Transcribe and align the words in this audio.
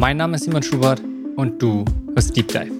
Mein 0.00 0.16
Name 0.16 0.36
ist 0.36 0.44
Simon 0.44 0.62
Schubert 0.62 1.02
und 1.34 1.60
du 1.60 1.84
hörst 2.14 2.36
Deep 2.36 2.46
Dive. 2.46 2.70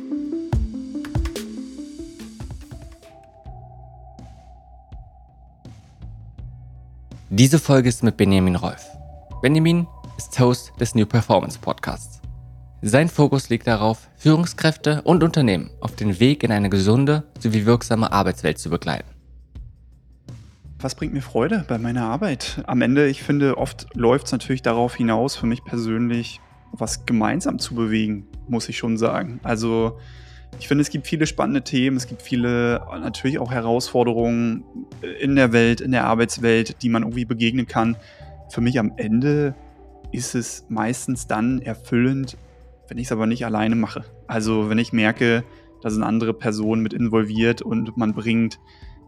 Diese 7.28 7.58
Folge 7.58 7.88
ist 7.88 8.04
mit 8.04 8.16
Benjamin 8.16 8.54
Rolf. 8.54 8.86
Benjamin 9.42 9.88
ist 10.16 10.38
Host 10.38 10.70
des 10.78 10.94
New 10.94 11.06
Performance 11.06 11.58
Podcasts. 11.58 12.20
Sein 12.82 13.08
Fokus 13.08 13.48
liegt 13.48 13.66
darauf, 13.66 14.08
Führungskräfte 14.16 15.02
und 15.02 15.24
Unternehmen 15.24 15.70
auf 15.80 15.96
den 15.96 16.20
Weg 16.20 16.44
in 16.44 16.52
eine 16.52 16.70
gesunde 16.70 17.24
sowie 17.40 17.66
wirksame 17.66 18.12
Arbeitswelt 18.12 18.60
zu 18.60 18.70
begleiten. 18.70 19.08
Was 20.78 20.94
bringt 20.94 21.14
mir 21.14 21.22
Freude 21.22 21.64
bei 21.66 21.78
meiner 21.78 22.04
Arbeit? 22.04 22.62
Am 22.68 22.80
Ende, 22.80 23.08
ich 23.08 23.24
finde, 23.24 23.58
oft 23.58 23.88
läuft 23.94 24.26
es 24.26 24.32
natürlich 24.32 24.62
darauf 24.62 24.94
hinaus, 24.94 25.34
für 25.34 25.46
mich 25.46 25.64
persönlich 25.64 26.40
was 26.72 27.06
gemeinsam 27.06 27.58
zu 27.58 27.74
bewegen, 27.74 28.26
muss 28.46 28.68
ich 28.68 28.78
schon 28.78 28.96
sagen. 28.96 29.40
Also 29.42 29.98
ich 30.58 30.68
finde, 30.68 30.82
es 30.82 30.90
gibt 30.90 31.06
viele 31.06 31.26
spannende 31.26 31.62
Themen, 31.62 31.96
es 31.96 32.06
gibt 32.06 32.22
viele 32.22 32.80
natürlich 33.00 33.38
auch 33.38 33.52
Herausforderungen 33.52 34.64
in 35.20 35.36
der 35.36 35.52
Welt, 35.52 35.80
in 35.80 35.92
der 35.92 36.04
Arbeitswelt, 36.04 36.82
die 36.82 36.88
man 36.88 37.02
irgendwie 37.02 37.24
begegnen 37.24 37.66
kann. 37.66 37.96
Für 38.50 38.60
mich 38.60 38.78
am 38.78 38.92
Ende 38.96 39.54
ist 40.10 40.34
es 40.34 40.64
meistens 40.68 41.26
dann 41.26 41.60
erfüllend, 41.60 42.36
wenn 42.88 42.98
ich 42.98 43.06
es 43.06 43.12
aber 43.12 43.26
nicht 43.26 43.44
alleine 43.44 43.76
mache. 43.76 44.04
Also 44.26 44.70
wenn 44.70 44.78
ich 44.78 44.92
merke, 44.92 45.44
da 45.82 45.90
sind 45.90 46.02
andere 46.02 46.34
Personen 46.34 46.82
mit 46.82 46.92
involviert 46.92 47.62
und 47.62 47.96
man 47.96 48.14
bringt, 48.14 48.58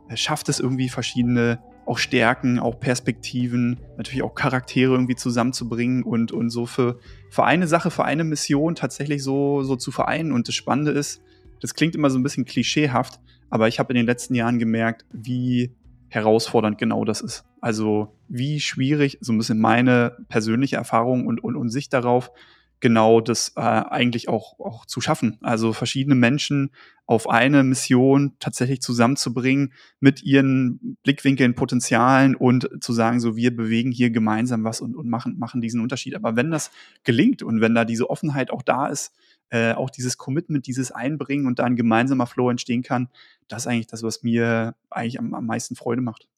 äh, 0.08 0.16
schafft 0.16 0.48
es 0.48 0.60
irgendwie 0.60 0.88
verschiedene 0.88 1.58
auch 1.86 1.98
Stärken, 1.98 2.58
auch 2.58 2.78
Perspektiven, 2.78 3.80
natürlich 3.96 4.22
auch 4.22 4.34
Charaktere 4.34 4.92
irgendwie 4.92 5.16
zusammenzubringen 5.16 6.02
und, 6.02 6.32
und 6.32 6.50
so 6.50 6.66
für, 6.66 6.98
für 7.30 7.44
eine 7.44 7.66
Sache, 7.66 7.90
für 7.90 8.04
eine 8.04 8.24
Mission 8.24 8.74
tatsächlich 8.74 9.22
so, 9.22 9.62
so 9.62 9.76
zu 9.76 9.90
vereinen. 9.90 10.32
Und 10.32 10.48
das 10.48 10.54
Spannende 10.54 10.92
ist, 10.92 11.22
das 11.60 11.74
klingt 11.74 11.94
immer 11.94 12.10
so 12.10 12.18
ein 12.18 12.22
bisschen 12.22 12.44
klischeehaft, 12.44 13.20
aber 13.50 13.68
ich 13.68 13.78
habe 13.78 13.92
in 13.92 13.96
den 13.96 14.06
letzten 14.06 14.34
Jahren 14.34 14.58
gemerkt, 14.58 15.04
wie 15.12 15.74
herausfordernd 16.08 16.78
genau 16.78 17.04
das 17.04 17.20
ist. 17.20 17.44
Also 17.60 18.16
wie 18.28 18.60
schwierig, 18.60 19.18
so 19.20 19.32
ein 19.32 19.38
bisschen 19.38 19.60
meine 19.60 20.16
persönliche 20.28 20.76
Erfahrung 20.76 21.26
und, 21.26 21.42
und, 21.42 21.56
und 21.56 21.68
Sicht 21.68 21.92
darauf, 21.92 22.30
genau 22.80 23.20
das 23.20 23.52
äh, 23.56 23.60
eigentlich 23.60 24.28
auch, 24.28 24.58
auch 24.58 24.86
zu 24.86 25.00
schaffen. 25.00 25.38
Also 25.42 25.72
verschiedene 25.72 26.14
Menschen 26.14 26.70
auf 27.06 27.28
eine 27.28 27.62
Mission 27.62 28.36
tatsächlich 28.38 28.80
zusammenzubringen 28.80 29.72
mit 29.98 30.22
ihren 30.22 30.96
Blickwinkeln, 31.02 31.54
Potenzialen 31.54 32.34
und 32.34 32.70
zu 32.80 32.92
sagen, 32.92 33.20
so 33.20 33.36
wir 33.36 33.54
bewegen 33.54 33.90
hier 33.90 34.10
gemeinsam 34.10 34.64
was 34.64 34.80
und, 34.80 34.96
und 34.96 35.08
machen, 35.08 35.38
machen 35.38 35.60
diesen 35.60 35.80
Unterschied. 35.80 36.14
Aber 36.14 36.36
wenn 36.36 36.50
das 36.50 36.70
gelingt 37.04 37.42
und 37.42 37.60
wenn 37.60 37.74
da 37.74 37.84
diese 37.84 38.08
Offenheit 38.08 38.50
auch 38.50 38.62
da 38.62 38.86
ist, 38.86 39.12
äh, 39.50 39.72
auch 39.72 39.90
dieses 39.90 40.16
Commitment, 40.16 40.66
dieses 40.66 40.92
Einbringen 40.92 41.46
und 41.46 41.58
da 41.58 41.64
ein 41.64 41.76
gemeinsamer 41.76 42.26
Flow 42.26 42.50
entstehen 42.50 42.82
kann, 42.82 43.08
das 43.48 43.62
ist 43.62 43.66
eigentlich 43.66 43.88
das, 43.88 44.02
was 44.02 44.22
mir 44.22 44.76
eigentlich 44.88 45.18
am, 45.18 45.34
am 45.34 45.46
meisten 45.46 45.76
Freude 45.76 46.02
macht. 46.02 46.28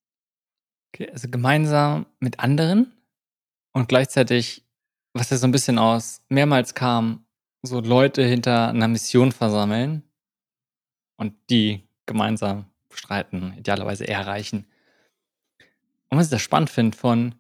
Okay, 0.94 1.10
also 1.10 1.28
gemeinsam 1.28 2.06
mit 2.20 2.40
anderen 2.40 2.92
und 3.72 3.88
gleichzeitig 3.88 4.64
was 5.14 5.30
ja 5.30 5.36
so 5.36 5.46
ein 5.46 5.52
bisschen 5.52 5.78
aus 5.78 6.22
mehrmals 6.28 6.74
kam, 6.74 7.24
so 7.62 7.80
Leute 7.80 8.24
hinter 8.24 8.68
einer 8.68 8.88
Mission 8.88 9.32
versammeln 9.32 10.02
und 11.16 11.34
die 11.50 11.86
gemeinsam 12.06 12.66
bestreiten, 12.88 13.54
idealerweise 13.56 14.06
erreichen. 14.08 14.66
Und 16.08 16.18
was 16.18 16.26
ich 16.26 16.30
da 16.30 16.38
spannend 16.38 16.70
finde 16.70 16.96
von, 16.96 17.34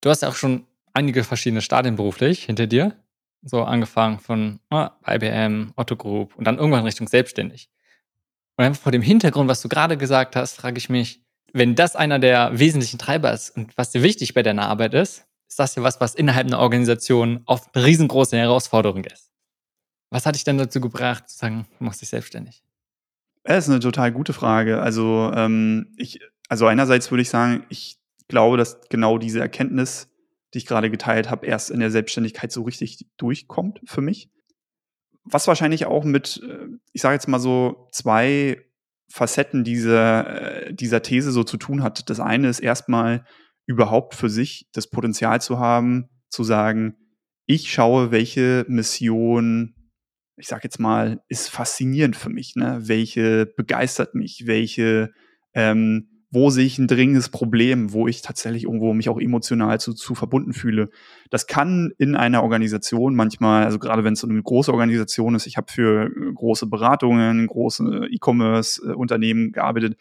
du 0.00 0.10
hast 0.10 0.22
ja 0.22 0.28
auch 0.28 0.34
schon 0.34 0.66
einige 0.92 1.24
verschiedene 1.24 1.62
Stadien 1.62 1.96
beruflich 1.96 2.44
hinter 2.44 2.66
dir, 2.66 2.96
so 3.42 3.62
angefangen 3.64 4.18
von 4.18 4.60
oh, 4.70 4.88
IBM, 5.06 5.72
Otto 5.76 5.96
Group 5.96 6.36
und 6.36 6.44
dann 6.44 6.58
irgendwann 6.58 6.84
Richtung 6.84 7.08
selbstständig. 7.08 7.68
Und 8.56 8.64
einfach 8.64 8.82
vor 8.82 8.92
dem 8.92 9.02
Hintergrund, 9.02 9.48
was 9.48 9.62
du 9.62 9.68
gerade 9.68 9.96
gesagt 9.96 10.36
hast, 10.36 10.56
frage 10.56 10.78
ich 10.78 10.88
mich, 10.88 11.20
wenn 11.52 11.74
das 11.74 11.96
einer 11.96 12.18
der 12.18 12.58
wesentlichen 12.58 12.98
Treiber 12.98 13.32
ist 13.32 13.50
und 13.56 13.76
was 13.76 13.90
dir 13.90 14.02
wichtig 14.02 14.34
bei 14.34 14.42
deiner 14.42 14.68
Arbeit 14.68 14.94
ist, 14.94 15.26
ist 15.54 15.60
das 15.60 15.76
ja 15.76 15.84
was, 15.84 16.00
was 16.00 16.16
innerhalb 16.16 16.48
einer 16.48 16.58
Organisation 16.58 17.42
oft 17.46 17.76
eine 17.76 17.84
riesengroße 17.84 18.36
Herausforderung 18.36 19.04
ist. 19.04 19.30
Was 20.10 20.26
hat 20.26 20.34
dich 20.34 20.42
denn 20.42 20.58
dazu 20.58 20.80
gebracht, 20.80 21.28
zu 21.28 21.38
sagen, 21.38 21.66
du 21.78 21.84
machst 21.84 22.00
dich 22.00 22.08
selbstständig? 22.08 22.64
Das 23.44 23.64
ist 23.64 23.70
eine 23.70 23.78
total 23.78 24.10
gute 24.10 24.32
Frage. 24.32 24.80
Also, 24.80 25.30
ähm, 25.32 25.94
ich, 25.96 26.18
also 26.48 26.66
einerseits 26.66 27.12
würde 27.12 27.22
ich 27.22 27.28
sagen, 27.30 27.64
ich 27.68 28.00
glaube, 28.26 28.56
dass 28.56 28.80
genau 28.88 29.16
diese 29.16 29.38
Erkenntnis, 29.38 30.08
die 30.54 30.58
ich 30.58 30.66
gerade 30.66 30.90
geteilt 30.90 31.30
habe, 31.30 31.46
erst 31.46 31.70
in 31.70 31.78
der 31.78 31.92
Selbstständigkeit 31.92 32.50
so 32.50 32.62
richtig 32.62 33.06
durchkommt 33.16 33.80
für 33.84 34.00
mich. 34.00 34.30
Was 35.22 35.46
wahrscheinlich 35.46 35.86
auch 35.86 36.02
mit, 36.02 36.42
äh, 36.42 36.66
ich 36.92 37.02
sage 37.02 37.14
jetzt 37.14 37.28
mal 37.28 37.38
so, 37.38 37.86
zwei 37.92 38.60
Facetten 39.08 39.62
dieser, 39.62 40.66
äh, 40.66 40.74
dieser 40.74 41.02
These 41.02 41.30
so 41.30 41.44
zu 41.44 41.58
tun 41.58 41.84
hat. 41.84 42.10
Das 42.10 42.18
eine 42.18 42.48
ist 42.48 42.58
erstmal, 42.58 43.24
überhaupt 43.66 44.14
für 44.14 44.28
sich 44.28 44.68
das 44.72 44.88
Potenzial 44.88 45.40
zu 45.40 45.58
haben, 45.58 46.08
zu 46.28 46.44
sagen, 46.44 46.96
ich 47.46 47.72
schaue, 47.72 48.10
welche 48.10 48.64
Mission, 48.68 49.74
ich 50.36 50.48
sag 50.48 50.64
jetzt 50.64 50.80
mal, 50.80 51.22
ist 51.28 51.48
faszinierend 51.48 52.16
für 52.16 52.30
mich, 52.30 52.56
ne? 52.56 52.80
welche 52.82 53.46
begeistert 53.46 54.14
mich, 54.14 54.46
welche, 54.46 55.12
ähm, 55.54 56.08
wo 56.30 56.50
sehe 56.50 56.64
ich 56.64 56.78
ein 56.78 56.88
dringendes 56.88 57.28
Problem, 57.28 57.92
wo 57.92 58.08
ich 58.08 58.22
tatsächlich 58.22 58.64
irgendwo 58.64 58.92
mich 58.92 59.08
auch 59.08 59.20
emotional 59.20 59.78
zu, 59.78 59.94
zu 59.94 60.16
verbunden 60.16 60.52
fühle. 60.52 60.90
Das 61.30 61.46
kann 61.46 61.92
in 61.98 62.16
einer 62.16 62.42
Organisation 62.42 63.14
manchmal, 63.14 63.64
also 63.64 63.78
gerade 63.78 64.02
wenn 64.02 64.14
es 64.14 64.20
so 64.20 64.28
eine 64.28 64.42
große 64.42 64.72
Organisation 64.72 65.36
ist, 65.36 65.46
ich 65.46 65.56
habe 65.56 65.70
für 65.70 66.10
große 66.10 66.66
Beratungen, 66.66 67.46
große 67.46 68.08
E-Commerce-Unternehmen 68.10 69.52
gearbeitet, 69.52 69.96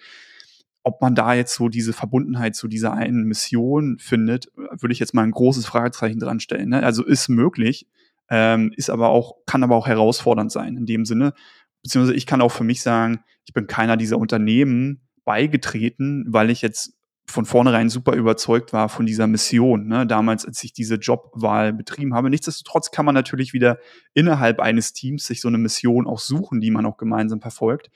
ob 0.83 1.01
man 1.01 1.15
da 1.15 1.33
jetzt 1.33 1.55
so 1.55 1.69
diese 1.69 1.93
Verbundenheit 1.93 2.55
zu 2.55 2.67
dieser 2.67 2.93
einen 2.93 3.23
Mission 3.23 3.97
findet, 3.99 4.51
würde 4.55 4.91
ich 4.91 4.99
jetzt 4.99 5.13
mal 5.13 5.23
ein 5.23 5.31
großes 5.31 5.65
Fragezeichen 5.65 6.19
dran 6.19 6.41
stellen. 6.41 6.69
Ne? 6.69 6.83
Also 6.83 7.03
ist 7.03 7.29
möglich, 7.29 7.87
ähm, 8.29 8.73
ist 8.75 8.89
aber 8.89 9.09
auch, 9.09 9.37
kann 9.45 9.63
aber 9.63 9.75
auch 9.75 9.87
herausfordernd 9.87 10.51
sein 10.51 10.75
in 10.75 10.85
dem 10.85 11.05
Sinne. 11.05 11.33
Beziehungsweise 11.81 12.15
ich 12.17 12.25
kann 12.25 12.41
auch 12.41 12.51
für 12.51 12.65
mich 12.65 12.81
sagen, 12.81 13.23
ich 13.45 13.53
bin 13.53 13.67
keiner 13.67 13.97
dieser 13.97 14.17
Unternehmen 14.17 15.01
beigetreten, 15.23 16.25
weil 16.27 16.49
ich 16.49 16.61
jetzt 16.61 16.93
von 17.25 17.45
vornherein 17.45 17.89
super 17.89 18.13
überzeugt 18.13 18.73
war 18.73 18.89
von 18.89 19.05
dieser 19.05 19.27
Mission, 19.27 19.87
ne? 19.87 20.05
damals, 20.05 20.45
als 20.45 20.61
ich 20.63 20.73
diese 20.73 20.95
Jobwahl 20.95 21.71
betrieben 21.71 22.13
habe. 22.13 22.29
Nichtsdestotrotz 22.29 22.91
kann 22.91 23.05
man 23.05 23.15
natürlich 23.15 23.53
wieder 23.53 23.79
innerhalb 24.13 24.59
eines 24.59 24.91
Teams 24.91 25.25
sich 25.25 25.39
so 25.39 25.47
eine 25.47 25.57
Mission 25.57 26.05
auch 26.05 26.19
suchen, 26.19 26.59
die 26.59 26.71
man 26.71 26.85
auch 26.85 26.97
gemeinsam 26.97 27.39
verfolgt. 27.39 27.89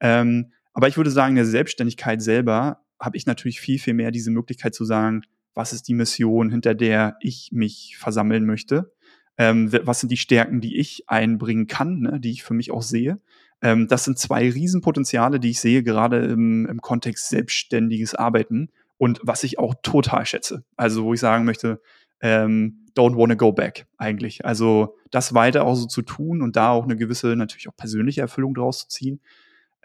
Ähm, 0.00 0.52
aber 0.76 0.88
ich 0.88 0.98
würde 0.98 1.10
sagen, 1.10 1.30
in 1.30 1.36
der 1.36 1.46
Selbstständigkeit 1.46 2.20
selber 2.20 2.82
habe 3.00 3.16
ich 3.16 3.24
natürlich 3.24 3.60
viel, 3.60 3.78
viel 3.78 3.94
mehr 3.94 4.10
diese 4.10 4.30
Möglichkeit 4.30 4.74
zu 4.74 4.84
sagen, 4.84 5.22
was 5.54 5.72
ist 5.72 5.88
die 5.88 5.94
Mission, 5.94 6.50
hinter 6.50 6.74
der 6.74 7.16
ich 7.20 7.48
mich 7.50 7.96
versammeln 7.98 8.44
möchte? 8.44 8.92
Ähm, 9.38 9.72
was 9.72 10.00
sind 10.00 10.12
die 10.12 10.18
Stärken, 10.18 10.60
die 10.60 10.76
ich 10.76 11.04
einbringen 11.06 11.66
kann, 11.66 12.00
ne, 12.00 12.20
die 12.20 12.30
ich 12.30 12.42
für 12.42 12.52
mich 12.52 12.72
auch 12.72 12.82
sehe? 12.82 13.22
Ähm, 13.62 13.88
das 13.88 14.04
sind 14.04 14.18
zwei 14.18 14.50
Riesenpotenziale, 14.50 15.40
die 15.40 15.48
ich 15.48 15.60
sehe, 15.60 15.82
gerade 15.82 16.26
im, 16.26 16.66
im 16.66 16.82
Kontext 16.82 17.30
selbstständiges 17.30 18.14
Arbeiten 18.14 18.68
und 18.98 19.18
was 19.22 19.44
ich 19.44 19.58
auch 19.58 19.76
total 19.82 20.26
schätze. 20.26 20.62
Also, 20.76 21.04
wo 21.04 21.14
ich 21.14 21.20
sagen 21.20 21.46
möchte, 21.46 21.80
ähm, 22.20 22.84
don't 22.94 23.16
wanna 23.16 23.34
go 23.34 23.50
back 23.50 23.86
eigentlich. 23.96 24.44
Also, 24.44 24.98
das 25.10 25.32
weiter 25.32 25.64
auch 25.64 25.74
so 25.74 25.86
zu 25.86 26.02
tun 26.02 26.42
und 26.42 26.54
da 26.54 26.68
auch 26.68 26.84
eine 26.84 26.98
gewisse, 26.98 27.34
natürlich 27.34 27.66
auch 27.66 27.76
persönliche 27.76 28.20
Erfüllung 28.20 28.52
draus 28.52 28.80
zu 28.80 28.88
ziehen. 28.88 29.20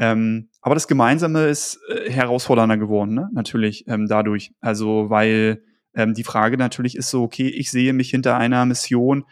Ähm, 0.02 0.50
aber 0.62 0.74
das 0.74 0.88
Gemeinsame 0.88 1.46
ist 1.46 1.80
äh, 1.88 2.10
herausfordernder 2.10 2.78
geworden, 2.78 3.14
ne? 3.14 3.30
natürlich 3.34 3.88
ähm, 3.88 4.08
dadurch. 4.08 4.52
Also, 4.60 5.12
weil 5.12 5.62
ähm, 5.94 6.16
die 6.16 6.24
Frage 6.24 6.58
natürlich 6.58 6.98
ist 6.98 7.12
so, 7.12 7.22
okay, 7.22 7.48
ich 7.48 7.70
sehe 7.70 7.94
mich 7.94 8.10
hinter 8.10 8.36
einer 8.36 8.66
Mission. 8.66 9.26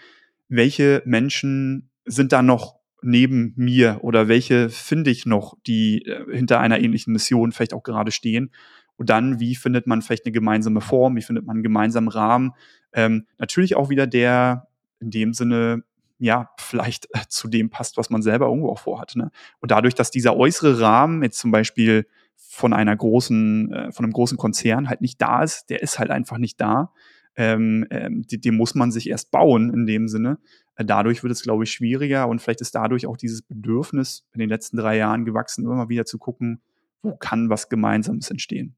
Welche 0.47 1.01
Menschen 1.05 1.89
sind 2.05 2.31
da 2.31 2.43
noch 2.43 2.75
neben 3.01 3.53
mir 3.55 3.97
oder 4.01 4.27
welche 4.27 4.69
finde 4.69 5.09
ich 5.09 5.25
noch, 5.25 5.57
die 5.65 6.05
äh, 6.05 6.37
hinter 6.37 6.59
einer 6.59 6.79
ähnlichen 6.79 7.13
Mission 7.13 7.51
vielleicht 7.51 7.73
auch 7.73 7.83
gerade 7.83 8.11
stehen? 8.11 8.51
Und 8.95 9.09
dann, 9.09 9.39
wie 9.39 9.55
findet 9.55 9.87
man 9.87 10.03
vielleicht 10.03 10.25
eine 10.25 10.33
gemeinsame 10.33 10.81
Form? 10.81 11.15
Wie 11.15 11.23
findet 11.23 11.47
man 11.47 11.55
einen 11.55 11.63
gemeinsamen 11.63 12.09
Rahmen? 12.09 12.51
Ähm, 12.93 13.25
natürlich 13.39 13.75
auch 13.75 13.89
wieder 13.89 14.05
der 14.05 14.67
in 14.99 15.09
dem 15.09 15.33
Sinne 15.33 15.83
ja, 16.19 16.51
vielleicht 16.59 17.07
äh, 17.13 17.21
zu 17.27 17.47
dem 17.47 17.69
passt, 17.69 17.97
was 17.97 18.09
man 18.09 18.21
selber 18.21 18.47
irgendwo 18.47 18.69
auch 18.69 18.79
vorhat. 18.79 19.15
Ne? 19.15 19.31
Und 19.59 19.71
dadurch, 19.71 19.95
dass 19.95 20.11
dieser 20.11 20.35
äußere 20.35 20.79
Rahmen 20.79 21.23
jetzt 21.23 21.39
zum 21.39 21.51
Beispiel 21.51 22.05
von 22.35 22.73
einer 22.73 22.95
großen, 22.95 23.73
äh, 23.73 23.91
von 23.91 24.05
einem 24.05 24.13
großen 24.13 24.37
Konzern 24.37 24.89
halt 24.89 25.01
nicht 25.01 25.21
da 25.21 25.43
ist, 25.43 25.69
der 25.69 25.81
ist 25.81 25.97
halt 25.97 26.11
einfach 26.11 26.37
nicht 26.37 26.59
da. 26.59 26.93
Ähm, 27.35 27.87
ähm, 27.89 28.25
den 28.27 28.57
muss 28.57 28.75
man 28.75 28.91
sich 28.91 29.09
erst 29.09 29.31
bauen 29.31 29.73
in 29.73 29.85
dem 29.85 30.09
Sinne. 30.09 30.39
Äh, 30.75 30.83
dadurch 30.83 31.23
wird 31.23 31.31
es, 31.31 31.41
glaube 31.41 31.63
ich, 31.63 31.71
schwieriger 31.71 32.27
und 32.27 32.41
vielleicht 32.41 32.61
ist 32.61 32.75
dadurch 32.75 33.07
auch 33.07 33.15
dieses 33.15 33.41
Bedürfnis 33.41 34.27
in 34.33 34.39
den 34.39 34.49
letzten 34.49 34.75
drei 34.75 34.97
Jahren 34.97 35.23
gewachsen, 35.23 35.63
immer 35.63 35.87
wieder 35.87 36.05
zu 36.05 36.17
gucken, 36.17 36.61
wo 37.01 37.15
kann 37.15 37.49
was 37.49 37.69
Gemeinsames 37.69 38.29
entstehen. 38.29 38.75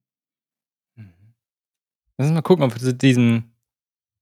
Mhm. 0.95 1.13
Lass 2.17 2.27
uns 2.27 2.35
mal 2.35 2.41
gucken, 2.41 2.65
ob 2.65 2.79
wir 2.79 2.93
diesen 2.93 3.50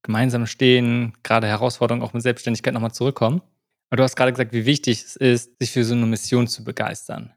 gemeinsam 0.01 0.46
stehen, 0.46 1.13
gerade 1.24 1.48
Herausforderungen 1.48 2.04
auch 2.04 2.13
mit 2.13 2.24
Selbstständigkeit 2.24 2.74
nochmal 2.74 2.94
zurückkommen. 2.94 3.42
Aber 3.90 3.98
du 3.98 4.04
hast 4.04 4.16
gerade 4.16 4.31
gesagt, 4.31 4.54
wie 4.54 4.66
wichtig 4.66 5.04
es 5.04 5.16
ist, 5.16 5.60
sich 5.60 5.72
für 5.72 5.84
so 5.84 5.96
eine 5.96 6.06
Mission 6.06 6.48
zu 6.48 6.63
begeistern. 6.63 7.34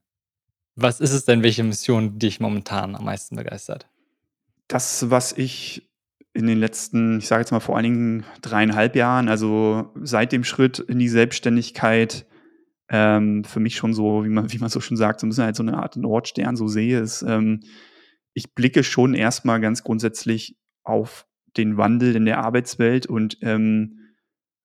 Was 0.75 1.01
ist 1.01 1.13
es 1.13 1.25
denn, 1.25 1.43
welche 1.43 1.65
Mission 1.65 2.19
dich 2.19 2.41
momentan 2.41 2.95
am 2.95 3.05
meisten 3.05 3.37
begeistert? 3.37 3.89
Das, 4.69 5.11
was 5.11 5.33
ich 5.33 5.91
in 6.35 6.47
den 6.47 6.59
letzten, 6.59 7.19
ich 7.19 7.27
sage 7.27 7.41
jetzt 7.41 7.51
mal 7.51 7.61
vor 7.61 7.77
allen 7.77 7.85
Dingen 7.85 8.27
dreieinhalb 8.41 8.97
Jahren, 8.97 9.29
also 9.29 9.91
seit 10.03 10.33
dem 10.33 10.45
Schritt 10.45 10.79
in 10.79 10.99
die 10.99 11.09
Selbstständigkeit, 11.09 12.27
ähm, 12.89 13.45
für 13.45 13.61
mich 13.61 13.77
schon 13.77 13.93
so, 13.95 14.25
wie 14.25 14.31
man, 14.31 14.53
wie 14.53 14.59
man 14.59 14.71
so 14.71 14.81
schon 14.81 14.97
sagt, 14.97 15.21
so 15.21 15.27
ein 15.27 15.31
bisschen 15.31 15.45
halt 15.45 15.57
so 15.57 15.63
eine 15.63 15.77
Art 15.77 15.97
Nordstern 15.97 16.57
so 16.57 16.69
sehe, 16.69 17.01
ist, 17.01 17.23
ähm, 17.23 17.61
ich 18.35 18.55
blicke 18.55 18.83
schon 18.83 19.15
erstmal 19.15 19.61
ganz 19.61 19.83
grundsätzlich 19.83 20.57
auf 20.85 21.27
den 21.57 21.77
Wandel 21.77 22.17
in 22.17 22.25
der 22.25 22.39
Arbeitswelt 22.39 23.07
und 23.07 23.39
ähm, 23.43 24.01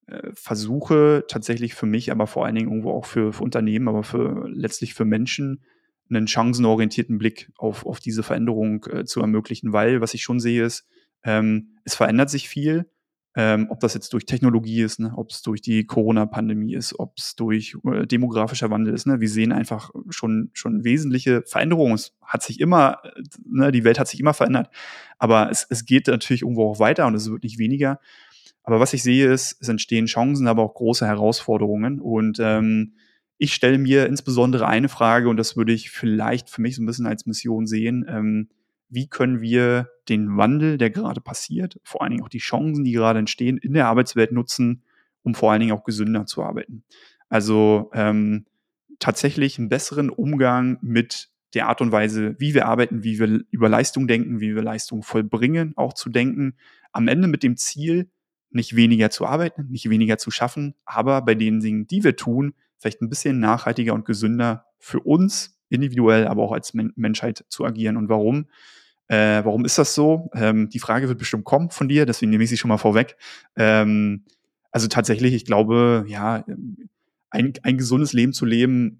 äh, 0.07 0.31
versuche 0.34 1.25
tatsächlich 1.28 1.74
für 1.74 1.86
mich, 1.86 2.12
aber 2.12 2.28
vor 2.28 2.45
allen 2.45 2.56
Dingen 2.56 2.69
irgendwo 2.69 2.92
auch 2.92 3.06
für, 3.06 3.34
für 3.34 3.44
Unternehmen, 3.44 3.88
aber 3.88 4.04
für 4.04 4.48
letztlich 4.50 4.94
für 4.94 5.06
Menschen, 5.06 5.63
einen 6.10 6.28
chancenorientierten 6.28 7.18
Blick 7.18 7.51
auf, 7.57 7.86
auf 7.86 8.00
diese 8.00 8.24
Veränderung 8.24 8.86
äh, 8.86 9.04
zu 9.04 9.19
ermöglichen, 9.19 9.74
weil 9.74 10.00
was 10.00 10.13
ich 10.13 10.24
schon 10.24 10.39
sehe 10.39 10.63
ist, 10.63 10.88
ähm, 11.24 11.78
es 11.84 11.95
verändert 11.95 12.30
sich 12.30 12.48
viel, 12.48 12.90
ähm, 13.39 13.68
ob 13.69 13.80
das 13.81 13.94
jetzt 13.94 14.12
durch 14.13 14.25
Technologie 14.25 14.81
ist, 14.81 15.00
ne, 15.00 15.13
ob 15.16 15.30
es 15.30 15.44
durch 15.44 15.62
die 15.62 15.86
Corona-Pandemie 15.86 16.74
ist, 16.74 17.00
ob 17.00 17.13
es 17.19 17.36
durch 17.36 17.75
äh, 17.86 18.07
demografischer 18.07 18.72
Wandel 18.72 18.95
ist. 18.95 19.06
Ne. 19.06 19.19
Wir 19.19 19.30
sehen 19.30 19.51
einfach 19.51 19.92
schon, 20.10 20.50
schon 20.54 20.84
wesentliche 20.84 21.44
Veränderungen. 21.45 21.94
Es 21.94 22.18
hat 22.24 22.42
sich 22.42 22.60
immer, 22.60 22.98
äh, 23.04 23.22
ne, 23.45 23.72
die 23.72 23.84
Welt 23.84 24.00
hat 24.00 24.07
sich 24.07 24.19
immer 24.19 24.34
verändert, 24.34 24.72
aber 25.19 25.51
es, 25.51 25.68
es 25.69 25.86
geht 25.86 26.07
natürlich 26.07 26.42
irgendwo 26.42 26.68
auch 26.68 26.80
weiter 26.80 27.06
und 27.06 27.13
es 27.13 27.30
wird 27.30 27.44
nicht 27.44 27.60
weniger. 27.60 28.00
Aber 28.63 28.80
was 28.80 28.94
ich 28.94 29.04
sehe 29.04 29.31
ist, 29.31 29.56
es 29.62 29.69
entstehen 29.69 30.07
Chancen, 30.07 30.48
aber 30.48 30.63
auch 30.63 30.74
große 30.74 31.06
Herausforderungen 31.06 32.01
und 32.01 32.40
ähm, 32.42 32.95
ich 33.38 33.54
stelle 33.54 33.78
mir 33.78 34.07
insbesondere 34.07 34.66
eine 34.66 34.90
Frage, 34.90 35.30
und 35.30 35.38
das 35.38 35.56
würde 35.56 35.74
ich 35.74 35.92
vielleicht 35.92 36.50
für 36.50 36.63
mich 36.63 36.75
so 36.75 36.81
ein 36.81 36.88
bisschen 36.88 37.06
als 37.06 37.28
Mission 37.28 37.68
sehen. 37.68 38.04
Ähm, 38.10 38.50
wie 38.89 39.07
können 39.07 39.42
wir 39.42 39.89
den 40.10 40.38
Wandel, 40.38 40.78
der 40.78 40.89
gerade 40.89 41.22
passiert, 41.22 41.80
vor 41.84 42.01
allen 42.01 42.12
Dingen 42.12 42.24
auch 42.24 42.30
die 42.30 42.38
Chancen, 42.38 42.84
die 42.84 42.94
gerade 42.94 43.19
entstehen, 43.19 43.57
in 43.57 43.74
der 43.74 43.88
Arbeitswelt 43.88 44.31
nutzen, 44.31 44.84
um 45.24 45.36
vor 45.36 45.51
allen 45.51 45.60
Dingen 45.60 45.74
auch 45.74 45.84
gesünder 45.84 46.25
zu 46.25 46.44
arbeiten? 46.44 46.84
Also 47.30 47.92
ähm, 47.94 48.45
tatsächlich 49.00 49.60
einen 49.60 49.69
besseren 49.69 50.10
Umgang 50.10 50.78
mit 50.81 51.30
der 51.54 51.68
Art 51.68 51.81
und 51.81 51.92
Weise, 51.92 52.36
wie 52.39 52.54
wir 52.54 52.68
arbeiten, 52.68 53.04
wie 53.04 53.19
wir 53.19 53.42
über 53.51 53.69
Leistung 53.69 54.07
denken, 54.07 54.39
wie 54.39 54.56
wir 54.56 54.62
Leistung 54.62 55.04
vollbringen, 55.04 55.74
auch 55.75 55.94
zu 55.94 56.10
denken. 56.10 56.56
Am 56.92 57.07
Ende 57.07 57.28
mit 57.28 57.44
dem 57.44 57.57
Ziel, 57.57 58.10
nicht 58.50 58.75
weniger 58.75 59.10
zu 59.10 59.25
arbeiten, 59.25 59.68
nicht 59.69 59.90
weniger 59.90 60.18
zu 60.18 60.31
schaffen, 60.31 60.75
aber 60.86 61.22
bei 61.22 61.36
den 61.36 61.60
Dingen, 61.60 61.88
die 61.88 62.04
wir 62.04 62.16
tun, 62.16 62.54
vielleicht 62.78 63.01
ein 63.01 63.10
bisschen 63.10 63.40
nachhaltiger 63.40 63.94
und 63.94 64.06
gesünder 64.06 64.66
für 64.80 65.00
uns 65.01 65.60
individuell, 65.69 66.28
aber 66.28 66.44
auch 66.44 66.51
als 66.51 66.74
Men 66.74 66.94
Menschheit 66.95 67.45
zu 67.50 67.66
agieren. 67.66 67.98
Und 67.98 68.10
warum? 68.10 68.48
Äh, 69.07 69.44
warum 69.45 69.65
ist 69.65 69.77
das 69.77 69.94
so? 69.95 70.30
Ähm, 70.33 70.69
die 70.69 70.80
Frage 70.80 71.07
wird 71.07 71.19
bestimmt 71.19 71.45
kommen 71.45 71.69
von 71.69 71.88
dir, 71.88 72.06
deswegen 72.06 72.30
nehme 72.30 72.44
ich 72.44 72.50
sie 72.50 72.57
schon 72.57 72.69
mal 72.69 72.77
vorweg. 72.77 73.15
Ähm, 73.56 74.25
also 74.71 74.88
tatsächlich, 74.88 75.33
ich 75.33 75.45
glaube, 75.45 76.06
ja, 76.07 76.44
ein, 77.30 77.54
ein 77.63 77.77
gesundes 77.77 78.13
Leben 78.13 78.33
zu 78.33 78.45
leben, 78.45 79.00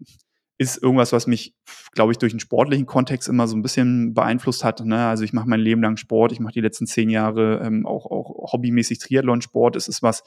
ist 0.58 0.82
irgendwas, 0.82 1.12
was 1.12 1.28
mich, 1.28 1.56
glaube 1.92 2.12
ich, 2.12 2.18
durch 2.18 2.34
den 2.34 2.40
sportlichen 2.40 2.88
Kontext 2.88 3.30
immer 3.30 3.48
so 3.48 3.56
ein 3.56 3.62
bisschen 3.62 4.14
beeinflusst 4.14 4.64
hat. 4.64 4.84
Ne? 4.84 5.08
Also 5.08 5.24
ich 5.24 5.34
mache 5.34 5.48
mein 5.48 5.60
Leben 5.60 5.84
lang 5.84 5.98
Sport, 5.98 6.32
ich 6.32 6.40
mache 6.40 6.54
die 6.54 6.62
letzten 6.62 6.88
zehn 6.88 7.10
Jahre 7.10 7.62
ähm, 7.64 7.86
auch, 7.86 8.08
auch 8.08 8.54
hobbymäßig 8.54 8.98
Triathlon-Sport. 9.00 9.76
Es 9.76 9.88
ist 9.88 10.02
was, 10.02 10.24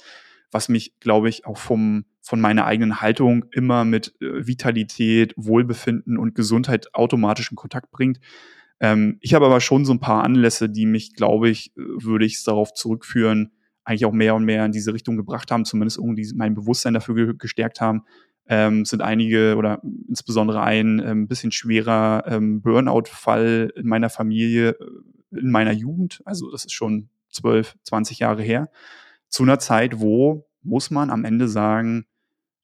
was 0.53 0.69
mich, 0.69 0.99
glaube 1.01 1.29
ich, 1.29 1.47
auch 1.47 1.59
vom, 1.59 2.05
von 2.21 2.41
meiner 2.41 2.65
eigenen 2.65 3.01
Haltung 3.01 3.45
immer 3.51 3.85
mit 3.85 4.15
äh, 4.21 4.47
Vitalität, 4.47 5.35
Wohlbefinden 5.37 6.17
und 6.17 6.37
Gesundheit 6.37 6.95
automatisch 6.95 7.51
in 7.51 7.57
Kontakt 7.57 7.91
bringt. 7.91 8.21
Ähm, 8.81 9.19
ich 9.21 9.35
habe 9.35 9.47
aber 9.47 9.61
schon 9.61 9.85
so 9.85 9.93
ein 9.93 10.01
paar 10.01 10.25
Anlässe, 10.25 10.69
die 10.69 10.87
mich, 10.87 11.15
glaube 11.15 11.51
ich, 11.51 11.73
äh, 11.77 11.83
würde 12.03 12.25
ich 12.25 12.35
es 12.37 12.45
darauf 12.45 12.73
zurückführen, 12.73 13.53
eigentlich 13.85 14.05
auch 14.05 14.13
mehr 14.13 14.35
und 14.35 14.45
mehr 14.45 14.65
in 14.65 14.73
diese 14.73 14.95
Richtung 14.95 15.17
gebracht 15.17 15.51
haben, 15.51 15.65
zumindest 15.65 15.99
irgendwie 15.99 16.31
mein 16.35 16.55
Bewusstsein 16.55 16.95
dafür 16.95 17.15
ge 17.15 17.35
gestärkt 17.37 17.81
haben. 17.81 18.03
Ähm, 18.47 18.85
sind 18.85 19.03
einige 19.03 19.57
oder 19.57 19.81
insbesondere 20.09 20.63
ein 20.63 21.01
ähm, 21.05 21.29
bisschen 21.29 21.53
schwerer 21.53 22.25
ähm, 22.27 22.63
Burnout-Fall 22.63 23.73
in 23.77 23.87
meiner 23.87 24.11
Familie, 24.11 24.71
äh, 24.71 25.39
in 25.39 25.51
meiner 25.51 25.73
Jugend. 25.73 26.21
Also 26.25 26.51
das 26.51 26.65
ist 26.65 26.73
schon 26.73 27.11
12, 27.31 27.77
20 27.85 28.19
Jahre 28.19 28.43
her 28.43 28.71
zu 29.29 29.45
einer 29.45 29.59
Zeit, 29.59 30.01
wo, 30.01 30.49
muss 30.63 30.91
man 30.91 31.11
am 31.11 31.25
Ende 31.25 31.49
sagen, 31.49 32.07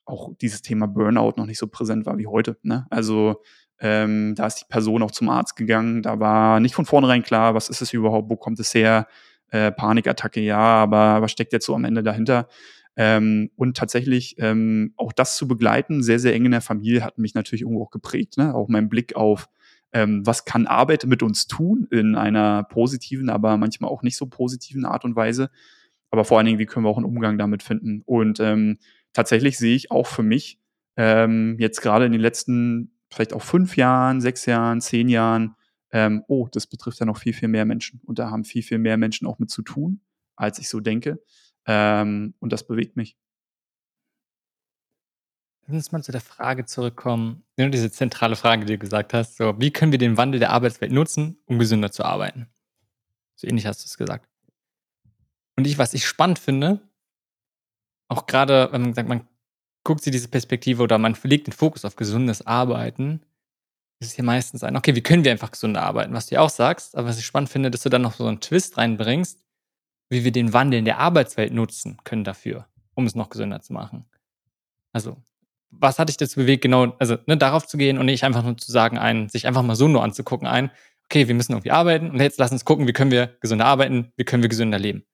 auch 0.05 0.33
dieses 0.41 0.63
Thema 0.63 0.87
Burnout 0.87 1.35
noch 1.37 1.47
nicht 1.47 1.59
so 1.59 1.67
präsent 1.67 2.07
war 2.07 2.19
wie 2.19 2.27
heute. 2.27 2.59
Ne? 2.63 2.87
Also 2.91 3.43
ähm, 3.81 4.35
da 4.35 4.47
ist 4.47 4.61
die 4.61 4.67
Person 4.69 5.03
auch 5.03 5.11
zum 5.11 5.29
Arzt 5.29 5.57
gegangen, 5.57 6.03
da 6.03 6.19
war 6.21 6.61
nicht 6.61 6.75
von 6.75 6.87
vornherein 6.87 7.23
klar, 7.23 7.55
was 7.55 7.69
ist 7.69 7.83
es 7.83 7.93
überhaupt, 7.93 8.31
wo 8.31 8.37
kommt 8.37 8.59
es 8.61 8.75
her, 8.75 9.07
äh, 9.51 9.71
Panikattacke, 9.71 10.41
ja, 10.41 10.59
aber 10.59 11.23
was 11.23 11.33
steckt 11.33 11.53
jetzt 11.53 11.67
so 11.67 11.75
am 11.75 11.85
Ende 11.85 12.03
dahinter? 12.03 12.49
Ähm, 12.97 13.51
und 13.57 13.77
tatsächlich 13.77 14.37
ähm, 14.39 14.95
auch 14.97 15.13
das 15.13 15.37
zu 15.37 15.47
begleiten, 15.47 16.03
sehr, 16.03 16.19
sehr 16.19 16.35
eng 16.35 16.47
in 16.47 16.53
der 16.53 16.63
Familie, 16.63 17.05
hat 17.05 17.19
mich 17.19 17.35
natürlich 17.35 17.63
irgendwo 17.63 17.85
auch 17.85 17.91
geprägt. 17.91 18.39
Ne? 18.39 18.55
Auch 18.55 18.69
mein 18.69 18.89
Blick 18.89 19.15
auf, 19.17 19.51
ähm, 19.93 20.27
was 20.27 20.47
kann 20.47 20.67
Arbeit 20.67 21.05
mit 21.05 21.23
uns 21.23 21.47
tun 21.47 21.87
in 21.91 22.15
einer 22.15 22.65
positiven, 22.65 23.29
aber 23.29 23.59
manchmal 23.59 23.91
auch 23.91 24.03
nicht 24.03 24.17
so 24.17 24.27
positiven 24.27 24.87
Art 24.87 25.05
und 25.05 25.15
Weise 25.15 25.51
aber 26.11 26.25
vor 26.25 26.39
allen 26.39 26.47
Dingen, 26.47 26.59
wie 26.59 26.67
können 26.67 26.85
wir 26.85 26.91
auch 26.91 26.97
einen 26.97 27.07
Umgang 27.07 27.39
damit 27.39 27.63
finden. 27.63 28.03
Und 28.05 28.41
ähm, 28.41 28.79
tatsächlich 29.13 29.59
sehe 29.59 29.77
ich 29.77 29.91
auch 29.91 30.07
für 30.07 30.23
mich 30.23 30.59
ähm, 30.97 31.57
jetzt 31.59 31.83
gerade 31.83 32.07
in 32.07 32.13
den 32.13 32.21
letzten 32.21 32.96
vielleicht 33.17 33.33
auch 33.33 33.43
fünf 33.43 33.77
Jahren, 33.77 34.21
sechs 34.21 34.47
Jahren, 34.47 34.81
zehn 34.81 35.09
Jahren, 35.09 35.57
ähm, 35.91 36.25
oh, 36.29 36.49
das 36.53 36.67
betrifft 36.67 37.01
ja 37.01 37.07
noch 37.07 37.19
viel, 37.19 37.33
viel 37.33 37.49
mehr 37.49 37.65
Menschen. 37.65 38.01
Und 38.05 38.19
da 38.19 38.31
haben 38.31 38.45
viel, 38.45 38.63
viel 38.63 38.79
mehr 38.79 38.97
Menschen 38.97 39.27
auch 39.27 39.39
mit 39.39 39.51
zu 39.51 39.63
tun, 39.63 40.03
als 40.37 40.59
ich 40.59 40.69
so 40.69 40.81
denke. 40.81 41.23
Ähm, 41.67 42.35
und 42.39 42.53
das 42.53 42.67
bewegt 42.67 42.97
mich. 42.97 43.17
Lass 45.67 45.75
uns 45.75 45.93
mal 45.93 46.03
zu 46.03 46.13
der 46.13 46.21
Frage 46.21 46.65
zurückkommen, 46.65 47.43
diese 47.59 47.91
zentrale 47.91 48.37
Frage, 48.37 48.67
die 48.67 48.75
du 48.75 48.79
gesagt 48.79 49.13
hast, 49.15 49.37
so, 49.37 49.59
wie 49.59 49.73
können 49.73 49.91
wir 49.91 49.99
den 49.99 50.17
Wandel 50.17 50.39
der 50.39 50.51
Arbeitswelt 50.51 50.93
nutzen, 50.93 51.41
um 51.47 51.59
gesünder 51.59 51.91
zu 51.91 52.05
arbeiten? 52.05 52.49
So 53.35 53.49
ähnlich 53.49 53.67
hast 53.67 53.83
du 53.83 53.87
es 53.87 53.97
gesagt. 53.97 54.29
Und 55.57 55.67
ich, 55.67 55.79
was 55.79 55.93
ich 55.95 56.07
spannend 56.07 56.39
finde, 56.39 56.89
auch 58.09 58.27
gerade, 58.27 58.69
wenn 58.71 58.83
man 58.83 58.95
sagt, 58.95 59.09
man 59.09 59.27
guckt 59.87 60.03
sich 60.03 60.11
diese 60.11 60.27
Perspektive 60.27 60.83
oder 60.83 60.99
man 60.99 61.17
legt 61.23 61.47
den 61.47 61.53
Fokus 61.53 61.85
auf 61.85 61.95
gesundes 61.95 62.45
Arbeiten, 62.45 63.21
ist 64.01 64.09
es 64.09 64.15
hier 64.15 64.25
meistens 64.25 64.65
ein, 64.65 64.77
okay, 64.77 64.97
wie 64.97 65.01
können 65.01 65.25
wir 65.25 65.31
einfach 65.31 65.53
gesunder 65.53 65.83
arbeiten, 65.83 66.13
was 66.13 66.27
du 66.27 66.35
ja 66.35 66.41
auch 66.41 66.51
sagst, 66.51 66.97
aber 66.97 67.07
was 67.07 67.19
ich 67.19 67.25
spannend 67.25 67.51
finde, 67.51 67.71
dass 67.71 67.83
du 67.83 67.89
dann 67.89 68.03
noch 68.03 68.15
so 68.15 68.27
einen 68.27 68.41
Twist 68.41 68.77
reinbringst, 68.77 69.39
wie 70.11 70.25
wir 70.25 70.33
den 70.33 70.53
Wandel 70.53 70.81
in 70.81 70.85
der 70.85 70.99
Arbeitswelt 70.99 71.53
nutzen 71.53 71.99
können 72.03 72.25
dafür, 72.25 72.67
um 72.95 73.07
es 73.07 73.15
noch 73.15 73.31
gesünder 73.31 73.63
zu 73.63 73.73
machen. 73.73 74.05
Also, 74.93 75.17
was 75.71 76.01
hat 76.01 76.09
dich 76.09 76.17
dazu 76.17 76.41
bewegt, 76.41 76.63
genau, 76.63 76.97
also 76.99 77.17
ne, 77.27 77.37
darauf 77.37 77.67
zu 77.69 77.77
gehen 77.79 77.99
und 77.99 78.07
nicht 78.07 78.25
einfach 78.25 78.43
nur 78.43 78.57
zu 78.57 78.73
sagen, 78.73 78.99
ein, 78.99 79.29
sich 79.29 79.47
einfach 79.47 79.63
mal 79.63 79.77
so 79.77 79.87
nur 79.87 80.03
anzugucken, 80.03 80.49
ein, 80.49 80.73
okay, 81.05 81.29
wir 81.29 81.35
müssen 81.37 81.53
irgendwie 81.53 81.71
arbeiten 81.71 82.11
und 82.11 82.21
jetzt 82.21 82.41
lass 82.41 82.51
uns 82.51 82.65
gucken, 82.65 82.89
wie 82.89 82.93
können 82.93 83.13
wir 83.13 83.37
gesünder 83.41 83.67
arbeiten, 83.67 84.13
wie 84.17 84.25
können 84.25 84.43
wir 84.43 84.49
gesünder 84.49 84.81
leben. 84.81 85.05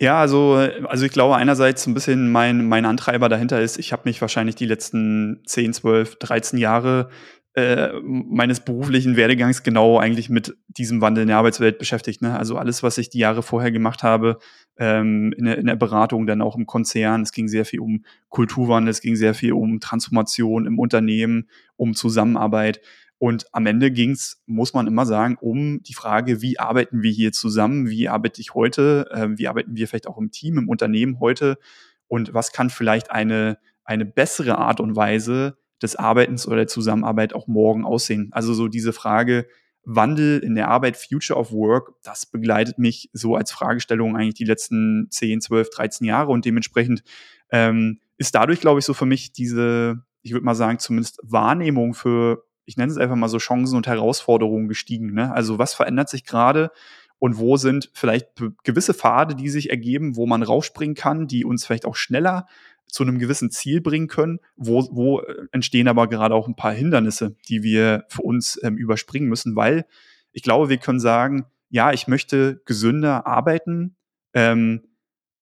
Ja, 0.00 0.20
also, 0.20 0.54
also 0.54 1.04
ich 1.04 1.12
glaube 1.12 1.36
einerseits 1.36 1.86
ein 1.86 1.94
bisschen 1.94 2.30
mein, 2.30 2.68
mein 2.68 2.84
Antreiber 2.84 3.28
dahinter 3.28 3.60
ist, 3.60 3.78
ich 3.78 3.92
habe 3.92 4.02
mich 4.04 4.20
wahrscheinlich 4.20 4.54
die 4.54 4.66
letzten 4.66 5.42
10, 5.44 5.72
12, 5.72 6.16
13 6.20 6.58
Jahre 6.58 7.10
äh, 7.54 7.90
meines 8.02 8.60
beruflichen 8.60 9.16
Werdegangs 9.16 9.64
genau 9.64 9.98
eigentlich 9.98 10.30
mit 10.30 10.56
diesem 10.68 11.00
Wandel 11.00 11.22
in 11.22 11.28
der 11.28 11.38
Arbeitswelt 11.38 11.78
beschäftigt. 11.78 12.22
Ne? 12.22 12.38
Also 12.38 12.56
alles, 12.56 12.84
was 12.84 12.98
ich 12.98 13.10
die 13.10 13.18
Jahre 13.18 13.42
vorher 13.42 13.72
gemacht 13.72 14.04
habe, 14.04 14.38
ähm, 14.78 15.34
in, 15.36 15.46
der, 15.46 15.58
in 15.58 15.66
der 15.66 15.74
Beratung, 15.74 16.28
dann 16.28 16.42
auch 16.42 16.54
im 16.54 16.66
Konzern, 16.66 17.22
es 17.22 17.32
ging 17.32 17.48
sehr 17.48 17.64
viel 17.64 17.80
um 17.80 18.04
Kulturwandel, 18.28 18.92
es 18.92 19.00
ging 19.00 19.16
sehr 19.16 19.34
viel 19.34 19.52
um 19.52 19.80
Transformation 19.80 20.66
im 20.66 20.78
Unternehmen, 20.78 21.48
um 21.74 21.94
Zusammenarbeit. 21.94 22.80
Und 23.18 23.46
am 23.52 23.66
Ende 23.66 23.90
ging 23.90 24.12
es, 24.12 24.42
muss 24.46 24.74
man 24.74 24.86
immer 24.86 25.04
sagen, 25.04 25.36
um 25.40 25.82
die 25.82 25.94
Frage, 25.94 26.40
wie 26.40 26.58
arbeiten 26.58 27.02
wir 27.02 27.10
hier 27.10 27.32
zusammen, 27.32 27.88
wie 27.88 28.08
arbeite 28.08 28.40
ich 28.40 28.54
heute, 28.54 29.08
äh, 29.12 29.28
wie 29.36 29.48
arbeiten 29.48 29.76
wir 29.76 29.88
vielleicht 29.88 30.06
auch 30.06 30.18
im 30.18 30.30
Team, 30.30 30.56
im 30.56 30.68
Unternehmen 30.68 31.18
heute? 31.18 31.58
Und 32.06 32.32
was 32.32 32.52
kann 32.52 32.70
vielleicht 32.70 33.10
eine, 33.10 33.58
eine 33.84 34.04
bessere 34.04 34.58
Art 34.58 34.80
und 34.80 34.94
Weise 34.94 35.58
des 35.82 35.96
Arbeitens 35.96 36.46
oder 36.46 36.56
der 36.56 36.66
Zusammenarbeit 36.66 37.34
auch 37.34 37.46
morgen 37.46 37.84
aussehen. 37.84 38.28
Also 38.32 38.54
so 38.54 38.68
diese 38.68 38.92
Frage, 38.92 39.46
Wandel 39.84 40.40
in 40.40 40.54
der 40.54 40.68
Arbeit, 40.68 40.96
Future 40.96 41.38
of 41.38 41.52
Work, 41.52 41.92
das 42.02 42.26
begleitet 42.26 42.78
mich 42.78 43.08
so 43.12 43.36
als 43.36 43.52
Fragestellung 43.52 44.16
eigentlich 44.16 44.34
die 44.34 44.44
letzten 44.44 45.08
10, 45.10 45.40
12, 45.40 45.70
13 45.70 46.06
Jahre. 46.06 46.30
Und 46.30 46.44
dementsprechend 46.44 47.02
ähm, 47.50 48.00
ist 48.18 48.34
dadurch, 48.34 48.60
glaube 48.60 48.80
ich, 48.80 48.84
so 48.84 48.92
für 48.92 49.06
mich 49.06 49.32
diese, 49.32 50.02
ich 50.22 50.32
würde 50.32 50.44
mal 50.44 50.54
sagen, 50.54 50.78
zumindest 50.78 51.20
Wahrnehmung 51.22 51.94
für 51.94 52.44
ich 52.68 52.76
nenne 52.76 52.92
es 52.92 52.98
einfach 52.98 53.16
mal 53.16 53.28
so 53.28 53.38
Chancen 53.38 53.76
und 53.76 53.86
Herausforderungen 53.86 54.68
gestiegen. 54.68 55.14
Ne? 55.14 55.32
Also 55.32 55.58
was 55.58 55.72
verändert 55.72 56.10
sich 56.10 56.24
gerade 56.24 56.70
und 57.18 57.38
wo 57.38 57.56
sind 57.56 57.90
vielleicht 57.94 58.28
gewisse 58.62 58.92
Pfade, 58.92 59.34
die 59.34 59.48
sich 59.48 59.70
ergeben, 59.70 60.16
wo 60.16 60.26
man 60.26 60.42
rausspringen 60.42 60.94
kann, 60.94 61.26
die 61.26 61.46
uns 61.46 61.64
vielleicht 61.64 61.86
auch 61.86 61.96
schneller 61.96 62.46
zu 62.86 63.02
einem 63.02 63.18
gewissen 63.18 63.50
Ziel 63.50 63.80
bringen 63.80 64.06
können, 64.06 64.38
wo, 64.56 64.86
wo 64.92 65.20
äh, 65.20 65.46
entstehen 65.50 65.88
aber 65.88 66.08
gerade 66.08 66.34
auch 66.34 66.46
ein 66.46 66.56
paar 66.56 66.72
Hindernisse, 66.72 67.36
die 67.48 67.62
wir 67.62 68.04
für 68.08 68.22
uns 68.22 68.60
ähm, 68.62 68.76
überspringen 68.76 69.28
müssen, 69.28 69.56
weil 69.56 69.86
ich 70.32 70.42
glaube, 70.42 70.68
wir 70.68 70.76
können 70.76 71.00
sagen, 71.00 71.46
ja, 71.70 71.92
ich 71.92 72.06
möchte 72.06 72.60
gesünder 72.66 73.26
arbeiten, 73.26 73.96
ähm, 74.34 74.82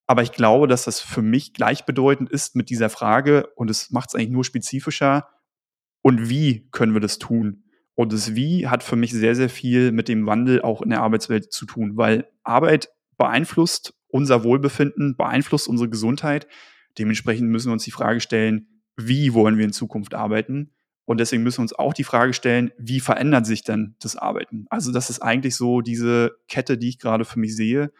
aber 0.06 0.22
ich 0.22 0.30
glaube, 0.30 0.68
dass 0.68 0.84
das 0.84 1.00
für 1.00 1.22
mich 1.22 1.54
gleichbedeutend 1.54 2.30
ist 2.30 2.54
mit 2.54 2.70
dieser 2.70 2.88
Frage 2.88 3.48
und 3.56 3.68
es 3.68 3.90
macht 3.90 4.10
es 4.10 4.14
eigentlich 4.14 4.30
nur 4.30 4.44
spezifischer. 4.44 5.28
Und 6.06 6.28
wie 6.28 6.68
können 6.70 6.94
wir 6.94 7.00
das 7.00 7.18
tun? 7.18 7.64
Und 7.96 8.12
das 8.12 8.36
Wie 8.36 8.68
hat 8.68 8.84
für 8.84 8.94
mich 8.94 9.10
sehr, 9.10 9.34
sehr 9.34 9.48
viel 9.48 9.90
mit 9.90 10.06
dem 10.06 10.24
Wandel 10.24 10.62
auch 10.62 10.80
in 10.80 10.90
der 10.90 11.02
Arbeitswelt 11.02 11.52
zu 11.52 11.66
tun, 11.66 11.96
weil 11.96 12.28
Arbeit 12.44 12.90
beeinflusst 13.18 13.92
unser 14.06 14.44
Wohlbefinden, 14.44 15.16
beeinflusst 15.16 15.66
unsere 15.66 15.90
Gesundheit. 15.90 16.46
Dementsprechend 16.96 17.50
müssen 17.50 17.70
wir 17.70 17.72
uns 17.72 17.82
die 17.82 17.90
Frage 17.90 18.20
stellen, 18.20 18.68
wie 18.96 19.34
wollen 19.34 19.58
wir 19.58 19.64
in 19.64 19.72
Zukunft 19.72 20.14
arbeiten? 20.14 20.70
Und 21.06 21.18
deswegen 21.18 21.42
müssen 21.42 21.58
wir 21.58 21.62
uns 21.62 21.72
auch 21.72 21.92
die 21.92 22.04
Frage 22.04 22.34
stellen, 22.34 22.70
wie 22.78 23.00
verändert 23.00 23.44
sich 23.44 23.64
denn 23.64 23.96
das 23.98 24.14
Arbeiten? 24.14 24.66
Also 24.70 24.92
das 24.92 25.10
ist 25.10 25.22
eigentlich 25.22 25.56
so 25.56 25.80
diese 25.80 26.36
Kette, 26.46 26.78
die 26.78 26.90
ich 26.90 27.00
gerade 27.00 27.24
für 27.24 27.40
mich 27.40 27.56
sehe. 27.56 27.90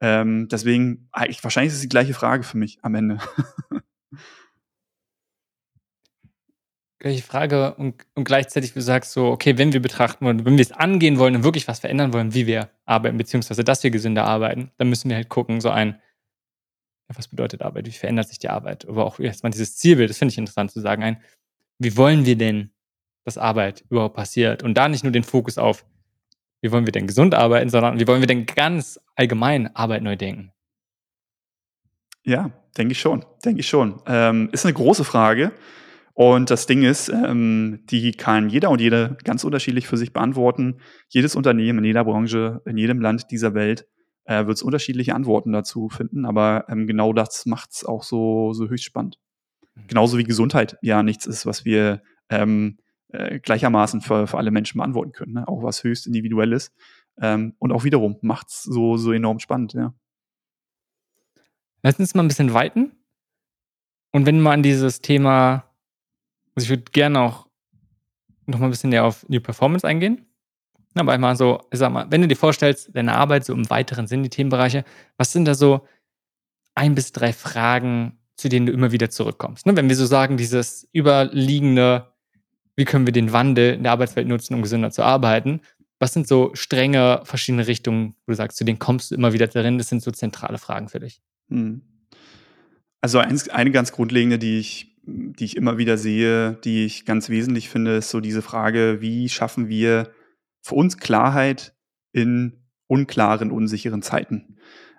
Ähm, 0.00 0.48
deswegen, 0.48 1.10
wahrscheinlich 1.12 1.72
ist 1.72 1.76
es 1.76 1.82
die 1.82 1.90
gleiche 1.90 2.14
Frage 2.14 2.42
für 2.42 2.56
mich 2.56 2.78
am 2.80 2.94
Ende. 2.94 3.18
gleiche 7.00 7.22
Frage 7.22 7.74
und, 7.74 8.06
und 8.14 8.24
gleichzeitig 8.24 8.74
du 8.74 8.82
sagst 8.82 9.12
so, 9.12 9.26
okay, 9.26 9.58
wenn 9.58 9.72
wir 9.72 9.80
betrachten 9.80 10.24
wollen, 10.24 10.44
wenn 10.44 10.56
wir 10.56 10.62
es 10.62 10.70
angehen 10.70 11.18
wollen 11.18 11.34
und 11.34 11.42
wirklich 11.42 11.66
was 11.66 11.80
verändern 11.80 12.12
wollen, 12.12 12.34
wie 12.34 12.46
wir 12.46 12.70
arbeiten, 12.84 13.16
beziehungsweise 13.16 13.64
dass 13.64 13.82
wir 13.82 13.90
gesünder 13.90 14.24
arbeiten, 14.24 14.70
dann 14.76 14.88
müssen 14.88 15.08
wir 15.08 15.16
halt 15.16 15.30
gucken, 15.30 15.60
so 15.60 15.70
ein, 15.70 16.00
was 17.08 17.26
bedeutet 17.26 17.62
Arbeit, 17.62 17.86
wie 17.86 17.92
verändert 17.92 18.28
sich 18.28 18.38
die 18.38 18.50
Arbeit, 18.50 18.86
aber 18.86 19.06
auch 19.06 19.18
erstmal 19.18 19.50
dieses 19.50 19.76
Zielbild, 19.76 20.10
das 20.10 20.18
finde 20.18 20.32
ich 20.32 20.38
interessant 20.38 20.70
zu 20.70 20.80
sagen, 20.80 21.02
ein, 21.02 21.22
wie 21.78 21.96
wollen 21.96 22.26
wir 22.26 22.36
denn, 22.36 22.70
dass 23.24 23.38
Arbeit 23.38 23.84
überhaupt 23.88 24.14
passiert 24.14 24.62
und 24.62 24.74
da 24.74 24.88
nicht 24.88 25.02
nur 25.02 25.12
den 25.12 25.24
Fokus 25.24 25.56
auf, 25.56 25.86
wie 26.60 26.70
wollen 26.70 26.86
wir 26.86 26.92
denn 26.92 27.06
gesund 27.06 27.34
arbeiten, 27.34 27.70
sondern 27.70 27.98
wie 27.98 28.06
wollen 28.06 28.20
wir 28.20 28.26
denn 28.26 28.44
ganz 28.44 29.00
allgemein 29.16 29.74
Arbeit 29.74 30.02
neu 30.02 30.16
denken? 30.16 30.52
Ja, 32.22 32.50
denke 32.76 32.92
ich 32.92 33.00
schon, 33.00 33.24
denke 33.42 33.60
ich 33.60 33.68
schon. 33.68 34.02
Ähm, 34.06 34.50
ist 34.52 34.66
eine 34.66 34.74
große 34.74 35.04
Frage. 35.04 35.52
Und 36.20 36.50
das 36.50 36.66
Ding 36.66 36.82
ist, 36.82 37.08
ähm, 37.08 37.80
die 37.88 38.12
kann 38.12 38.50
jeder 38.50 38.68
und 38.68 38.82
jede 38.82 39.16
ganz 39.24 39.42
unterschiedlich 39.42 39.86
für 39.86 39.96
sich 39.96 40.12
beantworten. 40.12 40.76
Jedes 41.08 41.34
Unternehmen 41.34 41.78
in 41.78 41.86
jeder 41.86 42.04
Branche, 42.04 42.60
in 42.66 42.76
jedem 42.76 43.00
Land 43.00 43.30
dieser 43.30 43.54
Welt 43.54 43.86
äh, 44.24 44.44
wird 44.44 44.58
es 44.58 44.62
unterschiedliche 44.62 45.14
Antworten 45.14 45.50
dazu 45.50 45.88
finden. 45.88 46.26
Aber 46.26 46.66
ähm, 46.68 46.86
genau 46.86 47.14
das 47.14 47.46
macht 47.46 47.70
es 47.72 47.86
auch 47.86 48.02
so, 48.02 48.52
so 48.52 48.68
höchst 48.68 48.84
spannend. 48.84 49.18
Mhm. 49.74 49.86
Genauso 49.86 50.18
wie 50.18 50.24
Gesundheit 50.24 50.76
ja 50.82 51.02
nichts 51.02 51.24
ist, 51.24 51.46
was 51.46 51.64
wir 51.64 52.02
ähm, 52.28 52.80
äh, 53.08 53.40
gleichermaßen 53.40 54.02
für, 54.02 54.26
für 54.26 54.36
alle 54.36 54.50
Menschen 54.50 54.76
beantworten 54.76 55.12
können. 55.12 55.32
Ne? 55.32 55.48
Auch 55.48 55.62
was 55.62 55.84
höchst 55.84 56.06
individuelles. 56.06 56.70
Ähm, 57.18 57.54
und 57.58 57.72
auch 57.72 57.84
wiederum 57.84 58.18
macht 58.20 58.48
es 58.48 58.62
so, 58.64 58.98
so 58.98 59.12
enorm 59.12 59.38
spannend, 59.38 59.72
ja. 59.72 59.94
Lass 61.82 61.98
uns 61.98 62.14
mal 62.14 62.22
ein 62.22 62.28
bisschen 62.28 62.52
weiten. 62.52 62.92
Und 64.12 64.26
wenn 64.26 64.42
man 64.42 64.52
an 64.52 64.62
dieses 64.62 65.00
Thema 65.00 65.69
also 66.54 66.64
ich 66.64 66.70
würde 66.70 66.90
gerne 66.92 67.20
auch 67.20 67.46
noch 68.46 68.58
mal 68.58 68.66
ein 68.66 68.70
bisschen 68.70 68.90
näher 68.90 69.04
auf 69.04 69.28
New 69.28 69.40
Performance 69.40 69.86
eingehen. 69.86 70.26
Aber 70.94 71.12
einmal 71.12 71.36
so, 71.36 71.60
ich 71.70 71.78
sag 71.78 71.92
mal, 71.92 72.06
wenn 72.10 72.20
du 72.20 72.28
dir 72.28 72.36
vorstellst, 72.36 72.90
deine 72.94 73.14
Arbeit 73.14 73.44
so 73.44 73.52
im 73.52 73.68
weiteren 73.70 74.06
Sinn, 74.06 74.22
die 74.22 74.28
Themenbereiche, 74.28 74.84
was 75.16 75.32
sind 75.32 75.44
da 75.44 75.54
so 75.54 75.86
ein 76.74 76.94
bis 76.94 77.12
drei 77.12 77.32
Fragen, 77.32 78.18
zu 78.36 78.48
denen 78.48 78.66
du 78.66 78.72
immer 78.72 78.90
wieder 78.90 79.10
zurückkommst? 79.10 79.66
Ne? 79.66 79.76
Wenn 79.76 79.88
wir 79.88 79.96
so 79.96 80.06
sagen, 80.06 80.36
dieses 80.36 80.88
überliegende, 80.94 82.12
wie 82.74 82.84
können 82.84 83.06
wir 83.06 83.12
den 83.12 83.32
Wandel 83.32 83.74
in 83.74 83.84
der 83.84 83.92
Arbeitswelt 83.92 84.26
nutzen, 84.26 84.54
um 84.54 84.62
gesünder 84.62 84.90
zu 84.90 85.02
arbeiten? 85.02 85.60
Was 86.00 86.12
sind 86.12 86.26
so 86.26 86.50
strenge 86.54 87.20
verschiedene 87.24 87.66
Richtungen, 87.66 88.14
wo 88.26 88.32
du 88.32 88.36
sagst, 88.36 88.56
zu 88.58 88.64
denen 88.64 88.78
kommst 88.78 89.10
du 89.10 89.14
immer 89.14 89.32
wieder 89.32 89.46
drin? 89.46 89.78
Das 89.78 89.88
sind 89.88 90.02
so 90.02 90.10
zentrale 90.10 90.58
Fragen 90.58 90.88
für 90.88 90.98
dich. 90.98 91.20
Hm. 91.50 91.82
Also 93.02 93.18
eine 93.18 93.70
ganz 93.70 93.92
grundlegende, 93.92 94.38
die 94.38 94.58
ich 94.58 94.89
die 95.02 95.44
ich 95.44 95.56
immer 95.56 95.78
wieder 95.78 95.96
sehe, 95.96 96.54
die 96.64 96.84
ich 96.84 97.04
ganz 97.04 97.28
wesentlich 97.28 97.68
finde, 97.68 97.96
ist 97.96 98.10
so 98.10 98.20
diese 98.20 98.42
Frage, 98.42 98.98
wie 99.00 99.28
schaffen 99.28 99.68
wir 99.68 100.10
für 100.62 100.74
uns 100.74 100.98
Klarheit 100.98 101.74
in 102.12 102.64
unklaren, 102.86 103.50
unsicheren 103.50 104.02
Zeiten. 104.02 104.56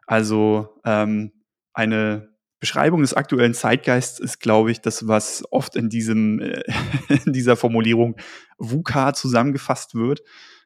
Also 0.07 0.79
ähm, 0.85 1.31
eine 1.73 2.29
Beschreibung 2.59 3.01
des 3.01 3.13
aktuellen 3.13 3.53
Zeitgeists 3.53 4.19
ist, 4.19 4.39
glaube 4.39 4.71
ich, 4.71 4.81
das, 4.81 5.07
was 5.07 5.43
oft 5.51 5.75
in 5.75 5.89
diesem 5.89 6.39
äh, 6.39 6.63
in 7.25 7.33
dieser 7.33 7.55
Formulierung 7.55 8.15
VUCA 8.57 9.13
zusammengefasst 9.13 9.95
wird. 9.95 10.21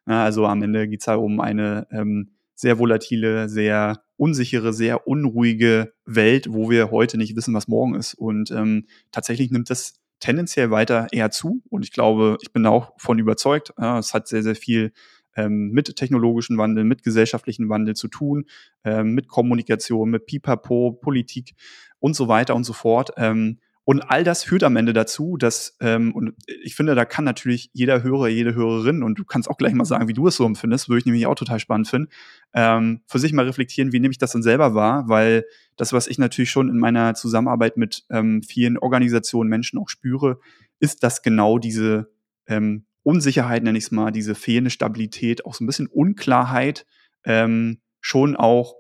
Also 0.06 0.46
am 0.46 0.62
Ende 0.62 0.88
geht 0.88 1.00
es 1.00 1.08
ja 1.08 1.16
um 1.16 1.40
eine 1.40 1.88
ähm, 1.92 2.35
sehr 2.56 2.80
volatile, 2.80 3.50
sehr 3.50 4.02
unsichere, 4.18 4.74
sehr 4.74 5.08
unruhige 5.08 5.94
Welt, 6.06 6.48
wo 6.50 6.70
wir 6.70 6.90
heute 6.90 7.18
nicht 7.18 7.36
wissen, 7.36 7.54
was 7.54 7.68
morgen 7.68 7.96
ist. 7.96 8.14
Und 8.14 8.52
ähm, 8.52 8.86
tatsächlich 9.12 9.52
nimmt 9.52 9.70
das 9.70 10.00
tendenziell 10.20 10.72
weiter 10.72 11.08
eher 11.12 11.32
zu. 11.32 11.62
Und 11.70 11.84
ich 11.84 11.92
glaube, 11.92 12.38
ich 12.42 12.52
bin 12.54 12.66
auch 12.66 12.94
von 12.98 13.20
überzeugt. 13.20 13.74
Ja, 13.78 14.00
es 14.00 14.14
hat 14.14 14.28
sehr, 14.28 14.44
sehr 14.44 14.56
viel 14.56 14.94
ähm, 15.36 15.72
mit 15.72 15.96
technologischen 15.96 16.58
Wandel, 16.58 16.86
mit 16.86 17.04
gesellschaftlichen 17.04 17.70
Wandel 17.70 17.96
zu 17.96 18.08
tun, 18.08 18.46
ähm, 18.84 19.14
mit 19.14 19.28
Kommunikation, 19.28 20.10
mit 20.10 20.26
Pipapo, 20.26 20.94
Politik 20.94 21.56
und 22.00 22.16
so 22.16 22.28
weiter 22.28 22.56
und 22.56 22.64
so 22.64 22.74
fort. 22.74 23.12
Ähm, 23.18 23.60
und 23.86 24.02
all 24.02 24.24
das 24.24 24.44
führt 24.44 24.64
am 24.64 24.76
Ende 24.76 24.94
dazu, 24.94 25.38
dass, 25.38 25.78
ähm, 25.80 26.12
und 26.14 26.34
ich 26.64 26.76
finde, 26.76 26.96
da 26.96 27.06
kann 27.06 27.24
natürlich 27.24 27.70
jeder 27.72 28.02
Hörer, 28.02 28.28
jede 28.28 28.56
Hörerin, 28.56 29.04
und 29.04 29.20
du 29.20 29.24
kannst 29.24 29.48
auch 29.48 29.58
gleich 29.58 29.74
mal 29.74 29.86
sagen, 29.86 30.08
wie 30.08 30.14
du 30.14 30.28
es 30.28 30.36
so 30.36 30.46
empfindest, 30.46 30.90
würde 30.90 31.00
ich 31.00 31.06
nämlich 31.06 31.28
auch 31.28 31.36
total 31.36 31.60
spannend 31.60 31.88
finden, 31.88 32.10
ähm, 32.54 33.02
für 33.06 33.20
sich 33.20 33.32
mal 33.32 33.46
reflektieren, 33.46 33.94
wie 33.94 34.00
nehme 34.00 34.12
ich 34.12 34.18
das 34.18 34.32
denn 34.32 34.42
selber 34.42 34.74
wahr, 34.74 35.08
weil 35.08 35.46
das, 35.78 35.94
was 35.94 36.08
ich 36.08 36.18
natürlich 36.18 36.50
schon 36.50 36.68
in 36.70 36.80
meiner 36.80 37.14
Zusammenarbeit 37.14 37.78
mit 37.78 38.06
ähm, 38.10 38.42
vielen 38.42 38.80
Organisationen, 38.80 39.52
Menschen 39.52 39.78
auch 39.78 39.90
spüre, 39.90 40.40
ist, 40.80 41.04
dass 41.04 41.22
genau 41.22 41.60
diese 41.60 42.12
ähm, 42.48 42.86
Unsicherheit, 43.04 43.64
nenne 43.64 43.78
ich 43.78 43.86
es 43.86 43.92
mal, 43.92 44.12
diese 44.12 44.34
fehlende 44.34 44.72
Stabilität, 44.72 45.46
auch 45.46 45.54
so 45.54 45.64
ein 45.64 45.68
bisschen 45.68 45.88
Unklarheit 45.88 46.88
ähm, 47.24 47.82
schon 48.02 48.36
auch 48.36 48.74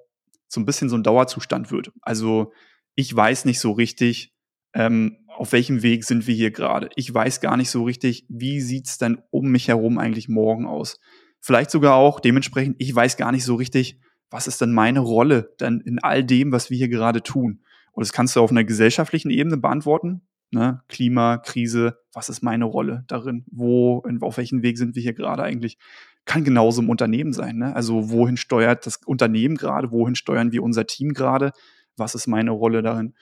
so 0.47 0.59
ein 0.59 0.65
bisschen 0.65 0.89
so 0.89 0.97
ein 0.97 1.03
Dauerzustand 1.03 1.71
wird. 1.71 1.91
Also 2.01 2.53
ich 2.95 3.15
weiß 3.15 3.45
nicht 3.45 3.59
so 3.59 3.71
richtig, 3.71 4.34
ähm, 4.75 5.17
auf 5.27 5.51
welchem 5.53 5.81
Weg 5.81 6.03
sind 6.03 6.27
wir 6.27 6.35
hier 6.35 6.51
gerade? 6.51 6.89
Ich 6.95 7.11
weiß 7.11 7.41
gar 7.41 7.57
nicht 7.57 7.69
so 7.69 7.83
richtig, 7.83 8.25
wie 8.29 8.61
sieht's 8.61 8.97
denn 8.97 9.21
um 9.31 9.47
mich 9.47 9.67
herum 9.67 9.97
eigentlich 9.97 10.29
morgen 10.29 10.65
aus? 10.65 10.99
Vielleicht 11.39 11.71
sogar 11.71 11.95
auch 11.95 12.19
dementsprechend, 12.19 12.75
ich 12.79 12.93
weiß 12.93 13.17
gar 13.17 13.31
nicht 13.31 13.43
so 13.43 13.55
richtig, 13.55 13.99
was 14.29 14.47
ist 14.47 14.61
denn 14.61 14.73
meine 14.73 14.99
Rolle 14.99 15.53
denn 15.59 15.81
in 15.81 15.99
all 15.99 16.23
dem, 16.23 16.51
was 16.51 16.69
wir 16.69 16.77
hier 16.77 16.89
gerade 16.89 17.23
tun? 17.23 17.61
Und 17.91 18.01
das 18.01 18.11
kannst 18.13 18.35
du 18.35 18.41
auf 18.41 18.51
einer 18.51 18.63
gesellschaftlichen 18.63 19.29
Ebene 19.29 19.57
beantworten. 19.57 20.21
Ne? 20.51 20.81
Klima, 20.87 21.37
Krise, 21.37 21.97
was 22.13 22.29
ist 22.29 22.41
meine 22.41 22.65
Rolle 22.65 23.05
darin? 23.07 23.45
Wo, 23.51 24.03
auf 24.21 24.37
welchem 24.37 24.63
Weg 24.63 24.77
sind 24.77 24.95
wir 24.95 25.01
hier 25.01 25.13
gerade 25.13 25.43
eigentlich? 25.43 25.77
Kann 26.25 26.43
genauso 26.43 26.81
im 26.81 26.89
Unternehmen 26.89 27.33
sein. 27.33 27.57
Ne? 27.57 27.75
Also 27.75 28.09
wohin 28.09 28.37
steuert 28.37 28.85
das 28.85 28.99
Unternehmen 29.05 29.55
gerade? 29.55 29.91
Wohin 29.91 30.15
steuern 30.15 30.51
wir 30.51 30.63
unser 30.63 30.87
Team 30.87 31.13
gerade? 31.13 31.51
Was 31.97 32.15
ist 32.15 32.27
meine 32.27 32.51
Rolle 32.51 32.81
darin? 32.81 33.13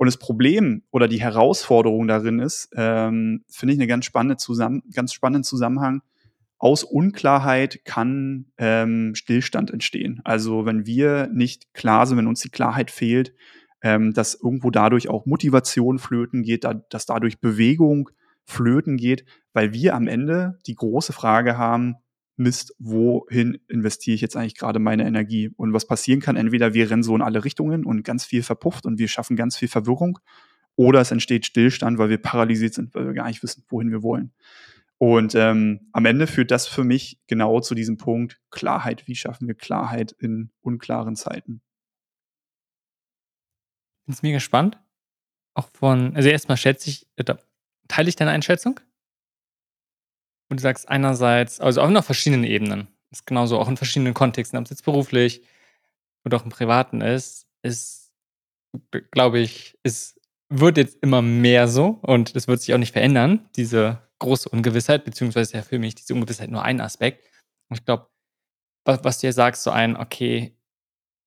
Und 0.00 0.06
das 0.06 0.16
Problem 0.16 0.82
oder 0.92 1.08
die 1.08 1.20
Herausforderung 1.20 2.08
darin 2.08 2.38
ist, 2.38 2.70
ähm, 2.74 3.44
finde 3.50 3.74
ich 3.74 3.78
eine 3.78 3.86
ganz 3.86 4.06
spannende 4.06 4.38
Zusammen 4.38 4.82
ganz 4.94 5.12
spannenden 5.12 5.44
Zusammenhang. 5.44 6.00
Aus 6.56 6.84
Unklarheit 6.84 7.84
kann 7.84 8.46
ähm, 8.56 9.14
Stillstand 9.14 9.70
entstehen. 9.70 10.22
Also 10.24 10.64
wenn 10.64 10.86
wir 10.86 11.28
nicht 11.34 11.74
klar 11.74 12.06
sind, 12.06 12.16
wenn 12.16 12.28
uns 12.28 12.40
die 12.40 12.48
Klarheit 12.48 12.90
fehlt, 12.90 13.34
ähm, 13.82 14.14
dass 14.14 14.34
irgendwo 14.34 14.70
dadurch 14.70 15.10
auch 15.10 15.26
Motivation 15.26 15.98
flöten 15.98 16.44
geht, 16.44 16.64
da, 16.64 16.72
dass 16.72 17.04
dadurch 17.04 17.42
Bewegung 17.42 18.08
flöten 18.46 18.96
geht, 18.96 19.26
weil 19.52 19.74
wir 19.74 19.94
am 19.94 20.06
Ende 20.06 20.58
die 20.66 20.76
große 20.76 21.12
Frage 21.12 21.58
haben, 21.58 21.96
Mist, 22.40 22.74
wohin 22.78 23.58
investiere 23.68 24.14
ich 24.14 24.20
jetzt 24.20 24.36
eigentlich 24.36 24.56
gerade 24.56 24.78
meine 24.78 25.06
Energie? 25.06 25.50
Und 25.56 25.72
was 25.72 25.86
passieren 25.86 26.20
kann, 26.20 26.36
entweder 26.36 26.74
wir 26.74 26.90
rennen 26.90 27.02
so 27.02 27.14
in 27.14 27.22
alle 27.22 27.44
Richtungen 27.44 27.84
und 27.84 28.02
ganz 28.02 28.24
viel 28.24 28.42
verpufft 28.42 28.86
und 28.86 28.98
wir 28.98 29.08
schaffen 29.08 29.36
ganz 29.36 29.56
viel 29.56 29.68
Verwirrung, 29.68 30.18
oder 30.76 31.00
es 31.00 31.10
entsteht 31.10 31.44
Stillstand, 31.44 31.98
weil 31.98 32.08
wir 32.08 32.18
paralysiert 32.18 32.72
sind, 32.74 32.94
weil 32.94 33.06
wir 33.06 33.12
gar 33.12 33.28
nicht 33.28 33.42
wissen, 33.42 33.64
wohin 33.68 33.90
wir 33.90 34.02
wollen. 34.02 34.32
Und 34.96 35.34
ähm, 35.34 35.88
am 35.92 36.06
Ende 36.06 36.26
führt 36.26 36.50
das 36.50 36.66
für 36.66 36.84
mich 36.84 37.20
genau 37.26 37.60
zu 37.60 37.74
diesem 37.74 37.96
Punkt 37.96 38.40
Klarheit. 38.50 39.06
Wie 39.06 39.14
schaffen 39.14 39.46
wir 39.46 39.54
Klarheit 39.54 40.12
in 40.12 40.50
unklaren 40.60 41.16
Zeiten? 41.16 41.60
Finde 44.04 44.16
es 44.16 44.22
mega 44.22 44.40
spannend. 44.40 44.78
Auch 45.54 45.68
von, 45.68 46.16
also 46.16 46.28
erstmal 46.28 46.56
schätze 46.56 46.90
ich, 46.90 47.06
teile 47.88 48.08
ich 48.08 48.16
deine 48.16 48.30
Einschätzung? 48.30 48.80
Und 50.50 50.58
du 50.58 50.62
sagst 50.62 50.88
einerseits, 50.88 51.60
also 51.60 51.80
auf 51.80 51.90
noch 51.90 52.04
verschiedenen 52.04 52.44
Ebenen. 52.44 52.88
ist 53.10 53.26
genauso 53.26 53.58
auch 53.58 53.68
in 53.68 53.76
verschiedenen 53.76 54.14
Kontexten, 54.14 54.58
ob 54.58 54.64
es 54.64 54.70
jetzt 54.70 54.84
beruflich 54.84 55.42
oder 56.24 56.36
auch 56.36 56.44
im 56.44 56.50
Privaten 56.50 57.00
ist, 57.00 57.46
ist, 57.62 58.12
glaube 59.12 59.38
ich, 59.38 59.78
es 59.84 60.20
wird 60.48 60.76
jetzt 60.76 60.98
immer 61.02 61.22
mehr 61.22 61.68
so 61.68 62.00
und 62.02 62.34
es 62.34 62.48
wird 62.48 62.60
sich 62.60 62.74
auch 62.74 62.78
nicht 62.78 62.92
verändern, 62.92 63.48
diese 63.56 64.02
große 64.18 64.48
Ungewissheit, 64.48 65.04
beziehungsweise 65.04 65.54
ja 65.54 65.62
für 65.62 65.78
mich 65.78 65.94
diese 65.94 66.14
Ungewissheit 66.14 66.50
nur 66.50 66.64
ein 66.64 66.80
Aspekt. 66.80 67.24
Und 67.68 67.78
ich 67.78 67.84
glaube, 67.84 68.08
was, 68.84 69.04
was 69.04 69.20
du 69.20 69.28
ja 69.28 69.32
sagst, 69.32 69.62
so 69.62 69.70
ein, 69.70 69.96
okay, 69.96 70.56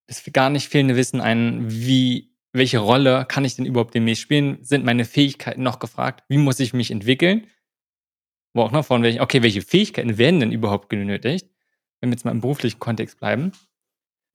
das 0.07 0.21
gar 0.33 0.49
nicht 0.49 0.67
fehlende 0.67 0.97
Wissen, 0.97 1.21
ein, 1.21 1.71
wie, 1.71 2.35
welche 2.51 2.79
Rolle 2.79 3.25
kann 3.27 3.45
ich 3.45 3.55
denn 3.55 3.65
überhaupt 3.65 3.95
demnächst 3.95 4.21
spielen? 4.21 4.61
Sind 4.63 4.83
meine 4.83 5.05
Fähigkeiten 5.05 5.63
noch 5.63 5.79
gefragt? 5.79 6.23
Wie 6.27 6.37
muss 6.37 6.59
ich 6.59 6.73
mich 6.73 6.91
entwickeln? 6.91 7.47
Wo 8.53 8.62
auch 8.62 8.72
noch 8.72 8.86
von 8.86 9.03
welchen, 9.03 9.22
okay, 9.22 9.41
welche 9.41 9.62
Fähigkeiten 9.62 10.17
werden 10.17 10.39
denn 10.39 10.51
überhaupt 10.51 10.89
genötigt? 10.89 11.50
Wenn 12.00 12.10
wir 12.10 12.15
jetzt 12.15 12.25
mal 12.25 12.31
im 12.31 12.41
beruflichen 12.41 12.79
Kontext 12.79 13.19
bleiben. 13.19 13.51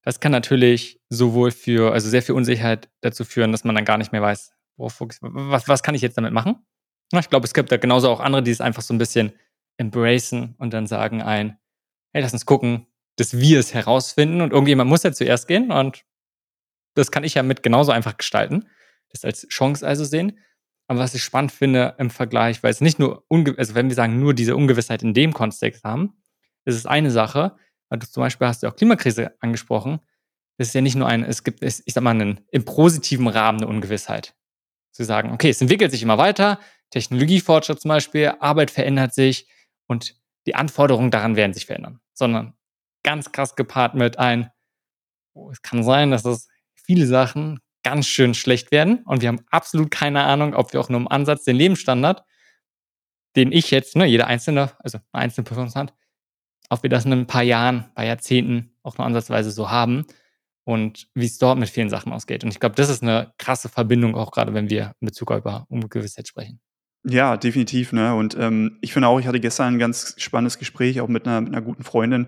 Das 0.03 0.21
kann 0.21 0.33
natürlich 0.33 1.01
sowohl 1.09 1.51
für, 1.51 1.93
also 1.93 2.09
sehr 2.09 2.23
viel 2.23 2.35
Unsicherheit 2.35 2.89
dazu 3.01 3.25
führen, 3.25 3.53
dass 3.53 3.65
man 3.65 3.75
dann 3.75 3.85
gar 3.85 3.99
nicht 3.99 4.13
mehr 4.13 4.23
weiß, 4.23 4.53
was, 4.77 5.69
was 5.69 5.83
kann 5.83 5.95
ich 5.95 6.03
jetzt 6.03 6.17
damit 6.17 6.33
machen? 6.33 6.67
Ich 7.13 7.31
glaube, 7.31 7.47
es 7.47 7.55
gibt 7.55 7.73
da 7.73 7.77
genauso 7.77 8.11
auch 8.11 8.21
andere, 8.21 8.43
die 8.43 8.51
es 8.51 8.61
einfach 8.61 8.83
so 8.83 8.95
ein 8.95 8.99
bisschen 8.99 9.33
embracen 9.77 10.55
und 10.59 10.73
dann 10.73 10.87
sagen 10.87 11.23
ein, 11.23 11.59
hey, 12.13 12.23
lass 12.23 12.33
uns 12.33 12.47
gucken, 12.47 12.87
dass 13.17 13.39
wir 13.39 13.59
es 13.59 13.75
herausfinden 13.75 14.41
und 14.41 14.53
irgendjemand 14.53 14.89
muss 14.89 15.03
ja 15.03 15.13
zuerst 15.13 15.49
gehen 15.49 15.71
und 15.73 16.05
das 16.95 17.11
kann 17.11 17.25
ich 17.25 17.35
ja 17.35 17.43
mit 17.43 17.63
genauso 17.63 17.93
einfach 17.93 18.17
gestalten, 18.17 18.67
das 19.11 19.25
als 19.25 19.47
Chance 19.49 19.87
also 19.87 20.05
sehen. 20.05 20.39
Aber 20.89 21.01
was 21.01 21.15
ich 21.15 21.23
spannend 21.23 21.53
finde 21.53 21.95
im 21.99 22.11
Vergleich, 22.11 22.63
weil 22.63 22.71
es 22.71 22.81
nicht 22.81 22.99
nur, 22.99 23.25
also 23.57 23.75
wenn 23.75 23.89
wir 23.89 23.95
sagen, 23.95 24.19
nur 24.19 24.35
diese 24.35 24.57
Ungewissheit 24.57 25.03
in 25.03 25.15
dem 25.15 25.35
Kontext 25.35 25.85
haben, 25.85 26.15
ist 26.65 26.87
eine 26.87 27.11
Sache. 27.11 27.57
weil 27.89 27.99
Du 27.99 28.07
zum 28.07 28.23
Beispiel 28.23 28.47
hast 28.47 28.63
du 28.63 28.69
auch 28.69 28.77
Klimakrise 28.77 29.35
angesprochen. 29.41 30.01
Das 30.57 30.69
ist 30.69 30.75
ja 30.75 30.81
nicht 30.81 30.97
nur 30.97 31.07
ein, 31.07 31.23
es 31.25 31.45
gibt, 31.45 31.63
ich 31.63 31.83
sag 31.87 32.03
mal, 32.03 32.11
einen, 32.11 32.41
im 32.51 32.65
positiven 32.65 33.29
Rahmen 33.29 33.59
eine 33.59 33.69
Ungewissheit. 33.69 34.35
Zu 34.93 35.05
sagen, 35.05 35.31
okay, 35.33 35.51
es 35.51 35.61
entwickelt 35.61 35.93
sich 35.93 36.03
immer 36.03 36.19
weiter, 36.19 36.59
Technologiefortschritt 36.91 37.81
zum 37.81 37.91
Beispiel, 37.91 38.33
Arbeit 38.41 38.71
verändert 38.71 39.15
sich 39.15 39.47
und 39.87 40.17
die 40.47 40.55
Anforderungen 40.55 41.11
daran 41.11 41.37
werden 41.37 41.53
sich 41.53 41.67
verändern. 41.67 42.01
Sondern 42.15 42.55
ganz 43.05 43.31
krass 43.31 43.55
gepaart 43.55 43.95
mit 43.95 44.19
ein, 44.19 44.51
oh, 45.35 45.51
es 45.51 45.63
kann 45.63 45.85
sein, 45.85 46.11
dass 46.11 46.25
es 46.25 46.49
viele 46.75 47.07
Sachen 47.07 47.61
ganz 47.89 48.07
schön 48.07 48.35
schlecht 48.35 48.71
werden 48.71 49.03
und 49.05 49.23
wir 49.23 49.29
haben 49.29 49.41
absolut 49.51 49.91
keine 49.91 50.25
Ahnung, 50.25 50.55
ob 50.55 50.73
wir 50.73 50.81
auch 50.81 50.89
nur 50.89 51.01
im 51.01 51.09
Ansatz 51.09 51.45
den 51.45 51.57
Lebensstandard, 51.57 52.23
den 53.37 53.51
ich 53.53 53.71
jetzt, 53.71 53.97
ne, 53.97 54.05
jeder 54.05 54.27
einzelne, 54.27 54.73
also 54.79 54.99
eine 55.13 55.23
einzelne 55.23 55.45
Person 55.45 55.73
hat, 55.75 55.95
ob 56.69 56.83
wir 56.83 56.91
das 56.91 57.05
in 57.05 57.13
ein 57.13 57.27
paar 57.27 57.43
Jahren, 57.43 57.93
paar 57.95 58.05
Jahrzehnten 58.05 58.75
auch 58.83 58.99
nur 58.99 59.07
ansatzweise 59.07 59.51
so 59.51 59.71
haben 59.71 60.07
und 60.65 61.09
wie 61.15 61.25
es 61.25 61.39
dort 61.39 61.59
mit 61.59 61.71
vielen 61.71 61.89
Sachen 61.89 62.13
ausgeht. 62.13 62.45
Und 62.45 62.51
ich 62.51 62.61
glaube, 62.61 62.75
das 62.75 62.91
ist 62.91 63.03
eine 63.03 63.33
krasse 63.39 63.71
Verbindung, 63.71 64.15
auch 64.15 64.33
gerade 64.33 64.53
wenn 64.53 64.69
wir 64.69 64.93
in 65.01 65.07
Bezug 65.07 65.31
über 65.31 65.65
Ungewissheit 65.71 66.29
sprechen. 66.29 66.61
Ja, 67.05 67.37
definitiv. 67.37 67.93
Ne? 67.93 68.15
Und 68.15 68.37
ähm, 68.39 68.79
ich 68.83 68.93
finde 68.93 69.09
auch, 69.09 69.19
ich 69.19 69.27
hatte 69.27 69.41
gestern 69.41 69.75
ein 69.75 69.79
ganz 69.79 70.15
spannendes 70.19 70.59
Gespräch 70.59 71.01
auch 71.01 71.09
mit 71.09 71.27
einer, 71.27 71.41
mit 71.41 71.55
einer 71.55 71.63
guten 71.63 71.85
Freundin, 71.85 72.27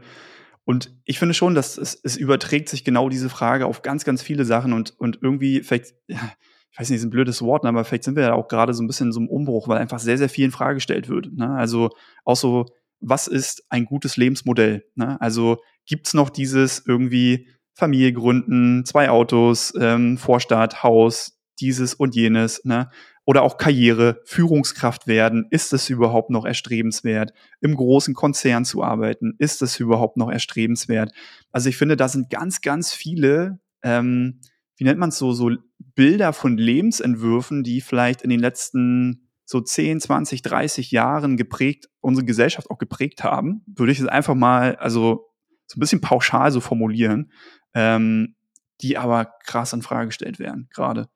und 0.65 0.95
ich 1.05 1.19
finde 1.19 1.35
schon, 1.35 1.55
dass 1.55 1.79
es, 1.79 1.99
es 2.03 2.17
überträgt 2.17 2.69
sich 2.69 2.85
genau 2.85 3.09
diese 3.09 3.29
Frage 3.29 3.67
auf 3.67 3.83
ganz, 3.83 4.05
ganz 4.05 4.23
viele 4.23 4.45
Sachen 4.45 4.73
und, 4.73 4.99
und 4.99 5.19
irgendwie, 5.23 5.63
vielleicht, 5.63 5.95
ich 6.07 6.79
weiß 6.79 6.91
nicht, 6.91 6.99
ist 6.99 7.05
ein 7.05 7.11
blödes 7.11 7.43
Wort, 7.43 7.65
aber 7.65 7.85
vielleicht 7.85 8.05
sind 8.05 8.17
wir 8.17 8.25
ja 8.25 8.35
auch 8.35 8.49
gerade 8.49 8.75
so 8.75 8.83
ein 8.83 8.87
bisschen 8.87 9.09
in 9.09 9.13
so 9.13 9.21
einem 9.21 9.29
Umbruch, 9.29 9.69
weil 9.69 9.79
einfach 9.79 9.99
sehr, 9.99 10.19
sehr 10.19 10.29
viel 10.29 10.45
in 10.45 10.53
Frage 10.53 10.75
gestellt 10.75 11.09
wird. 11.09 11.33
Ne? 11.33 11.51
Also 11.51 11.91
auch 12.25 12.37
so, 12.37 12.67
was 13.01 13.27
ist 13.27 13.65
ein 13.71 13.87
gutes 13.87 14.17
Lebensmodell? 14.17 14.85
Ne? 14.95 15.21
Also 15.21 15.59
gibt's 15.87 16.15
noch 16.15 16.31
dieses 16.31 16.85
irgendwie 16.87 17.49
Familie 17.75 18.13
gründen, 18.13 18.85
zwei 18.85 19.11
Autos, 19.11 19.73
ähm, 19.81 20.19
Vorstadt, 20.19 20.83
Haus, 20.83 21.41
dieses 21.61 21.95
und 21.95 22.15
jenes, 22.15 22.65
ne? 22.65 22.91
Oder 23.25 23.43
auch 23.43 23.59
Karriere, 23.59 24.21
Führungskraft 24.25 25.07
werden, 25.07 25.47
ist 25.51 25.73
es 25.73 25.91
überhaupt 25.91 26.31
noch 26.31 26.45
erstrebenswert? 26.45 27.33
Im 27.61 27.77
großen 27.77 28.15
Konzern 28.15 28.65
zu 28.65 28.83
arbeiten, 28.83 29.35
ist 29.39 29.63
es 29.63 29.79
überhaupt 29.79 30.17
noch 30.17 30.31
erstrebenswert? 30.31 31.13
Also 31.53 31.69
ich 31.69 31.77
finde, 31.77 31.97
da 31.97 32.09
sind 32.09 32.31
ganz, 32.31 32.61
ganz 32.61 32.93
viele, 32.93 33.61
ähm, 33.83 34.41
wie 34.77 34.85
nennt 34.85 34.99
man 34.99 35.11
es 35.11 35.19
so, 35.19 35.33
so 35.33 35.51
Bilder 35.79 36.33
von 36.33 36.57
Lebensentwürfen, 36.57 37.63
die 37.63 37.81
vielleicht 37.81 38.23
in 38.23 38.31
den 38.31 38.41
letzten 38.41 39.29
so 39.45 39.61
10, 39.61 40.01
20, 40.01 40.43
30 40.43 40.91
Jahren 40.93 41.37
geprägt, 41.37 41.89
unsere 42.01 42.25
Gesellschaft 42.25 42.71
auch 42.71 42.79
geprägt 42.79 43.25
haben, 43.25 43.63
würde 43.67 43.93
ich 43.93 43.99
es 43.99 44.07
einfach 44.07 44.35
mal, 44.35 44.77
also 44.77 45.27
so 45.67 45.77
ein 45.77 45.81
bisschen 45.81 46.01
pauschal 46.01 46.51
so 46.53 46.61
formulieren, 46.61 47.33
ähm, 47.75 48.37
die 48.81 48.97
aber 48.97 49.33
krass 49.45 49.73
in 49.73 49.83
Frage 49.83 50.07
gestellt 50.07 50.39
werden, 50.39 50.69
gerade. 50.73 51.09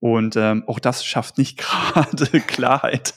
Und 0.00 0.36
ähm, 0.36 0.64
auch 0.66 0.78
das 0.78 1.04
schafft 1.04 1.38
nicht 1.38 1.58
gerade 1.92 2.40
Klarheit. 2.40 3.14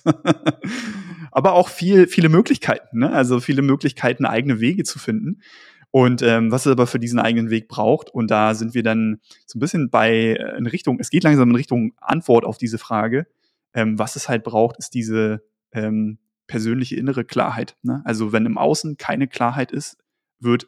Aber 1.32 1.54
auch 1.54 1.70
viel, 1.70 2.08
viele 2.08 2.30
Möglichkeiten, 2.30 3.00
ne? 3.00 3.12
also 3.12 3.40
viele 3.40 3.62
Möglichkeiten, 3.62 4.26
eigene 4.26 4.60
Wege 4.60 4.84
zu 4.84 5.00
finden. 5.00 5.42
Und 5.90 6.22
ähm, 6.22 6.52
was 6.52 6.66
es 6.66 6.72
aber 6.72 6.88
für 6.88 7.00
diesen 7.00 7.20
eigenen 7.20 7.50
Weg 7.50 7.68
braucht. 7.68 8.10
Und 8.10 8.32
da 8.32 8.56
sind 8.56 8.74
wir 8.74 8.84
dann 8.84 9.20
so 9.46 9.58
ein 9.58 9.60
bisschen 9.60 9.90
bei 9.90 10.36
äh, 10.36 10.58
in 10.58 10.68
Richtung, 10.68 11.00
es 11.00 11.10
geht 11.10 11.24
langsam 11.24 11.50
in 11.50 11.56
Richtung 11.56 11.94
Antwort 12.02 12.46
auf 12.46 12.58
diese 12.58 12.78
Frage. 12.78 13.28
Ähm, 13.74 13.98
was 13.98 14.16
es 14.16 14.28
halt 14.28 14.44
braucht, 14.44 14.78
ist 14.78 14.94
diese 14.94 15.44
ähm, 15.72 16.18
persönliche 16.48 16.96
innere 16.96 17.26
Klarheit. 17.26 17.78
Ne? 17.84 18.02
Also 18.06 18.32
wenn 18.32 18.46
im 18.46 18.58
Außen 18.58 18.98
keine 18.98 19.28
Klarheit 19.28 19.72
ist, 19.72 19.98
wird 20.40 20.68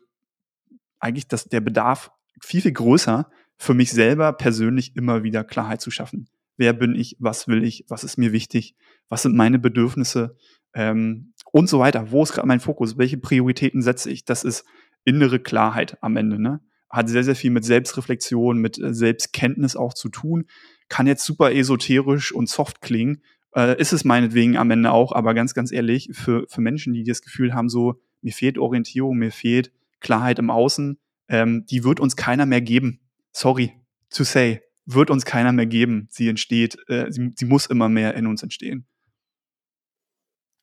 eigentlich 0.99 1.27
das, 1.27 1.45
der 1.45 1.61
Bedarf 1.61 2.11
viel, 2.41 2.61
viel 2.61 2.73
größer, 2.73 3.29
für 3.57 3.73
mich 3.73 3.91
selber 3.91 4.33
persönlich 4.33 4.95
immer 4.95 5.23
wieder 5.23 5.43
Klarheit 5.43 5.81
zu 5.81 5.91
schaffen. 5.91 6.27
Wer 6.57 6.73
bin 6.73 6.95
ich? 6.95 7.17
Was 7.19 7.47
will 7.47 7.63
ich? 7.63 7.85
Was 7.89 8.03
ist 8.03 8.17
mir 8.17 8.31
wichtig? 8.31 8.75
Was 9.09 9.23
sind 9.23 9.35
meine 9.35 9.59
Bedürfnisse? 9.59 10.37
Ähm, 10.73 11.33
und 11.51 11.69
so 11.69 11.79
weiter. 11.79 12.11
Wo 12.11 12.23
ist 12.23 12.33
gerade 12.33 12.47
mein 12.47 12.59
Fokus? 12.59 12.97
Welche 12.97 13.17
Prioritäten 13.17 13.81
setze 13.81 14.09
ich? 14.09 14.25
Das 14.25 14.43
ist 14.43 14.65
innere 15.03 15.39
Klarheit 15.39 15.97
am 16.01 16.17
Ende. 16.17 16.41
Ne? 16.41 16.61
Hat 16.89 17.09
sehr, 17.09 17.23
sehr 17.23 17.35
viel 17.35 17.51
mit 17.51 17.65
Selbstreflexion, 17.65 18.57
mit 18.57 18.77
äh, 18.77 18.93
Selbstkenntnis 18.93 19.75
auch 19.75 19.93
zu 19.93 20.09
tun. 20.09 20.45
Kann 20.89 21.07
jetzt 21.07 21.25
super 21.25 21.53
esoterisch 21.53 22.31
und 22.33 22.49
soft 22.49 22.81
klingen. 22.81 23.21
Äh, 23.55 23.79
ist 23.79 23.93
es 23.93 24.03
meinetwegen 24.03 24.57
am 24.57 24.71
Ende 24.71 24.91
auch, 24.91 25.11
aber 25.11 25.33
ganz, 25.33 25.53
ganz 25.53 25.71
ehrlich, 25.71 26.09
für, 26.11 26.45
für 26.49 26.61
Menschen, 26.61 26.93
die 26.93 27.03
das 27.03 27.21
Gefühl 27.21 27.53
haben, 27.53 27.69
so, 27.69 28.01
mir 28.21 28.33
fehlt 28.33 28.57
Orientierung, 28.57 29.17
mir 29.17 29.31
fehlt 29.31 29.71
Klarheit 30.01 30.39
im 30.39 30.49
Außen, 30.49 30.97
ähm, 31.29 31.65
die 31.65 31.83
wird 31.83 31.99
uns 31.99 32.15
keiner 32.15 32.45
mehr 32.45 32.61
geben 32.61 33.04
sorry 33.35 33.73
to 34.09 34.23
say, 34.23 34.61
wird 34.85 35.09
uns 35.09 35.25
keiner 35.25 35.51
mehr 35.51 35.65
geben. 35.65 36.07
Sie 36.09 36.29
entsteht, 36.29 36.77
äh, 36.87 37.11
sie, 37.11 37.31
sie 37.35 37.45
muss 37.45 37.65
immer 37.65 37.89
mehr 37.89 38.15
in 38.15 38.27
uns 38.27 38.43
entstehen. 38.43 38.87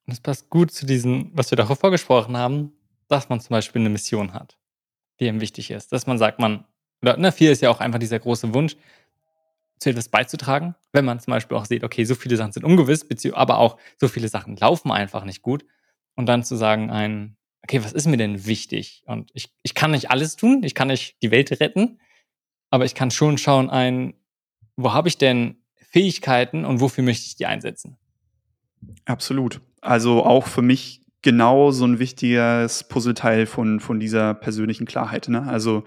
Das 0.06 0.20
passt 0.20 0.48
gut 0.50 0.72
zu 0.72 0.87
diesem, 0.87 1.30
was 1.35 1.50
wir 1.50 1.56
davor 1.56 1.76
vorgesprochen 1.76 2.37
haben, 2.37 2.72
dass 3.08 3.28
man 3.28 3.40
zum 3.40 3.50
Beispiel 3.50 3.80
eine 3.80 3.90
Mission 3.90 4.32
hat, 4.32 4.58
die 5.20 5.26
ihm 5.26 5.40
wichtig 5.40 5.70
ist. 5.70 5.92
Dass 5.92 6.06
man 6.06 6.18
sagt, 6.18 6.38
man, 6.38 6.64
oder 7.02 7.16
ne, 7.16 7.30
viel 7.30 7.50
ist 7.50 7.62
ja 7.62 7.70
auch 7.70 7.80
einfach 7.80 7.98
dieser 7.98 8.18
große 8.18 8.52
Wunsch, 8.54 8.76
zu 9.78 9.90
etwas 9.90 10.08
beizutragen, 10.08 10.76
wenn 10.92 11.04
man 11.04 11.18
zum 11.18 11.32
Beispiel 11.32 11.56
auch 11.56 11.64
sieht, 11.64 11.82
okay, 11.82 12.04
so 12.04 12.14
viele 12.14 12.37
Sachen 12.37 12.52
sind 12.52 12.64
ungewiss, 12.64 13.04
aber 13.32 13.58
auch 13.58 13.78
so 14.00 14.06
viele 14.06 14.28
Sachen 14.28 14.56
laufen 14.56 14.92
einfach 14.92 15.24
nicht 15.24 15.42
gut. 15.42 15.64
Und 16.14 16.26
dann 16.26 16.44
zu 16.44 16.54
sagen, 16.54 16.90
ein, 16.90 17.37
okay, 17.64 17.82
was 17.82 17.92
ist 17.92 18.06
mir 18.06 18.16
denn 18.16 18.46
wichtig? 18.46 19.02
Und 19.06 19.30
ich, 19.35 19.52
ich 19.64 19.74
kann 19.74 19.90
nicht 19.90 20.11
alles 20.11 20.37
tun, 20.37 20.62
ich 20.62 20.76
kann 20.76 20.87
nicht 20.87 21.20
die 21.20 21.32
Welt 21.32 21.50
retten, 21.61 21.98
aber 22.72 22.87
ich 22.87 22.94
kann 22.94 23.11
schon 23.11 23.37
schauen, 23.37 23.68
ein, 23.68 24.14
wo 24.76 24.94
habe 24.94 25.06
ich 25.06 25.18
denn 25.18 25.56
Fähigkeiten 25.90 26.64
und 26.64 26.80
wofür 26.80 27.04
möchte 27.04 27.26
ich 27.26 27.37
die 27.37 27.44
einsetzen? 27.44 27.98
Absolut. 29.04 29.61
Also 29.82 30.24
auch 30.24 30.46
für 30.46 30.62
mich 30.62 31.02
genau 31.20 31.70
so 31.70 31.85
ein 31.85 31.98
wichtiges 31.98 32.85
Puzzleteil 32.85 33.44
von, 33.44 33.78
von 33.78 34.00
dieser 34.00 34.32
persönlichen 34.32 34.87
Klarheit. 34.87 35.28
Ne? 35.28 35.42
Also 35.42 35.85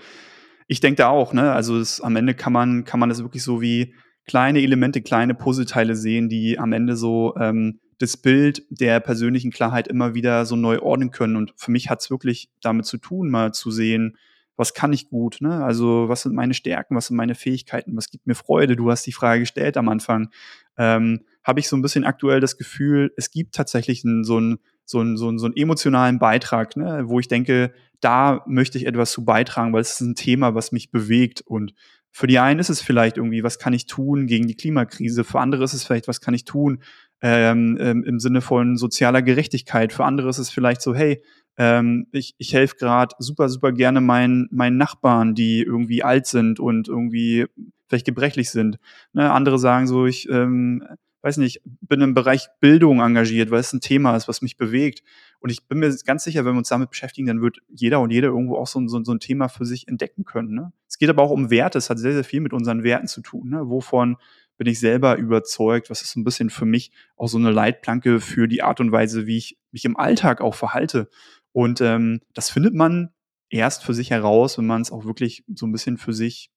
ich 0.67 0.79
denke 0.79 0.97
da 0.97 1.09
auch, 1.09 1.33
ne? 1.33 1.53
Also 1.53 1.75
es, 1.79 2.01
am 2.01 2.15
Ende 2.15 2.35
kann 2.35 2.53
man, 2.53 2.85
kann 2.85 2.99
man 2.99 3.09
das 3.09 3.23
wirklich 3.23 3.43
so 3.43 3.61
wie 3.61 3.95
kleine 4.27 4.61
Elemente, 4.61 5.01
kleine 5.01 5.33
Puzzleteile 5.33 5.95
sehen, 5.95 6.29
die 6.29 6.59
am 6.59 6.71
Ende 6.71 6.95
so 6.95 7.35
ähm, 7.39 7.79
das 7.97 8.15
Bild 8.15 8.61
der 8.69 8.99
persönlichen 8.99 9.49
Klarheit 9.49 9.87
immer 9.87 10.13
wieder 10.13 10.45
so 10.45 10.55
neu 10.55 10.79
ordnen 10.79 11.09
können. 11.09 11.35
Und 11.35 11.53
für 11.57 11.71
mich 11.71 11.89
hat 11.89 12.01
es 12.01 12.11
wirklich 12.11 12.49
damit 12.61 12.85
zu 12.85 12.99
tun, 12.99 13.31
mal 13.31 13.53
zu 13.53 13.71
sehen, 13.71 14.17
was 14.57 14.73
kann 14.73 14.93
ich 14.93 15.09
gut, 15.09 15.37
ne? 15.41 15.63
Also 15.63 16.07
was 16.07 16.21
sind 16.21 16.35
meine 16.35 16.53
Stärken, 16.53 16.95
was 16.95 17.07
sind 17.07 17.17
meine 17.17 17.35
Fähigkeiten, 17.35 17.95
was 17.95 18.09
gibt 18.09 18.27
mir 18.27 18.35
Freude? 18.35 18.75
Du 18.75 18.89
hast 18.89 19.05
die 19.05 19.11
Frage 19.11 19.41
gestellt 19.41 19.77
am 19.77 19.89
Anfang. 19.89 20.29
Ähm, 20.77 21.21
Habe 21.43 21.59
ich 21.59 21.67
so 21.67 21.75
ein 21.75 21.81
bisschen 21.81 22.05
aktuell 22.05 22.39
das 22.39 22.57
Gefühl, 22.57 23.11
es 23.17 23.31
gibt 23.31 23.55
tatsächlich 23.55 24.03
einen, 24.05 24.23
so, 24.23 24.37
einen, 24.37 24.59
so, 24.85 24.99
einen, 24.99 25.17
so, 25.17 25.27
einen, 25.27 25.39
so 25.39 25.45
einen 25.45 25.57
emotionalen 25.57 26.19
Beitrag, 26.19 26.77
ne? 26.77 27.03
wo 27.05 27.19
ich 27.19 27.27
denke, 27.27 27.73
da 28.01 28.43
möchte 28.47 28.77
ich 28.77 28.85
etwas 28.85 29.11
zu 29.11 29.25
beitragen, 29.25 29.73
weil 29.73 29.81
es 29.81 29.93
ist 29.93 30.01
ein 30.01 30.15
Thema, 30.15 30.55
was 30.55 30.71
mich 30.71 30.91
bewegt. 30.91 31.41
Und 31.41 31.73
für 32.11 32.27
die 32.27 32.39
einen 32.39 32.59
ist 32.59 32.69
es 32.69 32.81
vielleicht 32.81 33.17
irgendwie, 33.17 33.43
was 33.43 33.59
kann 33.59 33.73
ich 33.73 33.87
tun 33.87 34.27
gegen 34.27 34.47
die 34.47 34.55
Klimakrise? 34.55 35.23
Für 35.23 35.39
andere 35.39 35.63
ist 35.63 35.73
es 35.73 35.83
vielleicht, 35.83 36.07
was 36.07 36.21
kann 36.21 36.33
ich 36.33 36.45
tun 36.45 36.81
ähm, 37.21 37.77
im 37.77 38.19
Sinne 38.19 38.41
von 38.41 38.77
sozialer 38.77 39.21
Gerechtigkeit? 39.21 39.91
Für 39.91 40.05
andere 40.05 40.29
ist 40.29 40.37
es 40.37 40.49
vielleicht 40.49 40.81
so, 40.81 40.95
hey, 40.95 41.21
Ähm, 41.57 42.07
ich 42.11 42.35
ich 42.37 42.53
helfe 42.53 42.75
gerade 42.77 43.15
super, 43.19 43.49
super 43.49 43.71
gerne 43.71 44.01
meinen, 44.01 44.47
meinen 44.51 44.77
Nachbarn, 44.77 45.35
die 45.35 45.61
irgendwie 45.61 46.03
alt 46.03 46.27
sind 46.27 46.59
und 46.59 46.87
irgendwie 46.87 47.45
vielleicht 47.87 48.05
gebrechlich 48.05 48.49
sind. 48.49 48.77
Ne? 49.13 49.31
Andere 49.31 49.59
sagen 49.59 49.87
so, 49.87 50.05
ich 50.05 50.29
ähm, 50.29 50.83
weiß 51.25 51.37
nicht, 51.37 51.61
bin 51.81 52.01
im 52.01 52.13
Bereich 52.13 52.49
Bildung 52.59 52.99
engagiert, 52.99 53.49
weil 53.49 53.59
es 53.59 53.73
ein 53.73 53.81
Thema 53.81 54.15
ist, 54.15 54.27
was 54.27 54.43
mich 54.43 54.57
bewegt. 54.57 55.01
Und 55.39 55.49
ich 55.49 55.67
bin 55.67 55.79
mir 55.79 55.91
ganz 56.05 56.23
sicher, 56.23 56.45
wenn 56.45 56.53
wir 56.53 56.59
uns 56.59 56.69
damit 56.69 56.91
beschäftigen, 56.91 57.25
dann 57.25 57.41
wird 57.41 57.57
jeder 57.67 57.99
und 57.99 58.11
jeder 58.11 58.27
irgendwo 58.27 58.57
auch 58.57 58.67
so, 58.67 58.87
so, 58.87 59.03
so 59.03 59.11
ein 59.11 59.19
Thema 59.19 59.47
für 59.47 59.65
sich 59.65 59.87
entdecken 59.87 60.23
können. 60.23 60.53
Ne? 60.53 60.71
Es 60.87 60.99
geht 60.99 61.09
aber 61.09 61.23
auch 61.23 61.31
um 61.31 61.49
Werte. 61.49 61.79
Es 61.79 61.89
hat 61.89 61.97
sehr, 61.97 62.13
sehr 62.13 62.23
viel 62.23 62.41
mit 62.41 62.53
unseren 62.53 62.83
Werten 62.83 63.07
zu 63.07 63.21
tun. 63.21 63.49
Ne? 63.49 63.67
Wovon 63.69 64.17
bin 64.57 64.67
ich 64.67 64.79
selber 64.79 65.17
überzeugt? 65.17 65.89
Was 65.89 66.03
ist 66.03 66.11
so 66.11 66.19
ein 66.19 66.23
bisschen 66.23 66.51
für 66.51 66.65
mich 66.65 66.91
auch 67.17 67.27
so 67.27 67.39
eine 67.39 67.49
Leitplanke 67.49 68.19
für 68.19 68.47
die 68.47 68.61
Art 68.61 68.79
und 68.79 68.91
Weise, 68.91 69.25
wie 69.25 69.37
ich 69.37 69.57
mich 69.71 69.83
im 69.83 69.97
Alltag 69.97 70.41
auch 70.41 70.53
verhalte? 70.53 71.09
Und 71.55 71.79
ähm, 71.79 72.19
das 72.33 72.49
findet 72.49 72.73
man 72.73 73.11
erst 73.49 73.85
für 73.85 73.93
sich 73.93 74.11
heraus, 74.11 74.57
wenn 74.57 74.65
man 74.65 74.81
es 74.81 74.91
auch 74.91 75.05
wirklich 75.05 75.45
so 75.55 75.65
ein 75.65 75.71
bisschen 75.71 75.97
für 75.97 76.11
sich 76.11 76.51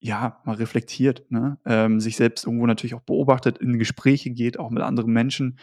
ja, 0.00 0.40
mal 0.46 0.54
reflektiert, 0.54 1.30
ne? 1.30 1.58
ähm, 1.66 2.00
sich 2.00 2.16
selbst 2.16 2.46
irgendwo 2.46 2.66
natürlich 2.66 2.94
auch 2.94 3.02
beobachtet, 3.02 3.58
in 3.58 3.78
Gespräche 3.78 4.30
geht, 4.30 4.58
auch 4.58 4.70
mit 4.70 4.82
anderen 4.82 5.12
Menschen 5.12 5.58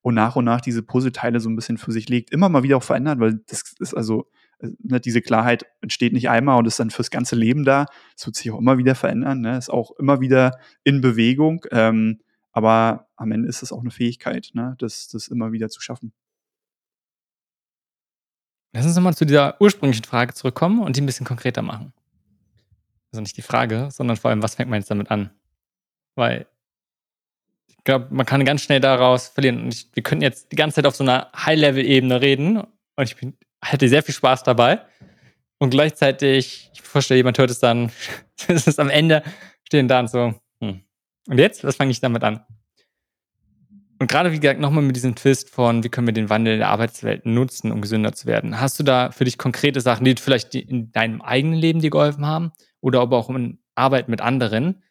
und 0.00 0.14
nach 0.14 0.36
und 0.36 0.46
nach 0.46 0.62
diese 0.62 0.82
Puzzleteile 0.82 1.38
so 1.38 1.50
ein 1.50 1.54
bisschen 1.54 1.76
für 1.76 1.92
sich 1.92 2.08
legt, 2.08 2.30
immer 2.30 2.48
mal 2.48 2.62
wieder 2.62 2.78
auch 2.78 2.82
verändert, 2.82 3.20
weil 3.20 3.42
das 3.46 3.74
ist 3.78 3.92
also, 3.92 4.30
äh, 4.58 4.70
ne, 4.82 5.00
diese 5.00 5.20
Klarheit 5.20 5.66
entsteht 5.82 6.14
nicht 6.14 6.30
einmal 6.30 6.58
und 6.58 6.66
ist 6.66 6.80
dann 6.80 6.88
fürs 6.88 7.10
ganze 7.10 7.36
Leben 7.36 7.66
da. 7.66 7.84
Es 8.16 8.24
wird 8.24 8.36
sich 8.36 8.50
auch 8.50 8.58
immer 8.58 8.78
wieder 8.78 8.94
verändern, 8.94 9.42
ne? 9.42 9.58
ist 9.58 9.70
auch 9.70 9.90
immer 9.98 10.22
wieder 10.22 10.58
in 10.82 11.02
Bewegung, 11.02 11.66
ähm, 11.72 12.20
aber 12.52 13.08
am 13.16 13.32
Ende 13.32 13.50
ist 13.50 13.62
es 13.62 13.70
auch 13.70 13.82
eine 13.82 13.90
Fähigkeit, 13.90 14.48
ne? 14.54 14.76
das, 14.78 15.08
das 15.08 15.28
immer 15.28 15.52
wieder 15.52 15.68
zu 15.68 15.82
schaffen. 15.82 16.14
Lass 18.74 18.86
uns 18.86 18.96
nochmal 18.96 19.14
zu 19.14 19.24
dieser 19.24 19.60
ursprünglichen 19.60 20.04
Frage 20.04 20.34
zurückkommen 20.34 20.82
und 20.82 20.96
die 20.96 21.00
ein 21.00 21.06
bisschen 21.06 21.24
konkreter 21.24 21.62
machen. 21.62 21.92
Also 23.12 23.22
nicht 23.22 23.36
die 23.36 23.42
Frage, 23.42 23.88
sondern 23.92 24.16
vor 24.16 24.30
allem, 24.30 24.42
was 24.42 24.56
fängt 24.56 24.68
man 24.68 24.80
jetzt 24.80 24.90
damit 24.90 25.12
an? 25.12 25.30
Weil 26.16 26.46
ich 27.68 27.76
glaube, 27.84 28.08
man 28.10 28.26
kann 28.26 28.44
ganz 28.44 28.62
schnell 28.62 28.80
daraus 28.80 29.28
verlieren. 29.28 29.62
Und 29.62 29.74
ich, 29.74 29.86
wir 29.94 30.02
könnten 30.02 30.22
jetzt 30.22 30.50
die 30.50 30.56
ganze 30.56 30.76
Zeit 30.76 30.86
auf 30.86 30.96
so 30.96 31.04
einer 31.04 31.30
High-Level-Ebene 31.36 32.20
reden 32.20 32.56
und 32.56 33.04
ich 33.04 33.14
bin, 33.14 33.38
hatte 33.62 33.88
sehr 33.88 34.02
viel 34.02 34.14
Spaß 34.14 34.42
dabei. 34.42 34.80
Und 35.58 35.70
gleichzeitig, 35.70 36.70
ich 36.74 36.82
vorstelle, 36.82 37.18
jemand 37.18 37.38
hört 37.38 37.50
es 37.50 37.60
dann, 37.60 37.92
es 38.48 38.66
ist 38.66 38.80
am 38.80 38.90
Ende, 38.90 39.22
stehen 39.62 39.86
da 39.86 40.00
und 40.00 40.10
so, 40.10 40.34
hm. 40.60 40.82
Und 41.28 41.38
jetzt, 41.38 41.62
was 41.62 41.76
fange 41.76 41.92
ich 41.92 42.00
damit 42.00 42.24
an? 42.24 42.44
Und 43.98 44.10
gerade, 44.10 44.32
wie 44.32 44.40
gesagt, 44.40 44.60
nochmal 44.60 44.82
mit 44.82 44.96
diesem 44.96 45.14
Twist 45.14 45.50
von, 45.50 45.84
wie 45.84 45.88
können 45.88 46.08
wir 46.08 46.14
den 46.14 46.30
Wandel 46.30 46.54
in 46.54 46.58
der 46.60 46.68
Arbeitswelt 46.68 47.26
nutzen, 47.26 47.70
um 47.70 47.80
gesünder 47.80 48.12
zu 48.12 48.26
werden. 48.26 48.60
Hast 48.60 48.78
du 48.78 48.82
da 48.82 49.10
für 49.12 49.24
dich 49.24 49.38
konkrete 49.38 49.80
Sachen, 49.80 50.04
die 50.04 50.14
vielleicht 50.16 50.54
in 50.54 50.90
deinem 50.92 51.22
eigenen 51.22 51.58
Leben 51.58 51.80
dir 51.80 51.90
geholfen 51.90 52.26
haben? 52.26 52.52
oder 52.84 53.00
aber 53.00 53.16
auch 53.16 53.30
in 53.30 53.58
Arbeit 53.74 54.10
mit 54.10 54.20
anderen. 54.20 54.82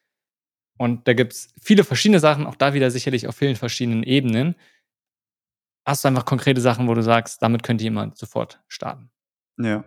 Und 0.80 1.08
da 1.08 1.13
gibt 1.13 1.34
es 1.34 1.54
viele 1.62 1.84
verschiedene 1.84 2.20
Sachen, 2.20 2.48
auch 2.48 2.56
da 2.56 2.74
wieder 2.74 2.89
sicherlich 2.89 3.28
auf 3.28 3.36
vielen 3.36 3.56
verschiedenen 3.56 4.02
Ebenen. 4.02 4.56
Hast 5.86 6.04
du 6.04 6.08
einfach 6.08 6.26
konkrete 6.26 6.60
Sachen, 6.60 6.88
wo 6.88 6.96
du 6.96 7.04
sagst, 7.04 7.44
damit 7.44 7.62
könnte 7.62 7.84
jemand 7.84 8.18
sofort 8.18 8.60
starten? 8.68 9.12
Ja. 9.60 9.84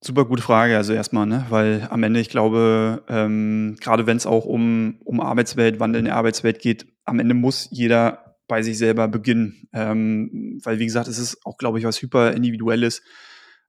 Super 0.00 0.26
gute 0.26 0.42
Frage, 0.42 0.76
also 0.76 0.92
erstmal, 0.92 1.26
ne? 1.26 1.44
weil 1.48 1.88
am 1.90 2.02
Ende, 2.04 2.20
ich 2.20 2.28
glaube, 2.28 3.02
ähm, 3.08 3.76
gerade 3.80 4.06
wenn 4.06 4.16
es 4.16 4.26
auch 4.26 4.44
um, 4.44 5.00
um 5.04 5.20
Arbeitswelt, 5.20 5.80
Wandel 5.80 5.98
in 5.98 6.04
der 6.04 6.14
Arbeitswelt 6.14 6.60
geht, 6.60 6.86
am 7.04 7.18
Ende 7.18 7.34
muss 7.34 7.68
jeder 7.72 8.36
bei 8.46 8.62
sich 8.62 8.78
selber 8.78 9.08
beginnen. 9.08 9.68
Ähm, 9.72 10.60
weil, 10.62 10.78
wie 10.78 10.86
gesagt, 10.86 11.08
es 11.08 11.18
ist 11.18 11.44
auch, 11.44 11.58
glaube 11.58 11.78
ich, 11.78 11.84
was 11.84 12.00
hyper 12.00 12.32
individuelles. 12.32 13.02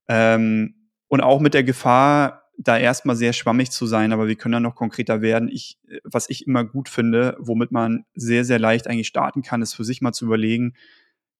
Ähm, 0.07 0.75
und 1.07 1.21
auch 1.21 1.39
mit 1.39 1.55
der 1.55 1.63
Gefahr, 1.63 2.43
da 2.59 2.77
erstmal 2.77 3.15
sehr 3.15 3.33
schwammig 3.33 3.71
zu 3.71 3.87
sein, 3.87 4.11
aber 4.11 4.27
wir 4.27 4.35
können 4.35 4.51
dann 4.53 4.63
noch 4.63 4.75
konkreter 4.75 5.21
werden. 5.21 5.49
Ich, 5.49 5.79
was 6.03 6.29
ich 6.29 6.45
immer 6.45 6.65
gut 6.65 6.89
finde, 6.89 7.37
womit 7.39 7.71
man 7.71 8.05
sehr, 8.13 8.43
sehr 8.43 8.59
leicht 8.59 8.87
eigentlich 8.87 9.07
starten 9.07 9.41
kann, 9.41 9.61
ist 9.61 9.73
für 9.73 9.85
sich 9.85 10.01
mal 10.01 10.11
zu 10.11 10.25
überlegen, 10.25 10.73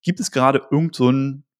gibt 0.02 0.20
es 0.20 0.32
gerade 0.32 0.62
irgend 0.72 0.96
so 0.96 1.12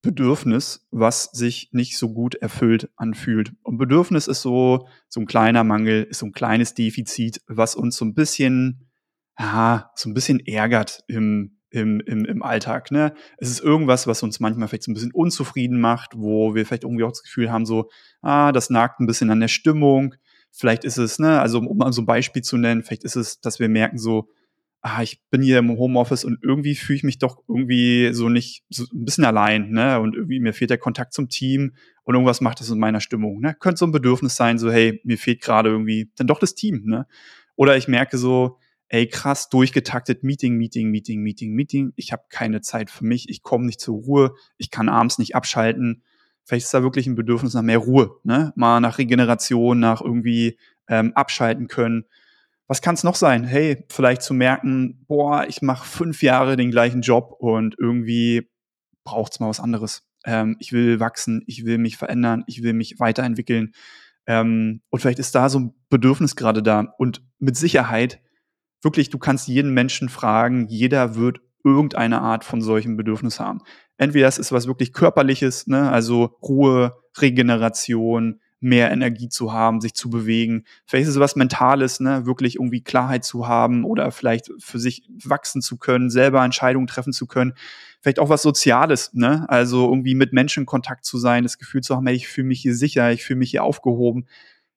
Bedürfnis, 0.02 0.88
was 0.92 1.24
sich 1.34 1.70
nicht 1.74 1.98
so 1.98 2.14
gut 2.14 2.36
erfüllt 2.36 2.90
anfühlt. 2.96 3.54
Und 3.64 3.78
Bedürfnis 3.78 4.28
ist 4.28 4.42
so, 4.42 4.88
so 5.10 5.20
ein 5.20 5.26
kleiner 5.26 5.64
Mangel, 5.64 6.04
ist 6.04 6.20
so 6.20 6.26
ein 6.26 6.32
kleines 6.32 6.74
Defizit, 6.74 7.42
was 7.48 7.76
uns 7.76 7.98
so 7.98 8.06
ein 8.06 8.14
bisschen, 8.14 8.90
ja, 9.38 9.92
so 9.96 10.10
ein 10.10 10.14
bisschen 10.14 10.40
ärgert 10.40 11.04
im, 11.08 11.58
im, 11.70 12.00
im, 12.00 12.24
im 12.26 12.44
Alltag. 12.44 12.92
Ne? 12.92 13.14
Es 13.38 13.50
ist 13.50 13.60
irgendwas, 13.60 14.08
was 14.08 14.24
uns 14.24 14.40
manchmal 14.40 14.70
vielleicht 14.70 14.84
so 14.84 14.92
ein 14.92 14.94
bisschen 14.94 15.14
unzufrieden 15.14 15.82
macht, 15.82 16.14
wo 16.16 16.56
wir 16.56 16.66
vielleicht 16.66 16.84
irgendwie 16.84 17.04
auch 17.04 17.12
das 17.12 17.24
Gefühl 17.24 17.52
haben, 17.52 17.66
so, 17.66 17.90
ah, 18.22 18.54
das 18.54 18.70
nagt 18.70 19.02
ein 19.02 19.08
bisschen 19.08 19.30
an 19.30 19.42
der 19.42 19.50
Stimmung. 19.50 20.16
Vielleicht 20.52 20.86
ist 20.86 20.98
es, 20.98 21.20
ne, 21.20 21.42
also 21.42 21.60
um 21.60 21.78
mal 21.78 21.92
so 21.92 22.02
ein 22.02 22.08
Beispiel 22.08 22.42
zu 22.42 22.58
nennen, 22.58 22.84
vielleicht 22.84 23.04
ist 23.04 23.18
es, 23.18 23.42
dass 23.42 23.60
wir 23.60 23.70
merken 23.70 23.98
so, 23.98 24.30
ah, 24.82 25.02
ich 25.02 25.22
bin 25.30 25.42
hier 25.42 25.60
im 25.60 25.70
Homeoffice 25.78 26.24
und 26.24 26.40
irgendwie 26.42 26.76
fühle 26.76 26.98
ich 26.98 27.04
mich 27.04 27.20
doch 27.20 27.44
irgendwie 27.48 28.14
so 28.14 28.30
nicht, 28.30 28.64
so 28.70 28.84
ein 28.94 29.06
bisschen 29.06 29.26
allein, 29.26 29.72
ne, 29.72 30.00
und 30.00 30.16
irgendwie 30.16 30.40
mir 30.40 30.54
fehlt 30.54 30.70
der 30.70 30.78
Kontakt 30.78 31.14
zum 31.14 31.28
Team 31.28 31.74
und 32.04 32.16
irgendwas 32.16 32.42
macht 32.42 32.60
das 32.62 32.70
in 32.70 32.80
meiner 32.80 33.02
Stimmung, 33.02 33.42
ne. 33.42 33.56
Könnte 33.60 33.80
so 33.80 33.86
ein 33.86 33.92
Bedürfnis 33.92 34.36
sein, 34.36 34.58
so, 34.58 34.72
hey, 34.72 35.02
mir 35.04 35.18
fehlt 35.18 35.42
gerade 35.42 35.70
irgendwie 35.70 36.12
dann 36.16 36.28
doch 36.28 36.40
das 36.40 36.56
Team, 36.56 36.84
ne. 36.86 37.08
Oder 37.56 37.76
ich 37.76 37.90
merke 37.90 38.18
so, 38.18 38.58
ey, 38.88 39.08
krass 39.08 39.50
durchgetaktet, 39.50 40.24
Meeting, 40.24 40.56
Meeting, 40.56 40.90
Meeting, 40.90 41.22
Meeting, 41.22 41.54
Meeting. 41.54 41.94
Ich 41.96 42.12
habe 42.12 42.24
keine 42.30 42.62
Zeit 42.62 42.90
für 42.90 43.06
mich, 43.06 43.30
ich 43.30 43.44
komme 43.44 43.66
nicht 43.66 43.82
zur 43.82 43.96
Ruhe, 43.98 44.34
ich 44.58 44.72
kann 44.72 44.90
abends 44.90 45.20
nicht 45.20 45.36
abschalten. 45.36 46.04
Vielleicht 46.44 46.66
ist 46.66 46.74
da 46.74 46.82
wirklich 46.82 47.06
ein 47.06 47.16
Bedürfnis 47.16 47.54
nach 47.54 47.62
mehr 47.62 47.78
Ruhe, 47.78 48.12
ne? 48.24 48.54
Mal 48.56 48.80
nach 48.80 48.98
Regeneration, 48.98 49.80
nach 49.80 50.02
irgendwie 50.02 50.58
ähm, 50.88 51.12
abschalten 51.14 51.68
können. 51.68 52.06
Was 52.70 52.84
kann 52.84 52.94
es 52.94 53.04
noch 53.04 53.16
sein? 53.16 53.46
Hey, 53.46 53.84
vielleicht 53.90 54.22
zu 54.22 54.36
merken, 54.36 55.04
boah, 55.08 55.48
ich 55.48 55.64
mache 55.64 55.88
fünf 55.88 56.22
Jahre 56.22 56.56
den 56.56 56.70
gleichen 56.70 57.02
Job 57.02 57.36
und 57.40 57.76
irgendwie 57.80 58.48
braucht's 59.04 59.40
mal 59.40 59.50
was 59.50 59.60
anderes. 59.60 60.04
Ähm, 60.24 60.56
ich 60.60 60.72
will 60.72 61.00
wachsen, 61.00 61.42
ich 61.48 61.66
will 61.66 61.80
mich 61.80 61.98
verändern, 61.98 62.44
ich 62.46 62.62
will 62.62 62.74
mich 62.74 63.00
weiterentwickeln. 63.00 63.74
Ähm, 64.28 64.82
und 64.92 65.00
vielleicht 65.00 65.18
ist 65.18 65.34
da 65.34 65.50
so 65.50 65.60
ein 65.60 65.74
Bedürfnis 65.90 66.36
gerade 66.36 66.62
da. 66.62 66.94
Und 67.00 67.24
mit 67.40 67.58
Sicherheit 67.58 68.22
wirklich, 68.84 69.10
du 69.10 69.18
kannst 69.18 69.48
jeden 69.48 69.74
Menschen 69.74 70.08
fragen, 70.08 70.68
jeder 70.68 71.16
wird 71.16 71.42
irgendeine 71.64 72.22
Art 72.22 72.44
von 72.44 72.62
solchen 72.62 72.98
Bedürfnis 72.98 73.40
haben. 73.40 73.62
Entweder 73.98 74.28
es 74.28 74.38
ist 74.38 74.52
was 74.52 74.68
wirklich 74.68 74.94
körperliches, 74.94 75.66
ne, 75.66 75.90
also 75.92 76.38
Ruhe, 76.44 76.94
Regeneration, 77.18 78.42
mehr 78.60 78.92
Energie 78.92 79.30
zu 79.30 79.54
haben, 79.54 79.82
sich 79.82 79.94
zu 79.94 80.10
bewegen. 80.10 80.66
Vielleicht 80.86 81.04
ist 81.04 81.16
es 81.16 81.20
was 81.20 81.36
Mentales, 81.36 82.00
ne, 82.00 82.26
wirklich 82.26 82.56
irgendwie 82.56 82.82
Klarheit 82.82 83.24
zu 83.24 83.48
haben 83.48 83.86
oder 83.86 84.12
vielleicht 84.12 84.52
für 84.60 84.80
sich 84.80 85.10
wachsen 85.24 85.62
zu 85.62 85.78
können, 85.78 86.10
selber 86.10 86.44
Entscheidungen 86.44 86.88
treffen 86.88 87.14
zu 87.14 87.26
können. 87.26 87.54
Vielleicht 88.02 88.20
auch 88.20 88.30
was 88.30 88.42
Soziales, 88.42 89.14
ne, 89.14 89.46
also 89.50 89.90
irgendwie 89.90 90.16
mit 90.16 90.34
Menschen 90.34 90.62
in 90.62 90.66
Kontakt 90.66 91.06
zu 91.06 91.18
sein, 91.18 91.44
das 91.44 91.58
Gefühl 91.58 91.82
zu 91.82 91.96
haben, 91.96 92.08
hey, 92.08 92.16
ich 92.16 92.28
fühle 92.28 92.48
mich 92.48 92.62
hier 92.62 92.76
sicher, 92.76 93.12
ich 93.12 93.24
fühle 93.24 93.40
mich 93.40 93.52
hier 93.52 93.64
aufgehoben 93.64 94.26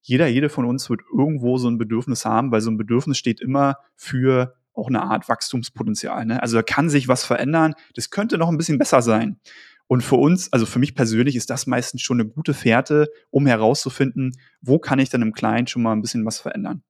jeder, 0.02 0.26
jede 0.26 0.48
von 0.48 0.64
uns 0.64 0.90
wird 0.90 1.02
irgendwo 1.16 1.58
so 1.58 1.68
ein 1.68 1.78
Bedürfnis 1.78 2.24
haben, 2.24 2.50
weil 2.50 2.60
so 2.60 2.70
ein 2.70 2.76
Bedürfnis 2.76 3.18
steht 3.18 3.40
immer 3.40 3.76
für 3.94 4.54
auch 4.74 4.88
eine 4.88 5.02
Art 5.02 5.28
Wachstumspotenzial. 5.28 6.24
Ne? 6.24 6.42
Also 6.42 6.56
da 6.56 6.62
kann 6.62 6.88
sich 6.88 7.06
was 7.06 7.24
verändern. 7.24 7.74
Das 7.94 8.10
könnte 8.10 8.38
noch 8.38 8.48
ein 8.48 8.56
bisschen 8.56 8.78
besser 8.78 9.02
sein. 9.02 9.38
Und 9.92 10.00
für 10.00 10.16
uns, 10.16 10.50
also 10.54 10.64
für 10.64 10.78
mich 10.78 10.94
persönlich, 10.94 11.36
ist 11.36 11.50
das 11.50 11.66
meistens 11.66 12.00
schon 12.00 12.18
eine 12.18 12.26
gute 12.26 12.54
Fährte, 12.54 13.10
um 13.28 13.46
herauszufinden, 13.46 14.32
wo 14.62 14.78
kann 14.78 14.98
ich 14.98 15.10
dann 15.10 15.20
im 15.20 15.34
Kleinen 15.34 15.66
schon 15.66 15.82
mal 15.82 15.92
ein 15.92 16.00
bisschen 16.00 16.24
was 16.24 16.38
verändern. 16.38 16.82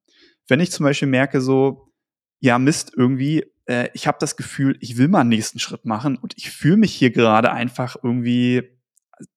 Wenn 0.46 0.60
ich 0.60 0.70
zum 0.70 0.84
Beispiel 0.84 1.08
merke, 1.08 1.40
so, 1.40 1.92
ja, 2.38 2.60
Mist, 2.60 2.92
irgendwie, 2.96 3.44
äh, 3.66 3.88
ich 3.92 4.06
habe 4.06 4.18
das 4.20 4.36
Gefühl, 4.36 4.76
ich 4.78 4.98
will 4.98 5.08
mal 5.08 5.22
einen 5.22 5.30
nächsten 5.30 5.58
Schritt 5.58 5.84
machen 5.84 6.14
und 6.16 6.34
ich 6.36 6.52
fühle 6.52 6.76
mich 6.76 6.94
hier 6.94 7.10
gerade 7.10 7.50
einfach 7.50 7.96
irgendwie 8.00 8.70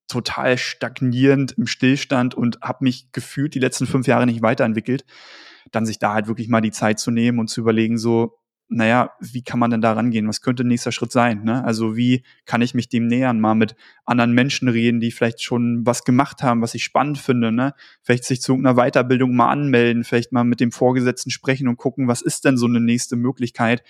total 0.06 0.58
stagnierend 0.58 1.58
im 1.58 1.66
Stillstand 1.66 2.36
und 2.36 2.60
habe 2.62 2.84
mich 2.84 3.10
gefühlt 3.10 3.56
die 3.56 3.58
letzten 3.58 3.88
fünf 3.88 4.06
Jahre 4.06 4.26
nicht 4.26 4.42
weiterentwickelt, 4.42 5.04
dann 5.72 5.86
sich 5.86 5.98
da 5.98 6.14
halt 6.14 6.28
wirklich 6.28 6.46
mal 6.46 6.60
die 6.60 6.70
Zeit 6.70 7.00
zu 7.00 7.10
nehmen 7.10 7.40
und 7.40 7.48
zu 7.48 7.62
überlegen, 7.62 7.98
so, 7.98 8.38
naja, 8.68 9.12
wie 9.20 9.42
kann 9.42 9.60
man 9.60 9.70
denn 9.70 9.80
da 9.80 9.92
rangehen? 9.92 10.26
Was 10.26 10.40
könnte 10.40 10.64
nächster 10.64 10.90
Schritt 10.90 11.12
sein? 11.12 11.44
Ne? 11.44 11.62
Also 11.64 11.96
wie 11.96 12.24
kann 12.46 12.62
ich 12.62 12.74
mich 12.74 12.88
dem 12.88 13.06
nähern? 13.06 13.40
Mal 13.40 13.54
mit 13.54 13.76
anderen 14.04 14.32
Menschen 14.32 14.68
reden, 14.68 14.98
die 14.98 15.12
vielleicht 15.12 15.42
schon 15.42 15.86
was 15.86 16.02
gemacht 16.02 16.42
haben, 16.42 16.62
was 16.62 16.74
ich 16.74 16.82
spannend 16.82 17.18
finde. 17.18 17.52
Ne? 17.52 17.74
Vielleicht 18.02 18.24
sich 18.24 18.42
zu 18.42 18.52
irgendeiner 18.52 18.76
Weiterbildung 18.76 19.36
mal 19.36 19.50
anmelden, 19.50 20.02
vielleicht 20.02 20.32
mal 20.32 20.44
mit 20.44 20.58
dem 20.58 20.72
Vorgesetzten 20.72 21.30
sprechen 21.30 21.68
und 21.68 21.76
gucken, 21.76 22.08
was 22.08 22.22
ist 22.22 22.44
denn 22.44 22.56
so 22.56 22.66
eine 22.66 22.80
nächste 22.80 23.14
Möglichkeit? 23.14 23.84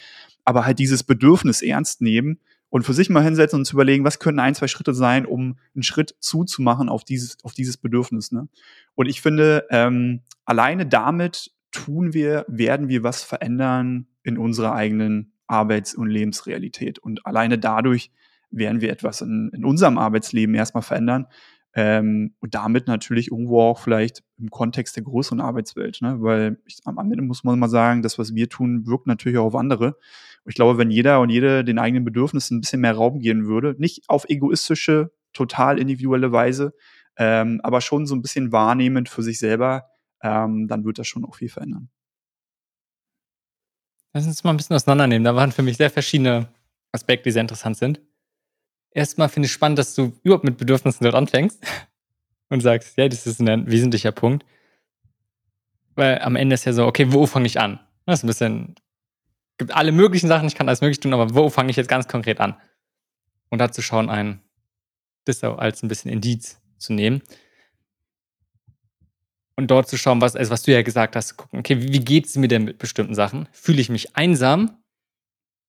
Aber 0.45 0.67
halt 0.67 0.79
dieses 0.79 1.05
Bedürfnis 1.05 1.63
ernst 1.63 2.03
nehmen 2.03 2.39
und 2.69 2.83
für 2.83 2.93
sich 2.93 3.09
mal 3.09 3.25
hinsetzen 3.25 3.61
und 3.61 3.65
zu 3.65 3.77
überlegen, 3.77 4.05
was 4.05 4.19
können 4.19 4.41
ein, 4.41 4.55
zwei 4.55 4.69
Schritte 4.69 4.93
sein, 4.93 5.25
um 5.25 5.59
einen 5.75 5.85
Schritt 5.85 6.17
zuzumachen 6.21 6.91
auf 6.91 7.05
dieses, 7.05 7.39
auf 7.45 7.55
dieses 7.55 7.79
Bedürfnis. 7.79 8.31
Ne? 8.31 8.49
Und 8.95 9.07
ich 9.07 9.23
finde, 9.23 9.67
ähm, 9.71 10.21
alleine 10.45 10.85
damit 10.85 11.53
tun 11.71 12.13
wir, 12.13 12.45
werden 12.49 12.89
wir 12.89 13.03
was 13.03 13.23
verändern 13.23 14.07
in 14.27 14.39
unserer 14.39 14.75
eigenen 14.75 15.33
Arbeits- 15.47 15.95
und 15.95 16.09
Lebensrealität. 16.09 16.99
Und 16.99 17.25
alleine 17.25 17.59
dadurch 17.59 18.11
werden 18.51 18.81
wir 18.81 18.91
etwas 18.91 19.21
in, 19.21 19.51
in 19.55 19.65
unserem 19.65 19.99
Arbeitsleben 19.99 20.55
erstmal 20.55 20.83
verändern. 20.83 21.27
Ähm, 21.75 22.35
und 22.41 22.55
damit 22.55 22.87
natürlich 22.87 23.31
irgendwo 23.31 23.61
auch 23.61 23.79
vielleicht 23.79 24.25
im 24.39 24.51
Kontext 24.51 24.97
der 24.97 25.05
größeren 25.05 25.41
Arbeitswelt, 25.41 26.01
ne? 26.01 26.17
weil 26.21 26.59
ich, 26.65 26.79
am 26.87 26.99
Ende 26.99 27.23
muss 27.23 27.45
man 27.45 27.59
mal 27.59 27.69
sagen, 27.69 28.03
das, 28.03 28.19
was 28.19 28.35
wir 28.35 28.49
tun, 28.49 28.87
wirkt 28.87 29.07
natürlich 29.07 29.39
auch 29.39 29.47
auf 29.47 29.55
andere. 29.55 29.89
Und 29.89 30.51
ich 30.51 30.55
glaube, 30.55 30.79
wenn 30.79 30.91
jeder 30.91 31.21
und 31.21 31.29
jede 31.29 31.65
den 31.65 31.79
eigenen 31.79 32.05
Bedürfnissen 32.05 32.57
ein 32.57 32.61
bisschen 32.63 32.81
mehr 32.81 32.95
Raum 32.95 33.21
geben 33.21 33.47
würde, 33.47 33.77
nicht 33.79 34.05
auf 34.09 34.25
egoistische, 34.29 35.13
total 35.35 35.79
individuelle 35.79 36.33
Weise, 36.33 36.73
ähm, 37.19 37.61
aber 37.63 37.83
schon 37.83 38.07
so 38.07 38.15
ein 38.15 38.23
bisschen 38.23 38.53
wahrnehmend 38.53 39.11
für 39.11 39.23
sich 39.23 39.39
selber, 39.39 39.85
ähm, 40.23 40.69
dann 40.69 40.85
wird 40.85 40.99
das 40.99 41.07
schon 41.07 41.27
auch 41.27 41.37
viel 41.37 41.51
verändern. 41.51 41.91
Lass 44.17 44.27
uns 44.27 44.43
mal 44.45 44.53
ein 44.53 44.57
bisschen 44.57 44.75
auseinandernehmen. 44.75 45.25
Da 45.25 45.37
waren 45.37 45.53
für 45.53 45.61
mich 45.61 45.77
sehr 45.77 45.91
verschiedene 45.91 46.49
Aspekte, 46.91 47.25
die 47.25 47.33
sehr 47.33 47.43
interessant 47.43 47.77
sind. 47.77 48.01
Erstmal 48.91 49.29
finde 49.29 49.45
ich 49.47 49.53
spannend, 49.53 49.79
dass 49.79 49.95
du 49.95 50.11
überhaupt 50.23 50.43
mit 50.43 50.57
Bedürfnissen 50.57 51.05
dort 51.05 51.15
anfängst 51.15 51.63
und 52.49 52.63
sagst, 52.63 52.97
ja, 52.97 53.11
das 53.11 53.27
ist 53.27 53.43
ein 53.43 53.71
wesentlicher 53.71 54.13
Punkt. 54.13 54.47
Weil 55.97 56.19
am 56.21 56.35
Ende 56.35 56.55
ist 56.55 56.65
ja 56.65 56.73
so, 56.73 56.87
okay, 56.87 57.13
wo 57.13 57.27
fange 57.27 57.45
ich 57.45 57.61
an? 57.61 57.79
Das 58.07 58.21
ist 58.21 58.25
ein 58.25 58.29
bisschen, 58.29 58.75
gibt 59.59 59.75
alle 59.75 59.93
möglichen 59.93 60.29
Sachen, 60.29 60.49
ich 60.49 60.55
kann 60.55 60.67
alles 60.67 60.81
möglich 60.81 61.01
tun, 61.01 61.13
aber 61.13 61.35
wo 61.35 61.51
fange 61.51 61.69
ich 61.69 61.77
jetzt 61.77 61.89
ganz 61.89 62.09
konkret 62.09 62.41
an? 62.41 62.57
Und 63.51 63.59
dazu 63.59 63.83
schauen, 63.83 64.09
ein, 64.09 64.41
das 65.27 65.45
als 65.45 65.83
ein 65.83 65.89
bisschen 65.89 66.11
Indiz 66.11 66.59
zu 66.79 66.95
nehmen. 66.95 67.21
Und 69.57 69.71
dort 69.71 69.89
zu 69.89 69.97
schauen, 69.97 70.21
was, 70.21 70.37
also 70.37 70.51
was 70.51 70.63
du 70.63 70.73
ja 70.73 70.83
gesagt 70.83 71.17
hast, 71.17 71.29
zu 71.29 71.35
gucken, 71.37 71.59
okay, 71.59 71.81
wie 71.81 72.01
geht 72.01 72.27
es 72.27 72.37
mir 72.37 72.49
denn 72.49 72.65
mit 72.65 72.79
bestimmten 72.79 73.15
Sachen? 73.15 73.49
Fühle 73.53 73.81
ich 73.81 73.89
mich 73.89 74.15
einsam 74.15 74.83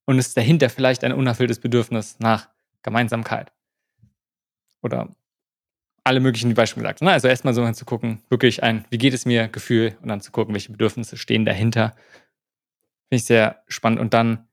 und 0.06 0.20
ist 0.20 0.36
dahinter 0.36 0.70
vielleicht 0.70 1.06
ein 1.06 1.14
unerfülltes 1.14 1.60
Bedürfnis 1.60 2.18
nach 2.20 2.50
Gemeinsamkeit? 2.84 3.54
Oder 4.84 5.16
alle 6.04 6.20
möglichen, 6.20 6.54
Beispiele 6.54 6.84
gesagt. 6.84 7.02
Ne? 7.02 7.12
Also 7.12 7.28
erstmal 7.28 7.54
so 7.54 7.70
zu 7.72 7.86
gucken, 7.86 8.22
wirklich 8.30 8.64
ein, 8.64 8.86
wie 8.90 8.98
geht 8.98 9.14
es 9.14 9.26
mir, 9.26 9.48
Gefühl 9.48 9.98
und 10.02 10.08
dann 10.08 10.22
zu 10.22 10.32
gucken, 10.32 10.54
welche 10.54 10.72
Bedürfnisse 10.72 11.18
stehen 11.18 11.46
dahinter. 11.46 11.96
Finde 13.10 13.22
ich 13.22 13.26
sehr 13.26 13.64
spannend. 13.68 14.00
Und 14.00 14.14
dann, 14.14 14.48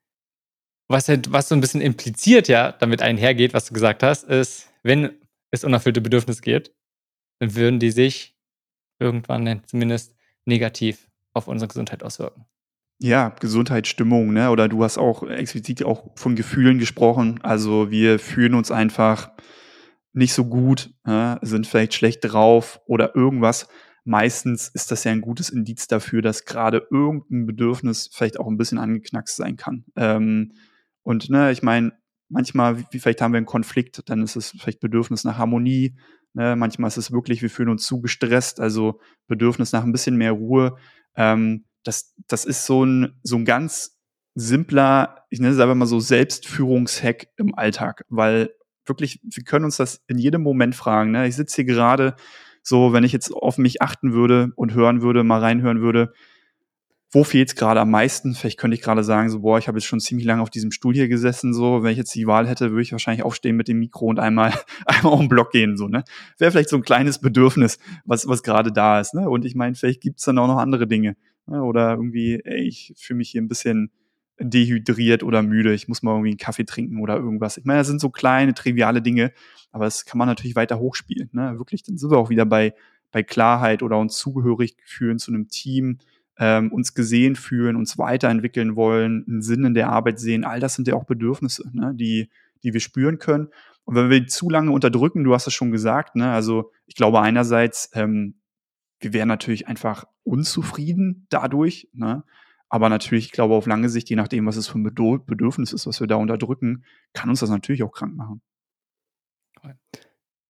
was, 0.88 1.08
was 1.08 1.48
so 1.48 1.54
ein 1.54 1.60
bisschen 1.60 1.80
impliziert 1.80 2.48
ja 2.48 2.72
damit 2.72 3.02
einhergeht, 3.02 3.54
was 3.54 3.66
du 3.66 3.74
gesagt 3.74 4.02
hast, 4.02 4.24
ist, 4.24 4.70
wenn 4.82 5.10
es 5.52 5.64
unerfüllte 5.64 6.00
Bedürfnisse 6.00 6.42
gibt, 6.42 6.72
dann 7.38 7.54
würden 7.54 7.78
die 7.78 7.92
sich 7.92 8.33
irgendwann 8.98 9.62
zumindest 9.66 10.14
negativ 10.44 11.08
auf 11.32 11.48
unsere 11.48 11.68
Gesundheit 11.68 12.02
auswirken. 12.02 12.46
Ja, 13.00 13.30
Gesundheit, 13.40 13.86
Stimmung, 13.86 14.32
ne? 14.32 14.50
Oder 14.50 14.68
du 14.68 14.84
hast 14.84 14.98
auch 14.98 15.24
explizit 15.28 15.82
auch 15.84 16.10
von 16.16 16.36
Gefühlen 16.36 16.78
gesprochen. 16.78 17.40
Also 17.42 17.90
wir 17.90 18.18
fühlen 18.18 18.54
uns 18.54 18.70
einfach 18.70 19.30
nicht 20.12 20.32
so 20.32 20.44
gut, 20.44 20.94
äh, 21.04 21.36
sind 21.42 21.66
vielleicht 21.66 21.94
schlecht 21.94 22.20
drauf 22.22 22.80
oder 22.86 23.16
irgendwas. 23.16 23.68
Meistens 24.04 24.68
ist 24.68 24.90
das 24.90 25.02
ja 25.04 25.12
ein 25.12 25.22
gutes 25.22 25.50
Indiz 25.50 25.88
dafür, 25.88 26.22
dass 26.22 26.44
gerade 26.44 26.86
irgendein 26.90 27.46
Bedürfnis 27.46 28.10
vielleicht 28.12 28.38
auch 28.38 28.46
ein 28.46 28.56
bisschen 28.56 28.78
angeknackst 28.78 29.36
sein 29.36 29.56
kann. 29.56 29.84
Ähm, 29.96 30.52
und 31.02 31.30
ne, 31.30 31.50
ich 31.50 31.62
meine, 31.62 31.92
manchmal, 32.28 32.78
wie, 32.78 32.98
vielleicht 32.98 33.20
haben 33.20 33.32
wir 33.32 33.38
einen 33.38 33.46
Konflikt, 33.46 34.08
dann 34.08 34.22
ist 34.22 34.36
es 34.36 34.50
vielleicht 34.50 34.80
Bedürfnis 34.80 35.24
nach 35.24 35.38
Harmonie. 35.38 35.96
Ne? 36.34 36.56
Manchmal 36.56 36.88
ist 36.88 36.96
es 36.96 37.12
wirklich, 37.12 37.42
wir 37.42 37.50
fühlen 37.50 37.68
uns 37.70 37.86
zu 37.86 38.00
gestresst, 38.00 38.60
also 38.60 39.00
Bedürfnis 39.26 39.72
nach 39.72 39.84
ein 39.84 39.92
bisschen 39.92 40.16
mehr 40.16 40.32
Ruhe. 40.32 40.76
Ähm, 41.16 41.64
das, 41.84 42.14
das 42.26 42.44
ist 42.44 42.66
so 42.66 42.84
ein, 42.84 43.18
so 43.22 43.36
ein 43.36 43.44
ganz 43.44 43.98
simpler, 44.34 45.24
ich 45.30 45.40
nenne 45.40 45.54
es 45.54 45.60
einfach 45.60 45.74
mal 45.74 45.86
so 45.86 46.00
Selbstführungshack 46.00 47.28
im 47.36 47.54
Alltag, 47.54 48.04
weil 48.08 48.50
wirklich, 48.86 49.20
wir 49.22 49.44
können 49.44 49.64
uns 49.64 49.76
das 49.76 50.02
in 50.08 50.18
jedem 50.18 50.42
Moment 50.42 50.74
fragen. 50.74 51.12
Ne? 51.12 51.26
Ich 51.26 51.36
sitze 51.36 51.56
hier 51.56 51.64
gerade 51.64 52.16
so, 52.62 52.92
wenn 52.92 53.04
ich 53.04 53.12
jetzt 53.12 53.32
auf 53.32 53.58
mich 53.58 53.82
achten 53.82 54.12
würde 54.12 54.52
und 54.56 54.74
hören 54.74 55.02
würde, 55.02 55.22
mal 55.22 55.40
reinhören 55.40 55.80
würde, 55.80 56.12
wo 57.14 57.22
fehlt 57.22 57.48
es 57.48 57.54
gerade 57.54 57.80
am 57.80 57.90
meisten? 57.90 58.34
Vielleicht 58.34 58.58
könnte 58.58 58.74
ich 58.74 58.82
gerade 58.82 59.04
sagen, 59.04 59.30
so, 59.30 59.40
boah, 59.40 59.56
ich 59.56 59.68
habe 59.68 59.78
jetzt 59.78 59.86
schon 59.86 60.00
ziemlich 60.00 60.26
lange 60.26 60.42
auf 60.42 60.50
diesem 60.50 60.72
Stuhl 60.72 60.94
hier 60.94 61.06
gesessen, 61.06 61.54
so, 61.54 61.84
wenn 61.84 61.92
ich 61.92 61.96
jetzt 61.96 62.12
die 62.16 62.26
Wahl 62.26 62.48
hätte, 62.48 62.72
würde 62.72 62.82
ich 62.82 62.90
wahrscheinlich 62.90 63.24
aufstehen 63.24 63.54
mit 63.54 63.68
dem 63.68 63.78
Mikro 63.78 64.06
und 64.06 64.18
einmal, 64.18 64.52
einmal 64.86 65.12
um 65.12 65.20
den 65.20 65.28
Block 65.28 65.52
gehen, 65.52 65.76
so, 65.76 65.86
ne? 65.86 66.02
Wäre 66.38 66.50
vielleicht 66.50 66.70
so 66.70 66.76
ein 66.76 66.82
kleines 66.82 67.20
Bedürfnis, 67.20 67.78
was, 68.04 68.26
was 68.26 68.42
gerade 68.42 68.72
da 68.72 69.00
ist, 69.00 69.14
ne? 69.14 69.30
Und 69.30 69.44
ich 69.44 69.54
meine, 69.54 69.76
vielleicht 69.76 70.00
gibt's 70.00 70.24
dann 70.24 70.38
auch 70.38 70.48
noch 70.48 70.58
andere 70.58 70.88
Dinge, 70.88 71.16
ne? 71.46 71.62
Oder 71.62 71.92
irgendwie, 71.92 72.40
ey, 72.44 72.62
ich 72.62 72.92
fühle 72.96 73.18
mich 73.18 73.30
hier 73.30 73.42
ein 73.42 73.48
bisschen 73.48 73.92
dehydriert 74.40 75.22
oder 75.22 75.42
müde, 75.42 75.72
ich 75.72 75.86
muss 75.86 76.02
mal 76.02 76.10
irgendwie 76.14 76.30
einen 76.30 76.38
Kaffee 76.38 76.64
trinken 76.64 77.00
oder 77.00 77.16
irgendwas. 77.16 77.56
Ich 77.56 77.64
meine, 77.64 77.78
das 77.78 77.86
sind 77.86 78.00
so 78.00 78.10
kleine, 78.10 78.54
triviale 78.54 79.00
Dinge, 79.00 79.32
aber 79.70 79.84
das 79.84 80.04
kann 80.04 80.18
man 80.18 80.26
natürlich 80.26 80.56
weiter 80.56 80.80
hochspielen, 80.80 81.30
ne? 81.32 81.58
Wirklich, 81.58 81.84
dann 81.84 81.96
sind 81.96 82.10
wir 82.10 82.18
auch 82.18 82.30
wieder 82.30 82.44
bei, 82.44 82.74
bei 83.12 83.22
Klarheit 83.22 83.84
oder 83.84 83.98
uns 83.98 84.16
zugehörig 84.16 84.76
fühlen 84.84 85.20
zu 85.20 85.30
einem 85.30 85.46
Team, 85.46 86.00
ähm, 86.38 86.72
uns 86.72 86.94
gesehen 86.94 87.36
fühlen, 87.36 87.76
uns 87.76 87.98
weiterentwickeln 87.98 88.76
wollen, 88.76 89.24
einen 89.28 89.42
Sinn 89.42 89.64
in 89.64 89.74
der 89.74 89.90
Arbeit 89.90 90.18
sehen, 90.18 90.44
all 90.44 90.60
das 90.60 90.74
sind 90.74 90.88
ja 90.88 90.94
auch 90.94 91.04
Bedürfnisse, 91.04 91.70
ne, 91.72 91.92
die, 91.94 92.30
die 92.62 92.72
wir 92.72 92.80
spüren 92.80 93.18
können. 93.18 93.48
Und 93.84 93.94
wenn 93.96 94.10
wir 94.10 94.26
zu 94.26 94.50
lange 94.50 94.70
unterdrücken, 94.70 95.24
du 95.24 95.34
hast 95.34 95.46
es 95.46 95.54
schon 95.54 95.70
gesagt, 95.70 96.16
ne, 96.16 96.32
also 96.32 96.72
ich 96.86 96.94
glaube 96.94 97.20
einerseits, 97.20 97.90
ähm, 97.94 98.36
wir 99.00 99.12
wären 99.12 99.28
natürlich 99.28 99.68
einfach 99.68 100.06
unzufrieden 100.24 101.26
dadurch, 101.28 101.88
ne, 101.92 102.24
aber 102.68 102.88
natürlich, 102.88 103.26
ich 103.26 103.32
glaube, 103.32 103.54
auf 103.54 103.66
lange 103.66 103.88
Sicht, 103.88 104.10
je 104.10 104.16
nachdem, 104.16 104.46
was 104.46 104.56
es 104.56 104.66
für 104.66 104.78
ein 104.78 104.82
Bedürfnis 104.82 105.72
ist, 105.72 105.86
was 105.86 106.00
wir 106.00 106.08
da 106.08 106.16
unterdrücken, 106.16 106.84
kann 107.12 107.30
uns 107.30 107.40
das 107.40 107.50
natürlich 107.50 107.84
auch 107.84 107.92
krank 107.92 108.16
machen. 108.16 108.42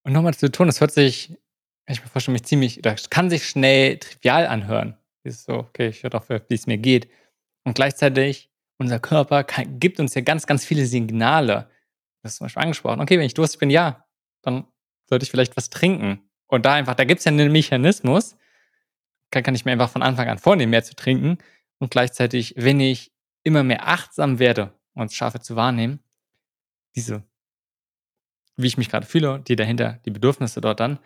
Und 0.05 0.13
nochmal 0.13 0.35
zu 0.35 0.51
tun, 0.51 0.67
das 0.67 0.81
hört 0.81 0.93
sich, 0.93 1.37
ich 1.87 2.01
mir 2.01 2.09
vorstellen, 2.09 2.33
mich 2.33 2.45
ziemlich, 2.45 2.79
oder 2.79 2.95
kann 3.11 3.29
sich 3.29 3.47
schnell 3.47 3.99
trivial 3.99 4.47
anhören. 4.47 4.97
Ist 5.25 5.45
so, 5.45 5.55
okay, 5.55 5.89
ich 5.89 6.03
höre 6.03 6.11
doch, 6.11 6.29
wie 6.29 6.55
es 6.55 6.67
mir 6.67 6.79
geht. 6.79 7.09
Und 7.65 7.75
gleichzeitig, 7.75 8.51
unser 8.77 8.99
Körper 9.01 9.43
kann, 9.43 9.81
gibt 9.81 9.99
uns 9.99 10.15
ja 10.15 10.21
ganz, 10.21 10.47
ganz 10.47 10.65
viele 10.65 10.85
Signale. 10.85 11.71
Das 12.23 12.33
ist 12.33 12.39
zum 12.39 12.45
Beispiel 12.45 12.63
angesprochen. 12.63 13.01
Okay, 13.01 13.19
wenn 13.19 13.27
ich 13.27 13.35
durstig 13.35 13.59
bin, 13.59 13.71
ja, 13.71 14.05
dann 14.43 14.67
sollte 15.07 15.25
ich 15.25 15.31
vielleicht 15.31 15.57
was 15.57 15.71
trinken. 15.71 16.29
Und 16.47 16.67
da 16.67 16.75
einfach, 16.75 16.95
da 16.95 17.05
gibt 17.05 17.21
es 17.21 17.25
ja 17.25 17.33
einen 17.33 17.53
Mechanismus, 17.53 18.37
kann, 19.31 19.43
kann 19.43 19.55
ich 19.55 19.65
mir 19.65 19.73
einfach 19.73 19.89
von 19.89 20.03
Anfang 20.03 20.29
an 20.29 20.39
vornehmen, 20.39 20.71
mehr 20.71 20.85
zu 20.85 20.95
trinken. 20.95 21.39
Und 21.79 21.91
gleichzeitig, 21.91 22.55
wenn 22.57 22.81
ich 22.81 23.13
immer 23.43 23.63
mehr 23.63 23.89
achtsam 23.89 24.39
werde 24.39 24.75
und 24.93 25.13
schaffe 25.13 25.41
zu 25.41 25.57
wahrnehmen, 25.57 26.01
diese, 26.97 27.23
wie 28.57 28.67
ich 28.67 28.79
mich 28.79 28.91
gerade 28.91 29.07
fühle, 29.07 29.41
die 29.41 29.57
dahinter, 29.57 30.01
die 30.05 30.11
Bedürfnisse 30.11 30.61
dort 30.61 30.81
dann, 30.81 30.99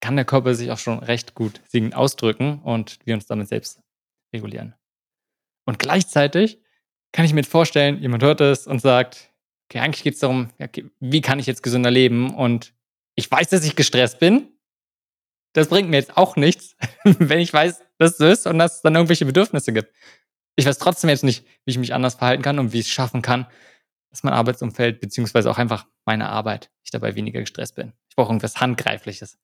kann 0.00 0.16
der 0.16 0.24
Körper 0.24 0.54
sich 0.54 0.70
auch 0.70 0.78
schon 0.78 0.98
recht 1.00 1.34
gut 1.34 1.60
ausdrücken 1.92 2.60
und 2.62 2.98
wir 3.04 3.14
uns 3.14 3.26
damit 3.26 3.48
selbst 3.48 3.80
regulieren. 4.32 4.74
Und 5.64 5.78
gleichzeitig 5.78 6.60
kann 7.12 7.24
ich 7.24 7.34
mir 7.34 7.44
vorstellen, 7.44 8.00
jemand 8.00 8.22
hört 8.22 8.40
es 8.40 8.66
und 8.66 8.80
sagt, 8.80 9.30
okay, 9.68 9.80
eigentlich 9.80 10.02
geht 10.02 10.14
es 10.14 10.20
darum, 10.20 10.50
okay, 10.58 10.90
wie 11.00 11.20
kann 11.20 11.38
ich 11.38 11.46
jetzt 11.46 11.62
gesünder 11.62 11.90
leben? 11.90 12.34
Und 12.34 12.74
ich 13.14 13.30
weiß, 13.30 13.48
dass 13.50 13.64
ich 13.64 13.76
gestresst 13.76 14.18
bin. 14.18 14.48
Das 15.54 15.68
bringt 15.68 15.90
mir 15.90 15.96
jetzt 15.96 16.16
auch 16.16 16.36
nichts, 16.36 16.76
wenn 17.04 17.40
ich 17.40 17.52
weiß, 17.52 17.82
dass 17.98 18.12
es 18.12 18.18
so 18.18 18.26
ist 18.26 18.46
und 18.46 18.58
dass 18.58 18.76
es 18.76 18.82
dann 18.82 18.94
irgendwelche 18.94 19.26
Bedürfnisse 19.26 19.72
gibt. 19.72 19.92
Ich 20.56 20.66
weiß 20.66 20.78
trotzdem 20.78 21.10
jetzt 21.10 21.24
nicht, 21.24 21.44
wie 21.64 21.72
ich 21.72 21.78
mich 21.78 21.94
anders 21.94 22.14
verhalten 22.14 22.42
kann 22.42 22.58
und 22.58 22.72
wie 22.72 22.80
ich 22.80 22.86
es 22.86 22.92
schaffen 22.92 23.22
kann, 23.22 23.46
dass 24.10 24.22
mein 24.22 24.34
Arbeitsumfeld, 24.34 25.00
beziehungsweise 25.00 25.50
auch 25.50 25.58
einfach 25.58 25.86
meine 26.04 26.28
Arbeit, 26.28 26.70
ich 26.82 26.90
dabei 26.90 27.14
weniger 27.14 27.40
gestresst 27.40 27.74
bin. 27.74 27.92
Ich 28.08 28.16
brauche 28.16 28.30
irgendwas 28.30 28.60
Handgreifliches. 28.60 29.38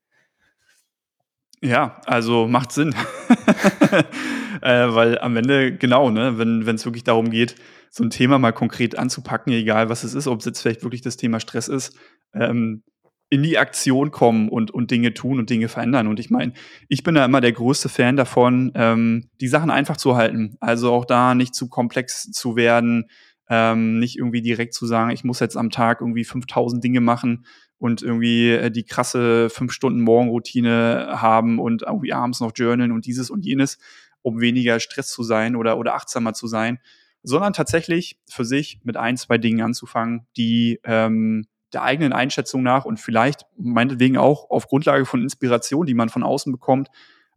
Ja, 1.61 2.01
also 2.05 2.47
macht 2.47 2.73
Sinn. 2.73 2.95
äh, 4.61 4.87
weil 4.89 5.19
am 5.19 5.37
Ende, 5.37 5.77
genau, 5.77 6.11
ne, 6.11 6.39
wenn 6.39 6.67
es 6.69 6.85
wirklich 6.85 7.05
darum 7.05 7.31
geht, 7.31 7.55
so 7.91 8.03
ein 8.03 8.11
Thema 8.11 8.39
mal 8.39 8.53
konkret 8.53 8.99
anzupacken, 8.99 9.53
egal 9.53 9.89
was 9.89 10.05
es 10.05 10.15
ist, 10.15 10.27
ob 10.27 10.41
es 10.41 10.47
jetzt 10.47 10.61
vielleicht 10.61 10.83
wirklich 10.83 11.03
das 11.03 11.17
Thema 11.17 11.39
Stress 11.39 11.69
ist, 11.69 11.97
ähm, 12.35 12.83
in 13.31 13.43
die 13.43 13.59
Aktion 13.59 14.11
kommen 14.11 14.49
und, 14.49 14.71
und 14.71 14.91
Dinge 14.91 15.15
tun 15.15 15.39
und 15.39 15.49
Dinge 15.49 15.69
verändern. 15.69 16.09
Und 16.09 16.21
ich 16.21 16.31
meine, 16.31 16.53
ich 16.89 17.03
bin 17.03 17.15
da 17.15 17.25
immer 17.25 17.41
der 17.41 17.53
größte 17.53 17.89
Fan 17.89 18.17
davon, 18.17 18.73
ähm, 18.75 19.31
die 19.41 19.49
Sachen 19.49 19.71
einfach 19.71 19.97
zu 19.97 20.17
halten. 20.17 20.57
Also 20.61 20.93
auch 20.93 21.05
da 21.05 21.35
nicht 21.35 21.55
zu 21.55 21.69
komplex 21.69 22.31
zu 22.31 22.57
werden, 22.57 23.07
ähm, 23.49 23.99
nicht 23.99 24.19
irgendwie 24.19 24.43
direkt 24.43 24.75
zu 24.75 24.87
sagen, 24.87 25.11
ich 25.11 25.25
muss 25.25 25.41
jetzt 25.41 25.57
am 25.57 25.71
Tag 25.71 26.01
irgendwie 26.01 26.25
5000 26.25 26.83
Dinge 26.83 27.01
machen, 27.01 27.45
und 27.85 28.01
irgendwie 28.01 28.49
äh, 28.49 28.71
die 28.71 28.85
krasse 28.85 29.51
fünf 29.51 29.71
Stunden 29.71 30.01
Morgenroutine 30.01 31.21
haben 31.21 31.59
und 31.59 31.83
irgendwie 31.83 32.15
abends 32.15 32.41
noch 32.41 32.53
journalen 32.55 32.93
und 32.93 33.05
dieses 33.05 33.29
und 33.29 33.45
jenes, 33.45 33.77
um 34.23 34.41
weniger 34.41 34.81
Stress 34.81 35.11
zu 35.11 35.23
sein 35.23 35.55
oder, 35.55 35.77
oder 35.77 35.95
achtsamer 35.95 36.33
zu 36.33 36.47
sein, 36.47 36.79
sondern 37.23 37.53
tatsächlich 37.53 38.19
für 38.27 38.47
sich 38.47 38.81
mit 38.85 38.97
ein, 38.97 39.19
zwei 39.19 39.37
Dingen 39.37 39.61
anzufangen, 39.61 40.27
die 40.35 40.81
ähm, 40.85 41.47
der 41.75 41.83
eigenen 41.83 42.15
Einschätzung 42.15 42.63
nach 42.63 42.87
und 42.87 43.01
vielleicht 43.01 43.45
meinetwegen 43.59 44.17
auch 44.17 44.49
auf 44.49 44.67
Grundlage 44.67 45.05
von 45.05 45.21
Inspiration, 45.21 45.85
die 45.85 45.93
man 45.93 46.09
von 46.09 46.23
außen 46.23 46.51
bekommt, 46.53 46.89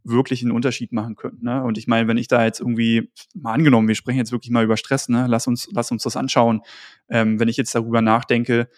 wirklich 0.06 0.44
einen 0.44 0.52
Unterschied 0.52 0.94
machen 0.94 1.18
können. 1.18 1.40
Ne? 1.42 1.62
Und 1.62 1.78
ich 1.78 1.88
meine, 1.88 2.08
wenn 2.08 2.16
ich 2.16 2.30
da 2.30 2.46
jetzt 2.46 2.62
irgendwie, 2.62 3.12
mal 3.34 3.52
angenommen, 3.52 3.90
wir 3.90 3.96
sprechen 3.96 4.20
jetzt 4.20 4.32
wirklich 4.32 4.52
mal 4.52 4.64
über 4.64 4.78
Stress, 4.78 5.10
ne? 5.10 5.26
lass, 5.28 5.46
uns, 5.46 5.68
lass 5.74 5.92
uns 5.92 6.04
das 6.04 6.16
anschauen. 6.16 6.62
Ähm, 7.10 7.38
wenn 7.38 7.50
ich 7.50 7.58
jetzt 7.58 7.76
darüber 7.76 8.02
nachdenke, 8.02 8.70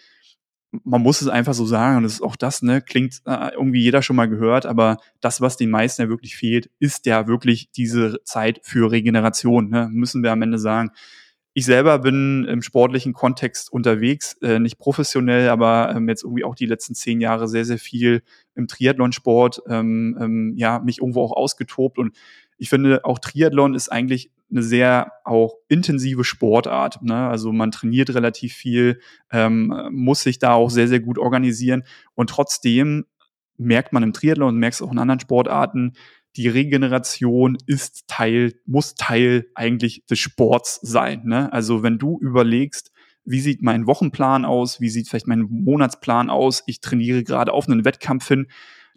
man 0.84 1.02
muss 1.02 1.20
es 1.20 1.28
einfach 1.28 1.54
so 1.54 1.66
sagen, 1.66 1.98
und 1.98 2.02
das 2.04 2.14
ist 2.14 2.22
auch 2.22 2.36
das, 2.36 2.62
ne, 2.62 2.80
klingt 2.80 3.22
äh, 3.26 3.52
irgendwie 3.54 3.82
jeder 3.82 4.02
schon 4.02 4.16
mal 4.16 4.28
gehört, 4.28 4.66
aber 4.66 4.98
das, 5.20 5.40
was 5.40 5.56
den 5.56 5.70
meisten 5.70 6.02
ja 6.02 6.08
wirklich 6.08 6.36
fehlt, 6.36 6.70
ist 6.78 7.06
ja 7.06 7.26
wirklich 7.26 7.70
diese 7.72 8.22
Zeit 8.24 8.60
für 8.62 8.90
Regeneration, 8.90 9.70
ne, 9.70 9.88
müssen 9.90 10.22
wir 10.22 10.32
am 10.32 10.42
Ende 10.42 10.58
sagen. 10.58 10.90
Ich 11.52 11.64
selber 11.64 11.98
bin 11.98 12.44
im 12.44 12.62
sportlichen 12.62 13.12
Kontext 13.12 13.72
unterwegs, 13.72 14.34
äh, 14.40 14.60
nicht 14.60 14.78
professionell, 14.78 15.48
aber 15.48 15.92
ähm, 15.94 16.08
jetzt 16.08 16.22
irgendwie 16.22 16.44
auch 16.44 16.54
die 16.54 16.66
letzten 16.66 16.94
zehn 16.94 17.20
Jahre 17.20 17.48
sehr, 17.48 17.64
sehr 17.64 17.78
viel 17.78 18.22
im 18.54 18.68
Triathlonsport, 18.68 19.62
ähm, 19.68 20.16
ähm, 20.20 20.54
ja, 20.56 20.78
mich 20.78 20.98
irgendwo 20.98 21.24
auch 21.24 21.32
ausgetobt 21.32 21.98
und 21.98 22.16
ich 22.60 22.68
finde, 22.68 23.06
auch 23.06 23.18
Triathlon 23.18 23.74
ist 23.74 23.90
eigentlich 23.90 24.30
eine 24.50 24.62
sehr 24.62 25.12
auch 25.24 25.54
intensive 25.68 26.24
Sportart. 26.24 27.02
Ne? 27.02 27.26
Also 27.26 27.52
man 27.52 27.70
trainiert 27.70 28.14
relativ 28.14 28.52
viel, 28.52 29.00
ähm, 29.32 29.88
muss 29.90 30.22
sich 30.22 30.38
da 30.38 30.52
auch 30.52 30.68
sehr, 30.68 30.86
sehr 30.86 31.00
gut 31.00 31.16
organisieren. 31.16 31.84
Und 32.14 32.28
trotzdem 32.28 33.06
merkt 33.56 33.94
man 33.94 34.02
im 34.02 34.12
Triathlon 34.12 34.50
und 34.50 34.58
merkst 34.58 34.82
auch 34.82 34.92
in 34.92 34.98
anderen 34.98 35.20
Sportarten, 35.20 35.94
die 36.36 36.48
Regeneration 36.48 37.56
ist 37.64 38.06
Teil, 38.08 38.52
muss 38.66 38.94
Teil 38.94 39.46
eigentlich 39.54 40.04
des 40.04 40.18
Sports 40.18 40.80
sein. 40.82 41.22
Ne? 41.24 41.50
Also 41.54 41.82
wenn 41.82 41.98
du 41.98 42.18
überlegst, 42.20 42.92
wie 43.24 43.40
sieht 43.40 43.62
mein 43.62 43.86
Wochenplan 43.86 44.44
aus, 44.44 44.82
wie 44.82 44.90
sieht 44.90 45.08
vielleicht 45.08 45.26
mein 45.26 45.46
Monatsplan 45.48 46.28
aus, 46.28 46.62
ich 46.66 46.82
trainiere 46.82 47.24
gerade 47.24 47.54
auf 47.54 47.68
einen 47.68 47.86
Wettkampf 47.86 48.28
hin, 48.28 48.48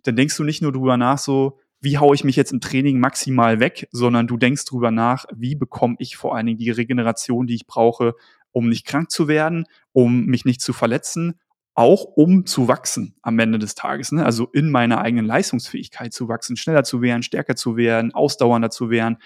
dann 0.03 0.17
denkst 0.17 0.35
du 0.35 0.43
nicht 0.43 0.61
nur 0.61 0.73
drüber 0.73 0.97
nach, 0.97 1.17
so, 1.17 1.59
wie 1.83 1.97
haue 1.97 2.15
ich 2.15 2.23
mich 2.23 2.37
jetzt 2.37 2.53
im 2.53 2.61
Training 2.61 2.99
maximal 2.99 3.59
weg, 3.59 3.89
sondern 3.91 4.25
du 4.25 4.37
denkst 4.37 4.63
drüber 4.63 4.89
nach, 4.89 5.25
wie 5.35 5.53
bekomme 5.55 5.95
ich 5.99 6.15
vor 6.15 6.33
allen 6.33 6.45
Dingen 6.45 6.57
die 6.57 6.71
Regeneration, 6.71 7.45
die 7.45 7.55
ich 7.55 7.67
brauche, 7.67 8.13
um 8.51 8.69
nicht 8.69 8.85
krank 8.85 9.11
zu 9.11 9.27
werden, 9.27 9.65
um 9.91 10.25
mich 10.25 10.45
nicht 10.45 10.61
zu 10.61 10.71
verletzen, 10.71 11.39
auch 11.75 12.03
um 12.03 12.45
zu 12.45 12.69
wachsen 12.69 13.15
am 13.21 13.37
Ende 13.37 13.59
des 13.59 13.75
Tages. 13.75 14.13
Ne? 14.13 14.25
Also 14.25 14.47
in 14.53 14.71
meiner 14.71 15.01
eigenen 15.01 15.25
Leistungsfähigkeit 15.25 16.13
zu 16.13 16.29
wachsen, 16.29 16.55
schneller 16.55 16.85
zu 16.85 17.01
werden, 17.01 17.21
stärker 17.21 17.57
zu 17.57 17.75
werden, 17.75 18.13
ausdauernder 18.13 18.69
zu 18.69 18.89
werden. 18.89 19.17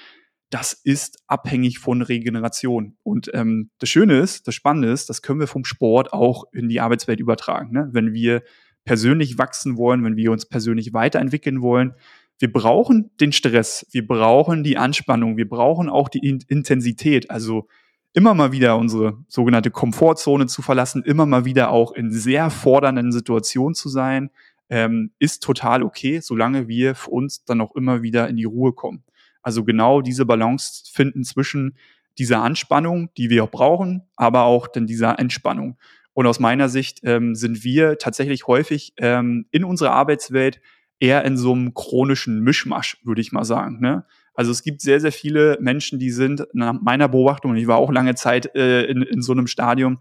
Das 0.50 0.74
ist 0.74 1.20
abhängig 1.28 1.78
von 1.78 2.02
Regeneration. 2.02 2.98
Und 3.04 3.30
ähm, 3.36 3.70
das 3.78 3.90
Schöne 3.90 4.18
ist, 4.18 4.48
das 4.48 4.56
Spannende 4.56 4.90
ist, 4.90 5.10
das 5.10 5.22
können 5.22 5.42
wir 5.42 5.48
vom 5.48 5.66
Sport 5.66 6.12
auch 6.12 6.46
in 6.54 6.70
die 6.70 6.80
Arbeitswelt 6.80 7.20
übertragen. 7.20 7.72
Ne? 7.72 7.90
Wenn 7.92 8.14
wir 8.14 8.42
persönlich 8.84 9.38
wachsen 9.38 9.78
wollen, 9.78 10.04
wenn 10.04 10.16
wir 10.16 10.32
uns 10.32 10.48
persönlich 10.48 10.94
weiterentwickeln 10.94 11.62
wollen, 11.62 11.94
wir 12.40 12.52
brauchen 12.52 13.10
den 13.20 13.32
Stress, 13.32 13.88
wir 13.92 14.06
brauchen 14.06 14.64
die 14.64 14.78
Anspannung, 14.78 15.38
wir 15.38 15.50
brauchen 15.50 15.90
auch 15.90 16.10
die 16.10 16.20
Intensität. 16.48 17.32
Also 17.32 17.68
immer 18.14 18.34
mal 18.34 18.52
wieder 18.52 18.78
unsere 18.78 19.18
sogenannte 19.28 19.72
Komfortzone 19.72 20.48
zu 20.48 20.62
verlassen, 20.62 21.04
immer 21.04 21.26
mal 21.26 21.46
wieder 21.46 21.72
auch 21.72 21.92
in 21.92 22.12
sehr 22.12 22.50
fordernden 22.50 23.12
Situationen 23.12 23.76
zu 23.76 23.90
sein, 23.90 24.30
ähm, 24.70 25.12
ist 25.20 25.44
total 25.44 25.84
okay, 25.84 26.20
solange 26.20 26.68
wir 26.68 26.96
für 26.96 27.12
uns 27.12 27.46
dann 27.46 27.62
auch 27.62 27.76
immer 27.76 28.02
wieder 28.02 28.28
in 28.28 28.36
die 28.36 28.44
Ruhe 28.44 28.74
kommen. 28.74 29.04
Also 29.42 29.64
genau 29.64 30.02
diese 30.02 30.26
Balance 30.26 30.84
finden 30.92 31.24
zwischen 31.24 31.78
dieser 32.18 32.42
Anspannung, 32.42 33.10
die 33.18 33.30
wir 33.30 33.44
auch 33.44 33.52
brauchen, 33.52 34.04
aber 34.16 34.44
auch 34.44 34.68
dann 34.68 34.88
dieser 34.88 35.20
Entspannung. 35.20 35.78
Und 36.14 36.26
aus 36.26 36.40
meiner 36.40 36.68
Sicht 36.68 37.02
ähm, 37.04 37.36
sind 37.36 37.64
wir 37.64 38.00
tatsächlich 38.00 38.48
häufig 38.48 38.94
ähm, 38.98 39.46
in 39.52 39.64
unserer 39.64 39.92
Arbeitswelt 39.92 40.60
eher 41.00 41.26
in 41.26 41.38
so 41.38 41.54
einem 41.54 41.74
chronischen 41.74 42.42
Mischmasch, 42.42 42.98
würde 43.04 43.22
ich 43.22 43.32
mal 43.32 43.46
sagen. 43.46 43.80
Ne? 43.80 44.06
Also 44.34 44.52
es 44.52 44.64
gibt 44.64 44.82
sehr, 44.82 45.00
sehr 45.00 45.12
viele 45.12 45.58
Menschen, 45.62 46.00
die 46.00 46.12
sind 46.12 46.48
nach 46.54 46.74
meiner 46.82 47.08
Beobachtung, 47.08 47.52
und 47.52 47.58
ich 47.58 47.68
war 47.68 47.78
auch 47.78 47.92
lange 47.92 48.16
Zeit 48.16 48.56
äh, 48.56 48.84
in, 48.84 49.02
in 49.02 49.22
so 49.22 49.32
einem 49.32 49.48
Stadium, 49.48 50.00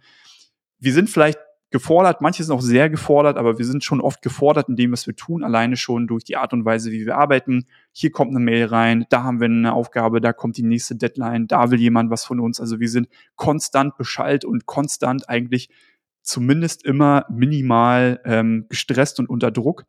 wir 0.79 0.93
sind 0.93 1.09
vielleicht 1.09 1.39
gefordert, 1.71 2.21
manche 2.21 2.45
sind 2.45 2.55
auch 2.55 2.63
sehr 2.63 2.89
gefordert, 2.89 3.37
aber 3.37 3.59
wir 3.59 3.65
sind 3.65 3.83
schon 3.83 4.01
oft 4.01 4.23
gefordert 4.23 4.69
in 4.69 4.77
dem, 4.77 4.93
was 4.93 5.07
wir 5.07 5.17
tun, 5.17 5.43
alleine 5.43 5.77
schon 5.77 6.07
durch 6.07 6.23
die 6.25 6.37
Art 6.37 6.53
und 6.53 6.65
Weise, 6.65 6.93
wie 6.93 7.05
wir 7.05 7.17
arbeiten. 7.17 7.67
Hier 7.93 8.11
kommt 8.13 8.31
eine 8.31 8.41
Mail 8.41 8.67
rein, 8.67 9.05
da 9.11 9.25
haben 9.25 9.41
wir 9.41 9.47
eine 9.47 9.73
Aufgabe, 9.73 10.21
da 10.21 10.33
kommt 10.33 10.57
die 10.57 10.63
nächste 10.63 10.97
Deadline, 10.97 11.49
da 11.49 11.71
will 11.71 11.81
jemand 11.81 12.11
was 12.11 12.25
von 12.25 12.41
uns. 12.41 12.61
Also 12.61 12.79
wir 12.79 12.89
sind 12.89 13.09
konstant 13.35 13.97
beschallt 13.97 14.45
und 14.45 14.67
konstant 14.67 15.29
eigentlich 15.29 15.69
zumindest 16.23 16.85
immer 16.85 17.25
minimal 17.31 18.21
ähm, 18.25 18.67
gestresst 18.69 19.19
und 19.19 19.29
unter 19.29 19.51
Druck 19.51 19.87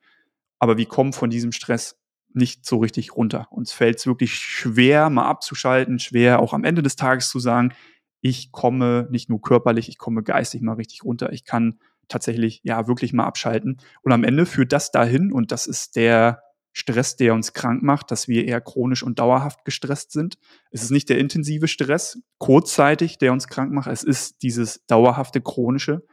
aber 0.60 0.78
wir 0.78 0.86
kommen 0.86 1.14
von 1.14 1.30
diesem 1.30 1.52
Stress 1.52 2.00
nicht 2.34 2.66
so 2.66 2.78
richtig 2.78 3.16
runter. 3.16 3.48
Uns 3.52 3.72
fällt 3.72 3.98
es 3.98 4.08
wirklich 4.08 4.36
schwer, 4.36 5.10
mal 5.10 5.26
abzuschalten, 5.26 6.00
schwer 6.00 6.40
auch 6.40 6.54
am 6.54 6.64
Ende 6.64 6.84
des 6.84 6.96
Tages 6.96 7.30
zu 7.30 7.40
sagen, 7.40 7.74
ich 8.22 8.52
komme 8.52 9.08
nicht 9.10 9.30
nur 9.30 9.42
körperlich, 9.42 9.90
ich 9.90 9.98
komme 9.98 10.24
geistig 10.24 10.62
mal 10.62 10.74
richtig 10.74 11.04
runter. 11.04 11.32
Ich 11.32 11.46
kann 11.46 11.80
tatsächlich 12.08 12.62
ja 12.64 12.88
wirklich 12.88 13.14
mal 13.14 13.26
abschalten. 13.26 13.78
Und 14.02 14.12
am 14.12 14.24
Ende 14.24 14.46
führt 14.46 14.72
das 14.72 14.92
dahin, 14.92 15.32
und 15.32 15.52
das 15.52 15.68
ist 15.68 15.96
der 15.96 16.42
Stress, 16.74 17.16
der 17.16 17.34
uns 17.34 17.54
krank 17.54 17.82
macht, 17.82 18.12
dass 18.12 18.28
wir 18.28 18.46
eher 18.46 18.62
chronisch 18.62 19.02
und 19.02 19.20
dauerhaft 19.20 19.66
gestresst 19.66 20.12
sind. 20.12 20.38
Es 20.72 20.84
ist 20.84 20.92
nicht 20.92 21.10
der 21.10 21.18
intensive 21.18 21.68
Stress, 21.68 22.22
kurzzeitig, 22.38 23.18
der 23.18 23.34
uns 23.34 23.48
krank 23.48 23.72
macht. 23.72 23.88
Es 23.88 24.04
ist 24.04 24.44
dieses 24.44 24.86
dauerhafte 24.86 25.42
chronische. 25.42 26.06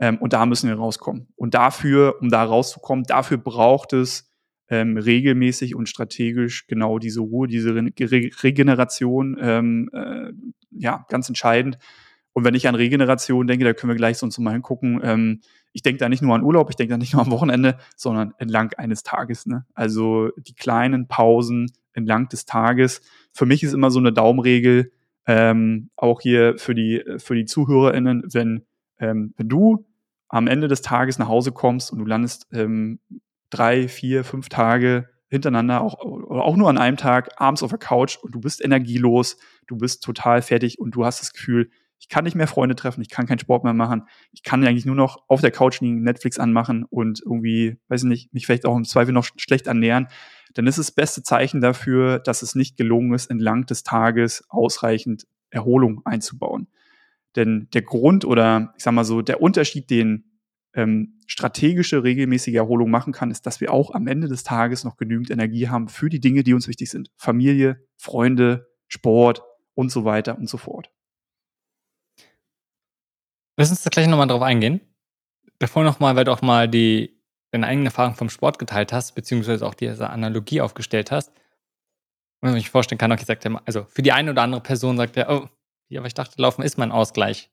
Ähm, 0.00 0.18
und 0.18 0.32
da 0.32 0.46
müssen 0.46 0.68
wir 0.68 0.76
rauskommen. 0.76 1.28
Und 1.36 1.54
dafür, 1.54 2.16
um 2.20 2.28
da 2.28 2.44
rauszukommen, 2.44 3.04
dafür 3.04 3.38
braucht 3.38 3.92
es 3.92 4.28
ähm, 4.68 4.96
regelmäßig 4.96 5.74
und 5.74 5.88
strategisch 5.88 6.66
genau 6.66 6.98
diese 6.98 7.20
Ruhe, 7.20 7.48
diese 7.48 7.74
Re 7.74 7.90
Regeneration, 8.42 9.36
ähm, 9.40 9.90
äh, 9.92 10.32
ja, 10.70 11.06
ganz 11.08 11.28
entscheidend. 11.28 11.78
Und 12.32 12.44
wenn 12.44 12.54
ich 12.54 12.68
an 12.68 12.74
Regeneration 12.74 13.46
denke, 13.46 13.64
da 13.64 13.72
können 13.72 13.90
wir 13.90 13.96
gleich 13.96 14.18
sonst 14.18 14.38
mal 14.38 14.52
hingucken. 14.52 15.00
Ähm, 15.02 15.40
ich 15.72 15.82
denke 15.82 15.98
da 15.98 16.08
nicht 16.08 16.22
nur 16.22 16.34
an 16.34 16.42
Urlaub, 16.42 16.70
ich 16.70 16.76
denke 16.76 16.92
da 16.92 16.98
nicht 16.98 17.12
nur 17.12 17.22
am 17.22 17.30
Wochenende, 17.30 17.78
sondern 17.96 18.34
entlang 18.38 18.72
eines 18.74 19.02
Tages. 19.02 19.46
Ne? 19.46 19.66
Also 19.74 20.30
die 20.36 20.54
kleinen 20.54 21.08
Pausen 21.08 21.72
entlang 21.92 22.28
des 22.28 22.44
Tages. 22.44 23.00
Für 23.32 23.46
mich 23.46 23.62
ist 23.62 23.72
immer 23.72 23.90
so 23.90 23.98
eine 23.98 24.12
Daumenregel, 24.12 24.92
ähm, 25.26 25.90
auch 25.96 26.20
hier 26.20 26.56
für 26.58 26.74
die, 26.74 27.02
für 27.18 27.34
die 27.34 27.44
ZuhörerInnen, 27.44 28.22
wenn, 28.32 28.64
ähm, 28.98 29.34
wenn 29.36 29.48
du 29.48 29.87
am 30.28 30.46
Ende 30.46 30.68
des 30.68 30.82
Tages 30.82 31.18
nach 31.18 31.28
Hause 31.28 31.52
kommst 31.52 31.92
und 31.92 31.98
du 31.98 32.04
landest 32.04 32.46
ähm, 32.52 33.00
drei, 33.50 33.88
vier, 33.88 34.24
fünf 34.24 34.48
Tage 34.48 35.08
hintereinander, 35.28 35.82
auch, 35.82 36.02
oder 36.02 36.42
auch 36.42 36.56
nur 36.56 36.68
an 36.68 36.78
einem 36.78 36.96
Tag, 36.96 37.30
abends 37.36 37.62
auf 37.62 37.70
der 37.70 37.78
Couch 37.78 38.16
und 38.16 38.34
du 38.34 38.40
bist 38.40 38.64
energielos, 38.64 39.36
du 39.66 39.76
bist 39.76 40.02
total 40.02 40.42
fertig 40.42 40.78
und 40.78 40.92
du 40.92 41.04
hast 41.04 41.20
das 41.20 41.32
Gefühl, 41.32 41.70
ich 42.00 42.08
kann 42.08 42.24
nicht 42.24 42.36
mehr 42.36 42.46
Freunde 42.46 42.76
treffen, 42.76 43.02
ich 43.02 43.10
kann 43.10 43.26
keinen 43.26 43.40
Sport 43.40 43.64
mehr 43.64 43.74
machen, 43.74 44.04
ich 44.32 44.42
kann 44.42 44.64
eigentlich 44.64 44.86
nur 44.86 44.94
noch 44.94 45.24
auf 45.28 45.40
der 45.40 45.50
Couch 45.50 45.80
liegen, 45.80 46.02
Netflix 46.02 46.38
anmachen 46.38 46.84
und 46.84 47.20
irgendwie, 47.20 47.78
weiß 47.88 48.04
ich 48.04 48.08
nicht, 48.08 48.32
mich 48.32 48.46
vielleicht 48.46 48.66
auch 48.66 48.76
im 48.76 48.84
Zweifel 48.84 49.12
noch 49.12 49.26
schlecht 49.36 49.66
ernähren, 49.66 50.08
dann 50.54 50.66
ist 50.66 50.78
das 50.78 50.92
beste 50.92 51.22
Zeichen 51.22 51.60
dafür, 51.60 52.18
dass 52.20 52.42
es 52.42 52.54
nicht 52.54 52.76
gelungen 52.76 53.12
ist, 53.12 53.30
entlang 53.30 53.66
des 53.66 53.82
Tages 53.82 54.44
ausreichend 54.48 55.26
Erholung 55.50 56.02
einzubauen. 56.04 56.68
Denn 57.38 57.68
der 57.72 57.82
Grund 57.82 58.24
oder 58.24 58.74
ich 58.76 58.82
sag 58.82 58.92
mal 58.94 59.04
so, 59.04 59.22
der 59.22 59.40
Unterschied, 59.40 59.90
den 59.90 60.24
ähm, 60.74 61.20
strategische, 61.28 62.02
regelmäßige 62.02 62.54
Erholung 62.54 62.90
machen 62.90 63.12
kann, 63.12 63.30
ist, 63.30 63.46
dass 63.46 63.60
wir 63.60 63.72
auch 63.72 63.92
am 63.94 64.08
Ende 64.08 64.26
des 64.26 64.42
Tages 64.42 64.82
noch 64.82 64.96
genügend 64.96 65.30
Energie 65.30 65.68
haben 65.68 65.88
für 65.88 66.08
die 66.08 66.18
Dinge, 66.18 66.42
die 66.42 66.52
uns 66.52 66.66
wichtig 66.66 66.90
sind. 66.90 67.12
Familie, 67.16 67.86
Freunde, 67.96 68.68
Sport 68.88 69.44
und 69.74 69.92
so 69.92 70.04
weiter 70.04 70.36
und 70.36 70.48
so 70.48 70.58
fort. 70.58 70.90
Lass 73.56 73.70
uns 73.70 73.84
da 73.84 73.90
gleich 73.90 74.08
nochmal 74.08 74.26
drauf 74.26 74.42
eingehen. 74.42 74.80
Davor 75.60 75.84
nochmal, 75.84 76.16
weil 76.16 76.24
du 76.24 76.32
auch 76.32 76.42
mal 76.42 76.68
die, 76.68 77.22
deine 77.52 77.68
eigenen 77.68 77.86
Erfahrungen 77.86 78.16
vom 78.16 78.30
Sport 78.30 78.58
geteilt 78.58 78.92
hast, 78.92 79.14
beziehungsweise 79.14 79.64
auch 79.64 79.74
diese 79.74 80.10
Analogie 80.10 80.60
aufgestellt 80.60 81.12
hast. 81.12 81.32
Und 82.40 82.56
ich 82.56 82.64
mir 82.64 82.70
vorstellen 82.70 82.98
kann, 82.98 83.12
auch 83.12 83.16
gesagt, 83.16 83.46
also 83.64 83.84
für 83.84 84.02
die 84.02 84.10
eine 84.10 84.32
oder 84.32 84.42
andere 84.42 84.60
Person 84.60 84.96
sagt 84.96 85.16
er, 85.16 85.30
oh, 85.30 85.48
aber 85.96 86.06
ich 86.06 86.14
dachte, 86.14 86.40
Laufen 86.40 86.62
ist 86.62 86.78
mein 86.78 86.92
Ausgleich. 86.92 87.50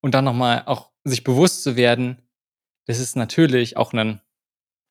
Und 0.00 0.14
dann 0.14 0.24
nochmal 0.24 0.64
auch 0.66 0.90
sich 1.04 1.22
bewusst 1.22 1.62
zu 1.62 1.76
werden, 1.76 2.22
das 2.86 2.98
ist 2.98 3.16
natürlich 3.16 3.76
auch 3.76 3.92
ein 3.92 4.20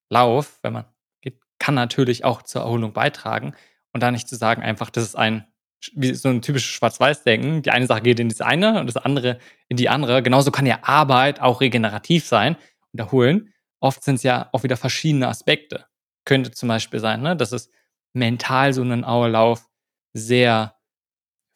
Lauf, 0.10 0.60
wenn 0.62 0.74
man 0.74 0.86
geht, 1.22 1.42
kann 1.60 1.76
natürlich 1.76 2.24
auch 2.24 2.42
zur 2.42 2.62
Erholung 2.62 2.94
beitragen. 2.94 3.54
Und 3.94 4.02
da 4.02 4.12
nicht 4.12 4.30
zu 4.30 4.36
sagen, 4.36 4.62
einfach, 4.62 4.90
das 4.90 5.04
ist 5.04 5.16
ein, 5.16 5.46
wie 5.94 6.14
so 6.14 6.30
ein 6.30 6.42
typisches 6.42 6.70
Schwarz-Weiß-Denken. 6.70 7.62
Die 7.62 7.72
eine 7.72 7.88
Sache 7.88 8.02
geht 8.02 8.20
in 8.20 8.30
das 8.30 8.40
eine 8.40 8.80
und 8.80 8.88
das 8.88 8.98
andere 8.98 9.40
in 9.68 9.78
die 9.78 9.90
andere. 9.90 10.24
Genauso 10.24 10.52
kann 10.52 10.66
ja 10.66 10.80
Arbeit 10.84 11.42
auch 11.42 11.60
regenerativ 11.60 12.26
sein 12.26 12.56
und 12.94 13.00
erholen. 13.00 13.54
Oft 13.80 14.04
sind 14.04 14.16
es 14.16 14.24
ja 14.24 14.50
auch 14.54 14.64
wieder 14.64 14.78
verschiedene 14.78 15.28
Aspekte. 15.28 15.86
Könnte 16.24 16.52
zum 16.52 16.70
Beispiel 16.70 17.00
sein, 17.00 17.22
ne, 17.22 17.36
dass 17.36 17.52
es 17.52 17.70
mental 18.14 18.74
so 18.74 18.84
ein 18.84 19.04
Auerlauf 19.04 19.68
sehr 20.14 20.76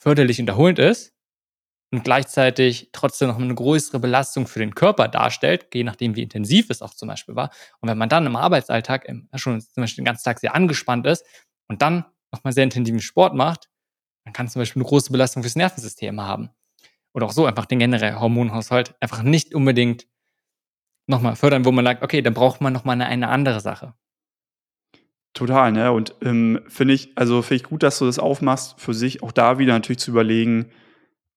förderlich 0.05 0.39
und 0.39 0.47
erholend 0.47 0.79
ist 0.79 1.13
und 1.91 2.03
gleichzeitig 2.03 2.89
trotzdem 2.91 3.29
noch 3.29 3.39
eine 3.39 3.55
größere 3.55 3.99
Belastung 3.99 4.47
für 4.47 4.59
den 4.59 4.75
Körper 4.75 5.07
darstellt, 5.07 5.67
je 5.73 5.83
nachdem, 5.83 6.15
wie 6.15 6.23
intensiv 6.23 6.69
es 6.69 6.81
auch 6.81 6.93
zum 6.93 7.07
Beispiel 7.07 7.35
war. 7.35 7.49
Und 7.79 7.89
wenn 7.89 7.97
man 7.97 8.09
dann 8.09 8.25
im 8.25 8.35
Arbeitsalltag 8.35 9.07
schon 9.35 9.61
zum 9.61 9.81
Beispiel 9.81 10.03
den 10.03 10.05
ganzen 10.05 10.23
Tag 10.23 10.39
sehr 10.39 10.53
angespannt 10.53 11.05
ist, 11.05 11.25
und 11.67 11.81
dann 11.81 12.05
nochmal 12.31 12.53
sehr 12.53 12.63
intensiven 12.63 12.99
Sport 12.99 13.33
macht, 13.33 13.69
dann 14.25 14.33
kann 14.33 14.47
zum 14.47 14.61
Beispiel 14.61 14.81
eine 14.81 14.89
große 14.89 15.11
Belastung 15.11 15.43
fürs 15.43 15.55
Nervensystem 15.55 16.21
haben. 16.21 16.49
Oder 17.13 17.27
auch 17.27 17.31
so 17.31 17.45
einfach 17.45 17.65
den 17.65 17.79
generellen 17.79 18.19
Hormonhaushalt 18.19 18.95
einfach 18.99 19.23
nicht 19.23 19.55
unbedingt 19.55 20.07
nochmal 21.07 21.35
fördern, 21.35 21.65
wo 21.65 21.71
man 21.71 21.85
sagt, 21.85 22.03
okay, 22.03 22.21
dann 22.21 22.33
braucht 22.33 22.61
man 22.61 22.73
nochmal 22.73 22.95
eine, 22.95 23.05
eine 23.05 23.29
andere 23.29 23.61
Sache. 23.61 23.93
Total, 25.35 25.73
ne? 25.73 25.91
Und 25.91 26.15
ähm, 26.21 26.61
finde 26.69 26.93
ich, 26.93 27.11
also 27.15 27.41
finde 27.41 27.57
ich 27.57 27.63
gut, 27.63 27.83
dass 27.83 27.99
du 27.99 28.05
das 28.05 28.19
aufmachst, 28.19 28.75
für 28.79 28.93
sich 28.93 29.21
auch 29.21 29.33
da 29.33 29.59
wieder 29.59 29.73
natürlich 29.73 29.99
zu 29.99 30.11
überlegen, 30.11 30.71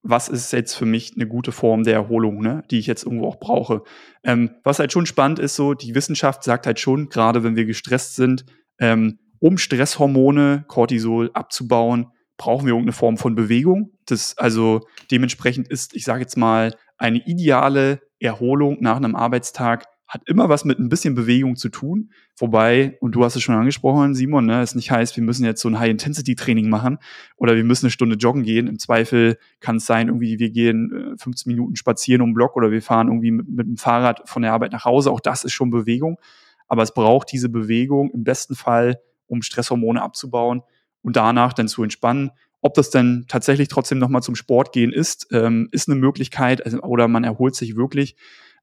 was 0.05 0.29
ist 0.29 0.53
jetzt 0.53 0.75
für 0.75 0.87
mich 0.87 1.15
eine 1.17 1.27
gute 1.27 1.51
Form 1.51 1.83
der 1.83 1.95
Erholung, 1.95 2.41
ne, 2.41 2.63
die 2.71 2.79
ich 2.79 2.87
jetzt 2.87 3.05
irgendwo 3.05 3.27
auch 3.27 3.41
brauche. 3.41 3.83
Ähm, 4.23 4.53
was 4.63 4.79
halt 4.79 4.93
schon 4.93 5.05
spannend 5.05 5.41
ist, 5.41 5.57
so 5.57 5.75
die 5.75 5.97
Wissenschaft 5.97 6.45
sagt 6.45 6.67
halt 6.67 6.79
schon, 6.79 7.09
gerade 7.09 7.43
wenn 7.43 7.57
wir 7.57 7.65
gestresst 7.65 8.15
sind, 8.15 8.45
ähm, 8.79 9.19
um 9.41 9.59
Stresshormone, 9.59 10.65
Cortisol 10.69 11.31
abzubauen, 11.35 12.07
brauchen 12.37 12.67
wir 12.67 12.75
irgendeine 12.75 12.93
Form 12.93 13.17
von 13.17 13.35
Bewegung. 13.35 13.91
Das 14.07 14.39
also 14.39 14.87
dementsprechend 15.11 15.67
ist, 15.67 15.97
ich 15.97 16.05
sage 16.05 16.21
jetzt 16.21 16.37
mal, 16.37 16.73
eine 16.99 17.27
ideale 17.27 18.01
Erholung 18.21 18.79
nach 18.81 18.97
einem 18.97 19.17
Arbeitstag 19.17 19.87
hat 20.07 20.23
immer 20.27 20.49
was 20.49 20.65
mit 20.65 20.79
ein 20.79 20.89
bisschen 20.89 21.15
Bewegung 21.15 21.57
zu 21.57 21.69
tun. 21.69 22.13
Wobei, 22.41 22.97
und 23.01 23.17
du 23.17 23.25
hast 23.25 23.35
es 23.35 23.43
schon 23.43 23.57
angesprochen, 23.57 24.15
Simon, 24.15 24.47
ne, 24.47 24.63
es 24.63 24.77
nicht 24.77 24.93
heißt, 24.93 25.17
wir 25.17 25.25
müssen 25.25 25.45
jetzt 25.45 25.61
so 25.61 25.69
ein 25.69 25.79
High-Intensity-Training 25.79 26.69
machen 26.69 26.99
oder 27.37 27.57
wir 27.57 27.65
müssen 27.65 27.87
eine 27.87 27.91
Stunde 27.91 28.15
joggen 28.17 28.45
gehen. 28.45 28.69
Im 28.69 28.79
Zweifel 28.79 29.39
kann 29.59 29.77
es 29.77 29.87
sein, 29.87 30.07
irgendwie, 30.07 30.39
wir 30.39 30.51
gehen 30.51 31.17
15 31.19 31.51
äh, 31.51 31.55
Minuten 31.55 31.75
spazieren 31.75 32.23
um 32.23 32.31
den 32.31 32.35
Block 32.35 32.55
oder 32.55 32.71
wir 32.71 32.81
fahren 32.81 33.09
irgendwie 33.09 33.33
mit, 33.33 33.49
mit 33.49 33.67
dem 33.67 33.77
Fahrrad 33.77 34.29
von 34.29 34.43
der 34.43 34.53
Arbeit 34.53 34.71
nach 34.71 34.85
Hause. 34.85 35.11
Auch 35.11 35.21
das 35.21 35.43
ist 35.43 35.53
schon 35.53 35.71
Bewegung. 35.71 36.19
Aber 36.69 36.83
es 36.83 36.95
braucht 36.95 37.33
diese 37.33 37.49
Bewegung 37.49 38.11
im 38.11 38.23
besten 38.23 38.55
Fall, 38.55 39.01
um 39.27 39.43
Stresshormone 39.43 40.01
abzubauen 40.01 40.63
und 41.03 41.17
danach 41.17 41.55
dann 41.55 41.67
zu 41.67 41.83
entspannen. 41.83 42.31
Ob 42.61 42.75
das 42.75 42.91
dann 42.91 43.25
tatsächlich 43.29 43.69
trotzdem 43.69 43.99
nochmal 43.99 44.23
zum 44.23 44.37
Sport 44.37 44.73
gehen 44.73 44.93
ist, 44.93 45.29
ähm, 45.33 45.69
ist 45.73 45.89
eine 45.89 45.99
Möglichkeit 45.99 46.65
also, 46.65 46.81
oder 46.83 47.09
man 47.09 47.25
erholt 47.25 47.57
sich 47.57 47.77
wirklich. 47.77 48.17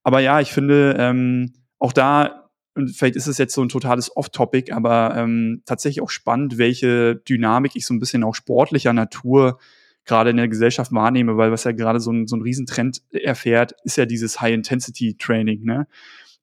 Aber 0.03 0.19
ja, 0.19 0.39
ich 0.39 0.51
finde 0.51 0.95
ähm, 0.97 1.53
auch 1.79 1.91
da, 1.91 2.44
und 2.75 2.89
vielleicht 2.89 3.15
ist 3.15 3.27
es 3.27 3.37
jetzt 3.37 3.53
so 3.53 3.61
ein 3.61 3.69
totales 3.69 4.15
Off-Topic, 4.15 4.71
aber 4.73 5.15
ähm, 5.15 5.61
tatsächlich 5.65 6.01
auch 6.01 6.09
spannend, 6.09 6.57
welche 6.57 7.15
Dynamik 7.15 7.75
ich 7.75 7.85
so 7.85 7.93
ein 7.93 7.99
bisschen 7.99 8.23
auch 8.23 8.35
sportlicher 8.35 8.93
Natur 8.93 9.59
gerade 10.03 10.29
in 10.29 10.37
der 10.37 10.47
Gesellschaft 10.47 10.91
wahrnehme, 10.91 11.37
weil 11.37 11.51
was 11.51 11.63
ja 11.63 11.71
gerade 11.71 11.99
so 11.99 12.11
ein, 12.11 12.27
so 12.27 12.35
ein 12.35 12.41
Riesentrend 12.41 13.01
erfährt, 13.11 13.73
ist 13.83 13.97
ja 13.97 14.05
dieses 14.05 14.39
High-Intensity-Training. 14.41 15.63
Ne? 15.63 15.87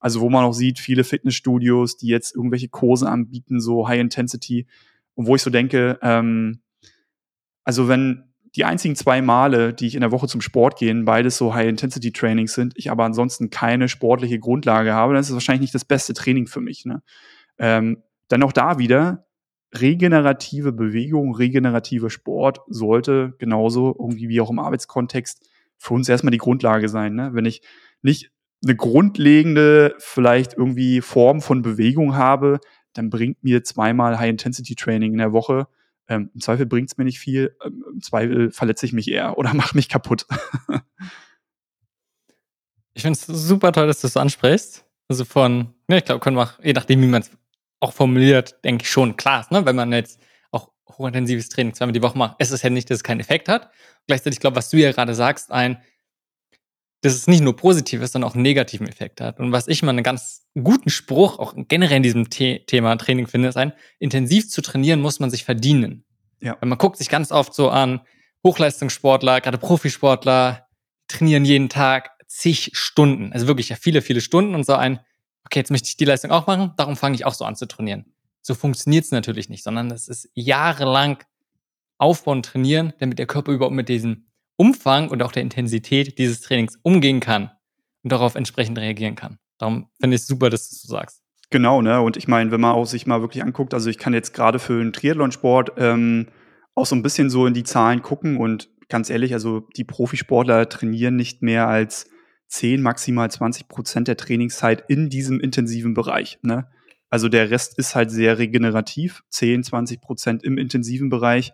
Also 0.01 0.21
wo 0.21 0.31
man 0.31 0.45
auch 0.45 0.53
sieht, 0.53 0.81
viele 0.81 1.05
Fitnessstudios, 1.05 1.97
die 1.97 2.09
jetzt 2.09 2.35
irgendwelche 2.35 2.69
Kurse 2.69 3.09
anbieten, 3.09 3.61
so 3.61 3.87
High-Intensity, 3.87 4.67
und 5.15 5.27
wo 5.27 5.37
ich 5.37 5.43
so 5.43 5.51
denke, 5.51 5.99
ähm, 6.03 6.61
also 7.65 7.87
wenn 7.87 8.32
die 8.55 8.65
einzigen 8.65 8.97
zwei 8.97 9.23
Male, 9.23 9.73
die 9.73 9.87
ich 9.87 9.95
in 9.95 10.03
der 10.03 10.13
Woche 10.13 10.29
zum 10.29 10.41
Sport 10.41 10.79
gehe, 10.79 10.95
beides 11.05 11.39
so 11.39 11.55
High-Intensity-Trainings 11.55 12.53
sind, 12.53 12.75
ich 12.77 12.91
aber 12.91 13.05
ansonsten 13.05 13.51
keine 13.51 13.89
sportliche 13.89 14.39
Grundlage 14.39 14.93
habe, 14.93 15.15
dann 15.15 15.21
ist 15.21 15.29
es 15.29 15.35
wahrscheinlich 15.35 15.63
nicht 15.63 15.75
das 15.75 15.85
beste 15.85 16.13
Training 16.13 16.47
für 16.47 16.61
mich. 16.61 16.85
Ne? 16.85 17.03
Ähm, 17.59 18.03
dann 18.29 18.43
auch 18.43 18.53
da 18.53 18.79
wieder, 18.79 19.27
regenerative 19.75 20.73
Bewegung, 20.73 21.35
regenerative 21.35 22.11
Sport 22.11 22.61
sollte 22.69 23.35
genauso 23.39 23.97
irgendwie 23.99 24.29
wie 24.29 24.41
auch 24.41 24.51
im 24.51 24.59
Arbeitskontext 24.59 25.49
für 25.79 25.95
uns 25.95 26.09
erstmal 26.09 26.31
die 26.31 26.39
Grundlage 26.39 26.89
sein. 26.91 27.15
Ne? 27.15 27.31
Wenn 27.33 27.47
ich 27.47 27.63
nicht 28.03 28.31
eine 28.63 28.77
grundlegende, 28.77 29.95
vielleicht 29.99 30.55
irgendwie 30.55 31.01
Form 31.01 31.41
von 31.41 31.63
Bewegung 31.63 32.17
habe, 32.17 32.61
dann 32.93 33.09
bringt 33.09 33.43
mir 33.43 33.65
zweimal 33.65 34.19
High-Intensity-Training 34.19 35.13
in 35.13 35.19
der 35.19 35.33
Woche 35.33 35.67
ähm, 36.09 36.31
Im 36.35 36.41
Zweifel 36.41 36.67
bringt 36.67 36.91
es 36.91 36.97
mir 36.99 37.05
nicht 37.05 37.19
viel, 37.19 37.57
ähm, 37.65 37.85
im 37.93 38.03
Zweifel 38.03 38.51
verletze 38.51 38.87
ich 38.87 38.93
mich 38.93 39.11
eher 39.11 39.39
oder 39.39 39.55
mache 39.55 39.77
mich 39.77 39.89
kaputt. 39.89 40.27
ich 42.95 43.03
finde 43.03 43.19
es 43.19 43.27
super 43.27 43.73
toll, 43.73 43.87
dass 43.87 44.01
du 44.01 44.07
es 44.07 44.17
ansprichst. 44.17 44.85
Also 45.09 45.25
von, 45.25 45.75
ne, 45.89 45.99
ich 45.99 46.05
glaube, 46.05 46.21
können 46.21 46.37
wir 46.37 46.55
je 46.63 46.73
nachdem, 46.73 47.03
wie 47.03 47.07
man 47.07 47.23
es 47.23 47.31
auch 47.81 47.93
formuliert, 47.93 48.65
denke 48.65 48.85
ich 48.85 48.91
schon 48.91 49.17
klar, 49.17 49.47
ne? 49.51 49.67
wenn 49.67 49.77
man 49.77 49.93
jetzt 49.93 50.21
auch 50.53 50.71
hochintensives 50.89 51.49
Training 51.49 51.75
zweimal 51.75 51.93
die 51.93 52.03
Woche 52.03 52.17
macht, 52.17 52.41
ist 52.41 52.53
es 52.53 52.63
ja 52.63 52.71
nicht, 52.71 52.89
dass 52.89 52.99
es 52.99 53.05
keinen 53.05 53.21
Effekt 53.21 53.49
hat. 53.49 53.71
Gleichzeitig, 54.07 54.37
ich 54.37 54.41
glaube, 54.41 54.57
was 54.57 54.71
du 54.71 54.77
ja 54.77 54.93
gerade 54.93 55.15
sagst, 55.15 55.51
ein, 55.51 55.83
dass 57.03 57.15
es 57.15 57.27
nicht 57.27 57.43
nur 57.43 57.57
positiv 57.57 58.01
ist, 58.01 58.13
sondern 58.13 58.31
auch 58.31 58.35
einen 58.35 58.45
negativen 58.45 58.87
Effekt 58.89 59.21
hat. 59.21 59.41
Und 59.41 59.51
was 59.51 59.67
ich 59.67 59.83
mal 59.83 59.91
einen 59.91 60.05
ganz 60.05 60.47
guten 60.55 60.89
Spruch 60.89 61.39
auch 61.39 61.55
generell 61.57 61.97
in 61.97 62.03
diesem 62.05 62.27
The 62.33 62.61
Thema 62.65 62.97
Training 62.97 63.27
finde, 63.27 63.49
ist 63.49 63.57
ein, 63.57 63.73
intensiv 63.99 64.49
zu 64.49 64.63
trainieren 64.63 65.01
muss 65.01 65.19
man 65.19 65.29
sich 65.29 65.45
verdienen. 65.45 66.05
Ja. 66.41 66.57
Weil 66.61 66.69
man 66.69 66.79
guckt 66.79 66.97
sich 66.97 67.09
ganz 67.09 67.33
oft 67.33 67.55
so 67.55 67.71
an, 67.71 68.01
Hochleistungssportler, 68.45 69.41
gerade 69.41 69.59
Profisportler, 69.59 70.67
trainieren 71.09 71.45
jeden 71.45 71.69
Tag 71.69 72.11
zig 72.29 72.71
Stunden. 72.75 73.33
Also 73.33 73.49
wirklich 73.49 73.69
ja 73.69 73.77
viele, 73.77 74.01
viele 74.01 74.21
Stunden 74.21 74.55
und 74.55 74.65
so 74.65 74.75
ein, 74.75 75.01
okay, 75.45 75.59
jetzt 75.59 75.71
möchte 75.71 75.89
ich 75.89 75.97
die 75.97 76.05
Leistung 76.05 76.31
auch 76.31 76.47
machen, 76.47 76.73
darum 76.77 76.97
fange 76.97 77.17
ich 77.17 77.27
auch 77.27 77.35
so 77.35 77.45
an 77.45 77.57
zu 77.57 77.67
trainieren. 77.67 78.07
So 78.43 78.55
funktioniert 78.55 79.05
es 79.05 79.11
natürlich 79.11 79.49
nicht, 79.49 79.65
sondern 79.65 79.91
es 79.91 80.09
ist 80.09 80.29
jahrelang 80.35 81.19
aufbauen, 81.99 82.43
trainieren, 82.43 82.93
damit 82.99 83.19
der 83.19 83.27
Körper 83.27 83.53
überhaupt 83.53 83.75
mit 83.75 83.89
diesem 83.89 84.27
Umfang 84.63 85.09
und 85.09 85.25
auch 85.25 85.33
der 85.33 85.43
Intensität 85.43 86.19
dieses 86.19 86.41
Trainings 86.41 86.79
umgehen 86.83 87.19
kann 87.19 87.51
und 88.05 88.13
darauf 88.13 88.37
entsprechend 88.37 88.79
reagieren 88.79 89.17
kann. 89.17 89.39
Darum 89.59 89.89
finde 90.01 90.15
ich 90.15 90.23
es 90.23 90.29
super, 90.29 90.51
dass 90.51 90.71
du 90.71 90.77
so 90.77 90.87
sagst. 90.87 91.21
Genau, 91.51 91.83
ne? 91.83 92.01
Und 92.01 92.17
ich 92.17 92.29
meine, 92.29 92.53
wenn 92.53 92.61
man 92.61 92.71
auch 92.71 92.87
sich 92.87 93.05
mal 93.05 93.23
wirklich 93.23 93.43
anguckt, 93.43 93.75
also 93.75 93.91
ich 93.91 93.99
kann 93.99 94.15
jetzt 94.15 94.33
gerade 94.35 94.61
für 94.61 94.81
einen 94.81 94.93
Triathlonsport 94.93 95.73
ähm, 95.79 96.29
auch 96.77 96.87
so 96.87 96.95
ein 96.95 97.03
bisschen 97.03 97.29
so 97.29 97.45
in 97.45 97.55
die 97.55 97.65
Zahlen 97.65 98.03
gucken 98.03 98.37
und 98.37 98.71
ganz 98.89 99.11
ehrlich, 99.11 99.33
also 99.33 99.67
die 99.77 99.83
Profisportler 99.83 100.69
trainieren 100.69 101.17
nicht 101.17 101.43
mehr 101.43 101.67
als 101.67 102.09
10, 102.47 102.83
maximal 102.83 103.29
20 103.29 103.67
Prozent 103.67 104.07
der 104.07 104.17
Trainingszeit 104.17 104.85
in 104.87 105.11
diesem 105.11 105.41
intensiven 105.41 105.93
Bereich. 105.93 106.39
Ne? 106.43 106.69
Also 107.11 107.29
der 107.29 107.51
Rest 107.51 107.79
ist 107.79 107.97
halt 107.97 108.13
sehr 108.13 108.39
regenerativ, 108.39 109.25
10, 109.31 109.65
20 109.65 110.01
Prozent 110.01 110.45
im 110.45 110.57
intensiven 110.57 111.09
Bereich. 111.09 111.53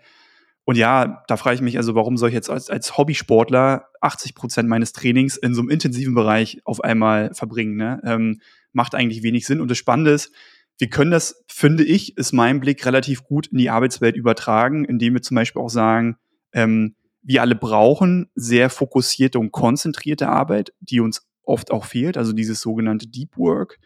Und 0.68 0.76
ja, 0.76 1.24
da 1.28 1.38
frage 1.38 1.54
ich 1.54 1.62
mich 1.62 1.78
also, 1.78 1.94
warum 1.94 2.18
soll 2.18 2.28
ich 2.28 2.34
jetzt 2.34 2.50
als, 2.50 2.68
als 2.68 2.98
Hobbysportler 2.98 3.86
80 4.02 4.34
Prozent 4.34 4.68
meines 4.68 4.92
Trainings 4.92 5.38
in 5.38 5.54
so 5.54 5.62
einem 5.62 5.70
intensiven 5.70 6.14
Bereich 6.14 6.60
auf 6.64 6.84
einmal 6.84 7.32
verbringen? 7.32 7.76
Ne? 7.76 8.02
Ähm, 8.04 8.42
macht 8.72 8.94
eigentlich 8.94 9.22
wenig 9.22 9.46
Sinn. 9.46 9.62
Und 9.62 9.70
das 9.70 9.78
Spannende 9.78 10.10
ist, 10.10 10.30
wir 10.76 10.90
können 10.90 11.10
das, 11.10 11.42
finde 11.48 11.84
ich, 11.84 12.18
ist 12.18 12.34
mein 12.34 12.60
Blick 12.60 12.84
relativ 12.84 13.24
gut 13.24 13.46
in 13.46 13.56
die 13.56 13.70
Arbeitswelt 13.70 14.14
übertragen, 14.14 14.84
indem 14.84 15.14
wir 15.14 15.22
zum 15.22 15.36
Beispiel 15.36 15.62
auch 15.62 15.70
sagen, 15.70 16.18
ähm, 16.52 16.96
wir 17.22 17.40
alle 17.40 17.54
brauchen 17.54 18.28
sehr 18.34 18.68
fokussierte 18.68 19.38
und 19.38 19.52
konzentrierte 19.52 20.28
Arbeit, 20.28 20.74
die 20.80 21.00
uns 21.00 21.26
oft 21.44 21.70
auch 21.70 21.86
fehlt, 21.86 22.18
also 22.18 22.34
dieses 22.34 22.60
sogenannte 22.60 23.08
Deep 23.08 23.38
Work. 23.38 23.78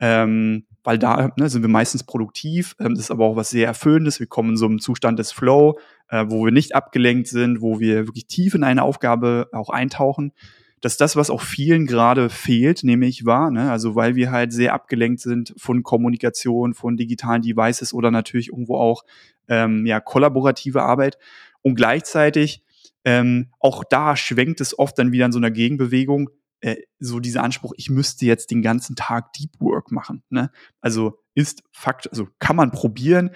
Ähm, 0.00 0.66
weil 0.84 0.98
da 0.98 1.32
ne, 1.36 1.48
sind 1.48 1.62
wir 1.62 1.68
meistens 1.68 2.04
produktiv. 2.04 2.76
Ähm, 2.78 2.94
das 2.94 3.04
ist 3.04 3.10
aber 3.10 3.24
auch 3.24 3.36
was 3.36 3.50
sehr 3.50 3.66
Erfüllendes. 3.66 4.20
Wir 4.20 4.28
kommen 4.28 4.50
in 4.50 4.56
so 4.56 4.66
einem 4.66 4.78
Zustand 4.78 5.18
des 5.18 5.32
Flow, 5.32 5.78
äh, 6.08 6.26
wo 6.28 6.44
wir 6.44 6.52
nicht 6.52 6.74
abgelenkt 6.74 7.28
sind, 7.28 7.60
wo 7.60 7.80
wir 7.80 8.06
wirklich 8.06 8.26
tief 8.26 8.54
in 8.54 8.64
eine 8.64 8.82
Aufgabe 8.82 9.48
auch 9.52 9.70
eintauchen. 9.70 10.32
Das 10.80 10.92
ist 10.92 11.00
das, 11.00 11.16
was 11.16 11.30
auch 11.30 11.40
vielen 11.40 11.86
gerade 11.86 12.28
fehlt, 12.28 12.84
nehme 12.84 13.06
ich 13.06 13.24
wahr. 13.24 13.50
Ne? 13.50 13.70
Also 13.70 13.94
weil 13.96 14.14
wir 14.14 14.30
halt 14.30 14.52
sehr 14.52 14.74
abgelenkt 14.74 15.20
sind 15.20 15.54
von 15.56 15.82
Kommunikation, 15.82 16.74
von 16.74 16.96
digitalen 16.96 17.42
Devices 17.42 17.92
oder 17.92 18.10
natürlich 18.10 18.48
irgendwo 18.48 18.76
auch 18.76 19.04
ähm, 19.48 19.86
ja, 19.86 20.00
kollaborative 20.00 20.82
Arbeit. 20.82 21.18
Und 21.62 21.76
gleichzeitig 21.76 22.62
ähm, 23.04 23.50
auch 23.58 23.84
da 23.84 24.16
schwenkt 24.16 24.60
es 24.60 24.78
oft 24.78 24.98
dann 24.98 25.12
wieder 25.12 25.26
in 25.26 25.32
so 25.32 25.38
einer 25.38 25.50
Gegenbewegung 25.50 26.30
äh, 26.60 26.76
so 26.98 27.20
dieser 27.20 27.42
Anspruch, 27.42 27.72
ich 27.76 27.90
müsste 27.90 28.26
jetzt 28.26 28.50
den 28.50 28.62
ganzen 28.62 28.96
Tag 28.96 29.32
Deep 29.34 29.52
Work 29.60 29.92
machen. 29.92 30.22
Ne? 30.30 30.50
Also 30.80 31.18
ist 31.34 31.62
Fakt, 31.70 32.10
also 32.10 32.28
kann 32.38 32.56
man 32.56 32.70
probieren, 32.70 33.30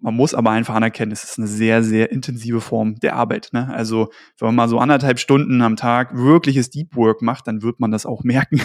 man 0.00 0.14
muss 0.14 0.34
aber 0.34 0.50
einfach 0.50 0.74
anerkennen, 0.74 1.12
es 1.12 1.24
ist 1.24 1.38
eine 1.38 1.48
sehr, 1.48 1.82
sehr 1.82 2.12
intensive 2.12 2.60
Form 2.60 3.00
der 3.00 3.16
Arbeit. 3.16 3.50
Ne? 3.52 3.68
Also 3.72 4.10
wenn 4.38 4.46
man 4.46 4.54
mal 4.54 4.68
so 4.68 4.78
anderthalb 4.78 5.18
Stunden 5.18 5.62
am 5.62 5.76
Tag 5.76 6.16
wirkliches 6.16 6.70
Deep 6.70 6.94
Work 6.96 7.22
macht, 7.22 7.46
dann 7.46 7.62
wird 7.62 7.80
man 7.80 7.90
das 7.90 8.06
auch 8.06 8.22
merken. 8.22 8.62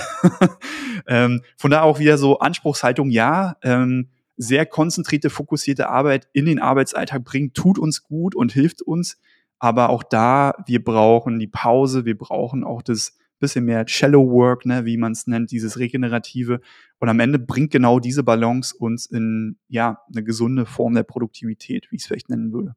ähm, 1.08 1.42
von 1.58 1.72
da 1.72 1.82
auch 1.82 2.00
wieder 2.00 2.18
so 2.18 2.40
Anspruchshaltung, 2.40 3.10
ja, 3.10 3.56
ähm, 3.64 4.10
sehr 4.38 4.66
konzentrierte, 4.66 5.30
fokussierte 5.30 5.90
Arbeit 5.90 6.28
in 6.34 6.46
den 6.46 6.60
Arbeitsalltag 6.60 7.24
bringen, 7.24 7.54
tut 7.54 7.80
uns 7.80 8.04
gut 8.04 8.36
und 8.36 8.52
hilft 8.52 8.82
uns. 8.82 9.18
Aber 9.58 9.90
auch 9.90 10.04
da, 10.04 10.54
wir 10.68 10.84
brauchen 10.84 11.40
die 11.40 11.48
Pause, 11.48 12.06
wir 12.06 12.18
brauchen 12.18 12.64
auch 12.64 12.82
das 12.82 13.18
bisschen 13.46 13.66
mehr 13.66 13.88
Shallow 13.88 14.30
Work, 14.32 14.66
ne, 14.66 14.86
wie 14.86 14.98
man 14.98 15.12
es 15.12 15.28
nennt, 15.28 15.52
dieses 15.52 15.80
Regenerative. 15.80 16.62
Und 17.00 17.10
am 17.10 17.20
Ende 17.20 17.40
bringt 17.40 17.72
genau 17.72 18.00
diese 18.00 18.24
Balance 18.24 18.76
uns 18.76 19.06
in 19.06 19.58
ja 19.68 20.02
eine 20.10 20.24
gesunde 20.24 20.66
Form 20.66 20.94
der 20.94 21.04
Produktivität, 21.04 21.92
wie 21.92 21.96
ich 21.96 22.02
es 22.02 22.08
vielleicht 22.08 22.30
nennen 22.30 22.52
würde. 22.52 22.76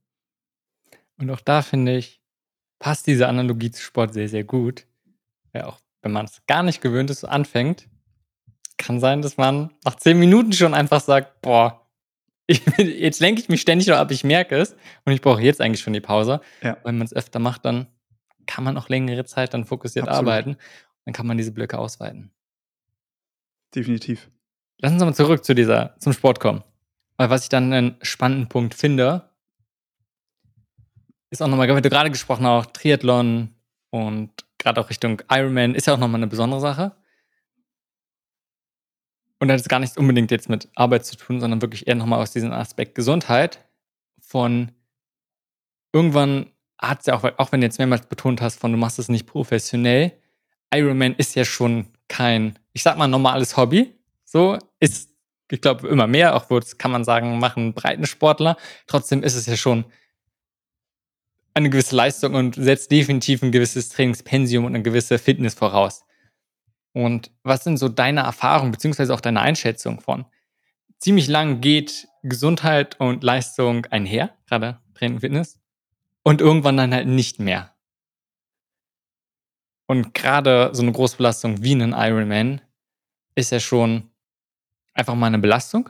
Und 1.19 1.31
auch 1.31 1.41
da 1.41 1.63
finde 1.63 1.97
ich, 1.97 2.21
passt 2.79 3.07
diese 3.07 3.29
Analogie 3.29 3.71
zu 3.71 3.83
Sport 3.83 4.15
sehr, 4.15 4.29
sehr 4.29 4.45
gut. 4.45 4.87
Ja, 5.55 5.67
auch 5.67 5.81
wenn 6.03 6.13
man 6.13 6.27
es 6.27 6.43
gar 6.47 6.63
nicht 6.63 6.81
gewöhnt 6.81 7.11
ist, 7.11 7.21
so 7.21 7.27
anfängt, 7.27 7.89
kann 8.77 9.01
sein, 9.01 9.23
dass 9.23 9.37
man 9.37 9.73
nach 9.85 9.97
zehn 9.97 10.19
Minuten 10.19 10.53
schon 10.53 10.75
einfach 10.75 11.01
sagt, 11.01 11.43
boah, 11.43 11.87
ich, 12.47 12.65
jetzt 12.79 13.21
lenke 13.21 13.41
ich 13.41 13.49
mich 13.49 13.61
ständig 13.61 13.89
nur 13.89 13.99
ab, 13.99 14.11
ich 14.11 14.25
merke 14.25 14.57
es 14.57 14.77
und 15.05 15.13
ich 15.13 15.21
brauche 15.21 15.43
jetzt 15.43 15.61
eigentlich 15.61 15.81
schon 15.81 15.93
die 15.93 16.01
Pause. 16.01 16.41
Ja. 16.63 16.79
Wenn 16.85 16.99
man 16.99 17.07
es 17.07 17.13
öfter 17.13 17.41
macht, 17.41 17.65
dann 17.65 17.89
kann 18.49 18.65
man 18.65 18.77
auch 18.77 18.89
längere 18.89 19.25
Zeit 19.25 19.55
dann 19.55 19.65
fokussiert 19.65 20.09
Absolut. 20.09 20.29
arbeiten. 20.29 20.57
Dann 21.05 21.15
kann 21.15 21.27
man 21.27 21.37
diese 21.37 21.53
Blöcke 21.53 21.79
ausweiten. 21.79 22.33
Definitiv. 23.75 24.31
Lass 24.79 24.93
uns 24.93 25.03
mal 25.03 25.15
zurück 25.15 25.45
zu 25.45 25.55
dieser, 25.55 25.95
zum 26.01 26.13
Sport 26.13 26.41
kommen. 26.41 26.65
Weil 27.17 27.31
was 27.31 27.45
ich 27.45 27.49
dann 27.49 27.73
einen 27.73 27.97
spannenden 28.03 28.49
Punkt 28.49 28.75
finde, 28.75 29.31
ist 31.31 31.43
auch 31.43 31.49
nochmal, 31.49 31.69
wenn 31.69 31.83
du 31.83 31.91
gerade 31.91 32.11
gesprochen 32.11 32.47
auch 32.47 32.67
Triathlon 32.67 33.55
und 33.91 34.31
gerade 34.57 34.81
auch 34.81 34.89
Richtung 34.89 35.21
Ironman 35.31 35.75
ist 35.75 35.87
ja 35.87 35.95
auch 35.95 35.99
nochmal 35.99 36.21
eine 36.21 36.27
besondere 36.27 36.61
Sache. 36.61 36.97
Und 39.41 39.49
das 39.49 39.63
hat 39.63 39.69
gar 39.69 39.79
nichts 39.79 39.97
unbedingt 39.97 40.31
jetzt 40.31 40.49
mit 40.49 40.69
Arbeit 40.75 41.05
zu 41.05 41.17
tun, 41.17 41.41
sondern 41.41 41.61
wirklich 41.61 41.87
eher 41.87 41.95
nochmal 41.95 42.21
aus 42.21 42.33
diesem 42.33 42.53
Aspekt 42.53 42.95
Gesundheit. 42.95 43.65
Von 44.21 44.73
irgendwann 45.93 46.51
hat 46.79 47.07
ja 47.07 47.15
auch, 47.15 47.25
auch 47.39 47.53
wenn 47.53 47.61
du 47.61 47.67
jetzt 47.67 47.79
mehrmals 47.79 48.07
betont 48.07 48.41
hast, 48.41 48.61
von 48.61 48.73
du 48.73 48.79
machst 48.79 48.99
es 48.99 49.09
nicht 49.09 49.27
professionell. 49.27 50.13
Ironman 50.73 51.15
ist 51.17 51.35
ja 51.35 51.45
schon 51.45 51.89
kein, 52.09 52.59
ich 52.73 52.83
sag 52.83 52.97
mal, 52.97 53.09
normales 53.09 53.57
Hobby. 53.57 53.95
So 54.25 54.59
ist, 54.81 55.11
ich 55.51 55.61
glaube, 55.61 55.89
immer 55.89 56.07
mehr, 56.07 56.37
auch 56.37 56.51
wo 56.51 56.61
kann 56.79 56.91
man 56.91 57.05
sagen, 57.05 57.39
machen 57.39 57.73
Breitensportler. 57.75 58.57
Trotzdem 58.87 59.23
ist 59.23 59.35
es 59.35 59.47
ja 59.47 59.57
schon 59.57 59.85
eine 61.55 61.71
gewisse 61.71 61.97
Leistung 61.97 62.35
und 62.35 62.55
setzt 62.55 62.91
definitiv 62.91 63.43
ein 63.43 63.53
gewisses 63.53 63.89
Trainingspensium 63.89 64.65
und 64.65 64.75
eine 64.75 64.83
gewisse 64.83 65.19
Fitness 65.19 65.55
voraus. 65.55 66.05
Und 66.93 67.31
was 67.43 67.65
sind 67.65 67.79
so 67.79 67.89
deine 67.89 68.21
Erfahrungen 68.21 68.71
beziehungsweise 68.71 69.13
auch 69.13 69.21
deine 69.21 69.41
Einschätzung 69.41 70.01
von? 70.01 70.25
Ziemlich 70.99 71.29
lang 71.29 71.61
geht 71.61 72.09
Gesundheit 72.23 72.99
und 73.01 73.23
Leistung 73.23 73.87
einher, 73.87 74.31
gerade 74.47 74.81
Training 74.95 75.17
und 75.17 75.21
Fitness, 75.21 75.58
und 76.29 76.43
irgendwann 76.43 76.77
dann 76.77 76.93
halt 76.93 77.09
nicht 77.09 77.39
mehr. 77.39 77.75
Und 79.87 80.13
gerade 80.13 80.69
so 80.75 80.83
eine 80.83 80.93
Großbelastung 80.93 81.63
wie 81.63 81.75
ein 81.75 81.95
Ironman 81.97 82.61
ist 83.35 83.51
ja 83.51 83.61
schon 83.61 84.11
einfach 84.93 85.15
mal 85.15 85.29
eine 85.29 85.39
Belastung. 85.39 85.89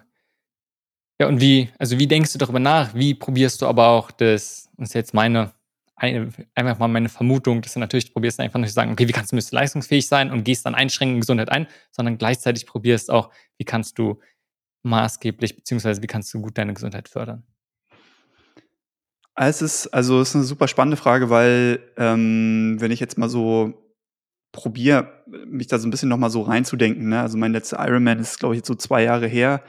Ja, 1.21 1.27
und 1.27 1.41
wie, 1.41 1.71
also 1.81 1.99
wie 1.99 2.07
denkst 2.07 2.33
du 2.35 2.39
darüber 2.39 2.61
nach? 2.61 2.95
Wie 2.95 3.15
probierst 3.15 3.61
du 3.61 3.67
aber 3.67 3.89
auch 3.89 4.13
das, 4.13 4.71
das 4.77 4.91
ist 4.91 4.95
jetzt 4.95 5.13
meine 5.13 5.53
eine, 5.97 6.31
einfach 6.55 6.79
mal 6.79 6.87
meine 6.87 7.09
Vermutung, 7.09 7.61
dass 7.61 7.75
du 7.75 7.81
natürlich 7.81 8.13
probierst 8.13 8.39
einfach 8.39 8.61
nicht 8.61 8.69
zu 8.69 8.75
sagen, 8.75 8.93
okay, 8.93 9.09
wie 9.09 9.13
kannst 9.13 9.33
du 9.33 9.37
leistungsfähig 9.51 10.07
sein 10.07 10.31
und 10.31 10.45
gehst 10.45 10.65
dann 10.65 10.77
einschränkend 10.77 11.17
in 11.17 11.21
Gesundheit 11.23 11.49
ein, 11.49 11.67
sondern 11.91 12.17
gleichzeitig 12.17 12.65
probierst 12.65 13.11
auch, 13.11 13.33
wie 13.57 13.65
kannst 13.65 13.99
du 13.99 14.21
maßgeblich, 14.85 15.57
beziehungsweise 15.57 16.01
wie 16.01 16.07
kannst 16.07 16.33
du 16.33 16.41
gut 16.41 16.57
deine 16.57 16.75
Gesundheit 16.75 17.09
fördern? 17.09 17.43
Es 19.41 19.63
ist, 19.63 19.87
also 19.89 20.21
es 20.21 20.31
ist 20.31 20.35
eine 20.35 20.45
super 20.45 20.67
spannende 20.67 20.97
Frage, 20.97 21.31
weil 21.31 21.79
ähm, 21.97 22.77
wenn 22.81 22.91
ich 22.91 22.99
jetzt 22.99 23.19
mal 23.19 23.29
so 23.29 23.73
probiere, 24.51 25.23
mich 25.47 25.69
da 25.69 25.79
so 25.79 25.87
ein 25.87 25.93
bisschen 25.93 26.09
nochmal 26.09 26.31
so 26.31 26.43
reinzudenken, 26.43 27.09
ne? 27.11 27.21
also 27.21 27.39
mein 27.39 27.53
letzter 27.53 27.79
Ironman 27.87 28.19
ist, 28.19 28.41
glaube 28.41 28.55
ich, 28.55 28.59
jetzt 28.59 28.67
so 28.67 28.75
zwei 28.75 29.05
Jahre 29.05 29.29
her, 29.29 29.63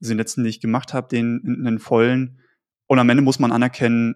also 0.00 0.12
den 0.12 0.18
letzten, 0.18 0.44
den 0.44 0.50
ich 0.50 0.60
gemacht 0.60 0.94
habe, 0.94 1.08
den, 1.08 1.64
den 1.64 1.80
vollen. 1.80 2.40
Und 2.86 3.00
am 3.00 3.08
Ende 3.08 3.22
muss 3.22 3.40
man 3.40 3.50
anerkennen, 3.50 4.14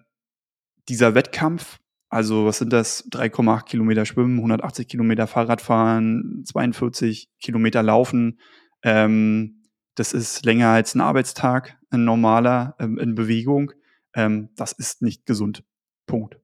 dieser 0.87 1.13
Wettkampf, 1.13 1.79
also 2.09 2.45
was 2.45 2.59
sind 2.59 2.71
das? 2.71 3.09
3,8 3.09 3.65
Kilometer 3.65 4.05
Schwimmen, 4.05 4.37
180 4.37 4.87
Kilometer 4.87 5.27
Fahrradfahren, 5.27 6.43
42 6.45 7.27
Kilometer 7.41 7.83
Laufen. 7.83 8.39
Ähm, 8.81 9.63
das 9.95 10.13
ist 10.13 10.45
länger 10.45 10.69
als 10.69 10.95
ein 10.95 11.01
Arbeitstag, 11.01 11.77
ein 11.89 12.05
normaler 12.05 12.75
ähm, 12.79 12.97
in 12.97 13.15
Bewegung. 13.15 13.73
Ähm, 14.15 14.49
das 14.55 14.71
ist 14.71 15.01
nicht 15.01 15.25
gesund. 15.25 15.63
Punkt. 16.07 16.39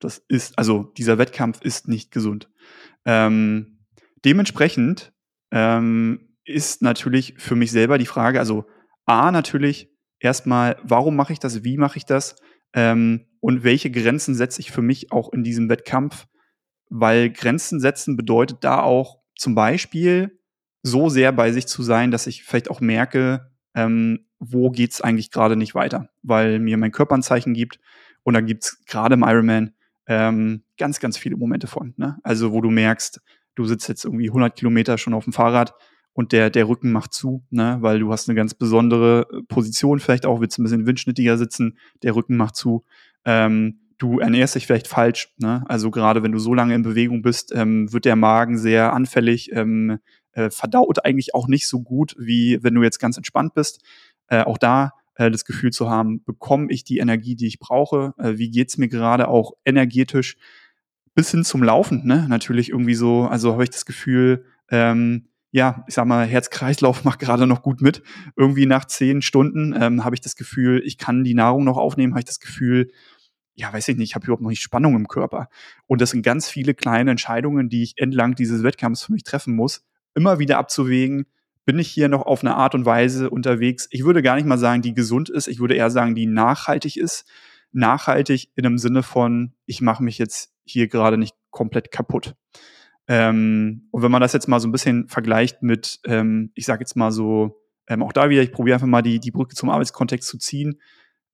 Das 0.00 0.18
ist, 0.28 0.58
also 0.58 0.84
dieser 0.96 1.18
Wettkampf 1.18 1.60
ist 1.62 1.86
nicht 1.86 2.10
gesund. 2.10 2.50
Ähm, 3.04 3.84
dementsprechend 4.24 5.12
ähm, 5.52 6.36
ist 6.44 6.82
natürlich 6.82 7.34
für 7.38 7.54
mich 7.54 7.70
selber 7.70 7.98
die 7.98 8.06
Frage, 8.06 8.40
also 8.40 8.66
A, 9.04 9.30
natürlich 9.30 9.92
erstmal, 10.18 10.76
warum 10.82 11.14
mache 11.14 11.32
ich 11.32 11.38
das, 11.38 11.62
wie 11.62 11.76
mache 11.76 11.98
ich 11.98 12.04
das? 12.04 12.36
Ähm, 12.72 13.26
und 13.40 13.64
welche 13.64 13.90
Grenzen 13.90 14.34
setze 14.34 14.60
ich 14.60 14.70
für 14.70 14.82
mich 14.82 15.12
auch 15.12 15.32
in 15.32 15.44
diesem 15.44 15.68
Wettkampf, 15.68 16.26
weil 16.88 17.30
Grenzen 17.30 17.80
setzen 17.80 18.16
bedeutet 18.16 18.58
da 18.62 18.80
auch 18.80 19.20
zum 19.36 19.54
Beispiel 19.54 20.40
so 20.82 21.08
sehr 21.08 21.32
bei 21.32 21.52
sich 21.52 21.66
zu 21.66 21.82
sein, 21.82 22.10
dass 22.10 22.26
ich 22.26 22.44
vielleicht 22.44 22.70
auch 22.70 22.80
merke, 22.80 23.51
ähm, 23.74 24.26
wo 24.38 24.70
geht's 24.70 25.00
eigentlich 25.00 25.30
gerade 25.30 25.56
nicht 25.56 25.74
weiter, 25.74 26.08
weil 26.22 26.58
mir 26.58 26.76
mein 26.76 26.92
Körper 26.92 27.14
ein 27.14 27.22
Zeichen 27.22 27.54
gibt 27.54 27.78
und 28.22 28.34
da 28.34 28.40
gibt's 28.40 28.84
gerade 28.86 29.14
im 29.14 29.22
Ironman 29.22 29.72
ähm, 30.06 30.64
ganz, 30.78 31.00
ganz 31.00 31.16
viele 31.16 31.36
Momente 31.36 31.66
von. 31.66 31.94
Ne? 31.96 32.18
Also 32.22 32.52
wo 32.52 32.60
du 32.60 32.70
merkst, 32.70 33.20
du 33.54 33.64
sitzt 33.64 33.88
jetzt 33.88 34.04
irgendwie 34.04 34.28
100 34.28 34.56
Kilometer 34.56 34.98
schon 34.98 35.14
auf 35.14 35.24
dem 35.24 35.32
Fahrrad 35.32 35.74
und 36.12 36.32
der, 36.32 36.50
der 36.50 36.68
Rücken 36.68 36.92
macht 36.92 37.12
zu, 37.12 37.44
ne? 37.50 37.78
weil 37.80 38.00
du 38.00 38.12
hast 38.12 38.28
eine 38.28 38.36
ganz 38.36 38.54
besondere 38.54 39.26
äh, 39.32 39.42
Position, 39.48 40.00
vielleicht 40.00 40.26
auch 40.26 40.40
willst 40.40 40.58
ein 40.58 40.64
bisschen 40.64 40.86
windschnittiger 40.86 41.38
sitzen, 41.38 41.78
der 42.02 42.14
Rücken 42.14 42.36
macht 42.36 42.56
zu. 42.56 42.84
Ähm, 43.24 43.80
du 43.98 44.18
ernährst 44.18 44.56
dich 44.56 44.66
vielleicht 44.66 44.88
falsch, 44.88 45.32
ne? 45.38 45.64
also 45.68 45.90
gerade 45.90 46.22
wenn 46.22 46.32
du 46.32 46.38
so 46.38 46.54
lange 46.54 46.74
in 46.74 46.82
Bewegung 46.82 47.22
bist, 47.22 47.52
ähm, 47.54 47.92
wird 47.92 48.04
der 48.04 48.16
Magen 48.16 48.58
sehr 48.58 48.92
anfällig, 48.92 49.52
ähm, 49.52 49.98
äh, 50.32 50.50
verdaut 50.50 51.04
eigentlich 51.04 51.34
auch 51.34 51.48
nicht 51.48 51.66
so 51.66 51.80
gut, 51.82 52.14
wie 52.18 52.62
wenn 52.62 52.74
du 52.74 52.82
jetzt 52.82 52.98
ganz 52.98 53.16
entspannt 53.16 53.54
bist. 53.54 53.82
Äh, 54.28 54.42
auch 54.42 54.58
da 54.58 54.92
äh, 55.14 55.30
das 55.30 55.44
Gefühl 55.44 55.72
zu 55.72 55.90
haben, 55.90 56.22
bekomme 56.24 56.68
ich 56.70 56.84
die 56.84 56.98
Energie, 56.98 57.36
die 57.36 57.46
ich 57.46 57.58
brauche, 57.58 58.14
äh, 58.18 58.38
wie 58.38 58.50
geht's 58.50 58.78
mir 58.78 58.88
gerade 58.88 59.28
auch 59.28 59.52
energetisch, 59.64 60.36
bis 61.14 61.30
hin 61.30 61.44
zum 61.44 61.62
Laufen, 61.62 62.06
ne? 62.06 62.26
natürlich 62.28 62.70
irgendwie 62.70 62.94
so, 62.94 63.24
also 63.24 63.52
habe 63.52 63.64
ich 63.64 63.70
das 63.70 63.84
Gefühl, 63.84 64.46
ähm, 64.70 65.28
ja, 65.50 65.84
ich 65.86 65.94
sag 65.94 66.06
mal, 66.06 66.26
Herz-Kreislauf 66.26 67.04
macht 67.04 67.18
gerade 67.18 67.46
noch 67.46 67.62
gut 67.62 67.82
mit. 67.82 68.02
Irgendwie 68.36 68.66
nach 68.66 68.86
zehn 68.86 69.20
Stunden 69.20 69.74
ähm, 69.78 70.04
habe 70.04 70.14
ich 70.14 70.22
das 70.22 70.36
Gefühl, 70.36 70.82
ich 70.84 70.96
kann 70.98 71.24
die 71.24 71.34
Nahrung 71.34 71.64
noch 71.64 71.76
aufnehmen, 71.76 72.14
habe 72.14 72.20
ich 72.20 72.26
das 72.26 72.40
Gefühl, 72.40 72.90
ja, 73.54 73.70
weiß 73.70 73.88
ich 73.88 73.98
nicht, 73.98 74.10
ich 74.10 74.14
habe 74.14 74.24
überhaupt 74.24 74.42
noch 74.42 74.48
nicht 74.48 74.62
Spannung 74.62 74.96
im 74.96 75.08
Körper. 75.08 75.48
Und 75.86 76.00
das 76.00 76.10
sind 76.10 76.22
ganz 76.22 76.48
viele 76.48 76.72
kleine 76.72 77.10
Entscheidungen, 77.10 77.68
die 77.68 77.82
ich 77.82 77.98
entlang 77.98 78.34
dieses 78.34 78.62
Wettkampfs 78.62 79.04
für 79.04 79.12
mich 79.12 79.24
treffen 79.24 79.54
muss, 79.54 79.84
immer 80.14 80.38
wieder 80.38 80.58
abzuwägen, 80.58 81.26
bin 81.64 81.78
ich 81.78 81.88
hier 81.88 82.08
noch 82.08 82.22
auf 82.22 82.42
eine 82.42 82.56
Art 82.56 82.74
und 82.74 82.84
Weise 82.84 83.30
unterwegs. 83.30 83.86
Ich 83.90 84.04
würde 84.04 84.22
gar 84.22 84.36
nicht 84.36 84.46
mal 84.46 84.58
sagen, 84.58 84.82
die 84.82 84.94
gesund 84.94 85.30
ist, 85.30 85.46
ich 85.46 85.60
würde 85.60 85.74
eher 85.74 85.90
sagen, 85.90 86.14
die 86.14 86.26
nachhaltig 86.26 86.96
ist. 86.96 87.24
Nachhaltig 87.70 88.50
in 88.56 88.64
dem 88.64 88.78
Sinne 88.78 89.02
von, 89.02 89.54
ich 89.66 89.80
mache 89.80 90.02
mich 90.02 90.18
jetzt 90.18 90.52
hier 90.64 90.88
gerade 90.88 91.16
nicht 91.16 91.34
komplett 91.50 91.90
kaputt. 91.90 92.34
Ähm, 93.08 93.88
und 93.90 94.02
wenn 94.02 94.10
man 94.10 94.20
das 94.20 94.32
jetzt 94.32 94.48
mal 94.48 94.60
so 94.60 94.68
ein 94.68 94.72
bisschen 94.72 95.08
vergleicht 95.08 95.62
mit, 95.62 96.00
ähm, 96.04 96.50
ich 96.54 96.66
sage 96.66 96.80
jetzt 96.80 96.96
mal 96.96 97.12
so, 97.12 97.62
ähm, 97.88 98.02
auch 98.02 98.12
da 98.12 98.30
wieder, 98.30 98.42
ich 98.42 98.52
probiere 98.52 98.76
einfach 98.76 98.86
mal 98.86 99.02
die, 99.02 99.20
die 99.20 99.30
Brücke 99.30 99.54
zum 99.54 99.70
Arbeitskontext 99.70 100.28
zu 100.28 100.38
ziehen, 100.38 100.80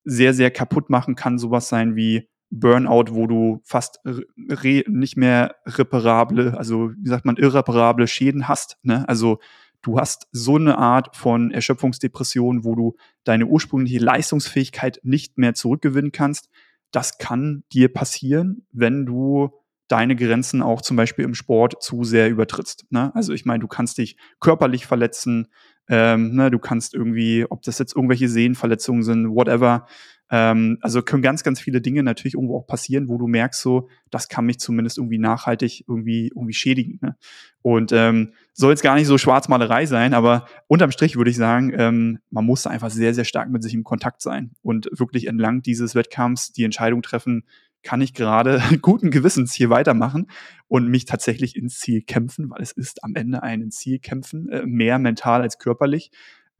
sehr, 0.04 0.32
sehr 0.32 0.50
kaputt 0.50 0.90
machen 0.90 1.14
kann 1.14 1.38
sowas 1.38 1.68
sein 1.68 1.96
wie 1.96 2.28
Burnout, 2.50 3.06
wo 3.10 3.26
du 3.26 3.60
fast 3.64 4.00
nicht 4.04 5.16
mehr 5.16 5.56
reparable, 5.66 6.56
also 6.56 6.90
wie 6.96 7.08
sagt 7.08 7.24
man, 7.24 7.36
irreparable 7.36 8.06
Schäden 8.06 8.48
hast. 8.48 8.78
Ne? 8.82 9.06
Also 9.08 9.38
du 9.82 9.98
hast 9.98 10.28
so 10.32 10.56
eine 10.56 10.78
Art 10.78 11.16
von 11.16 11.50
Erschöpfungsdepression, 11.50 12.64
wo 12.64 12.74
du 12.74 12.96
deine 13.24 13.46
ursprüngliche 13.46 13.98
Leistungsfähigkeit 13.98 15.00
nicht 15.02 15.38
mehr 15.38 15.54
zurückgewinnen 15.54 16.12
kannst. 16.12 16.48
Das 16.90 17.18
kann 17.18 17.64
dir 17.72 17.92
passieren, 17.92 18.66
wenn 18.72 19.04
du 19.04 19.50
deine 19.88 20.16
Grenzen 20.16 20.62
auch 20.62 20.82
zum 20.82 20.96
Beispiel 20.96 21.24
im 21.24 21.34
Sport 21.34 21.82
zu 21.82 22.04
sehr 22.04 22.28
übertrittst. 22.28 22.86
Ne? 22.90 23.10
Also 23.14 23.32
ich 23.32 23.44
meine, 23.44 23.60
du 23.60 23.68
kannst 23.68 23.98
dich 23.98 24.16
körperlich 24.38 24.86
verletzen, 24.86 25.48
ähm, 25.88 26.34
ne? 26.34 26.50
du 26.50 26.58
kannst 26.58 26.94
irgendwie, 26.94 27.46
ob 27.48 27.62
das 27.62 27.78
jetzt 27.78 27.96
irgendwelche 27.96 28.28
Sehnenverletzungen 28.28 29.02
sind, 29.02 29.30
whatever. 29.30 29.86
Ähm, 30.30 30.78
also 30.80 31.02
können 31.02 31.22
ganz, 31.22 31.42
ganz 31.42 31.60
viele 31.60 31.80
Dinge 31.80 32.02
natürlich 32.02 32.34
irgendwo 32.34 32.58
auch 32.58 32.66
passieren, 32.66 33.08
wo 33.08 33.18
du 33.18 33.26
merkst, 33.26 33.60
so, 33.60 33.88
das 34.10 34.28
kann 34.28 34.46
mich 34.46 34.58
zumindest 34.58 34.98
irgendwie 34.98 35.18
nachhaltig 35.18 35.84
irgendwie, 35.88 36.28
irgendwie 36.28 36.54
schädigen. 36.54 36.98
Ne? 37.00 37.16
Und 37.62 37.92
ähm, 37.92 38.32
soll 38.52 38.70
jetzt 38.70 38.82
gar 38.82 38.94
nicht 38.94 39.06
so 39.06 39.18
Schwarzmalerei 39.18 39.86
sein, 39.86 40.14
aber 40.14 40.46
unterm 40.66 40.90
Strich 40.90 41.16
würde 41.16 41.30
ich 41.30 41.36
sagen, 41.36 41.72
ähm, 41.76 42.18
man 42.30 42.44
muss 42.44 42.66
einfach 42.66 42.90
sehr, 42.90 43.14
sehr 43.14 43.24
stark 43.24 43.50
mit 43.50 43.62
sich 43.62 43.74
im 43.74 43.84
Kontakt 43.84 44.22
sein 44.22 44.52
und 44.62 44.88
wirklich 44.92 45.26
entlang 45.26 45.62
dieses 45.62 45.94
Wettkampfs 45.94 46.52
die 46.52 46.64
Entscheidung 46.64 47.02
treffen, 47.02 47.44
kann 47.82 48.00
ich 48.00 48.14
gerade 48.14 48.60
guten 48.82 49.10
Gewissens 49.10 49.54
hier 49.54 49.70
weitermachen 49.70 50.30
und 50.66 50.88
mich 50.88 51.04
tatsächlich 51.04 51.56
ins 51.56 51.78
Ziel 51.78 52.02
kämpfen, 52.02 52.50
weil 52.50 52.60
es 52.60 52.72
ist 52.72 53.04
am 53.04 53.14
Ende 53.14 53.42
ein 53.42 53.70
Zielkämpfen, 53.70 54.48
äh, 54.50 54.66
mehr 54.66 54.98
mental 54.98 55.42
als 55.42 55.58
körperlich. 55.58 56.10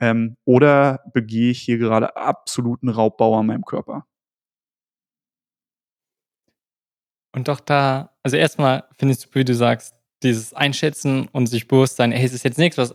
Ähm, 0.01 0.37
oder 0.45 1.01
begehe 1.13 1.51
ich 1.51 1.61
hier 1.61 1.79
gerade 1.79 2.17
absoluten 2.17 2.89
Raubbau 2.89 3.39
an 3.39 3.47
meinem 3.47 3.65
Körper? 3.65 4.07
Und 7.35 7.49
doch 7.49 7.61
da, 7.61 8.17
also 8.23 8.37
erstmal 8.37 8.85
findest 8.99 9.27
du, 9.27 9.29
wie 9.35 9.45
du 9.45 9.55
sagst, 9.55 9.95
dieses 10.23 10.55
Einschätzen 10.55 11.29
und 11.29 11.47
sich 11.47 11.69
bewusst 11.69 11.97
sein, 11.97 12.13
hey, 12.13 12.25
es 12.25 12.33
ist 12.33 12.45
jetzt 12.45 12.59
nichts, 12.59 12.79
was 12.79 12.95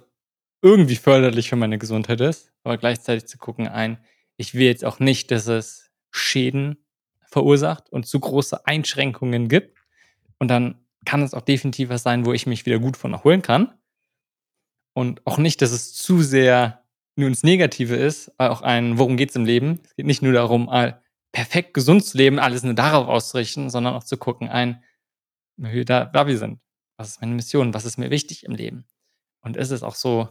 irgendwie 0.61 0.95
förderlich 0.95 1.49
für 1.49 1.55
meine 1.55 1.77
Gesundheit 1.77 2.21
ist, 2.21 2.51
aber 2.63 2.77
gleichzeitig 2.77 3.25
zu 3.25 3.37
gucken, 3.37 3.67
ein, 3.67 3.97
ich 4.37 4.53
will 4.53 4.65
jetzt 4.65 4.85
auch 4.85 4.99
nicht, 4.99 5.31
dass 5.31 5.47
es 5.47 5.91
Schäden 6.11 6.77
verursacht 7.27 7.89
und 7.91 8.05
zu 8.05 8.19
große 8.19 8.65
Einschränkungen 8.65 9.49
gibt. 9.49 9.77
Und 10.39 10.47
dann 10.49 10.85
kann 11.05 11.21
es 11.21 11.33
auch 11.33 11.41
definitiv 11.41 11.89
was 11.89 12.03
sein, 12.03 12.25
wo 12.25 12.33
ich 12.33 12.45
mich 12.45 12.65
wieder 12.65 12.79
gut 12.79 12.97
von 12.97 13.13
erholen 13.13 13.41
kann. 13.41 13.73
Und 14.93 15.25
auch 15.25 15.37
nicht, 15.37 15.61
dass 15.61 15.71
es 15.71 15.93
zu 15.93 16.21
sehr 16.21 16.82
nur 17.16 17.28
ins 17.28 17.43
Negative 17.43 17.95
ist, 17.95 18.32
auch 18.39 18.61
ein, 18.61 18.97
worum 18.97 19.18
geht 19.18 19.30
es 19.30 19.36
im 19.36 19.45
Leben? 19.45 19.80
Es 19.84 19.95
geht 19.95 20.05
nicht 20.05 20.22
nur 20.22 20.34
darum, 20.34 20.70
perfekt 21.32 21.74
gesund 21.74 22.05
zu 22.05 22.18
leben, 22.18 22.39
alles 22.39 22.64
nur 22.64 22.74
darauf 22.74 23.07
auszurichten, 23.07 23.70
sondern 23.70 23.93
auch 23.93 24.03
zu 24.03 24.18
gucken, 24.18 24.49
ein, 24.49 24.84
da, 25.57 26.05
da 26.05 26.28
wir 26.28 26.38
sind. 26.38 26.59
Was 26.97 27.09
ist 27.09 27.22
meine 27.22 27.34
Mission? 27.34 27.74
Was 27.74 27.86
ist 27.86 27.97
mir 27.97 28.11
wichtig 28.11 28.43
im 28.45 28.55
Leben? 28.55 28.86
Und 29.41 29.57
ist 29.57 29.72
es 29.72 29.84
auch 29.84 29.95
so, 29.95 30.30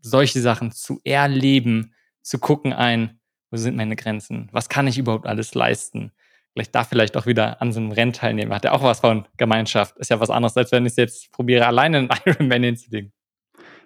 solche 0.00 0.40
Sachen 0.40 0.72
zu 0.72 1.00
erleben, 1.04 1.94
zu 2.22 2.38
gucken 2.38 2.72
ein, 2.72 3.20
wo 3.50 3.56
sind 3.56 3.76
meine 3.76 3.96
Grenzen? 3.96 4.48
Was 4.52 4.68
kann 4.68 4.86
ich 4.86 4.98
überhaupt 4.98 5.26
alles 5.26 5.54
leisten? 5.54 6.12
Vielleicht 6.52 6.74
da 6.74 6.84
vielleicht 6.84 7.16
auch 7.16 7.26
wieder 7.26 7.62
an 7.62 7.72
so 7.72 7.80
einem 7.80 7.92
Rennen 7.92 8.12
teilnehmen. 8.12 8.52
Hat 8.52 8.64
ja 8.64 8.72
auch 8.72 8.82
was 8.82 9.00
von 9.00 9.26
Gemeinschaft. 9.36 9.96
Ist 9.98 10.10
ja 10.10 10.20
was 10.20 10.30
anderes, 10.30 10.56
als 10.56 10.70
wenn 10.72 10.84
ich 10.84 10.96
jetzt 10.96 11.32
probiere, 11.32 11.66
alleine 11.66 11.98
einen 11.98 12.10
Ironman 12.26 12.62
hinzulegen. 12.62 13.12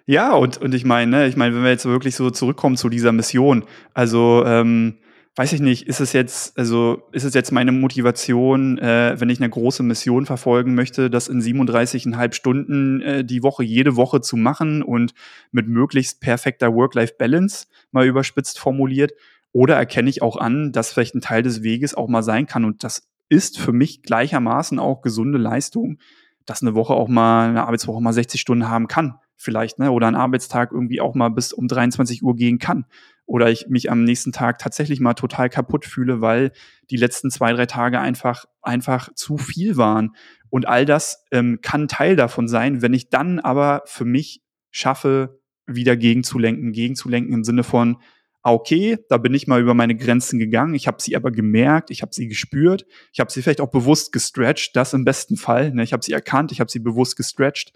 Ja, 0.09 0.33
und, 0.35 0.57
und 0.59 0.73
ich 0.73 0.85
meine, 0.85 1.11
ne, 1.11 1.27
ich 1.27 1.35
meine, 1.35 1.53
wenn 1.53 1.63
wir 1.63 1.69
jetzt 1.69 1.85
wirklich 1.85 2.15
so 2.15 2.29
zurückkommen 2.29 2.77
zu 2.77 2.87
dieser 2.87 3.11
Mission, 3.11 3.65
also 3.93 4.41
ähm, 4.45 4.99
weiß 5.35 5.51
ich 5.51 5.59
nicht, 5.59 5.85
ist 5.85 5.99
es 5.99 6.13
jetzt, 6.13 6.57
also 6.57 7.03
ist 7.11 7.25
es 7.25 7.33
jetzt 7.33 7.51
meine 7.51 7.73
Motivation, 7.73 8.77
äh, 8.77 9.19
wenn 9.19 9.29
ich 9.29 9.39
eine 9.41 9.49
große 9.49 9.83
Mission 9.83 10.25
verfolgen 10.25 10.75
möchte, 10.75 11.09
das 11.09 11.27
in 11.27 11.41
37,5 11.41 12.33
Stunden 12.33 13.01
äh, 13.01 13.25
die 13.25 13.43
Woche, 13.43 13.65
jede 13.65 13.97
Woche 13.97 14.21
zu 14.21 14.37
machen 14.37 14.81
und 14.81 15.13
mit 15.51 15.67
möglichst 15.67 16.21
perfekter 16.21 16.73
Work-Life-Balance, 16.73 17.67
mal 17.91 18.07
überspitzt 18.07 18.59
formuliert? 18.59 19.11
Oder 19.51 19.75
erkenne 19.75 20.09
ich 20.09 20.21
auch 20.21 20.37
an, 20.37 20.71
dass 20.71 20.93
vielleicht 20.93 21.15
ein 21.15 21.21
Teil 21.21 21.43
des 21.43 21.63
Weges 21.63 21.95
auch 21.95 22.07
mal 22.07 22.23
sein 22.23 22.47
kann 22.47 22.63
und 22.63 22.85
das 22.85 23.09
ist 23.27 23.59
für 23.59 23.73
mich 23.73 24.03
gleichermaßen 24.03 24.79
auch 24.79 25.01
gesunde 25.01 25.37
Leistung, 25.37 25.97
dass 26.45 26.61
eine 26.61 26.75
Woche 26.75 26.93
auch 26.93 27.09
mal, 27.09 27.49
eine 27.49 27.65
Arbeitswoche 27.65 28.01
mal 28.01 28.13
60 28.13 28.39
Stunden 28.39 28.69
haben 28.69 28.87
kann, 28.87 29.15
vielleicht, 29.37 29.79
ne? 29.79 29.91
Oder 29.91 30.07
ein 30.07 30.15
Arbeitstag 30.15 30.71
irgendwie 30.71 30.99
auch 30.99 31.15
mal 31.15 31.29
bis 31.29 31.53
um 31.53 31.67
23 31.67 32.23
Uhr 32.23 32.35
gehen 32.35 32.59
kann 32.59 32.85
oder 33.27 33.51
ich 33.51 33.67
mich 33.67 33.91
am 33.91 34.03
nächsten 34.03 34.31
Tag 34.31 34.57
tatsächlich 34.57 34.99
mal 35.01 35.13
total 35.13 35.49
kaputt 35.49 35.85
fühle, 35.85 36.21
weil 36.21 36.51
die 36.89 36.95
letzten 36.97 37.29
zwei, 37.29 37.51
drei 37.53 37.65
Tage 37.65 37.99
einfach, 37.99 38.45
einfach 38.61 39.13
zu 39.15 39.37
viel 39.37 39.75
waren. 39.75 40.15
Und 40.49 40.67
all 40.67 40.85
das 40.85 41.25
ähm, 41.31 41.59
kann 41.61 41.89
Teil 41.89 42.15
davon 42.15 42.47
sein, 42.47 42.81
wenn 42.81 42.93
ich 42.93 43.09
dann 43.09 43.39
aber 43.39 43.83
für 43.85 44.05
mich 44.05 44.41
schaffe, 44.71 45.41
wieder 45.65 45.97
gegenzulenken, 45.97 46.71
gegenzulenken 46.71 47.33
im 47.33 47.43
Sinne 47.43 47.63
von, 47.63 47.97
ah, 48.43 48.53
okay, 48.53 48.97
da 49.09 49.17
bin 49.17 49.33
ich 49.33 49.45
mal 49.45 49.59
über 49.59 49.73
meine 49.73 49.97
Grenzen 49.97 50.39
gegangen, 50.39 50.73
ich 50.73 50.87
habe 50.87 51.01
sie 51.01 51.17
aber 51.17 51.31
gemerkt, 51.31 51.91
ich 51.91 52.01
habe 52.01 52.13
sie 52.13 52.29
gespürt, 52.29 52.85
ich 53.11 53.19
habe 53.19 53.29
sie 53.29 53.41
vielleicht 53.41 53.59
auch 53.59 53.71
bewusst 53.71 54.13
gestretched, 54.13 54.73
das 54.77 54.93
im 54.93 55.03
besten 55.03 55.35
Fall, 55.35 55.73
ne? 55.73 55.83
ich 55.83 55.91
habe 55.91 56.05
sie 56.05 56.13
erkannt, 56.13 56.53
ich 56.53 56.61
habe 56.61 56.71
sie 56.71 56.79
bewusst 56.79 57.17
gestretched, 57.17 57.73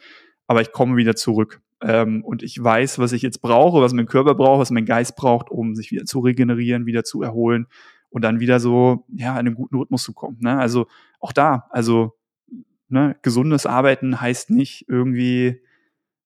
aber 0.48 0.62
ich 0.62 0.72
komme 0.72 0.98
wieder 0.98 1.16
zurück. 1.16 1.62
Ähm, 1.82 2.24
und 2.24 2.44
ich 2.44 2.62
weiß, 2.62 3.00
was 3.00 3.12
ich 3.12 3.22
jetzt 3.22 3.42
brauche, 3.42 3.82
was 3.82 3.94
mein 3.94 4.06
Körper 4.06 4.36
braucht, 4.36 4.60
was 4.60 4.72
mein 4.72 4.86
Geist 4.86 5.16
braucht, 5.16 5.50
um 5.50 5.76
sich 5.76 5.92
wieder 5.92 6.06
zu 6.06 6.20
regenerieren, 6.20 6.86
wieder 6.86 7.04
zu 7.04 7.22
erholen 7.22 7.68
und 8.10 8.24
dann 8.24 8.39
wieder 8.39 8.60
so, 8.60 9.06
ja, 9.10 9.32
in 9.34 9.48
einen 9.48 9.56
guten 9.56 9.78
Rhythmus 9.78 10.04
zu 10.04 10.14
kommen. 10.14 10.38
Ne? 10.42 10.60
Also 10.60 10.88
auch 11.20 11.32
da, 11.32 11.68
also 11.72 12.14
ne, 12.89 13.16
gesundes 13.24 13.66
Arbeiten 13.66 14.22
heißt 14.22 14.52
nicht 14.52 14.86
irgendwie, 14.88 15.62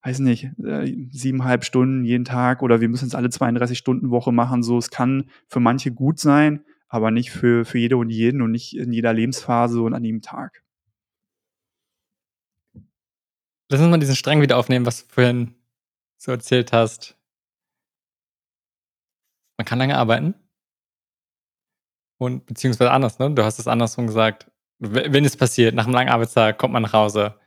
weiß 0.02 0.18
nicht, 0.18 0.50
äh, 0.62 0.94
siebeneinhalb 1.10 1.64
Stunden 1.64 2.04
jeden 2.04 2.24
Tag 2.24 2.62
oder 2.62 2.80
wir 2.80 2.88
müssen 2.88 3.06
es 3.06 3.14
alle 3.14 3.30
32 3.30 3.78
Stunden 3.78 4.10
Woche 4.10 4.32
machen. 4.32 4.62
So, 4.62 4.76
es 4.76 4.90
kann 4.90 5.30
für 5.48 5.60
manche 5.60 5.92
gut 5.92 6.18
sein, 6.18 6.64
aber 6.88 7.10
nicht 7.10 7.30
für, 7.30 7.64
für 7.64 7.78
jede 7.78 7.96
und 7.96 8.10
jeden 8.10 8.42
und 8.42 8.50
nicht 8.50 8.76
in 8.76 8.92
jeder 8.92 9.12
Lebensphase 9.12 9.80
und 9.80 9.94
an 9.94 10.04
jedem 10.04 10.22
Tag. 10.22 10.62
Lass 13.68 13.80
uns 13.80 13.90
mal 13.90 13.98
diesen 13.98 14.16
Strang 14.16 14.40
wieder 14.40 14.56
aufnehmen, 14.58 14.86
was 14.86 15.06
du 15.06 15.12
vorhin 15.12 15.54
so 16.18 16.30
erzählt 16.30 16.72
hast. 16.72 17.16
Man 19.58 19.64
kann 19.64 19.78
lange 19.78 19.96
arbeiten. 19.96 20.34
Und 22.18 22.46
beziehungsweise 22.46 22.90
anders, 22.90 23.18
ne? 23.18 23.30
Du 23.30 23.44
hast 23.44 23.58
es 23.58 23.66
andersrum 23.66 24.06
gesagt. 24.06 24.50
Wenn 24.78 25.24
es 25.24 25.36
passiert, 25.36 25.74
nach 25.74 25.84
einem 25.84 25.94
langen 25.94 26.10
Arbeitstag 26.10 26.58
kommt 26.58 26.72
man 26.72 26.82
nach 26.82 26.92
Hause. 26.92 27.38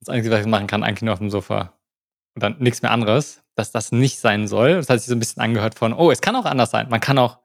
Das 0.00 0.08
Einzige, 0.08 0.34
was 0.34 0.40
ich 0.40 0.46
machen 0.46 0.66
kann, 0.66 0.82
eigentlich 0.82 1.02
nur 1.02 1.12
auf 1.12 1.18
dem 1.18 1.30
Sofa. 1.30 1.78
Und 2.34 2.42
dann 2.42 2.58
nichts 2.58 2.82
mehr 2.82 2.90
anderes, 2.90 3.44
dass 3.54 3.72
das 3.72 3.92
nicht 3.92 4.18
sein 4.18 4.48
soll. 4.48 4.74
Das 4.76 4.88
hat 4.88 5.00
sich 5.00 5.08
so 5.08 5.14
ein 5.14 5.18
bisschen 5.18 5.42
angehört 5.42 5.74
von, 5.74 5.92
oh, 5.92 6.10
es 6.10 6.20
kann 6.20 6.34
auch 6.34 6.46
anders 6.46 6.70
sein. 6.70 6.88
Man 6.88 7.00
kann 7.00 7.18
auch 7.18 7.40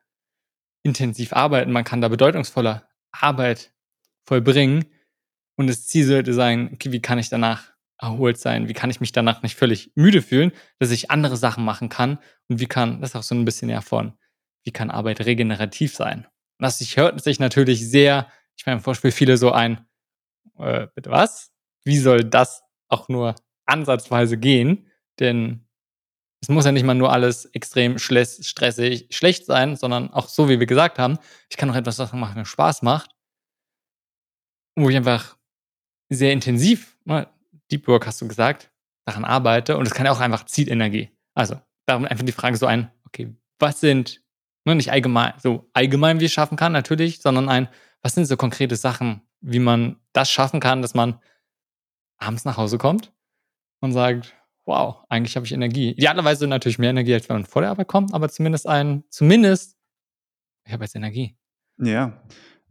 intensiv 0.84 1.34
arbeiten, 1.34 1.72
man 1.72 1.84
kann 1.84 2.01
da 2.01 2.08
bedeutungsvolle 2.08 2.88
Arbeit 3.12 3.74
vollbringen. 4.26 4.86
Und 5.58 5.68
das 5.68 5.86
Ziel 5.86 6.05
sollte 6.05 6.34
sein, 6.34 6.72
okay, 6.74 6.91
wie 6.91 7.01
kann 7.01 7.20
ich 7.20 7.30
danach 7.30 7.74
erholt 8.00 8.38
sein? 8.38 8.68
Wie 8.68 8.74
kann 8.74 8.89
ich 8.89 9.00
mich 9.00 9.12
danach 9.12 9.41
nicht 9.41 9.56
völlig 9.56 9.91
müde 9.95 10.22
fühlen, 10.22 10.52
dass 10.80 10.91
ich 10.91 11.12
andere 11.12 11.38
Sachen 11.38 11.66
machen 11.66 11.89
kann? 11.89 12.20
Und 12.48 12.60
wie 12.60 12.68
kann, 12.68 13.02
das 13.02 13.12
ist 13.12 13.16
auch 13.16 13.24
so 13.24 13.36
ein 13.36 13.45
bisschen 13.45 13.70
ja 13.70 13.82
von, 13.82 14.14
wie 14.64 14.72
kann 14.72 14.91
Arbeit 14.91 15.26
regenerativ 15.26 15.95
sein? 15.95 16.26
Und 16.60 16.64
das 16.64 16.80
sich 16.80 16.98
hört 16.98 17.22
sich 17.22 17.39
natürlich 17.39 17.89
sehr, 17.89 18.28
ich 18.56 18.66
meine, 18.66 18.78
im 18.78 18.84
Vorspiel 18.84 19.12
viele 19.12 19.38
so 19.38 19.52
ein, 19.52 19.86
äh, 20.58 20.88
bitte 20.93 21.12
was? 21.12 21.52
Wie 21.84 21.98
soll 21.98 22.24
das 22.24 22.64
auch 22.89 23.10
nur 23.10 23.36
ansatzweise 23.66 24.38
gehen? 24.38 24.88
Denn 25.20 25.68
es 26.41 26.50
muss 26.50 26.66
ja 26.66 26.72
nicht 26.72 26.86
mal 26.86 26.93
nur 26.93 27.12
alles 27.12 27.45
extrem 27.45 27.98
stressig, 27.98 29.08
schlecht 29.10 29.45
sein, 29.45 29.76
sondern 29.76 30.12
auch 30.12 30.28
so, 30.28 30.50
wie 30.50 30.60
wir 30.60 30.68
gesagt 30.68 31.00
haben, 31.00 31.18
ich 31.50 31.58
kann 31.58 31.70
auch 31.70 31.76
etwas 31.76 31.98
machen, 31.98 32.22
was 32.22 32.36
mir 32.36 32.45
Spaß 32.45 32.84
macht. 32.84 33.12
Wo 34.76 34.89
ich 34.89 34.95
einfach 34.95 35.38
sehr 36.10 36.32
intensiv, 36.32 36.98
ne, 37.06 37.28
Deep 37.72 37.88
Work 37.88 38.07
hast 38.07 38.22
du 38.22 38.28
gesagt, 38.28 38.72
daran 39.05 39.26
arbeite. 39.26 39.78
Und 39.78 39.86
es 39.86 39.93
kann 39.93 40.07
auch 40.07 40.20
einfach 40.20 40.45
Zielenergie. 40.45 41.09
Also, 41.34 41.59
darum 41.86 42.05
einfach 42.05 42.26
die 42.26 42.32
Frage 42.32 42.57
so 42.57 42.65
ein, 42.65 42.91
okay, 43.05 43.36
was 43.59 43.80
sind, 43.80 44.22
nur 44.65 44.76
nicht 44.76 44.91
allgemein, 44.91 45.34
so 45.38 45.70
allgemein, 45.74 46.20
wie 46.20 46.26
es 46.26 46.34
schaffen 46.34 46.57
kann, 46.57 46.72
natürlich, 46.72 47.22
sondern 47.22 47.49
ein, 47.49 47.70
was 48.01 48.15
sind 48.15 48.26
so 48.26 48.38
konkrete 48.38 48.76
Sachen, 48.76 49.22
wie 49.39 49.59
man 49.59 49.97
das 50.13 50.30
schaffen 50.30 50.59
kann, 50.59 50.82
dass 50.82 50.93
man 50.93 51.20
abends 52.18 52.45
nach 52.45 52.57
Hause 52.57 52.78
kommt 52.78 53.13
und 53.80 53.93
sagt, 53.93 54.36
wow, 54.65 55.05
eigentlich 55.09 55.36
habe 55.36 55.45
ich 55.45 55.53
Energie. 55.53 55.91
Idealerweise 55.91 56.47
natürlich 56.47 56.80
mehr 56.80 56.89
Energie, 56.89 57.13
als 57.13 57.30
wenn 57.30 57.38
man 57.38 57.45
vor 57.45 57.61
der 57.61 57.72
Arbeit 57.72 57.88
kommt, 57.88 58.13
aber 58.13 58.30
zumindest 58.30 58.68
ein, 58.68 59.03
zumindest, 59.09 59.78
ich 60.65 60.74
habe 60.74 60.84
jetzt 60.84 60.95
Energie. 60.95 61.38
Ja, 61.78 62.22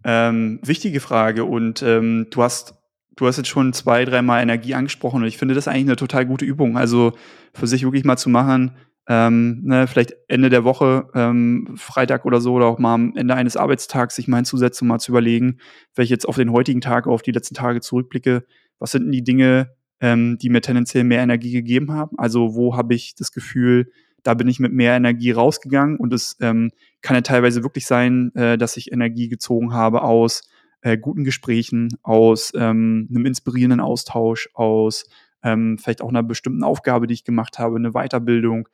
ähm, 0.04 0.60
wichtige 0.62 1.00
Frage. 1.00 1.44
Und 1.44 1.82
ähm, 1.82 2.26
du 2.30 2.42
hast 2.42 2.74
du 3.16 3.26
hast 3.26 3.38
jetzt 3.38 3.48
schon 3.48 3.72
zwei, 3.72 4.04
dreimal 4.04 4.42
Energie 4.42 4.74
angesprochen 4.74 5.22
und 5.22 5.28
ich 5.28 5.38
finde 5.38 5.54
das 5.54 5.68
eigentlich 5.68 5.86
eine 5.86 5.96
total 5.96 6.26
gute 6.26 6.44
Übung. 6.44 6.76
Also 6.76 7.12
für 7.54 7.66
sich 7.66 7.82
wirklich 7.82 8.04
mal 8.04 8.16
zu 8.16 8.28
machen, 8.28 8.76
ähm, 9.08 9.62
ne, 9.64 9.86
vielleicht 9.86 10.14
Ende 10.28 10.50
der 10.50 10.64
Woche, 10.64 11.08
ähm, 11.14 11.74
Freitag 11.76 12.24
oder 12.24 12.40
so, 12.40 12.54
oder 12.54 12.66
auch 12.66 12.78
mal 12.78 12.94
am 12.94 13.16
Ende 13.16 13.34
eines 13.34 13.56
Arbeitstags 13.56 14.16
sich 14.16 14.28
mal 14.28 14.38
hinzusetzen, 14.38 14.88
mal 14.88 14.98
zu 14.98 15.12
überlegen, 15.12 15.58
wenn 15.94 16.06
jetzt 16.06 16.28
auf 16.28 16.36
den 16.36 16.52
heutigen 16.52 16.80
Tag, 16.80 17.06
auf 17.06 17.22
die 17.22 17.32
letzten 17.32 17.54
Tage 17.54 17.80
zurückblicke, 17.80 18.44
was 18.78 18.90
sind 18.90 19.04
denn 19.04 19.12
die 19.12 19.24
Dinge, 19.24 19.70
ähm, 20.00 20.38
die 20.38 20.50
mir 20.50 20.60
tendenziell 20.60 21.04
mehr 21.04 21.22
Energie 21.22 21.52
gegeben 21.52 21.92
haben? 21.92 22.18
Also 22.18 22.54
wo 22.54 22.76
habe 22.76 22.94
ich 22.94 23.14
das 23.14 23.32
Gefühl, 23.32 23.90
da 24.24 24.34
bin 24.34 24.48
ich 24.48 24.58
mit 24.58 24.72
mehr 24.72 24.96
Energie 24.96 25.30
rausgegangen 25.30 25.98
und 25.98 26.12
es 26.12 26.36
ähm, 26.40 26.72
kann 27.00 27.14
ja 27.14 27.22
teilweise 27.22 27.62
wirklich 27.62 27.86
sein, 27.86 28.34
äh, 28.34 28.58
dass 28.58 28.76
ich 28.76 28.92
Energie 28.92 29.28
gezogen 29.28 29.72
habe 29.72 30.02
aus 30.02 30.42
äh, 30.86 30.96
guten 30.96 31.24
Gesprächen, 31.24 31.98
aus 32.04 32.52
ähm, 32.54 33.08
einem 33.10 33.26
inspirierenden 33.26 33.80
Austausch, 33.80 34.48
aus 34.54 35.06
ähm, 35.42 35.78
vielleicht 35.78 36.00
auch 36.00 36.08
einer 36.08 36.22
bestimmten 36.22 36.62
Aufgabe, 36.62 37.08
die 37.08 37.14
ich 37.14 37.24
gemacht 37.24 37.58
habe, 37.58 37.74
eine 37.74 37.90
Weiterbildung, 37.90 38.68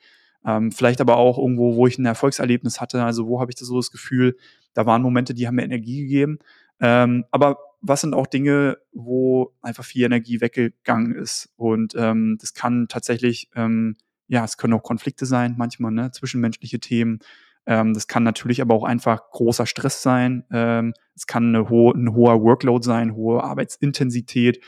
ähm, 0.44 0.72
vielleicht 0.72 1.00
aber 1.00 1.16
auch 1.16 1.38
irgendwo, 1.38 1.74
wo 1.74 1.86
ich 1.86 1.98
ein 1.98 2.04
Erfolgserlebnis 2.04 2.82
hatte. 2.82 3.02
Also 3.02 3.28
wo 3.28 3.40
habe 3.40 3.50
ich 3.50 3.54
das 3.54 3.68
so 3.68 3.78
das 3.78 3.90
Gefühl, 3.90 4.36
da 4.74 4.84
waren 4.84 5.00
Momente, 5.00 5.32
die 5.32 5.46
haben 5.46 5.54
mir 5.54 5.64
Energie 5.64 6.02
gegeben. 6.02 6.38
Ähm, 6.80 7.24
aber 7.30 7.56
was 7.80 8.02
sind 8.02 8.14
auch 8.14 8.26
Dinge, 8.26 8.76
wo 8.92 9.54
einfach 9.62 9.84
viel 9.84 10.04
Energie 10.04 10.42
weggegangen 10.42 11.14
ist? 11.14 11.48
Und 11.56 11.94
ähm, 11.96 12.36
das 12.38 12.52
kann 12.52 12.88
tatsächlich, 12.88 13.48
ähm, 13.54 13.96
ja, 14.28 14.44
es 14.44 14.58
können 14.58 14.74
auch 14.74 14.82
Konflikte 14.82 15.24
sein, 15.24 15.54
manchmal, 15.56 15.92
ne, 15.92 16.10
zwischenmenschliche 16.10 16.78
Themen. 16.78 17.20
Ähm, 17.66 17.94
das 17.94 18.08
kann 18.08 18.22
natürlich 18.22 18.60
aber 18.60 18.74
auch 18.74 18.84
einfach 18.84 19.30
großer 19.30 19.66
Stress 19.66 20.02
sein. 20.02 20.44
Ähm, 20.52 20.94
es 21.14 21.26
kann 21.26 21.68
ho 21.68 21.92
ein 21.92 22.14
hoher 22.14 22.42
Workload 22.42 22.84
sein, 22.84 23.14
hohe 23.14 23.42
Arbeitsintensität, 23.42 24.60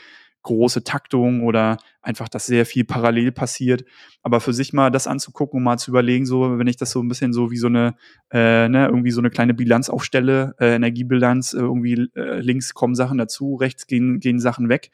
große 0.43 0.83
Taktung 0.83 1.43
oder 1.43 1.77
einfach, 2.01 2.29
dass 2.29 2.45
sehr 2.45 2.65
viel 2.65 2.85
parallel 2.85 3.31
passiert. 3.31 3.83
Aber 4.21 4.39
für 4.39 4.53
sich 4.53 4.73
mal 4.73 4.91
das 4.91 5.07
anzugucken 5.07 5.57
und 5.57 5.63
mal 5.63 5.77
zu 5.77 5.91
überlegen, 5.91 6.25
so, 6.25 6.57
wenn 6.59 6.67
ich 6.67 6.77
das 6.77 6.91
so 6.91 7.01
ein 7.01 7.07
bisschen 7.07 7.33
so 7.33 7.51
wie 7.51 7.57
so 7.57 7.67
eine, 7.67 7.95
äh, 8.31 8.69
ne, 8.69 8.85
irgendwie 8.85 9.11
so 9.11 9.21
eine 9.21 9.31
kleine 9.31 9.55
Bilanz 9.55 9.89
aufstelle, 9.89 10.55
äh, 10.59 10.75
Energiebilanz, 10.75 11.53
äh, 11.53 11.57
irgendwie 11.57 12.09
äh, 12.15 12.39
links 12.39 12.73
kommen 12.73 12.95
Sachen 12.95 13.17
dazu, 13.17 13.55
rechts 13.55 13.87
gehen, 13.87 14.19
gehen 14.19 14.39
Sachen 14.39 14.69
weg. 14.69 14.91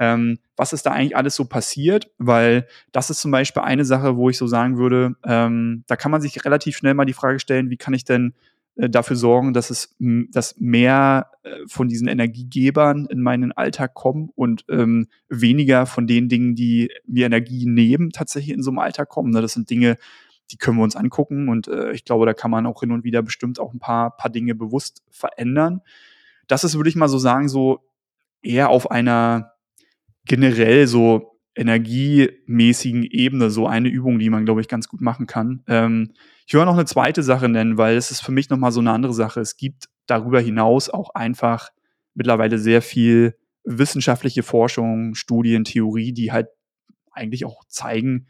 Ähm, 0.00 0.38
was 0.56 0.72
ist 0.72 0.86
da 0.86 0.92
eigentlich 0.92 1.16
alles 1.16 1.36
so 1.36 1.44
passiert? 1.44 2.10
Weil 2.16 2.66
das 2.90 3.10
ist 3.10 3.20
zum 3.20 3.30
Beispiel 3.30 3.62
eine 3.62 3.84
Sache, 3.84 4.16
wo 4.16 4.30
ich 4.30 4.38
so 4.38 4.46
sagen 4.46 4.78
würde, 4.78 5.14
ähm, 5.24 5.84
da 5.86 5.94
kann 5.94 6.10
man 6.10 6.22
sich 6.22 6.42
relativ 6.44 6.76
schnell 6.76 6.94
mal 6.94 7.04
die 7.04 7.12
Frage 7.12 7.38
stellen, 7.38 7.68
wie 7.68 7.76
kann 7.76 7.92
ich 7.92 8.04
denn 8.04 8.34
äh, 8.76 8.88
dafür 8.88 9.16
sorgen, 9.16 9.52
dass 9.52 9.68
es 9.68 9.94
dass 9.98 10.58
mehr 10.58 11.30
äh, 11.42 11.50
von 11.66 11.88
diesen 11.88 12.08
Energiegebern 12.08 13.06
in 13.10 13.20
meinen 13.20 13.52
Alltag 13.52 13.92
kommen 13.92 14.30
und 14.34 14.64
ähm, 14.70 15.08
weniger 15.28 15.84
von 15.84 16.06
den 16.06 16.30
Dingen, 16.30 16.54
die 16.54 16.90
mir 17.06 17.26
Energie 17.26 17.66
nehmen, 17.66 18.10
tatsächlich 18.10 18.54
in 18.54 18.62
so 18.62 18.70
einem 18.70 18.78
Alltag 18.78 19.10
kommen. 19.10 19.30
Ne? 19.32 19.42
Das 19.42 19.52
sind 19.52 19.68
Dinge, 19.68 19.98
die 20.50 20.56
können 20.56 20.78
wir 20.78 20.84
uns 20.84 20.96
angucken 20.96 21.50
und 21.50 21.68
äh, 21.68 21.92
ich 21.92 22.06
glaube, 22.06 22.24
da 22.24 22.32
kann 22.32 22.50
man 22.50 22.64
auch 22.64 22.80
hin 22.80 22.92
und 22.92 23.04
wieder 23.04 23.22
bestimmt 23.22 23.60
auch 23.60 23.74
ein 23.74 23.80
paar, 23.80 24.16
paar 24.16 24.30
Dinge 24.30 24.54
bewusst 24.54 25.02
verändern. 25.10 25.82
Das 26.48 26.64
ist, 26.64 26.76
würde 26.76 26.88
ich 26.88 26.96
mal 26.96 27.08
so 27.08 27.18
sagen, 27.18 27.50
so 27.50 27.80
eher 28.42 28.70
auf 28.70 28.90
einer 28.90 29.52
generell 30.24 30.86
so 30.86 31.40
energiemäßigen 31.54 33.04
Ebene 33.04 33.50
so 33.50 33.66
eine 33.66 33.88
Übung, 33.88 34.18
die 34.18 34.30
man, 34.30 34.44
glaube 34.44 34.60
ich, 34.60 34.68
ganz 34.68 34.88
gut 34.88 35.00
machen 35.00 35.26
kann. 35.26 35.62
Ähm, 35.66 36.12
ich 36.46 36.54
will 36.54 36.64
noch 36.64 36.74
eine 36.74 36.84
zweite 36.84 37.22
Sache 37.22 37.48
nennen, 37.48 37.76
weil 37.76 37.96
es 37.96 38.10
ist 38.10 38.20
für 38.20 38.32
mich 38.32 38.50
nochmal 38.50 38.72
so 38.72 38.80
eine 38.80 38.92
andere 38.92 39.12
Sache. 39.12 39.40
Es 39.40 39.56
gibt 39.56 39.88
darüber 40.06 40.40
hinaus 40.40 40.88
auch 40.88 41.10
einfach 41.14 41.70
mittlerweile 42.14 42.58
sehr 42.58 42.82
viel 42.82 43.36
wissenschaftliche 43.64 44.42
Forschung, 44.42 45.14
Studien, 45.14 45.64
Theorie, 45.64 46.12
die 46.12 46.32
halt 46.32 46.48
eigentlich 47.12 47.44
auch 47.44 47.64
zeigen, 47.68 48.26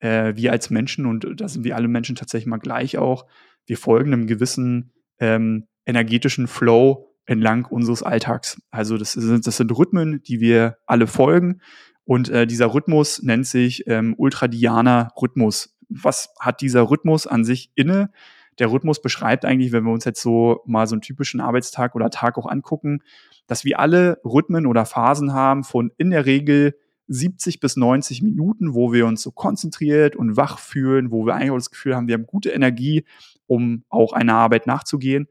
äh, 0.00 0.34
wir 0.36 0.52
als 0.52 0.70
Menschen, 0.70 1.06
und 1.06 1.26
da 1.40 1.48
sind 1.48 1.64
wir 1.64 1.76
alle 1.76 1.88
Menschen 1.88 2.16
tatsächlich 2.16 2.48
mal 2.48 2.58
gleich 2.58 2.98
auch, 2.98 3.26
wir 3.66 3.78
folgen 3.78 4.12
einem 4.12 4.26
gewissen 4.26 4.92
ähm, 5.18 5.68
energetischen 5.86 6.48
Flow 6.48 7.11
entlang 7.26 7.64
unseres 7.66 8.02
Alltags. 8.02 8.60
Also 8.70 8.96
das 8.98 9.12
sind, 9.12 9.46
das 9.46 9.56
sind 9.56 9.76
Rhythmen, 9.76 10.22
die 10.22 10.40
wir 10.40 10.78
alle 10.86 11.06
folgen. 11.06 11.60
Und 12.04 12.28
äh, 12.28 12.46
dieser 12.46 12.74
Rhythmus 12.74 13.22
nennt 13.22 13.46
sich 13.46 13.86
ähm, 13.86 14.14
Ultradianer 14.16 15.12
Rhythmus. 15.20 15.76
Was 15.88 16.34
hat 16.40 16.60
dieser 16.60 16.90
Rhythmus 16.90 17.26
an 17.26 17.44
sich 17.44 17.70
inne? 17.74 18.10
Der 18.58 18.70
Rhythmus 18.70 19.00
beschreibt 19.00 19.44
eigentlich, 19.44 19.72
wenn 19.72 19.84
wir 19.84 19.92
uns 19.92 20.04
jetzt 20.04 20.20
so 20.20 20.62
mal 20.66 20.86
so 20.86 20.94
einen 20.94 21.02
typischen 21.02 21.40
Arbeitstag 21.40 21.94
oder 21.94 22.10
Tag 22.10 22.36
auch 22.36 22.46
angucken, 22.46 23.02
dass 23.46 23.64
wir 23.64 23.78
alle 23.78 24.20
Rhythmen 24.24 24.66
oder 24.66 24.84
Phasen 24.84 25.32
haben 25.32 25.64
von 25.64 25.90
in 25.96 26.10
der 26.10 26.26
Regel 26.26 26.74
70 27.08 27.60
bis 27.60 27.76
90 27.76 28.22
Minuten, 28.22 28.74
wo 28.74 28.92
wir 28.92 29.06
uns 29.06 29.22
so 29.22 29.30
konzentriert 29.30 30.16
und 30.16 30.36
wach 30.36 30.58
fühlen, 30.58 31.10
wo 31.10 31.26
wir 31.26 31.34
eigentlich 31.34 31.50
auch 31.50 31.56
das 31.56 31.70
Gefühl 31.70 31.96
haben, 31.96 32.08
wir 32.08 32.14
haben 32.14 32.26
gute 32.26 32.50
Energie, 32.50 33.04
um 33.46 33.84
auch 33.88 34.12
einer 34.12 34.34
Arbeit 34.34 34.66
nachzugehen. 34.66 35.28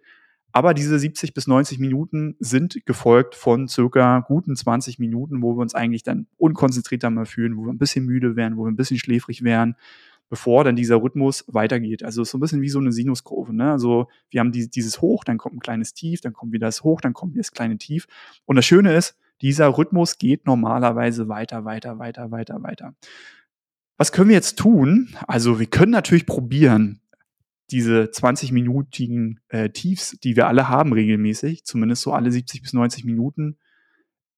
Aber 0.52 0.74
diese 0.74 1.00
70 1.00 1.34
bis 1.34 1.48
90 1.48 1.80
Minuten 1.80 2.36
sind 2.40 2.86
gefolgt 2.86 3.36
von 3.36 3.68
circa 3.68 4.20
guten 4.20 4.56
20 4.56 5.00
Minuten, 5.00 5.42
wo 5.42 5.56
wir 5.56 5.62
uns 5.62 5.76
eigentlich 5.76 6.04
dann 6.04 6.28
unkonzentrierter 6.38 7.10
mal 7.10 7.26
fühlen, 7.26 7.58
wo 7.58 7.66
wir 7.66 7.72
ein 7.72 7.78
bisschen 7.78 8.06
müde 8.06 8.36
werden, 8.36 8.58
wo 8.58 8.64
wir 8.66 8.72
ein 8.72 8.76
bisschen 8.76 8.98
schläfrig 9.00 9.44
werden, 9.44 9.76
bevor 10.30 10.64
dann 10.64 10.76
dieser 10.76 11.02
Rhythmus 11.02 11.46
weitergeht. 11.48 12.04
Also 12.04 12.24
so 12.24 12.38
ein 12.38 12.42
bisschen 12.42 12.62
wie 12.62 12.70
so 12.70 12.80
eine 12.80 12.92
Sinuskurve. 12.92 13.54
Ne? 13.54 13.72
Also 13.72 14.08
wir 14.30 14.40
haben 14.40 14.52
die, 14.52 14.70
dieses 14.70 15.02
Hoch, 15.02 15.24
dann 15.24 15.38
kommt 15.38 15.56
ein 15.56 15.60
kleines 15.60 15.94
Tief, 15.94 16.22
dann 16.22 16.34
kommt 16.34 16.52
wieder 16.52 16.68
das 16.68 16.84
Hoch, 16.84 17.02
dann 17.02 17.14
kommt 17.14 17.34
wieder 17.34 17.42
das 17.42 17.52
kleine 17.52 17.78
Tief. 17.78 18.08
Und 18.46 18.56
das 18.56 18.66
Schöne 18.66 18.94
ist, 18.94 19.18
dieser 19.42 19.78
Rhythmus 19.78 20.18
geht 20.18 20.46
normalerweise 20.46 21.28
weiter, 21.28 21.66
weiter, 21.66 21.98
weiter, 21.98 22.32
weiter, 22.32 22.62
weiter. 22.62 22.96
Was 23.98 24.12
können 24.12 24.30
wir 24.30 24.36
jetzt 24.36 24.58
tun? 24.58 25.10
Also 25.28 25.60
wir 25.60 25.66
können 25.66 25.92
natürlich 25.92 26.26
probieren, 26.26 27.02
diese 27.72 28.04
20-minütigen 28.04 29.38
äh, 29.50 29.70
Tiefs, 29.70 30.18
die 30.24 30.36
wir 30.36 30.48
alle 30.48 30.68
haben 30.70 30.94
regelmäßig, 30.94 31.66
zumindest 31.66 32.02
so 32.02 32.14
alle 32.14 32.32
70 32.32 32.62
bis 32.62 32.74
90 32.74 33.06
Minuten, 33.06 33.58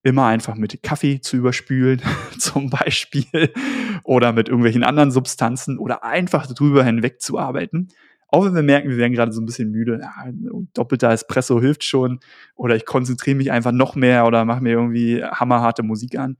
immer 0.04 0.26
einfach 0.26 0.56
mit 0.56 0.84
Kaffee 0.84 1.22
zu 1.22 1.38
überspülen, 1.38 2.02
zum 2.38 2.70
Beispiel, 2.70 3.52
oder 4.04 4.34
mit 4.34 4.50
irgendwelchen 4.50 4.84
anderen 4.84 5.12
Substanzen 5.12 5.80
oder 5.80 6.04
einfach 6.04 6.46
drüber 6.48 6.84
hinweg 6.84 7.22
zu 7.22 7.40
arbeiten. 7.40 7.88
Auch 8.28 8.46
wenn 8.46 8.56
wir 8.56 8.64
merken, 8.64 8.90
wir 8.90 8.98
werden 8.98 9.14
gerade 9.14 9.32
so 9.32 9.42
ein 9.42 9.46
bisschen 9.46 9.72
müde, 9.72 10.00
ja, 10.02 10.32
doppelter 10.74 11.12
Espresso 11.12 11.62
hilft 11.62 11.84
schon, 11.84 12.20
oder 12.56 12.76
ich 12.76 12.86
konzentriere 12.86 13.38
mich 13.38 13.52
einfach 13.52 13.72
noch 13.72 13.96
mehr 13.96 14.26
oder 14.26 14.44
mache 14.44 14.62
mir 14.62 14.72
irgendwie 14.72 15.24
hammerharte 15.24 15.84
Musik 15.84 16.18
an. 16.18 16.38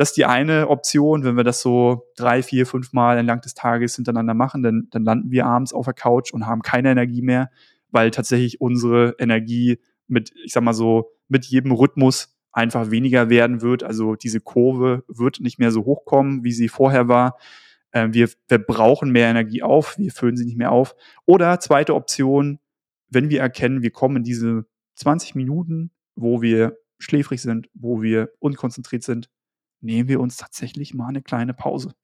Das 0.00 0.12
ist 0.12 0.16
die 0.16 0.24
eine 0.24 0.68
Option. 0.70 1.24
Wenn 1.24 1.36
wir 1.36 1.44
das 1.44 1.60
so 1.60 2.10
drei, 2.16 2.42
vier, 2.42 2.64
fünf 2.64 2.94
Mal 2.94 3.18
entlang 3.18 3.42
des 3.42 3.52
Tages 3.52 3.96
hintereinander 3.96 4.32
machen, 4.32 4.62
dann, 4.62 4.88
dann 4.90 5.04
landen 5.04 5.30
wir 5.30 5.44
abends 5.44 5.74
auf 5.74 5.84
der 5.84 5.92
Couch 5.92 6.32
und 6.32 6.46
haben 6.46 6.62
keine 6.62 6.90
Energie 6.90 7.20
mehr, 7.20 7.50
weil 7.90 8.10
tatsächlich 8.10 8.62
unsere 8.62 9.14
Energie 9.18 9.78
mit, 10.08 10.32
ich 10.42 10.54
sag 10.54 10.62
mal 10.62 10.72
so, 10.72 11.10
mit 11.28 11.44
jedem 11.44 11.72
Rhythmus 11.72 12.34
einfach 12.50 12.90
weniger 12.90 13.28
werden 13.28 13.60
wird. 13.60 13.82
Also 13.82 14.14
diese 14.14 14.40
Kurve 14.40 15.04
wird 15.06 15.40
nicht 15.40 15.58
mehr 15.58 15.70
so 15.70 15.84
hochkommen, 15.84 16.44
wie 16.44 16.52
sie 16.52 16.70
vorher 16.70 17.08
war. 17.08 17.36
Äh, 17.90 18.08
wir, 18.12 18.30
wir 18.48 18.58
brauchen 18.58 19.12
mehr 19.12 19.28
Energie 19.28 19.62
auf, 19.62 19.98
wir 19.98 20.12
füllen 20.12 20.38
sie 20.38 20.46
nicht 20.46 20.56
mehr 20.56 20.72
auf. 20.72 20.94
Oder 21.26 21.60
zweite 21.60 21.94
Option, 21.94 22.58
wenn 23.10 23.28
wir 23.28 23.42
erkennen, 23.42 23.82
wir 23.82 23.90
kommen 23.90 24.16
in 24.16 24.24
diese 24.24 24.64
20 24.94 25.34
Minuten, 25.34 25.90
wo 26.16 26.40
wir 26.40 26.78
schläfrig 26.98 27.42
sind, 27.42 27.68
wo 27.74 28.00
wir 28.00 28.30
unkonzentriert 28.38 29.02
sind, 29.02 29.28
nehmen 29.80 30.08
wir 30.08 30.20
uns 30.20 30.36
tatsächlich 30.36 30.94
mal 30.94 31.08
eine 31.08 31.22
kleine 31.22 31.54
Pause. 31.54 31.94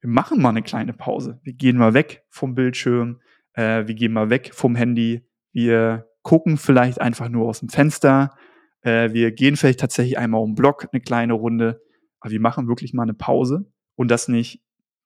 Wir 0.00 0.10
machen 0.10 0.40
mal 0.40 0.50
eine 0.50 0.62
kleine 0.62 0.92
Pause. 0.92 1.40
Wir 1.42 1.54
gehen 1.54 1.76
mal 1.76 1.94
weg 1.94 2.24
vom 2.28 2.54
Bildschirm, 2.54 3.20
äh, 3.54 3.86
wir 3.86 3.94
gehen 3.94 4.12
mal 4.12 4.30
weg 4.30 4.50
vom 4.52 4.74
Handy, 4.74 5.26
wir 5.52 6.08
gucken 6.22 6.56
vielleicht 6.56 7.00
einfach 7.00 7.28
nur 7.28 7.48
aus 7.48 7.60
dem 7.60 7.68
Fenster, 7.68 8.36
äh, 8.82 9.12
wir 9.12 9.32
gehen 9.32 9.56
vielleicht 9.56 9.80
tatsächlich 9.80 10.18
einmal 10.18 10.42
um 10.42 10.50
den 10.50 10.56
Block 10.56 10.88
eine 10.92 11.00
kleine 11.00 11.32
Runde, 11.32 11.82
aber 12.20 12.30
wir 12.30 12.40
machen 12.40 12.68
wirklich 12.68 12.92
mal 12.92 13.04
eine 13.04 13.14
Pause 13.14 13.70
und 13.94 14.10
das 14.10 14.28
nicht 14.28 14.62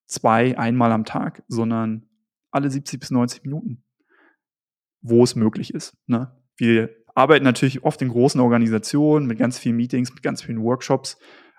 zwei, 0.07 0.59
einmal 0.59 0.93
am 0.93 1.05
Tag, 1.05 1.43
sondern 1.49 2.09
alle 2.51 2.71
70 2.71 2.99
bis 2.99 3.11
90 3.11 3.45
Minuten, 3.45 3.85
wo 5.01 5.23
es 5.23 5.37
möglich 5.37 5.75
ist. 5.75 5.97
Ne? 6.07 6.33
Wir 6.57 6.91
arbeiten 7.15 7.45
natürlich 7.45 7.83
oft 7.83 8.01
in 8.03 8.09
großen 8.09 8.41
Organisationen 8.41 9.27
mit 9.27 9.39
ganz 9.39 9.59
vielen 9.59 9.77
Meetings, 9.77 10.13
mit 10.13 10.23
ganz 10.23 10.43
vielen 10.43 10.63
Workshops 10.63 11.19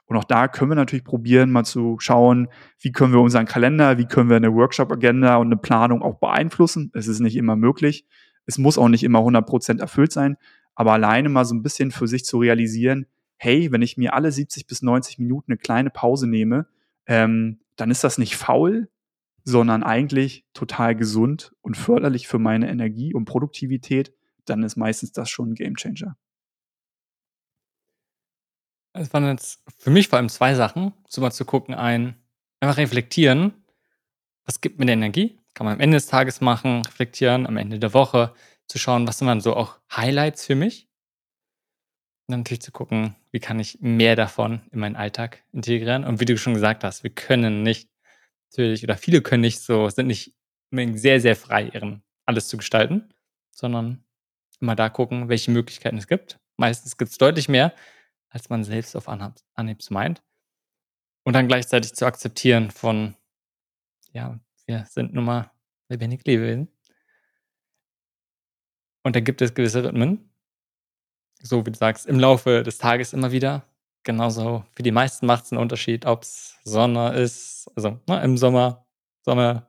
und 0.10 0.18
auch 0.18 0.24
da 0.24 0.48
können 0.48 0.72
wir 0.72 0.76
natürlich 0.76 1.04
probieren, 1.04 1.52
mal 1.52 1.64
zu 1.64 1.98
schauen, 2.00 2.48
wie 2.80 2.92
können 2.92 3.14
wir 3.14 3.22
unseren 3.22 3.46
Kalender, 3.46 4.00
wie 4.00 4.08
können 4.08 4.28
wir 4.28 4.38
eine 4.38 4.56
Workshop-Agenda 4.56 5.36
und 5.36 5.48
eine 5.48 5.58
Planung 5.58 6.02
auch 6.02 6.16
beeinflussen. 6.16 6.90
Es 6.96 7.08
ist 7.08 7.20
nicht 7.20 7.36
immer 7.36 7.56
möglich. 7.56 8.08
Es 8.48 8.58
muss 8.58 8.80
auch 8.80 8.90
nicht 8.90 9.04
immer 9.04 9.20
100% 9.20 9.80
erfüllt 9.80 10.12
sein. 10.12 10.38
Aber 10.74 10.94
alleine 10.94 11.30
mal 11.30 11.46
so 11.46 11.54
ein 11.54 11.62
bisschen 11.62 11.92
für 11.92 12.08
sich 12.08 12.26
zu 12.26 12.40
realisieren, 12.40 13.06
hey, 13.38 13.72
wenn 13.72 13.84
ich 13.84 13.98
mir 13.98 14.16
alle 14.16 14.32
70 14.32 14.66
bis 14.66 14.82
90 14.82 15.20
Minuten 15.20 15.52
eine 15.52 15.60
kleine 15.60 15.92
Pause 15.92 16.26
nehme, 16.26 16.66
ähm, 17.06 17.60
dann 17.76 17.92
ist 17.92 18.04
das 18.04 18.18
nicht 18.18 18.36
faul, 18.36 18.90
sondern 19.44 19.84
eigentlich 19.84 20.44
total 20.56 20.96
gesund 20.96 21.54
und 21.62 21.78
förderlich 21.78 22.28
für 22.28 22.40
meine 22.40 22.68
Energie 22.68 23.14
und 23.14 23.26
Produktivität, 23.26 24.12
dann 24.46 24.64
ist 24.64 24.76
meistens 24.76 25.12
das 25.12 25.30
schon 25.30 25.52
ein 25.52 25.56
Gamechanger. 25.56 26.18
Es 28.94 29.14
waren 29.14 29.28
jetzt 29.28 29.64
für 29.78 29.92
mich 29.92 30.08
vor 30.08 30.18
allem 30.18 30.30
zwei 30.30 30.56
Sachen, 30.56 30.94
so 31.08 31.22
mal 31.22 31.32
zu 31.32 31.46
gucken, 31.46 31.76
ein, 31.76 32.16
einfach 32.60 32.78
reflektieren, 32.78 33.54
was 34.46 34.62
gibt 34.62 34.80
mir 34.80 34.86
die 34.86 34.94
Energie? 34.94 35.40
Kann 35.54 35.66
man 35.66 35.76
am 35.76 35.80
Ende 35.80 35.98
des 35.98 36.08
Tages 36.08 36.42
machen, 36.42 36.84
reflektieren, 36.86 37.46
am 37.46 37.58
Ende 37.58 37.80
der 37.80 37.94
Woche, 37.94 38.34
zu 38.68 38.80
schauen, 38.80 39.08
was 39.08 39.20
sind 39.20 39.28
dann 39.28 39.42
so 39.42 39.56
auch 39.56 39.80
Highlights 39.96 40.46
für 40.46 40.56
mich? 40.56 40.88
Und 42.28 42.34
dann 42.34 42.40
natürlich 42.42 42.62
zu 42.62 42.72
gucken, 42.72 43.16
wie 43.32 43.40
kann 43.40 43.60
ich 43.60 43.80
mehr 43.82 44.16
davon 44.16 44.62
in 44.72 44.80
meinen 44.80 44.96
Alltag 44.96 45.44
integrieren? 45.52 46.04
Und 46.04 46.20
wie 46.20 46.26
du 46.26 46.38
schon 46.38 46.54
gesagt 46.54 46.84
hast, 46.84 47.04
wir 47.04 47.12
können 47.12 47.64
nicht, 47.64 47.90
natürlich, 48.52 48.84
oder 48.84 48.98
viele 48.98 49.22
können 49.22 49.42
nicht 49.42 49.60
so, 49.60 49.90
sind 49.90 50.08
nicht 50.08 50.34
sehr, 50.72 51.22
sehr 51.22 51.36
frei, 51.36 51.70
ihren 51.74 52.04
alles 52.26 52.48
zu 52.48 52.58
gestalten, 52.58 53.10
sondern 53.52 54.04
immer 54.62 54.76
da 54.76 54.90
gucken, 54.90 55.30
welche 55.30 55.52
Möglichkeiten 55.52 55.98
es 55.98 56.08
gibt. 56.08 56.40
Meistens 56.58 56.98
gibt 56.98 57.12
es 57.12 57.18
deutlich 57.18 57.50
mehr, 57.50 57.74
als 58.30 58.50
man 58.50 58.64
selbst 58.64 58.96
auf 58.96 59.08
Anhieb 59.10 59.80
meint. 59.90 60.22
Und 61.24 61.34
dann 61.34 61.48
gleichzeitig 61.48 61.94
zu 61.94 62.06
akzeptieren 62.06 62.72
von, 62.72 63.16
ja, 64.14 64.40
wir 64.66 64.86
sind 64.90 65.14
nun 65.14 65.26
mal 65.26 65.52
lebendig 65.90 66.26
Lebewesen. 66.26 66.70
Und 69.04 69.16
da 69.16 69.20
gibt 69.20 69.42
es 69.42 69.54
gewisse 69.54 69.84
Rhythmen, 69.84 70.32
so 71.42 71.66
wie 71.66 71.72
du 71.72 71.78
sagst, 71.78 72.06
im 72.06 72.20
Laufe 72.20 72.64
des 72.64 72.78
Tages 72.78 73.14
immer 73.14 73.32
wieder. 73.32 73.66
Genauso 74.04 74.66
für 74.72 74.84
die 74.84 74.92
meisten 74.92 75.26
macht 75.26 75.46
es 75.46 75.52
einen 75.52 75.62
Unterschied, 75.62 76.06
ob 76.06 76.24
es 76.24 76.58
Sonne 76.64 77.14
ist, 77.14 77.70
also 77.76 78.00
ne, 78.08 78.22
im 78.24 78.38
Sommer, 78.38 78.86
Sonne, 79.24 79.68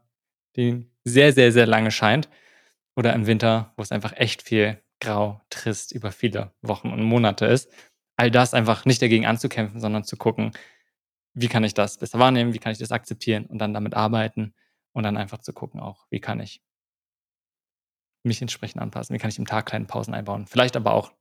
die 0.57 0.91
sehr, 1.05 1.33
sehr, 1.33 1.53
sehr 1.53 1.67
lange 1.67 1.91
scheint, 1.91 2.29
oder 2.97 3.15
im 3.15 3.27
Winter, 3.27 3.73
wo 3.77 3.83
es 3.83 3.93
einfach 3.93 4.13
echt 4.17 4.43
viel 4.43 4.83
grau, 5.01 5.41
trist 5.49 5.93
über 5.93 6.13
viele 6.13 6.53
Wochen 6.61 6.93
und 6.93 7.03
Monate 7.03 7.47
ist 7.47 7.73
all 8.21 8.31
das 8.31 8.53
einfach 8.53 8.85
nicht 8.85 9.01
dagegen 9.01 9.25
anzukämpfen, 9.25 9.81
sondern 9.81 10.05
zu 10.05 10.17
gucken, 10.19 10.53
wie 11.33 11.49
kann 11.49 11.65
ich 11.65 11.73
das 11.73 11.97
besser 11.97 12.19
wahrnehmen, 12.19 12.53
wie 12.53 12.59
kann 12.59 12.73
ich 12.73 12.79
das 12.79 12.93
akzeptieren 12.93 13.47
und 13.47 13.59
dann 13.59 13.73
damit 13.73 13.95
arbeiten 13.95 14.53
und 14.93 15.05
dann 15.05 15.17
einfach 15.17 15.39
zu 15.39 15.55
gucken 15.55 15.81
auch, 15.81 16.07
wie 16.11 16.21
kann 16.21 16.39
ich 16.39 16.63
mich 18.23 18.43
entsprechend 18.43 18.83
anpassen, 18.83 19.15
wie 19.15 19.19
kann 19.19 19.31
ich 19.31 19.39
im 19.39 19.47
Tag 19.47 19.65
kleine 19.65 19.87
Pausen 19.87 20.13
einbauen. 20.13 20.47
Vielleicht 20.47 20.77
aber 20.77 20.93
auch 20.93 21.13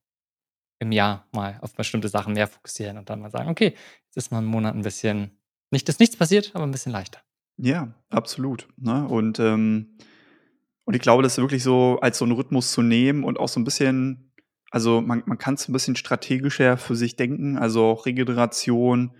im 0.79 0.91
Jahr 0.91 1.25
mal 1.31 1.57
auf 1.61 1.73
bestimmte 1.73 2.09
Sachen 2.09 2.33
mehr 2.33 2.47
fokussieren 2.47 2.97
und 2.97 3.09
dann 3.09 3.21
mal 3.21 3.31
sagen, 3.31 3.49
okay, 3.49 3.75
jetzt 4.07 4.17
ist 4.17 4.31
mal 4.31 4.39
ein 4.39 4.45
Monat 4.45 4.75
ein 4.75 4.81
bisschen, 4.81 5.39
nicht, 5.71 5.87
dass 5.87 5.99
nichts 5.99 6.17
passiert, 6.17 6.51
aber 6.53 6.65
ein 6.65 6.71
bisschen 6.71 6.91
leichter. 6.91 7.21
Ja, 7.55 7.93
absolut. 8.09 8.67
Ne? 8.75 9.07
Und, 9.07 9.39
ähm, 9.39 9.97
und 10.83 10.95
ich 10.95 11.01
glaube, 11.01 11.23
das 11.23 11.33
ist 11.33 11.37
wirklich 11.37 11.63
so 11.63 11.97
als 12.01 12.17
so 12.17 12.25
einen 12.25 12.33
Rhythmus 12.33 12.73
zu 12.73 12.81
nehmen 12.81 13.23
und 13.23 13.39
auch 13.39 13.47
so 13.47 13.59
ein 13.59 13.63
bisschen, 13.63 14.28
also 14.71 15.01
man, 15.01 15.23
man 15.25 15.37
kann 15.37 15.55
es 15.55 15.67
ein 15.67 15.73
bisschen 15.73 15.95
strategischer 15.95 16.77
für 16.77 16.95
sich 16.95 17.15
denken, 17.15 17.57
also 17.57 17.85
auch 17.85 18.05
Regeneration 18.05 19.15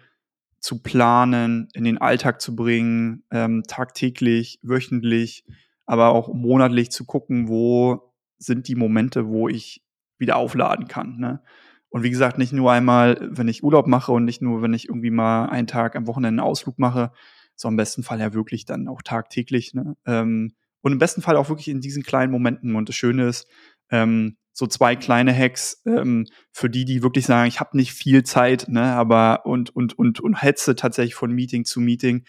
zu 0.59 0.81
planen, 0.81 1.69
in 1.73 1.83
den 1.83 1.97
Alltag 1.97 2.41
zu 2.41 2.55
bringen, 2.55 3.23
ähm, 3.31 3.63
tagtäglich, 3.67 4.59
wöchentlich, 4.61 5.45
aber 5.85 6.09
auch 6.09 6.33
monatlich 6.33 6.91
zu 6.91 7.05
gucken, 7.05 7.47
wo 7.47 8.13
sind 8.37 8.67
die 8.67 8.75
Momente, 8.75 9.27
wo 9.27 9.47
ich 9.47 9.83
wieder 10.17 10.35
aufladen 10.35 10.87
kann. 10.87 11.17
Ne? 11.17 11.41
Und 11.89 12.03
wie 12.03 12.09
gesagt, 12.09 12.37
nicht 12.37 12.53
nur 12.53 12.71
einmal, 12.71 13.17
wenn 13.31 13.47
ich 13.47 13.63
Urlaub 13.63 13.87
mache 13.87 14.11
und 14.11 14.25
nicht 14.25 14.41
nur, 14.41 14.61
wenn 14.61 14.73
ich 14.73 14.87
irgendwie 14.87 15.11
mal 15.11 15.47
einen 15.47 15.67
Tag 15.67 15.95
am 15.95 16.07
Wochenende 16.07 16.41
einen 16.41 16.49
Ausflug 16.49 16.77
mache, 16.77 17.11
so 17.55 17.67
im 17.67 17.75
besten 17.75 18.03
Fall 18.03 18.19
ja 18.19 18.33
wirklich 18.33 18.65
dann 18.65 18.87
auch 18.87 19.01
tagtäglich. 19.01 19.73
Ne? 19.73 19.95
Ähm, 20.05 20.53
und 20.81 20.91
im 20.91 20.99
besten 20.99 21.21
Fall 21.21 21.35
auch 21.35 21.49
wirklich 21.49 21.67
in 21.67 21.81
diesen 21.81 22.03
kleinen 22.03 22.31
Momenten. 22.31 22.75
Und 22.75 22.87
das 22.87 22.95
Schöne 22.95 23.27
ist, 23.27 23.47
ähm, 23.89 24.37
so 24.59 24.67
zwei 24.67 24.95
kleine 24.95 25.33
Hacks 25.33 25.81
ähm, 25.85 26.27
für 26.51 26.69
die, 26.69 26.85
die 26.85 27.01
wirklich 27.01 27.25
sagen, 27.25 27.47
ich 27.47 27.59
habe 27.59 27.77
nicht 27.77 27.93
viel 27.93 28.23
Zeit, 28.23 28.67
ne, 28.67 28.93
aber 28.93 29.45
und 29.45 29.75
und 29.75 29.97
und 29.97 30.19
und 30.19 30.41
hetze 30.41 30.75
tatsächlich 30.75 31.15
von 31.15 31.31
Meeting 31.31 31.65
zu 31.65 31.79
Meeting. 31.79 32.25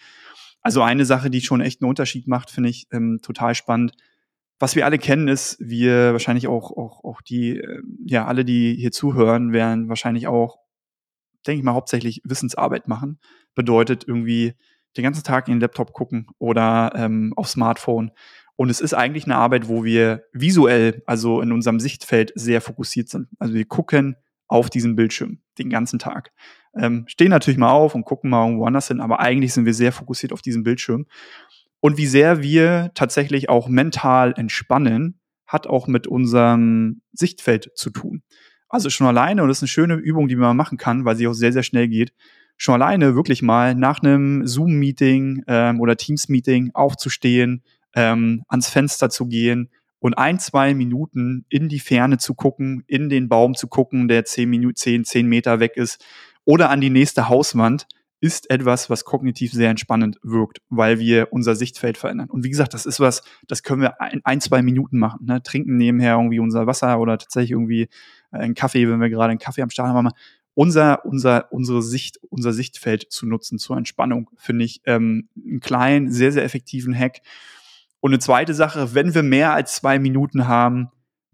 Also 0.63 0.83
eine 0.83 1.05
Sache, 1.05 1.31
die 1.31 1.41
schon 1.41 1.61
echt 1.61 1.83
einen 1.83 1.89
Unterschied 1.89 2.29
macht, 2.29 2.51
finde 2.51 2.71
ich 2.71 2.87
ähm, 2.93 3.19
total 3.23 3.55
spannend 3.55 3.93
was 4.61 4.77
wir 4.77 4.85
alle 4.85 4.99
kennen, 4.99 5.27
ist, 5.27 5.57
wir 5.59 6.13
wahrscheinlich 6.13 6.47
auch, 6.47 6.71
auch, 6.71 7.03
auch 7.03 7.23
die, 7.23 7.57
äh, 7.57 7.83
ja, 8.05 8.27
alle, 8.27 8.45
die 8.45 8.77
hier 8.77 8.93
zuhören, 8.93 9.53
werden 9.53 9.89
wahrscheinlich 9.89 10.29
auch, 10.29 10.59
denke 11.47 11.61
ich 11.61 11.65
mal, 11.65 11.73
hauptsächlich 11.73 12.21
Wissensarbeit 12.25 12.87
machen. 12.87 13.19
Bedeutet 13.55 14.05
irgendwie 14.07 14.53
den 14.99 15.05
ganzen 15.05 15.25
Tag 15.25 15.49
in 15.49 15.55
den 15.55 15.61
Laptop 15.61 15.95
gucken 15.95 16.27
oder 16.39 16.93
ähm, 16.95 17.33
auf 17.37 17.49
Smartphone. 17.49 18.11
Und 18.61 18.69
es 18.69 18.83
ist 18.83 18.93
eigentlich 18.93 19.25
eine 19.25 19.37
Arbeit, 19.37 19.69
wo 19.69 19.85
wir 19.85 20.25
visuell, 20.35 21.03
also 21.07 21.41
in 21.41 21.51
unserem 21.51 21.81
Sichtfeld, 21.81 22.31
sehr 22.35 22.61
fokussiert 22.61 23.09
sind. 23.09 23.29
Also 23.39 23.55
wir 23.55 23.65
gucken 23.65 24.17
auf 24.49 24.69
diesen 24.69 24.97
Bildschirm 24.97 25.39
den 25.57 25.71
ganzen 25.71 25.99
Tag. 25.99 26.31
Ähm, 26.77 27.05
stehen 27.07 27.31
natürlich 27.31 27.57
mal 27.57 27.71
auf 27.71 27.95
und 27.95 28.05
gucken 28.05 28.29
mal 28.29 28.45
irgendwo 28.45 28.67
anders 28.67 28.89
hin, 28.89 29.01
aber 29.01 29.19
eigentlich 29.19 29.55
sind 29.55 29.65
wir 29.65 29.73
sehr 29.73 29.93
fokussiert 29.93 30.35
auf 30.35 30.43
diesen 30.43 30.63
Bildschirm. 30.63 31.07
Und 31.81 31.97
wie 31.97 32.05
sehr 32.07 32.43
wir 32.43 32.91
tatsächlich 32.95 33.49
auch 33.49 33.67
mental 33.67 34.35
entspannen, 34.37 35.19
hat 35.47 35.67
auch 35.67 35.87
mit 35.87 36.07
unserem 36.07 37.01
Sichtfeld 37.15 37.71
zu 37.77 37.89
tun. 37.89 38.23
Also 38.69 38.91
schon 38.91 39.07
alleine, 39.07 39.41
und 39.41 39.49
das 39.49 39.61
ist 39.61 39.63
eine 39.63 39.69
schöne 39.69 39.95
Übung, 39.95 40.29
die 40.29 40.37
man 40.37 40.55
machen 40.55 40.77
kann, 40.77 41.07
weil 41.07 41.17
sie 41.17 41.27
auch 41.29 41.33
sehr, 41.33 41.55
sehr 41.55 41.63
schnell 41.63 41.89
geht, 41.89 42.13
schon 42.59 42.75
alleine 42.75 43.15
wirklich 43.15 43.41
mal 43.41 43.75
nach 43.75 44.03
einem 44.03 44.47
Zoom-Meeting 44.47 45.45
ähm, 45.47 45.81
oder 45.81 45.97
Teams-Meeting 45.97 46.73
aufzustehen, 46.75 47.63
ähm, 47.95 48.43
ans 48.49 48.69
Fenster 48.69 49.11
zu 49.11 49.27
gehen 49.27 49.71
und 49.99 50.15
ein, 50.15 50.39
zwei 50.39 50.75
Minuten 50.75 51.45
in 51.49 51.69
die 51.69 51.81
Ferne 51.81 52.19
zu 52.19 52.35
gucken, 52.35 52.85
in 52.87 53.09
den 53.09 53.29
Baum 53.29 53.55
zu 53.55 53.69
gucken, 53.69 54.09
der 54.09 54.25
zehn 54.25 54.49
Minuten, 54.49 54.77
zehn, 54.77 55.05
zehn 55.05 55.27
Meter 55.27 55.61
weg 55.61 55.77
ist, 55.77 56.05
oder 56.45 56.71
an 56.71 56.81
die 56.81 56.91
nächste 56.91 57.29
Hauswand 57.29 57.87
ist 58.21 58.51
etwas, 58.51 58.91
was 58.91 59.05
kognitiv 59.05 59.53
sehr 59.53 59.71
entspannend 59.71 60.19
wirkt, 60.23 60.59
weil 60.69 60.99
wir 60.99 61.29
unser 61.31 61.55
Sichtfeld 61.55 61.97
verändern. 61.97 62.29
Und 62.29 62.45
wie 62.45 62.51
gesagt, 62.51 62.75
das 62.75 62.85
ist 62.85 63.01
was, 63.01 63.23
das 63.47 63.63
können 63.63 63.81
wir 63.81 63.95
in 64.13 64.21
ein, 64.25 64.41
zwei 64.41 64.61
Minuten 64.63 64.99
machen. 64.99 65.25
Ne? 65.25 65.43
Trinken 65.43 65.77
nebenher 65.77 66.17
irgendwie 66.17 66.39
unser 66.39 66.67
Wasser 66.67 67.01
oder 67.01 67.17
tatsächlich 67.17 67.53
irgendwie 67.53 67.89
äh, 68.33 68.39
einen 68.39 68.55
Kaffee, 68.55 68.89
wenn 68.89 69.01
wir 69.01 69.09
gerade 69.09 69.31
einen 69.31 69.39
Kaffee 69.39 69.63
am 69.63 69.71
Start 69.71 69.89
haben. 69.89 70.11
Unser, 70.53 71.05
unser, 71.07 71.51
unsere 71.51 71.83
Sicht, 71.83 72.19
unser 72.29 72.53
Sichtfeld 72.53 73.07
zu 73.11 73.27
nutzen 73.27 73.59
zur 73.59 73.79
Entspannung, 73.79 74.29
finde 74.37 74.67
ich 74.67 74.83
ähm, 74.85 75.29
einen 75.43 75.61
kleinen, 75.61 76.11
sehr, 76.11 76.33
sehr 76.33 76.45
effektiven 76.45 76.95
Hack. 76.99 77.21
Und 78.01 78.13
eine 78.13 78.19
zweite 78.19 78.55
Sache, 78.55 78.95
wenn 78.95 79.15
wir 79.15 79.23
mehr 79.23 79.53
als 79.53 79.77
zwei 79.77 79.99
Minuten 79.99 80.49
haben, 80.49 80.89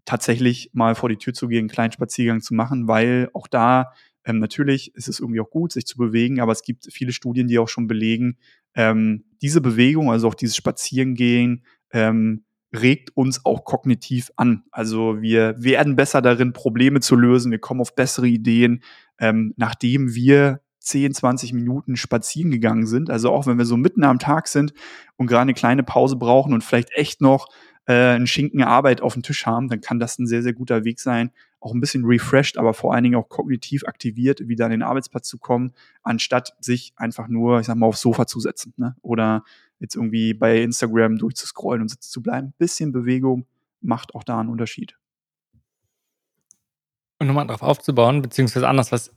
tatsächlich 0.05 0.71
mal 0.73 0.95
vor 0.95 1.09
die 1.09 1.17
Tür 1.17 1.35
zu 1.35 1.49
gehen, 1.49 1.61
einen 1.61 1.69
kleinen 1.69 1.93
Spaziergang 1.93 2.41
zu 2.41 2.55
machen, 2.55 2.89
weil 2.89 3.29
auch 3.35 3.47
da 3.47 3.93
ähm, 4.25 4.41
natürlich 4.41 4.95
ist 4.95 5.09
es 5.09 5.21
irgendwie 5.21 5.41
auch 5.41 5.51
gut, 5.51 5.73
sich 5.73 5.87
zu 5.87 5.97
bewegen, 5.97 6.41
aber 6.41 6.53
es 6.53 6.63
gibt 6.63 6.89
viele 6.91 7.13
Studien, 7.13 7.47
die 7.47 7.59
auch 7.59 7.69
schon 7.69 7.87
belegen, 7.87 8.39
ähm, 8.75 9.25
diese 9.41 9.61
Bewegung, 9.61 10.11
also 10.11 10.29
auch 10.29 10.35
dieses 10.35 10.57
Spazierengehen, 10.57 11.65
ähm, 11.93 12.45
regt 12.75 13.17
uns 13.17 13.45
auch 13.45 13.65
kognitiv 13.65 14.31
an. 14.37 14.65
Also 14.71 15.23
wir 15.23 15.55
werden 15.59 15.97
besser 15.97 16.21
darin, 16.21 16.53
Probleme 16.53 17.01
zu 17.01 17.15
lösen, 17.15 17.53
wir 17.53 17.61
kommen 17.61 17.81
auf 17.81 17.95
bessere 17.95 18.27
Ideen, 18.27 18.83
ähm, 19.19 19.55
nachdem 19.57 20.15
wir 20.15 20.61
10, 20.87 21.15
20 21.15 21.53
Minuten 21.53 21.97
spazieren 21.97 22.51
gegangen 22.51 22.87
sind. 22.87 23.11
Also 23.11 23.33
auch 23.33 23.47
wenn 23.47 23.59
wir 23.59 23.65
so 23.65 23.77
mitten 23.77 24.05
am 24.05 24.19
Tag 24.19 24.49
sind 24.49 24.73
und 25.17 25.27
gerade 25.27 25.43
eine 25.43 25.55
kleine 25.55 25.83
Pause 25.83 26.17
brauchen 26.17 26.53
und 26.53 26.63
vielleicht 26.63 26.93
echt 26.93 27.21
noch 27.21 27.49
äh, 27.87 27.93
einen 27.93 28.27
Schinken 28.27 28.63
Arbeit 28.63 29.01
auf 29.01 29.15
dem 29.15 29.23
Tisch 29.23 29.47
haben, 29.47 29.69
dann 29.69 29.81
kann 29.81 29.99
das 29.99 30.19
ein 30.19 30.27
sehr, 30.27 30.43
sehr 30.43 30.53
guter 30.53 30.85
Weg 30.85 31.01
sein, 31.01 31.31
auch 31.61 31.75
ein 31.75 31.81
bisschen 31.81 32.05
refreshed, 32.05 32.59
aber 32.59 32.75
vor 32.75 32.95
allen 32.95 33.03
Dingen 33.03 33.17
auch 33.17 33.29
kognitiv 33.29 33.85
aktiviert, 33.85 34.47
wieder 34.47 34.67
an 34.67 34.71
den 34.71 34.83
Arbeitsplatz 34.83 35.29
zu 35.29 35.39
kommen, 35.39 35.73
anstatt 36.03 36.55
sich 36.61 36.93
einfach 36.97 37.29
nur, 37.29 37.61
ich 37.61 37.67
sag 37.67 37.77
mal, 37.77 37.87
aufs 37.87 38.01
Sofa 38.01 38.27
zu 38.27 38.39
setzen 38.39 38.73
ne? 38.77 38.95
oder 39.03 39.43
jetzt 39.81 39.97
irgendwie 39.97 40.35
bei 40.35 40.63
Instagram 40.63 41.19
durchzuscrollen 41.19 41.83
und 41.83 41.89
sitzen 41.89 42.11
zu 42.11 42.23
bleiben. 42.23 42.49
Ein 42.49 42.55
bisschen 42.59 42.93
Bewegung 42.93 43.47
macht 43.81 44.15
auch 44.15 44.25
da 44.25 44.39
einen 44.39 44.49
Unterschied. 44.49 44.97
Und 47.19 47.27
nochmal 47.27 47.47
darauf 47.47 47.63
aufzubauen, 47.63 48.23
beziehungsweise 48.23 48.69
anders, 48.69 48.93
was 48.93 49.13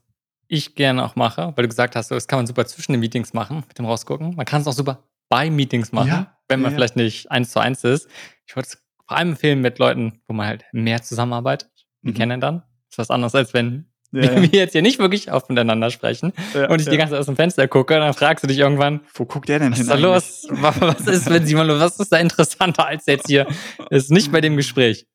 ich 0.49 0.75
gerne 0.75 1.05
auch 1.05 1.15
mache, 1.15 1.53
weil 1.55 1.63
du 1.63 1.69
gesagt 1.69 1.95
hast, 1.95 2.11
das 2.11 2.27
kann 2.27 2.39
man 2.39 2.47
super 2.47 2.65
zwischen 2.65 2.91
den 2.91 2.99
Meetings 2.99 3.33
machen, 3.33 3.63
mit 3.67 3.77
dem 3.77 3.85
Rausgucken. 3.85 4.35
Man 4.35 4.45
kann 4.45 4.61
es 4.61 4.67
auch 4.67 4.73
super 4.73 5.03
bei 5.29 5.49
Meetings 5.49 5.91
machen, 5.91 6.07
ja, 6.07 6.37
wenn 6.49 6.59
man 6.59 6.71
ja, 6.71 6.75
vielleicht 6.75 6.95
nicht 6.95 7.31
eins 7.31 7.51
zu 7.51 7.59
eins 7.59 7.83
ist. 7.83 8.09
Ich 8.45 8.55
würde 8.55 8.67
es 8.67 8.83
vor 9.07 9.17
allem 9.17 9.29
empfehlen 9.29 9.61
mit 9.61 9.79
Leuten, 9.79 10.21
wo 10.27 10.33
man 10.33 10.47
halt 10.47 10.65
mehr 10.73 11.01
zusammenarbeitet 11.01 11.69
die 12.01 12.11
mhm. 12.11 12.15
kennen 12.15 12.41
dann. 12.41 12.55
Das 12.89 12.91
ist 12.91 12.97
was 12.97 13.09
anderes, 13.11 13.35
als 13.35 13.53
wenn 13.53 13.85
ja, 14.11 14.41
wir 14.41 14.47
jetzt 14.47 14.71
hier 14.71 14.81
nicht 14.81 14.99
wirklich 14.99 15.31
oft 15.31 15.49
miteinander 15.49 15.91
sprechen 15.91 16.33
und 16.69 16.81
ich 16.81 16.87
die 16.87 16.97
ganze 16.97 17.11
Zeit 17.11 17.19
aus 17.19 17.27
dem 17.27 17.35
Fenster 17.35 17.67
gucke, 17.67 17.93
dann 17.95 18.13
fragst 18.13 18.43
du 18.43 18.47
dich 18.47 18.57
irgendwann, 18.57 19.01
wo 19.13 19.25
guckt 19.25 19.49
der 19.49 19.59
denn 19.59 19.71
was 19.71 19.79
hin? 19.79 19.87
Was 19.87 19.95
ist 19.95 20.49
da 20.49 20.57
los? 20.57 20.81
Was 20.81 21.07
ist, 21.07 21.29
wenn 21.29 21.45
Simon, 21.45 21.67
was 21.67 21.99
ist 21.99 22.11
da 22.11 22.17
interessanter 22.17 22.87
als 22.87 23.05
jetzt 23.05 23.27
hier? 23.27 23.45
ist 23.89 24.09
nicht 24.09 24.31
bei 24.31 24.41
dem 24.41 24.57
Gespräch. 24.57 25.05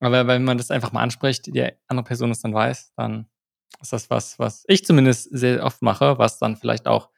Aber 0.00 0.26
wenn 0.26 0.44
man 0.44 0.56
das 0.56 0.70
einfach 0.70 0.92
mal 0.92 1.02
anspricht, 1.02 1.46
die 1.46 1.68
andere 1.88 2.04
Person 2.04 2.30
es 2.30 2.40
dann 2.40 2.54
weiß, 2.54 2.92
dann 2.96 3.26
ist 3.80 3.92
das 3.92 4.10
was, 4.10 4.38
was 4.38 4.64
ich 4.68 4.84
zumindest 4.84 5.28
sehr 5.30 5.64
oft 5.64 5.82
mache, 5.82 6.18
was 6.18 6.38
dann 6.38 6.56
vielleicht 6.56 6.86
auch 6.86 7.10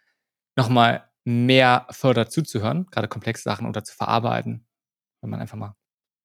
nochmal 0.57 1.09
mehr 1.25 1.87
fördert 1.91 2.33
zuzuhören, 2.33 2.87
gerade 2.87 3.09
komplexe 3.09 3.43
Sachen 3.43 3.67
oder 3.67 3.85
zu 3.85 3.95
verarbeiten, 3.95 4.67
wenn 5.21 5.31
man 5.31 5.41
einfach 5.41 5.59
mal 5.59 5.77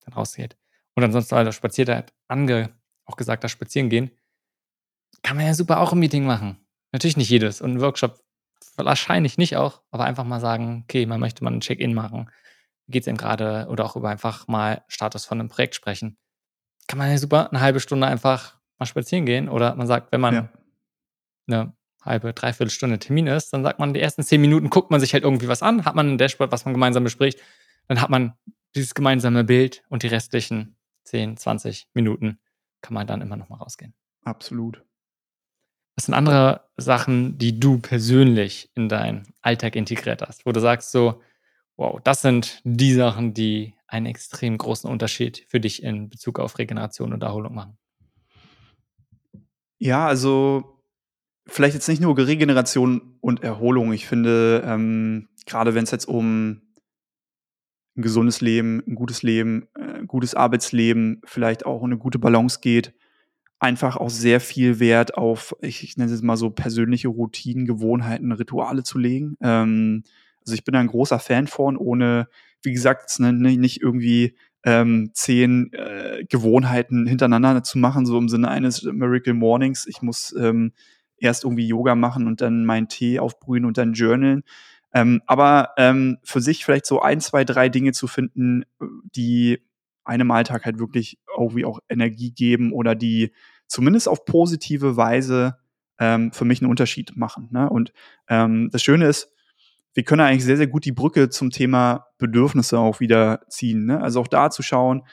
dann 0.05 0.13
rausgeht. 0.13 0.57
Und 0.95 1.03
ansonsten, 1.03 1.35
weil 1.35 1.45
der 1.45 1.51
Spazierter 1.51 1.97
hat 1.97 2.13
ange, 2.27 2.73
auch 3.05 3.17
gesagt, 3.17 3.43
das 3.43 3.51
Spazieren 3.51 3.89
gehen, 3.89 4.11
kann 5.23 5.37
man 5.37 5.45
ja 5.45 5.53
super 5.53 5.79
auch 5.79 5.93
im 5.93 5.99
Meeting 5.99 6.25
machen. 6.25 6.57
Natürlich 6.91 7.17
nicht 7.17 7.29
jedes. 7.29 7.61
Und 7.61 7.73
ein 7.73 7.81
Workshop 7.81 8.23
wahrscheinlich 8.75 9.37
nicht 9.37 9.57
auch, 9.57 9.81
aber 9.91 10.05
einfach 10.05 10.23
mal 10.23 10.39
sagen, 10.39 10.83
okay, 10.83 11.05
man 11.05 11.19
möchte 11.19 11.43
mal 11.43 11.51
ein 11.51 11.61
Check-in 11.61 11.93
machen. 11.93 12.29
Wie 12.85 12.93
geht's 12.93 13.05
denn 13.05 13.17
gerade? 13.17 13.67
Oder 13.69 13.85
auch 13.85 13.95
über 13.95 14.09
einfach 14.09 14.47
mal 14.47 14.83
Status 14.87 15.25
von 15.25 15.39
einem 15.39 15.49
Projekt 15.49 15.75
sprechen. 15.75 16.17
Kann 16.87 16.97
man 16.97 17.09
ja 17.09 17.17
super 17.17 17.49
eine 17.49 17.61
halbe 17.61 17.79
Stunde 17.79 18.07
einfach 18.07 18.59
mal 18.79 18.85
spazieren 18.85 19.25
gehen. 19.25 19.49
Oder 19.49 19.75
man 19.75 19.87
sagt, 19.87 20.11
wenn 20.11 20.21
man 20.21 20.33
ja. 20.33 20.49
eine 21.47 21.73
halbe, 22.01 22.33
dreiviertel 22.33 22.71
Stunde 22.71 22.99
Termin 22.99 23.27
ist, 23.27 23.53
dann 23.53 23.63
sagt 23.63 23.79
man, 23.79 23.93
die 23.93 24.01
ersten 24.01 24.23
zehn 24.23 24.41
Minuten 24.41 24.69
guckt 24.69 24.91
man 24.91 24.99
sich 24.99 25.13
halt 25.13 25.23
irgendwie 25.23 25.47
was 25.47 25.61
an, 25.61 25.85
hat 25.85 25.95
man 25.95 26.13
ein 26.13 26.17
Dashboard, 26.17 26.51
was 26.51 26.65
man 26.65 26.73
gemeinsam 26.73 27.03
bespricht, 27.03 27.39
dann 27.87 28.01
hat 28.01 28.09
man 28.09 28.33
dieses 28.75 28.93
gemeinsame 28.93 29.43
Bild 29.43 29.83
und 29.89 30.03
die 30.03 30.07
restlichen 30.07 30.75
10, 31.05 31.37
20 31.37 31.87
Minuten 31.93 32.39
kann 32.81 32.93
man 32.93 33.07
dann 33.07 33.21
immer 33.21 33.37
noch 33.37 33.49
mal 33.49 33.57
rausgehen. 33.57 33.93
Absolut. 34.23 34.83
Was 35.95 36.05
sind 36.05 36.15
andere 36.15 36.67
Sachen, 36.75 37.37
die 37.37 37.59
du 37.59 37.79
persönlich 37.79 38.71
in 38.73 38.89
deinen 38.89 39.33
Alltag 39.41 39.75
integriert 39.75 40.21
hast, 40.21 40.45
wo 40.45 40.51
du 40.51 40.59
sagst 40.59 40.91
so, 40.91 41.21
wow, 41.77 41.99
das 42.03 42.21
sind 42.21 42.61
die 42.63 42.93
Sachen, 42.93 43.33
die 43.33 43.75
einen 43.87 44.07
extrem 44.07 44.57
großen 44.57 44.89
Unterschied 44.89 45.45
für 45.47 45.59
dich 45.59 45.83
in 45.83 46.09
Bezug 46.09 46.39
auf 46.39 46.57
Regeneration 46.57 47.13
und 47.13 47.21
Erholung 47.21 47.53
machen? 47.53 47.77
Ja, 49.83 50.07
also 50.07 50.79
vielleicht 51.45 51.73
jetzt 51.73 51.89
nicht 51.89 52.01
nur 52.01 52.17
Regeneration 52.17 53.17
und 53.19 53.43
Erholung. 53.43 53.91
Ich 53.91 54.07
finde, 54.07 54.63
ähm, 54.65 55.27
gerade 55.45 55.75
wenn 55.75 55.83
es 55.83 55.91
jetzt 55.91 56.07
um 56.07 56.61
ein 57.97 58.01
gesundes 58.01 58.39
Leben, 58.39 58.81
ein 58.87 58.95
gutes 58.95 59.23
Leben, 59.23 59.67
äh, 59.77 59.99
ein 59.99 60.07
gutes 60.07 60.35
Arbeitsleben, 60.35 61.21
vielleicht 61.25 61.65
auch 61.65 61.83
eine 61.83 61.97
gute 61.97 62.17
Balance 62.17 62.59
geht, 62.61 62.93
einfach 63.59 63.97
auch 63.97 64.09
sehr 64.09 64.39
viel 64.39 64.79
Wert 64.79 65.17
auf, 65.17 65.53
ich, 65.61 65.83
ich 65.83 65.97
nenne 65.97 66.13
es 66.13 66.21
mal 66.21 66.37
so 66.37 66.49
persönliche 66.49 67.09
Routinen, 67.09 67.65
Gewohnheiten, 67.65 68.31
Rituale 68.31 68.83
zu 68.83 68.97
legen. 68.97 69.35
Ähm, 69.41 70.03
Also 70.45 70.53
ich 70.55 70.63
bin 70.63 70.75
ein 70.75 70.87
großer 70.87 71.19
Fan 71.19 71.47
von, 71.47 71.75
ohne, 71.75 72.29
wie 72.63 72.71
gesagt, 72.71 73.19
ne, 73.19 73.33
nicht 73.33 73.81
irgendwie 73.81 74.37
ähm, 74.63 75.11
zehn 75.13 75.71
äh, 75.73 76.25
Gewohnheiten 76.29 77.05
hintereinander 77.05 77.63
zu 77.63 77.77
machen, 77.77 78.05
so 78.05 78.17
im 78.17 78.29
Sinne 78.29 78.49
eines 78.49 78.83
Miracle 78.83 79.33
Mornings. 79.33 79.85
Ich 79.87 80.01
muss 80.01 80.33
ähm, 80.37 80.71
erst 81.17 81.43
irgendwie 81.43 81.67
Yoga 81.67 81.95
machen 81.95 82.27
und 82.27 82.41
dann 82.41 82.65
meinen 82.65 82.87
Tee 82.87 83.19
aufbrühen 83.19 83.65
und 83.65 83.77
dann 83.77 83.93
journalen. 83.93 84.43
Ähm, 84.93 85.21
aber 85.25 85.71
ähm, 85.77 86.19
für 86.23 86.39
sich 86.39 86.63
vielleicht 86.63 86.85
so 86.85 87.01
ein, 87.01 87.19
zwei, 87.19 87.43
drei 87.45 87.67
Dinge 87.69 87.93
zu 87.93 88.07
finden, 88.07 88.63
die 89.15 89.59
einem 90.03 90.31
Alltag 90.31 90.65
halt 90.65 90.79
wirklich 90.79 91.19
irgendwie 91.37 91.65
auch 91.65 91.79
Energie 91.89 92.31
geben 92.31 92.71
oder 92.73 92.93
die 92.93 93.31
zumindest 93.67 94.07
auf 94.07 94.25
positive 94.25 94.97
Weise 94.97 95.57
ähm, 95.99 96.31
für 96.31 96.45
mich 96.45 96.61
einen 96.61 96.69
Unterschied 96.69 97.15
machen. 97.15 97.49
Ne? 97.51 97.69
Und 97.69 97.93
ähm, 98.27 98.69
das 98.71 98.83
Schöne 98.83 99.07
ist, 99.07 99.32
wir 99.93 100.03
können 100.03 100.21
eigentlich 100.21 100.43
sehr, 100.43 100.57
sehr 100.57 100.67
gut 100.67 100.85
die 100.85 100.91
Brücke 100.91 101.29
zum 101.29 101.49
Thema 101.49 102.07
Bedürfnisse 102.17 102.79
auch 102.79 102.99
wieder 102.99 103.41
ziehen. 103.49 103.85
Ne? 103.85 104.01
Also 104.01 104.21
auch 104.21 104.27
da 104.27 104.49
zu 104.49 104.63
schauen, 104.63 105.03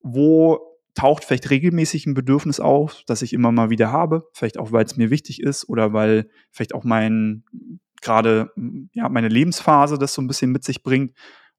wo 0.00 0.60
taucht 0.94 1.24
vielleicht 1.24 1.50
regelmäßig 1.50 2.06
ein 2.06 2.14
Bedürfnis 2.14 2.60
auf, 2.60 3.02
das 3.06 3.22
ich 3.22 3.32
immer 3.32 3.52
mal 3.52 3.70
wieder 3.70 3.92
habe, 3.92 4.24
vielleicht 4.32 4.58
auch, 4.58 4.72
weil 4.72 4.84
es 4.84 4.96
mir 4.96 5.10
wichtig 5.10 5.42
ist 5.42 5.68
oder 5.68 5.92
weil 5.92 6.28
vielleicht 6.50 6.74
auch 6.74 6.84
mein 6.84 7.44
gerade 8.00 8.50
ja 8.92 9.08
meine 9.08 9.28
Lebensphase 9.28 9.96
das 9.96 10.12
so 10.12 10.20
ein 10.20 10.26
bisschen 10.26 10.50
mit 10.50 10.64
sich 10.64 10.82
bringt 10.82 11.12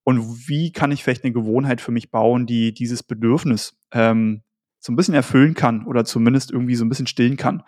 und 0.04 0.48
wie 0.48 0.72
kann 0.72 0.92
ich 0.92 1.04
vielleicht 1.04 1.24
eine 1.24 1.34
Gewohnheit 1.34 1.82
für 1.82 1.92
mich 1.92 2.12
bauen, 2.12 2.46
die 2.46 2.74
dieses 2.74 3.02
Bedürfnis 3.02 3.80
ähm, 3.92 4.44
so 4.80 4.92
ein 4.92 4.98
bisschen 4.98 5.14
erfüllen 5.14 5.54
kann 5.54 5.86
oder 5.86 6.04
zumindest 6.04 6.52
irgendwie 6.52 6.76
so 6.76 6.84
ein 6.84 6.90
bisschen 6.90 7.08
stillen 7.08 7.38
kann. 7.38 7.64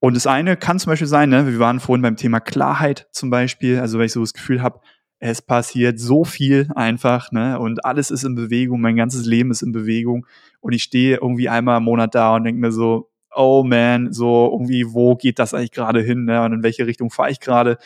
Und 0.00 0.16
das 0.16 0.26
eine 0.26 0.56
kann 0.56 0.78
zum 0.78 0.90
Beispiel 0.90 1.06
sein, 1.06 1.28
ne, 1.28 1.46
wir 1.46 1.58
waren 1.58 1.78
vorhin 1.78 2.02
beim 2.02 2.16
Thema 2.16 2.40
Klarheit 2.40 3.06
zum 3.12 3.28
Beispiel, 3.28 3.78
also 3.78 3.98
wenn 3.98 4.06
ich 4.06 4.12
so 4.12 4.20
das 4.20 4.32
Gefühl 4.32 4.62
habe, 4.62 4.80
es 5.18 5.42
passiert 5.42 6.00
so 6.00 6.24
viel 6.24 6.68
einfach, 6.74 7.30
ne, 7.32 7.58
und 7.60 7.84
alles 7.84 8.10
ist 8.10 8.24
in 8.24 8.34
Bewegung, 8.34 8.80
mein 8.80 8.96
ganzes 8.96 9.26
Leben 9.26 9.50
ist 9.50 9.60
in 9.60 9.72
Bewegung 9.72 10.26
und 10.60 10.72
ich 10.72 10.82
stehe 10.82 11.18
irgendwie 11.18 11.50
einmal 11.50 11.76
im 11.76 11.84
Monat 11.84 12.14
da 12.14 12.34
und 12.34 12.44
denke 12.44 12.60
mir 12.60 12.72
so, 12.72 13.10
oh 13.36 13.62
man, 13.62 14.12
so 14.12 14.50
irgendwie, 14.50 14.86
wo 14.92 15.16
geht 15.16 15.38
das 15.38 15.52
eigentlich 15.52 15.72
gerade 15.72 16.00
hin, 16.00 16.24
ne, 16.24 16.42
und 16.42 16.54
in 16.54 16.62
welche 16.62 16.86
Richtung 16.86 17.10
fahre 17.10 17.30
ich 17.30 17.40
gerade? 17.40 17.76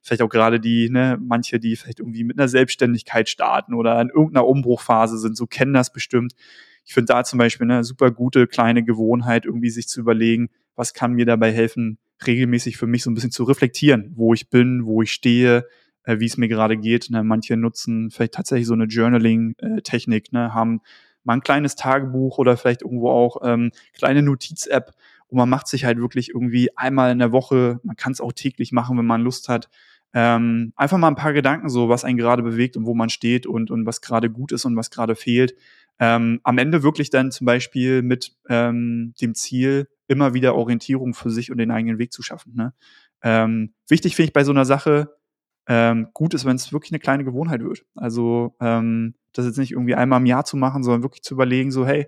Vielleicht 0.00 0.22
auch 0.22 0.28
gerade 0.28 0.60
die, 0.60 0.88
ne, 0.90 1.18
manche, 1.20 1.58
die 1.58 1.74
vielleicht 1.74 1.98
irgendwie 1.98 2.22
mit 2.22 2.38
einer 2.38 2.46
Selbstständigkeit 2.46 3.28
starten 3.28 3.74
oder 3.74 4.00
in 4.00 4.10
irgendeiner 4.10 4.46
Umbruchphase 4.46 5.18
sind, 5.18 5.36
so 5.36 5.46
kennen 5.46 5.74
das 5.74 5.92
bestimmt. 5.92 6.34
Ich 6.84 6.94
finde 6.94 7.14
da 7.14 7.24
zum 7.24 7.38
Beispiel 7.40 7.68
eine 7.68 7.82
super 7.82 8.12
gute 8.12 8.46
kleine 8.46 8.84
Gewohnheit, 8.84 9.44
irgendwie 9.44 9.70
sich 9.70 9.88
zu 9.88 10.00
überlegen, 10.00 10.50
was 10.76 10.94
kann 10.94 11.12
mir 11.12 11.26
dabei 11.26 11.52
helfen, 11.52 11.98
regelmäßig 12.26 12.76
für 12.76 12.86
mich 12.86 13.02
so 13.02 13.10
ein 13.10 13.14
bisschen 13.14 13.30
zu 13.30 13.44
reflektieren, 13.44 14.12
wo 14.14 14.34
ich 14.34 14.50
bin, 14.50 14.86
wo 14.86 15.02
ich 15.02 15.12
stehe, 15.12 15.66
äh, 16.04 16.18
wie 16.20 16.26
es 16.26 16.36
mir 16.36 16.48
gerade 16.48 16.76
geht. 16.76 17.10
Ne? 17.10 17.24
Manche 17.24 17.56
nutzen 17.56 18.10
vielleicht 18.10 18.34
tatsächlich 18.34 18.66
so 18.66 18.74
eine 18.74 18.84
Journaling-Technik, 18.84 20.32
ne? 20.32 20.54
haben 20.54 20.80
mal 21.24 21.34
ein 21.34 21.40
kleines 21.40 21.74
Tagebuch 21.74 22.38
oder 22.38 22.56
vielleicht 22.56 22.82
irgendwo 22.82 23.10
auch 23.10 23.38
ähm, 23.42 23.70
kleine 23.94 24.22
Notiz-App 24.22 24.92
und 25.28 25.38
man 25.38 25.48
macht 25.48 25.68
sich 25.68 25.84
halt 25.84 25.98
wirklich 25.98 26.30
irgendwie 26.30 26.76
einmal 26.76 27.10
in 27.10 27.18
der 27.18 27.32
Woche, 27.32 27.80
man 27.82 27.96
kann 27.96 28.12
es 28.12 28.20
auch 28.20 28.32
täglich 28.32 28.72
machen, 28.72 28.98
wenn 28.98 29.06
man 29.06 29.22
Lust 29.22 29.48
hat, 29.48 29.68
ähm, 30.12 30.72
einfach 30.76 30.96
mal 30.96 31.08
ein 31.08 31.16
paar 31.16 31.32
Gedanken 31.32 31.68
so, 31.68 31.88
was 31.88 32.04
einen 32.04 32.18
gerade 32.18 32.42
bewegt 32.42 32.76
und 32.76 32.86
wo 32.86 32.94
man 32.94 33.08
steht 33.08 33.46
und, 33.46 33.72
und 33.72 33.84
was 33.84 34.00
gerade 34.00 34.30
gut 34.30 34.52
ist 34.52 34.64
und 34.64 34.76
was 34.76 34.90
gerade 34.90 35.16
fehlt. 35.16 35.56
Ähm, 35.98 36.40
am 36.42 36.58
Ende 36.58 36.82
wirklich 36.82 37.10
dann 37.10 37.30
zum 37.30 37.44
Beispiel 37.46 38.02
mit 38.02 38.36
ähm, 38.48 39.14
dem 39.20 39.34
Ziel, 39.34 39.88
immer 40.06 40.34
wieder 40.34 40.54
Orientierung 40.54 41.14
für 41.14 41.30
sich 41.30 41.50
und 41.50 41.58
den 41.58 41.70
eigenen 41.70 41.98
Weg 41.98 42.12
zu 42.12 42.22
schaffen. 42.22 42.54
Ne? 42.54 42.74
Ähm, 43.22 43.74
wichtig 43.88 44.16
finde 44.16 44.28
ich 44.28 44.32
bei 44.32 44.44
so 44.44 44.52
einer 44.52 44.64
Sache, 44.64 45.16
ähm, 45.66 46.08
gut 46.12 46.34
ist, 46.34 46.44
wenn 46.44 46.56
es 46.56 46.72
wirklich 46.72 46.92
eine 46.92 46.98
kleine 46.98 47.24
Gewohnheit 47.24 47.62
wird. 47.62 47.86
Also 47.94 48.54
ähm, 48.60 49.14
das 49.32 49.46
jetzt 49.46 49.58
nicht 49.58 49.72
irgendwie 49.72 49.94
einmal 49.94 50.20
im 50.20 50.26
Jahr 50.26 50.44
zu 50.44 50.56
machen, 50.56 50.82
sondern 50.82 51.02
wirklich 51.02 51.22
zu 51.22 51.34
überlegen, 51.34 51.70
so 51.70 51.86
hey, 51.86 52.06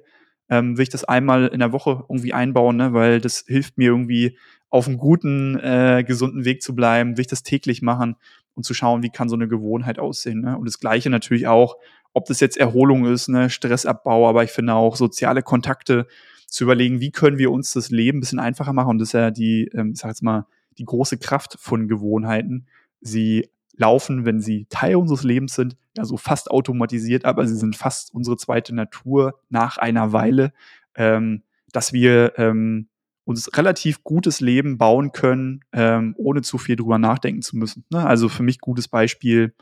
ähm, 0.49 0.76
will 0.76 0.82
ich 0.82 0.91
das 0.91 1.05
einmal 1.05 1.49
in 1.49 1.61
der 1.61 1.72
Woche 1.72 2.05
irgendwie 2.09 2.32
einbauen, 2.32 2.76
ne? 2.76 2.93
weil 2.93 3.20
das 3.20 3.45
hilft 3.47 3.78
mir 3.78 3.89
irgendwie 3.89 4.39
auf 4.68 4.87
einem 4.87 4.99
guten, 4.99 5.59
äh, 5.59 6.05
gesunden 6.07 6.45
Weg 6.45 6.62
zu 6.62 6.74
bleiben, 6.74 7.16
will 7.16 7.22
ich 7.22 7.26
das 7.26 7.43
täglich 7.43 7.82
machen 7.82 8.16
und 8.55 8.64
zu 8.64 8.74
schauen, 8.74 9.03
wie 9.03 9.11
kann 9.11 9.28
so 9.28 9.37
eine 9.37 9.49
Gewohnheit 9.49 9.99
aussehen. 9.99 10.41
Ne? 10.43 10.57
Und 10.57 10.66
das 10.66 10.78
Gleiche 10.78 11.11
natürlich 11.11 11.47
auch, 11.47 11.76
ob 12.17 12.25
das 12.25 12.41
jetzt 12.41 12.57
Erholung 12.57 13.05
ist, 13.05 13.29
ne? 13.29 13.51
Stressabbau, 13.51 14.27
aber 14.27 14.43
ich 14.43 14.51
finde 14.51 14.73
auch 14.73 14.97
soziale 14.97 15.43
Kontakte 15.43 16.07
zu 16.47 16.64
überlegen, 16.64 16.99
wie 16.99 17.11
können 17.11 17.37
wir 17.37 17.53
uns 17.53 17.75
das 17.75 17.91
Leben 17.91 18.17
ein 18.17 18.21
bisschen 18.21 18.39
einfacher 18.39 18.73
machen. 18.73 18.89
Und 18.89 18.99
das 19.01 19.11
ist 19.11 19.12
ja 19.12 19.31
die, 19.31 19.67
ähm, 19.75 19.93
ich 19.93 19.99
sag 19.99 20.09
jetzt 20.09 20.23
mal, 20.23 20.47
die 20.79 20.87
große 20.87 21.19
Kraft 21.19 21.59
von 21.61 21.89
Gewohnheiten. 21.89 22.69
Sie 23.03 23.51
laufen, 23.77 24.25
wenn 24.25 24.41
sie 24.41 24.64
Teil 24.71 24.97
unseres 24.97 25.25
Lebens 25.25 25.57
sind, 25.57 25.77
ja 25.95 26.07
so 26.07 26.17
fast 26.17 26.51
automatisiert, 26.51 27.27
aber 27.27 27.47
sie 27.47 27.57
sind 27.57 27.77
fast 27.77 28.14
unsere 28.14 28.39
zweite 28.39 28.75
Natur 28.75 29.39
nach 29.51 29.77
einer 29.77 30.14
Weile, 30.14 30.55
ähm, 30.95 31.43
dass 31.73 31.93
wir 31.93 32.33
ähm, 32.39 32.89
uns 33.25 33.55
relativ 33.59 34.05
gutes 34.05 34.41
Leben 34.41 34.79
bauen 34.79 35.12
können, 35.12 35.67
ähm, 35.75 36.14
ohne 36.17 36.41
zu 36.41 36.57
viel 36.57 36.77
drüber 36.77 36.97
nachdenken 36.97 37.43
zu 37.43 37.59
müssen. 37.59 37.85
Ne? 37.91 38.07
Also 38.07 38.31
für 38.31 38.43
mich 38.43 38.59
gutes 38.59 38.89
Beispiel, 38.89 39.53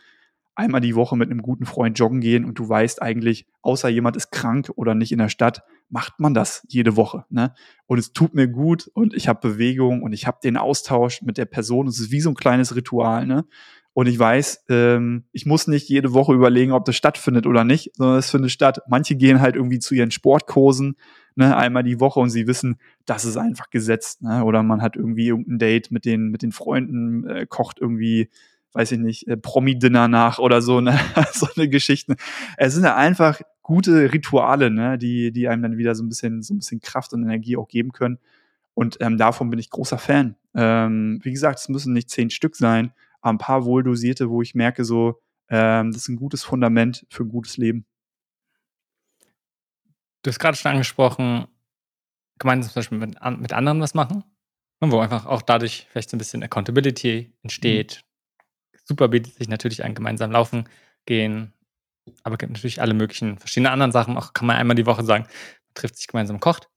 einmal 0.55 0.81
die 0.81 0.95
Woche 0.95 1.17
mit 1.17 1.31
einem 1.31 1.43
guten 1.43 1.67
Freund 1.67 1.99
joggen 1.99 2.21
gehen 2.21 2.45
und 2.45 2.59
du 2.59 2.69
weißt 2.69 3.03
eigentlich, 3.03 3.47
außer 3.63 3.89
jemand 3.89 4.17
ist 4.17 4.31
krank 4.31 4.71
oder 4.77 4.95
nicht 4.95 5.13
in 5.13 5.19
der 5.19 5.29
Stadt, 5.29 5.63
macht 5.89 6.21
man 6.21 6.35
das 6.35 6.65
jede 6.69 6.97
Woche. 6.97 7.25
Ne? 7.29 7.55
Und 7.87 7.99
es 7.99 8.13
tut 8.13 8.35
mir 8.35 8.49
gut 8.49 8.91
und 8.95 9.15
ich 9.15 9.29
habe 9.29 9.49
Bewegung 9.49 10.03
und 10.03 10.13
ich 10.13 10.27
habe 10.27 10.39
den 10.43 10.57
Austausch 10.57 11.23
mit 11.23 11.39
der 11.39 11.45
Person. 11.45 11.89
Es 11.89 11.99
ist 11.99 12.11
wie 12.11 12.21
so 12.21 12.31
ein 12.31 12.37
kleines 12.37 12.77
Ritual. 12.77 13.27
Ne? 13.27 13.45
Und 13.95 14.09
ich 14.09 14.19
weiß, 14.19 14.65
ähm, 14.71 15.25
ich 15.33 15.47
muss 15.47 15.69
nicht 15.69 15.89
jede 15.89 16.13
Woche 16.13 16.35
überlegen, 16.35 16.73
ob 16.73 16.85
das 16.85 16.97
stattfindet 16.97 17.47
oder 17.47 17.63
nicht, 17.63 17.93
sondern 17.95 18.19
es 18.19 18.31
findet 18.31 18.51
statt. 18.51 18.81
Manche 18.89 19.15
gehen 19.15 19.41
halt 19.41 19.55
irgendwie 19.55 19.79
zu 19.79 19.95
ihren 19.95 20.11
Sportkursen, 20.11 20.97
ne, 21.37 21.57
einmal 21.57 21.85
die 21.85 22.01
Woche 22.01 22.19
und 22.19 22.31
sie 22.31 22.49
wissen, 22.49 22.81
das 23.07 23.25
ist 23.25 23.37
einfach 23.37 23.71
gesetzt. 23.71 24.23
Ne? 24.23 24.45
Oder 24.45 24.65
man 24.65 24.83
hat 24.83 24.97
irgendwie 24.97 25.29
irgendein 25.29 25.59
Date 25.59 25.93
mit 25.93 26.05
den, 26.05 26.31
mit 26.31 26.43
den 26.43 26.51
Freunden, 26.51 27.25
äh, 27.29 27.47
kocht 27.49 27.79
irgendwie 27.81 28.31
weiß 28.75 28.93
ich 28.93 28.99
nicht, 28.99 29.27
äh, 29.29 29.37
Promi-Dinner 29.37 30.09
nach 30.09 30.39
oder 30.39 30.61
so, 30.61 30.81
ne? 30.81 30.99
so 31.33 31.47
eine 31.57 31.69
Geschichte. 31.69 32.17
Es 32.57 32.75
sind 32.75 32.85
ja 32.85 32.97
einfach 32.97 33.41
gute 33.63 34.13
Rituale, 34.13 34.71
ne? 34.71 34.99
die, 34.99 35.33
die 35.33 35.49
einem 35.49 35.63
dann 35.63 35.79
wieder 35.79 35.95
so 35.95 36.03
ein 36.03 36.09
bisschen, 36.09 36.43
so 36.43 36.53
ein 36.53 36.59
bisschen 36.59 36.81
Kraft 36.81 37.15
und 37.15 37.23
Energie 37.23 37.57
auch 37.57 37.69
geben 37.69 37.93
können. 37.93 38.19
Und 38.75 38.99
ähm, 39.01 39.17
davon 39.17 39.49
bin 39.49 39.59
ich 39.59 39.71
großer 39.71 39.99
Fan. 39.99 40.37
Ähm, 40.55 41.21
wie 41.23 41.31
gesagt, 41.31 41.61
es 41.61 41.69
müssen 41.69 41.93
nicht 41.93 42.11
zehn 42.11 42.29
Stück 42.29 42.57
sein, 42.57 42.93
aber 43.21 43.33
ein 43.33 43.39
paar 43.39 43.65
wohldosierte, 43.65 44.29
wo 44.29 44.43
ich 44.43 44.55
merke, 44.55 44.85
so, 44.85 45.21
ähm, 45.49 45.93
das 45.93 46.03
ist 46.03 46.09
ein 46.09 46.17
gutes 46.17 46.43
Fundament 46.43 47.07
für 47.09 47.23
ein 47.23 47.29
gutes 47.29 47.57
Leben. 47.57 47.87
Du 50.23 50.31
hast 50.31 50.41
gerade 50.41 50.57
schon 50.57 50.73
angesprochen, 50.73 51.47
gemeinsam 52.39 52.73
zum 52.73 52.81
Beispiel 52.81 52.99
mit, 52.99 53.41
mit 53.41 53.53
anderen 53.53 53.81
was 53.81 53.95
machen, 53.95 54.25
ne, 54.81 54.91
wo 54.91 54.99
einfach 54.99 55.27
auch 55.27 55.43
dadurch 55.43 55.87
vielleicht 55.91 56.11
so 56.11 56.17
ein 56.17 56.19
bisschen 56.19 56.43
Accountability 56.43 57.33
entsteht, 57.43 58.05
super 58.85 59.09
bietet 59.09 59.35
sich 59.35 59.49
natürlich 59.49 59.85
an, 59.85 59.95
gemeinsam 59.95 60.31
laufen 60.31 60.69
gehen. 61.07 61.53
Aber 62.23 62.37
gibt 62.37 62.53
natürlich 62.53 62.81
alle 62.81 62.95
möglichen 62.95 63.39
verschiedene 63.39 63.71
anderen 63.71 63.93
Sachen. 63.93 64.17
Auch 64.17 64.33
kann 64.35 64.47
man 64.47 64.57
einmal 64.57 64.77
die 64.77 64.87
Woche 64.87 65.05
sagen, 65.05 65.25
man 65.25 65.75
trifft 65.75 65.97
sich 65.97 66.07
gemeinsam, 66.07 66.41
kocht. 66.41 66.69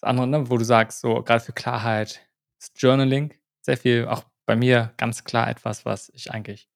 Das 0.00 0.08
andere, 0.08 0.26
ne, 0.26 0.50
wo 0.50 0.56
du 0.56 0.64
sagst, 0.64 1.00
so 1.00 1.22
gerade 1.22 1.44
für 1.44 1.52
Klarheit, 1.52 2.26
ist 2.58 2.80
Journaling 2.80 3.34
sehr 3.60 3.76
viel, 3.76 4.06
auch 4.06 4.24
bei 4.46 4.56
mir 4.56 4.94
ganz 4.96 5.24
klar 5.24 5.48
etwas, 5.48 5.84
was 5.84 6.08
ich 6.10 6.32
eigentlich, 6.32 6.68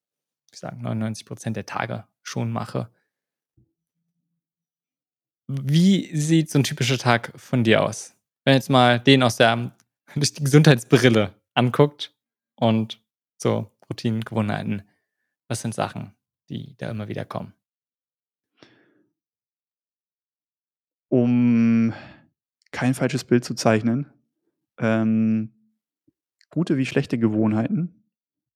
ich 0.51 0.59
sage, 0.59 0.77
99 0.77 1.25
Prozent 1.25 1.55
der 1.55 1.65
Tage 1.65 2.05
schon 2.21 2.51
mache. 2.51 2.89
Wie 5.47 6.15
sieht 6.15 6.49
so 6.49 6.59
ein 6.59 6.63
typischer 6.63 6.97
Tag 6.97 7.31
von 7.35 7.63
dir 7.63 7.83
aus? 7.83 8.15
Wenn 8.43 8.55
jetzt 8.55 8.69
mal 8.69 8.99
den 8.99 9.23
aus 9.23 9.37
der 9.37 9.71
durch 10.15 10.33
die 10.33 10.43
Gesundheitsbrille 10.43 11.33
anguckt 11.53 12.13
und 12.55 13.01
so 13.37 13.71
Routinen, 13.91 14.21
Gewohnheiten? 14.21 14.83
Was 15.49 15.61
sind 15.61 15.75
Sachen, 15.75 16.15
die 16.47 16.77
da 16.77 16.89
immer 16.89 17.09
wieder 17.09 17.25
kommen? 17.25 17.53
Um 21.09 21.93
kein 22.71 22.93
falsches 22.93 23.25
Bild 23.25 23.43
zu 23.43 23.53
zeichnen, 23.53 24.07
ähm, 24.77 25.51
gute 26.49 26.77
wie 26.77 26.85
schlechte 26.85 27.17
Gewohnheiten. 27.17 28.05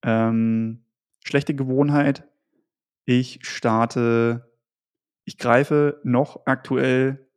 Ähm, 0.04 0.86
schlechte 1.26 1.54
Gewohnheit, 1.54 2.24
ich 3.04 3.40
starte, 3.42 4.56
ich 5.26 5.38
greife 5.38 6.00
noch 6.06 6.46
aktuell 6.46 7.28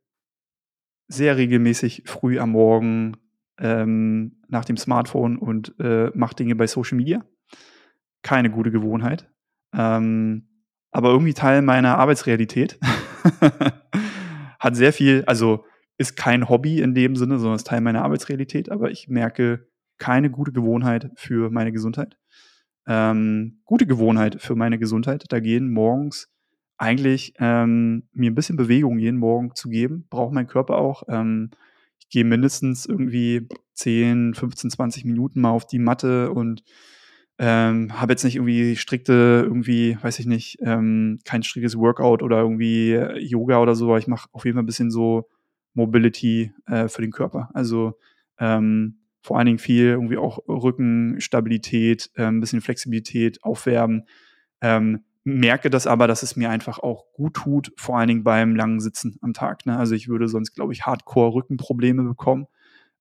sehr 1.08 1.36
regelmäßig 1.36 2.04
früh 2.06 2.38
am 2.38 2.50
Morgen 2.50 3.16
ähm, 3.58 4.40
nach 4.46 4.64
dem 4.64 4.76
Smartphone 4.76 5.36
und 5.36 5.74
äh, 5.80 6.12
mache 6.14 6.36
Dinge 6.36 6.54
bei 6.54 6.68
Social 6.68 6.96
Media 6.96 7.24
keine 8.22 8.50
gute 8.50 8.70
Gewohnheit. 8.70 9.30
Ähm, 9.74 10.48
aber 10.90 11.10
irgendwie 11.10 11.34
Teil 11.34 11.62
meiner 11.62 11.98
Arbeitsrealität. 11.98 12.78
Hat 14.58 14.76
sehr 14.76 14.92
viel, 14.92 15.24
also 15.26 15.64
ist 15.98 16.16
kein 16.16 16.48
Hobby 16.48 16.80
in 16.80 16.94
dem 16.94 17.16
Sinne, 17.16 17.38
sondern 17.38 17.56
ist 17.56 17.66
Teil 17.66 17.80
meiner 17.80 18.04
Arbeitsrealität, 18.04 18.70
aber 18.70 18.90
ich 18.90 19.08
merke 19.08 19.68
keine 19.98 20.30
gute 20.30 20.52
Gewohnheit 20.52 21.10
für 21.16 21.50
meine 21.50 21.72
Gesundheit. 21.72 22.16
ähm, 22.86 23.60
gute 23.64 23.86
Gewohnheit 23.86 24.40
für 24.40 24.54
meine 24.54 24.78
Gesundheit, 24.78 25.24
da 25.28 25.40
gehen 25.40 25.70
morgens 25.70 26.30
eigentlich 26.78 27.34
ähm, 27.38 28.08
mir 28.12 28.30
ein 28.30 28.34
bisschen 28.34 28.56
Bewegung 28.56 28.98
jeden 28.98 29.18
Morgen 29.18 29.54
zu 29.54 29.68
geben, 29.68 30.06
braucht 30.08 30.32
mein 30.32 30.46
Körper 30.46 30.78
auch. 30.78 31.02
Ähm, 31.08 31.50
ich 31.98 32.08
gehe 32.08 32.24
mindestens 32.24 32.86
irgendwie 32.86 33.48
10, 33.74 34.34
15, 34.34 34.70
20 34.70 35.04
Minuten 35.04 35.40
mal 35.40 35.50
auf 35.50 35.66
die 35.66 35.80
Matte 35.80 36.30
und 36.30 36.62
ähm, 37.38 38.00
habe 38.00 38.12
jetzt 38.12 38.24
nicht 38.24 38.36
irgendwie 38.36 38.76
strikte, 38.76 39.42
irgendwie, 39.44 39.96
weiß 40.02 40.18
ich 40.18 40.26
nicht, 40.26 40.58
ähm, 40.60 41.20
kein 41.24 41.42
striktes 41.42 41.76
Workout 41.78 42.22
oder 42.22 42.40
irgendwie 42.40 42.94
Yoga 43.18 43.60
oder 43.60 43.74
so, 43.74 43.86
aber 43.86 43.98
ich 43.98 44.08
mache 44.08 44.28
auf 44.32 44.44
jeden 44.44 44.56
Fall 44.56 44.64
ein 44.64 44.66
bisschen 44.66 44.90
so 44.90 45.28
Mobility 45.74 46.52
äh, 46.66 46.88
für 46.88 47.02
den 47.02 47.12
Körper. 47.12 47.50
Also 47.54 47.94
ähm, 48.38 48.98
vor 49.22 49.36
allen 49.36 49.46
Dingen 49.46 49.58
viel 49.58 49.86
irgendwie 49.86 50.16
auch 50.16 50.38
Rückenstabilität, 50.48 52.10
äh, 52.14 52.24
ein 52.24 52.40
bisschen 52.40 52.60
Flexibilität, 52.60 53.42
Aufwärmen. 53.44 54.04
Ähm, 54.60 55.04
merke 55.22 55.70
das 55.70 55.86
aber, 55.86 56.08
dass 56.08 56.22
es 56.22 56.36
mir 56.36 56.50
einfach 56.50 56.78
auch 56.78 57.04
gut 57.12 57.34
tut, 57.34 57.72
vor 57.76 57.98
allen 57.98 58.08
Dingen 58.08 58.24
beim 58.24 58.56
langen 58.56 58.80
Sitzen 58.80 59.16
am 59.20 59.32
Tag. 59.32 59.66
Ne? 59.66 59.76
Also 59.76 59.94
ich 59.94 60.08
würde 60.08 60.28
sonst, 60.28 60.54
glaube 60.54 60.72
ich, 60.72 60.86
Hardcore-Rückenprobleme 60.86 62.02
bekommen. 62.02 62.46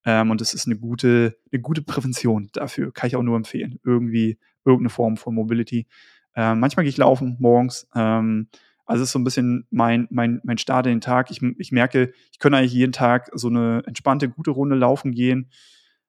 Ähm, 0.07 0.31
und 0.31 0.39
das 0.39 0.53
ist 0.53 0.65
eine 0.65 0.77
gute, 0.77 1.37
eine 1.51 1.61
gute 1.61 1.81
Prävention 1.81 2.49
dafür. 2.53 2.93
Kann 2.93 3.07
ich 3.07 3.17
auch 3.17 3.23
nur 3.23 3.35
empfehlen. 3.35 3.77
Irgendwie 3.83 4.39
irgendeine 4.63 4.89
Form 4.89 5.17
von 5.17 5.35
Mobility. 5.35 5.85
Ähm, 6.33 6.61
manchmal 6.61 6.85
gehe 6.85 6.89
ich 6.89 6.97
laufen 6.97 7.35
morgens. 7.39 7.87
Ähm, 7.93 8.47
also 8.85 9.03
es 9.03 9.09
ist 9.09 9.13
so 9.13 9.19
ein 9.19 9.25
bisschen 9.25 9.67
mein, 9.69 10.07
mein, 10.09 10.39
mein 10.45 10.57
Start 10.57 10.85
in 10.85 10.93
den 10.93 11.01
Tag. 11.01 11.29
Ich, 11.29 11.41
ich 11.57 11.73
merke, 11.73 12.13
ich 12.31 12.39
könnte 12.39 12.57
eigentlich 12.57 12.71
jeden 12.71 12.93
Tag 12.93 13.29
so 13.33 13.49
eine 13.49 13.83
entspannte, 13.85 14.29
gute 14.29 14.51
Runde 14.51 14.77
laufen 14.77 15.11
gehen 15.11 15.49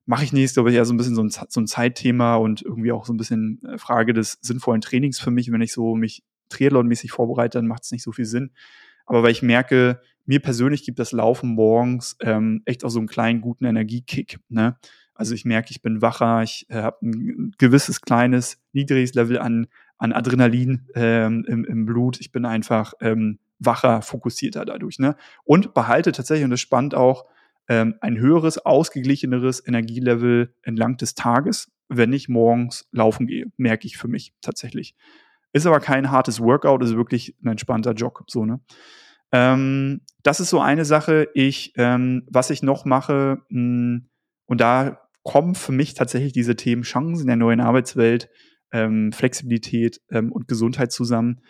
mache 0.09 0.25
ich 0.25 0.33
nicht, 0.33 0.55
glaube 0.55 0.71
ich, 0.71 0.77
eher 0.77 0.87
so 0.87 0.95
ein 0.95 0.97
bisschen 0.97 1.15
so 1.15 1.23
ein, 1.23 1.29
so 1.29 1.61
ein 1.61 1.67
Zeitthema 1.67 2.37
und 2.37 2.63
irgendwie 2.63 2.93
auch 2.93 3.05
so 3.05 3.13
ein 3.13 3.19
bisschen 3.19 3.61
äh, 3.63 3.77
Frage 3.77 4.15
des 4.15 4.39
sinnvollen 4.41 4.81
Trainings 4.81 5.21
für 5.21 5.31
mich. 5.31 5.53
Wenn 5.53 5.61
ich 5.61 5.75
so 5.75 5.95
mich 5.95 6.25
Triathlon-mäßig 6.49 7.11
vorbereite, 7.11 7.59
dann 7.59 7.67
macht 7.67 7.85
es 7.85 7.93
nicht 7.93 8.03
so 8.03 8.13
viel 8.13 8.25
Sinn. 8.25 8.53
Aber 9.09 9.23
weil 9.23 9.33
ich 9.33 9.43
merke, 9.43 10.01
mir 10.27 10.41
persönlich 10.41 10.85
gibt 10.85 10.99
das 10.99 11.13
Laufen 11.13 11.55
morgens 11.55 12.17
ähm, 12.21 12.63
echt 12.67 12.85
auch 12.85 12.91
so 12.91 12.99
einen 12.99 13.09
kleinen 13.09 13.41
guten 13.41 13.65
Energiekick. 13.65 14.39
Ne? 14.51 14.77
Also 15.15 15.35
ich 15.35 15.47
merke, 15.47 15.71
ich 15.71 15.81
bin 15.81 16.03
wacher, 16.03 16.43
ich 16.43 16.67
äh, 16.69 16.83
habe 16.83 16.99
ein 17.03 17.55
gewisses 17.59 18.03
kleines, 18.03 18.61
niedriges 18.73 19.15
Level 19.15 19.39
an, 19.39 19.67
an 19.97 20.13
Adrenalin 20.13 20.87
ähm, 20.95 21.47
im, 21.49 21.65
im 21.65 21.87
Blut. 21.87 22.21
Ich 22.21 22.31
bin 22.31 22.45
einfach 22.45 22.93
ähm, 23.01 23.39
wacher, 23.59 24.03
fokussierter 24.03 24.67
dadurch. 24.67 24.99
Ne? 24.99 25.17
Und 25.45 25.73
behalte 25.73 26.13
tatsächlich, 26.13 26.45
und 26.45 26.51
das 26.51 26.61
spannend 26.61 26.95
auch, 26.95 27.25
ähm, 27.69 27.95
ein 28.03 28.19
höheres, 28.19 28.59
ausgeglicheneres 28.59 29.67
Energielevel 29.67 30.55
entlang 30.63 30.99
des 30.99 31.15
Tages, 31.15 31.71
wenn 31.89 32.13
ich 32.13 32.29
morgens 32.29 32.87
laufen 32.93 33.27
gehe, 33.27 33.47
merke 33.57 33.87
ich 33.87 33.97
für 33.97 34.09
mich 34.09 34.35
tatsächlich. 34.43 34.95
Ist 35.53 35.67
aber 35.67 35.81
kein 35.81 36.11
hartes 36.11 36.41
Workout, 36.41 36.83
ist 36.83 36.97
wirklich 36.97 37.37
ein 37.43 37.49
entspannter 37.49 37.93
Jog. 37.93 38.25
So, 38.27 38.45
ne? 38.45 38.61
Ähm, 39.33 40.01
das 40.23 40.41
ist 40.41 40.51
so 40.51 40.61
eine 40.61 40.85
Sache. 40.85 41.29
Ich, 41.35 41.73
ähm, 41.77 42.25
was 42.31 42.51
ich 42.51 42.63
noch 42.63 42.85
mache, 42.85 43.39
mh, 43.49 43.59
hm, 43.59 44.09
und 44.47 44.61
da 44.61 45.09
kommen 45.23 45.55
für 45.55 45.73
mich 45.73 45.95
tatsächlich 45.95 46.33
diese 46.33 46.57
Themen 46.57 46.83
Chancen 46.83 47.23
in 47.23 47.27
der 47.27 47.37
neuen 47.37 47.61
Arbeitswelt, 47.61 48.31
ähm, 48.73 49.13
Flexibilität 49.13 50.01
ähm, 50.11 50.33
und 50.33 50.49
Gesundheit 50.49 50.91
zusammen. 50.91 51.41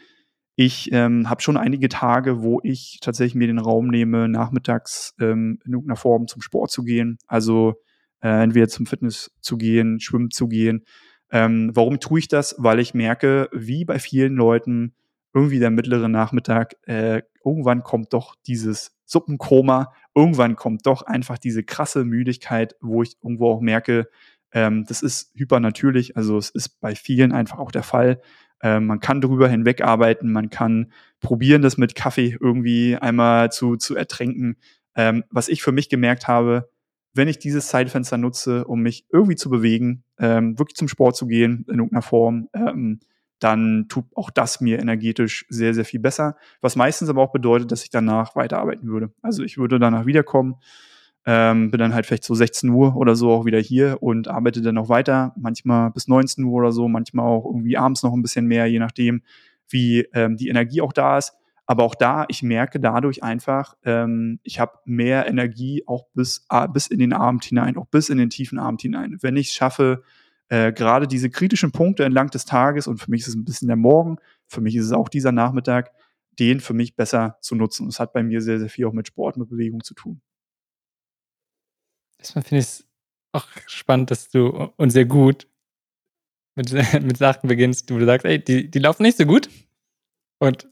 Ich 0.56 0.90
ähm, 0.90 1.30
habe 1.30 1.40
schon 1.40 1.56
einige 1.56 1.88
Tage, 1.88 2.42
wo 2.42 2.58
ich 2.64 2.98
tatsächlich 3.00 3.36
mir 3.36 3.46
den 3.46 3.60
Raum 3.60 3.86
nehme, 3.86 4.28
nachmittags 4.28 5.14
ähm, 5.20 5.60
in 5.64 5.72
irgendeiner 5.72 5.94
Form 5.94 6.26
zum 6.26 6.42
Sport 6.42 6.72
zu 6.72 6.82
gehen. 6.82 7.18
Also 7.28 7.74
äh, 8.20 8.42
entweder 8.42 8.66
zum 8.66 8.86
Fitness 8.86 9.30
zu 9.40 9.56
gehen, 9.56 10.00
schwimmen 10.00 10.32
zu 10.32 10.48
gehen. 10.48 10.84
Ähm, 11.30 11.70
warum 11.74 12.00
tue 12.00 12.20
ich 12.20 12.28
das? 12.28 12.54
Weil 12.58 12.78
ich 12.80 12.94
merke, 12.94 13.48
wie 13.52 13.84
bei 13.84 13.98
vielen 13.98 14.34
Leuten, 14.34 14.94
irgendwie 15.34 15.58
der 15.58 15.70
mittlere 15.70 16.08
Nachmittag, 16.08 16.76
äh, 16.86 17.22
irgendwann 17.44 17.82
kommt 17.82 18.12
doch 18.12 18.34
dieses 18.46 18.96
Suppenkoma, 19.04 19.92
irgendwann 20.14 20.56
kommt 20.56 20.86
doch 20.86 21.02
einfach 21.02 21.38
diese 21.38 21.62
krasse 21.62 22.04
Müdigkeit, 22.04 22.76
wo 22.80 23.02
ich 23.02 23.16
irgendwo 23.22 23.50
auch 23.50 23.60
merke, 23.60 24.08
ähm, 24.52 24.84
das 24.86 25.02
ist 25.02 25.32
hypernatürlich, 25.34 26.16
also 26.16 26.38
es 26.38 26.50
ist 26.50 26.80
bei 26.80 26.94
vielen 26.94 27.32
einfach 27.32 27.58
auch 27.58 27.70
der 27.70 27.82
Fall. 27.82 28.20
Ähm, 28.62 28.86
man 28.86 29.00
kann 29.00 29.20
drüber 29.20 29.48
hinwegarbeiten, 29.48 30.32
man 30.32 30.50
kann 30.50 30.92
probieren, 31.20 31.62
das 31.62 31.76
mit 31.76 31.94
Kaffee 31.94 32.36
irgendwie 32.40 32.96
einmal 32.96 33.52
zu, 33.52 33.76
zu 33.76 33.94
ertränken. 33.94 34.56
Ähm, 34.96 35.24
was 35.30 35.48
ich 35.48 35.62
für 35.62 35.72
mich 35.72 35.88
gemerkt 35.88 36.26
habe, 36.26 36.70
wenn 37.18 37.28
ich 37.28 37.38
dieses 37.38 37.68
Zeitfenster 37.68 38.16
nutze, 38.16 38.64
um 38.64 38.80
mich 38.80 39.04
irgendwie 39.12 39.36
zu 39.36 39.50
bewegen, 39.50 40.04
ähm, 40.18 40.58
wirklich 40.58 40.76
zum 40.76 40.88
Sport 40.88 41.16
zu 41.16 41.26
gehen 41.26 41.66
in 41.68 41.74
irgendeiner 41.74 42.00
Form, 42.00 42.48
ähm, 42.54 43.00
dann 43.40 43.86
tut 43.88 44.06
auch 44.14 44.30
das 44.30 44.60
mir 44.60 44.78
energetisch 44.78 45.44
sehr, 45.48 45.74
sehr 45.74 45.84
viel 45.84 46.00
besser. 46.00 46.36
Was 46.60 46.76
meistens 46.76 47.08
aber 47.08 47.22
auch 47.22 47.32
bedeutet, 47.32 47.70
dass 47.70 47.84
ich 47.84 47.90
danach 47.90 48.34
weiterarbeiten 48.34 48.88
würde. 48.88 49.12
Also 49.22 49.42
ich 49.42 49.58
würde 49.58 49.78
danach 49.78 50.06
wiederkommen, 50.06 50.56
ähm, 51.26 51.70
bin 51.70 51.78
dann 51.78 51.94
halt 51.94 52.06
vielleicht 52.06 52.24
so 52.24 52.34
16 52.34 52.70
Uhr 52.70 52.96
oder 52.96 53.14
so 53.14 53.30
auch 53.30 53.44
wieder 53.44 53.58
hier 53.58 53.98
und 54.00 54.28
arbeite 54.28 54.62
dann 54.62 54.76
noch 54.76 54.88
weiter, 54.88 55.34
manchmal 55.36 55.90
bis 55.90 56.08
19 56.08 56.42
Uhr 56.44 56.54
oder 56.54 56.72
so, 56.72 56.88
manchmal 56.88 57.26
auch 57.26 57.44
irgendwie 57.44 57.76
abends 57.76 58.02
noch 58.02 58.12
ein 58.12 58.22
bisschen 58.22 58.46
mehr, 58.46 58.66
je 58.66 58.78
nachdem, 58.78 59.22
wie 59.68 60.00
ähm, 60.14 60.36
die 60.36 60.48
Energie 60.48 60.80
auch 60.80 60.92
da 60.92 61.18
ist. 61.18 61.34
Aber 61.70 61.84
auch 61.84 61.94
da, 61.94 62.24
ich 62.28 62.42
merke 62.42 62.80
dadurch 62.80 63.22
einfach, 63.22 63.76
ähm, 63.84 64.40
ich 64.42 64.58
habe 64.58 64.78
mehr 64.86 65.26
Energie 65.26 65.84
auch 65.86 66.06
bis, 66.14 66.46
äh, 66.48 66.66
bis 66.66 66.86
in 66.86 66.98
den 66.98 67.12
Abend 67.12 67.44
hinein, 67.44 67.76
auch 67.76 67.86
bis 67.86 68.08
in 68.08 68.16
den 68.16 68.30
tiefen 68.30 68.58
Abend 68.58 68.80
hinein. 68.80 69.18
Wenn 69.20 69.36
ich 69.36 69.48
es 69.48 69.54
schaffe, 69.54 70.02
äh, 70.48 70.72
gerade 70.72 71.06
diese 71.06 71.28
kritischen 71.28 71.70
Punkte 71.70 72.04
entlang 72.04 72.30
des 72.30 72.46
Tages, 72.46 72.86
und 72.86 72.96
für 72.96 73.10
mich 73.10 73.20
ist 73.20 73.28
es 73.28 73.34
ein 73.34 73.44
bisschen 73.44 73.68
der 73.68 73.76
Morgen, 73.76 74.16
für 74.46 74.62
mich 74.62 74.76
ist 74.76 74.86
es 74.86 74.92
auch 74.92 75.10
dieser 75.10 75.30
Nachmittag, 75.30 75.92
den 76.38 76.60
für 76.60 76.72
mich 76.72 76.96
besser 76.96 77.36
zu 77.42 77.54
nutzen. 77.54 77.84
Das 77.84 78.00
hat 78.00 78.14
bei 78.14 78.22
mir 78.22 78.40
sehr, 78.40 78.58
sehr 78.58 78.70
viel 78.70 78.86
auch 78.86 78.94
mit 78.94 79.06
Sport, 79.06 79.36
mit 79.36 79.50
Bewegung 79.50 79.84
zu 79.84 79.92
tun. 79.92 80.22
Erstmal 82.18 82.44
finde 82.44 82.60
ich 82.60 82.66
es 82.66 82.88
auch 83.32 83.46
spannend, 83.66 84.10
dass 84.10 84.30
du 84.30 84.48
und 84.78 84.88
sehr 84.88 85.04
gut 85.04 85.46
mit, 86.56 86.72
mit 87.02 87.18
Sachen 87.18 87.46
beginnst, 87.46 87.90
wo 87.92 87.98
du 87.98 88.06
sagst, 88.06 88.24
ey, 88.24 88.42
die, 88.42 88.70
die 88.70 88.78
laufen 88.78 89.02
nicht 89.02 89.18
so 89.18 89.26
gut. 89.26 89.50
Und 90.40 90.66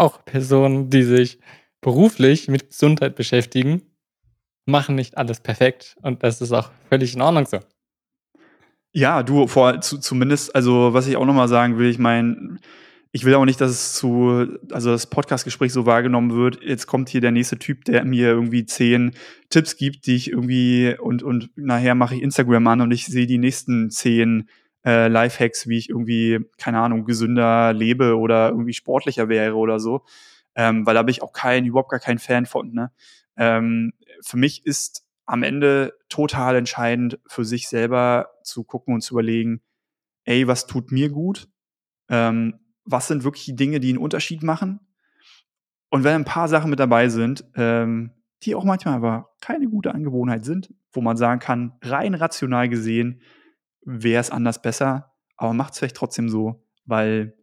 auch 0.00 0.24
Personen, 0.24 0.90
die 0.90 1.02
sich 1.02 1.38
beruflich 1.80 2.48
mit 2.48 2.70
Gesundheit 2.70 3.14
beschäftigen, 3.14 3.82
machen 4.66 4.94
nicht 4.94 5.16
alles 5.16 5.40
perfekt. 5.40 5.96
Und 6.02 6.22
das 6.22 6.40
ist 6.40 6.52
auch 6.52 6.70
völlig 6.88 7.14
in 7.14 7.22
Ordnung 7.22 7.46
so. 7.46 7.60
Ja, 8.92 9.22
du, 9.22 9.46
vor, 9.46 9.80
zu, 9.80 9.98
zumindest, 9.98 10.54
also 10.54 10.92
was 10.92 11.06
ich 11.06 11.16
auch 11.16 11.24
nochmal 11.24 11.48
sagen 11.48 11.78
will, 11.78 11.88
ich 11.88 11.98
meine, 11.98 12.58
ich 13.12 13.24
will 13.24 13.34
auch 13.34 13.44
nicht, 13.44 13.60
dass 13.60 13.70
es 13.70 13.94
zu, 13.94 14.46
also 14.70 14.90
das 14.90 15.06
Podcastgespräch 15.06 15.72
so 15.72 15.86
wahrgenommen 15.86 16.34
wird. 16.34 16.62
Jetzt 16.62 16.86
kommt 16.86 17.08
hier 17.08 17.20
der 17.20 17.32
nächste 17.32 17.58
Typ, 17.58 17.84
der 17.84 18.04
mir 18.04 18.28
irgendwie 18.28 18.64
zehn 18.64 19.12
Tipps 19.48 19.76
gibt, 19.76 20.06
die 20.06 20.16
ich 20.16 20.30
irgendwie 20.30 20.96
und 20.98 21.22
und 21.22 21.50
nachher 21.56 21.94
mache 21.94 22.16
ich 22.16 22.22
Instagram 22.22 22.66
an 22.68 22.80
und 22.80 22.90
ich 22.92 23.06
sehe 23.06 23.26
die 23.26 23.38
nächsten 23.38 23.90
zehn 23.90 24.48
äh, 24.84 25.08
Lifehacks, 25.08 25.68
wie 25.68 25.78
ich 25.78 25.88
irgendwie 25.88 26.40
keine 26.58 26.80
Ahnung 26.80 27.04
gesünder 27.04 27.72
lebe 27.72 28.16
oder 28.16 28.50
irgendwie 28.50 28.72
sportlicher 28.72 29.28
wäre 29.28 29.54
oder 29.56 29.80
so, 29.80 30.04
ähm, 30.54 30.86
weil 30.86 30.94
da 30.94 31.02
bin 31.02 31.12
ich 31.12 31.22
auch 31.22 31.32
kein 31.32 31.64
überhaupt 31.66 31.90
gar 31.90 32.00
kein 32.00 32.18
Fan 32.18 32.46
von. 32.46 32.72
Ne? 32.72 32.90
Ähm, 33.36 33.92
für 34.22 34.36
mich 34.36 34.64
ist 34.64 35.04
am 35.26 35.42
Ende 35.42 35.94
total 36.08 36.56
entscheidend 36.56 37.20
für 37.26 37.44
sich 37.44 37.68
selber 37.68 38.30
zu 38.42 38.64
gucken 38.64 38.94
und 38.94 39.00
zu 39.00 39.14
überlegen, 39.14 39.62
ey, 40.24 40.46
was 40.48 40.66
tut 40.66 40.90
mir 40.90 41.08
gut? 41.08 41.48
Ähm, 42.08 42.58
was 42.84 43.06
sind 43.06 43.24
wirklich 43.24 43.44
die 43.44 43.54
Dinge, 43.54 43.80
die 43.80 43.90
einen 43.90 43.98
Unterschied 43.98 44.42
machen. 44.42 44.80
Und 45.90 46.04
wenn 46.04 46.14
ein 46.14 46.24
paar 46.24 46.48
Sachen 46.48 46.70
mit 46.70 46.80
dabei 46.80 47.08
sind, 47.08 47.44
ähm, 47.54 48.12
die 48.42 48.54
auch 48.54 48.64
manchmal 48.64 48.94
aber 48.94 49.30
keine 49.40 49.68
gute 49.68 49.94
Angewohnheit 49.94 50.44
sind, 50.44 50.72
wo 50.92 51.00
man 51.00 51.16
sagen 51.16 51.40
kann, 51.40 51.74
rein 51.82 52.14
rational 52.14 52.68
gesehen, 52.68 53.20
wäre 53.84 54.20
es 54.20 54.30
anders 54.30 54.62
besser, 54.62 55.12
aber 55.36 55.52
macht 55.52 55.72
es 55.72 55.78
vielleicht 55.78 55.96
trotzdem 55.96 56.28
so, 56.28 56.64
weil, 56.84 57.34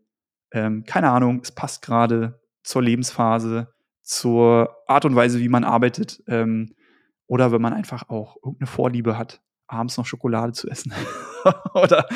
ähm, 0.52 0.84
keine 0.86 1.10
Ahnung, 1.10 1.42
es 1.44 1.52
passt 1.52 1.82
gerade 1.82 2.40
zur 2.64 2.84
Lebensphase, 2.84 3.74
zur 4.04 4.76
Art 4.88 5.06
und 5.06 5.16
Weise, 5.16 5.40
wie 5.40 5.50
man 5.50 5.64
arbeitet, 5.64 6.24
ähm, 6.28 6.74
oder 7.28 7.52
wenn 7.52 7.62
man 7.62 7.74
einfach 7.74 8.10
auch 8.10 8.38
irgendeine 8.38 8.68
Vorliebe 8.68 9.18
hat, 9.18 9.42
abends 9.68 9.98
noch 9.98 10.06
Schokolade 10.06 10.54
zu 10.54 10.70
essen 10.70 10.94
oder 11.74 12.08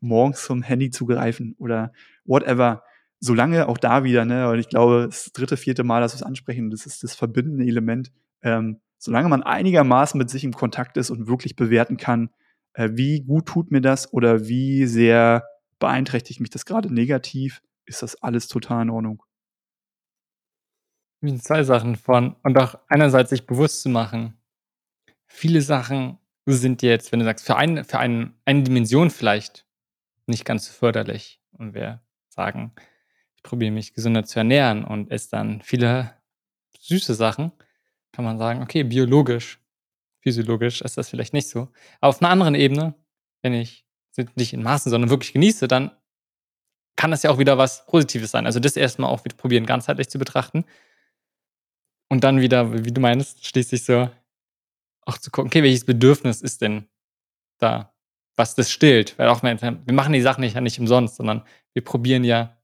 morgens 0.00 0.44
zum 0.44 0.62
Handy 0.62 0.90
zu 0.90 1.06
greifen 1.06 1.54
oder 1.58 1.92
whatever. 2.24 2.84
Solange 3.18 3.68
auch 3.68 3.78
da 3.78 4.04
wieder, 4.04 4.24
ne, 4.24 4.48
und 4.48 4.58
ich 4.58 4.68
glaube, 4.68 5.06
das 5.06 5.32
dritte, 5.32 5.56
vierte 5.56 5.84
Mal, 5.84 6.00
dass 6.00 6.12
wir 6.12 6.16
es 6.16 6.22
ansprechen, 6.22 6.70
das 6.70 6.86
ist 6.86 7.02
das 7.02 7.14
verbindende 7.14 7.66
Element. 7.66 8.12
Ähm, 8.42 8.80
solange 8.96 9.28
man 9.28 9.42
einigermaßen 9.42 10.16
mit 10.16 10.30
sich 10.30 10.44
im 10.44 10.52
Kontakt 10.52 10.96
ist 10.96 11.10
und 11.10 11.26
wirklich 11.26 11.56
bewerten 11.56 11.96
kann, 11.96 12.30
äh, 12.74 12.90
wie 12.92 13.22
gut 13.22 13.46
tut 13.46 13.70
mir 13.70 13.80
das 13.80 14.12
oder 14.12 14.46
wie 14.46 14.86
sehr 14.86 15.44
beeinträchtigt 15.78 16.40
mich 16.40 16.50
das 16.50 16.64
gerade 16.64 16.92
negativ, 16.92 17.62
ist 17.86 18.02
das 18.02 18.22
alles 18.22 18.48
total 18.48 18.82
in 18.82 18.90
Ordnung. 18.90 19.22
Zwei 21.40 21.64
Sachen 21.64 21.96
von, 21.96 22.36
und 22.42 22.56
auch 22.56 22.78
einerseits 22.88 23.30
sich 23.30 23.46
bewusst 23.46 23.82
zu 23.82 23.88
machen, 23.88 24.38
viele 25.26 25.60
Sachen 25.60 26.18
sind 26.46 26.82
jetzt, 26.82 27.12
wenn 27.12 27.20
du 27.20 27.24
sagst, 27.24 27.46
für, 27.46 27.56
ein, 27.56 27.84
für 27.84 27.98
ein, 27.98 28.34
eine 28.44 28.62
Dimension 28.62 29.10
vielleicht 29.10 29.66
nicht 30.26 30.44
ganz 30.44 30.66
so 30.66 30.72
förderlich. 30.72 31.40
Und 31.52 31.74
wir 31.74 32.00
sagen, 32.28 32.72
ich 33.36 33.42
probiere 33.42 33.70
mich 33.70 33.92
gesünder 33.92 34.24
zu 34.24 34.40
ernähren 34.40 34.84
und 34.84 35.10
esse 35.10 35.30
dann 35.30 35.60
viele 35.62 36.14
süße 36.78 37.14
Sachen, 37.14 37.52
kann 38.12 38.24
man 38.24 38.38
sagen, 38.38 38.62
okay, 38.62 38.82
biologisch, 38.82 39.59
physiologisch 40.20 40.80
ist 40.82 40.96
das 40.96 41.08
vielleicht 41.08 41.32
nicht 41.32 41.48
so. 41.48 41.68
Aber 42.00 42.10
auf 42.10 42.22
einer 42.22 42.30
anderen 42.30 42.54
Ebene, 42.54 42.94
wenn 43.42 43.54
ich 43.54 43.86
nicht 44.34 44.52
in 44.52 44.62
Maßen, 44.62 44.90
sondern 44.90 45.10
wirklich 45.10 45.32
genieße, 45.32 45.68
dann 45.68 45.92
kann 46.96 47.10
das 47.10 47.22
ja 47.22 47.30
auch 47.30 47.38
wieder 47.38 47.56
was 47.56 47.86
Positives 47.86 48.30
sein. 48.30 48.46
Also 48.46 48.60
das 48.60 48.76
erstmal 48.76 49.10
auch 49.10 49.24
wieder 49.24 49.36
probieren, 49.36 49.64
ganzheitlich 49.66 50.08
zu 50.08 50.18
betrachten. 50.18 50.64
Und 52.08 52.24
dann 52.24 52.40
wieder, 52.40 52.84
wie 52.84 52.92
du 52.92 53.00
meinst, 53.00 53.46
schließlich 53.46 53.84
so 53.84 54.10
auch 55.06 55.18
zu 55.18 55.30
gucken, 55.30 55.48
okay, 55.48 55.62
welches 55.62 55.84
Bedürfnis 55.84 56.42
ist 56.42 56.60
denn 56.60 56.88
da, 57.58 57.94
was 58.36 58.54
das 58.54 58.70
stillt? 58.70 59.18
Weil 59.18 59.28
auch, 59.28 59.42
wir 59.42 59.94
machen 59.94 60.12
die 60.12 60.20
Sachen 60.20 60.40
nicht, 60.42 60.54
ja 60.54 60.60
nicht 60.60 60.78
umsonst, 60.78 61.16
sondern 61.16 61.44
wir 61.72 61.84
probieren 61.84 62.24
ja, 62.24 62.58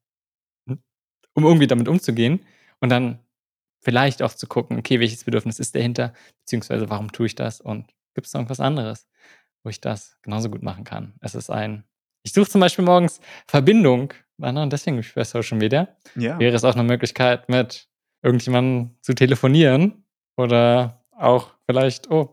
um 0.66 1.44
irgendwie 1.44 1.66
damit 1.66 1.88
umzugehen 1.88 2.44
und 2.80 2.88
dann 2.88 3.20
vielleicht 3.86 4.20
auch 4.20 4.34
zu 4.34 4.48
gucken, 4.48 4.80
okay, 4.80 4.98
welches 4.98 5.22
Bedürfnis 5.22 5.60
ist 5.60 5.76
dahinter, 5.76 6.12
beziehungsweise 6.40 6.90
warum 6.90 7.12
tue 7.12 7.26
ich 7.26 7.36
das 7.36 7.60
und 7.60 7.86
gibt 8.14 8.26
es 8.26 8.32
noch 8.32 8.40
irgendwas 8.40 8.58
anderes, 8.58 9.06
wo 9.62 9.70
ich 9.70 9.80
das 9.80 10.18
genauso 10.22 10.50
gut 10.50 10.64
machen 10.64 10.82
kann. 10.82 11.14
Es 11.20 11.36
ist 11.36 11.50
ein, 11.50 11.84
ich 12.24 12.32
suche 12.32 12.50
zum 12.50 12.60
Beispiel 12.60 12.84
morgens 12.84 13.20
Verbindung, 13.46 14.12
und 14.38 14.72
deswegen 14.72 15.00
für 15.04 15.24
Social 15.24 15.56
Media. 15.56 15.88
Ja. 16.16 16.36
Wäre 16.40 16.56
es 16.56 16.64
auch 16.64 16.74
eine 16.74 16.82
Möglichkeit, 16.82 17.48
mit 17.48 17.88
irgendjemandem 18.22 18.96
zu 19.02 19.14
telefonieren 19.14 20.04
oder 20.36 21.04
auch 21.12 21.52
vielleicht, 21.64 22.10
oh, 22.10 22.32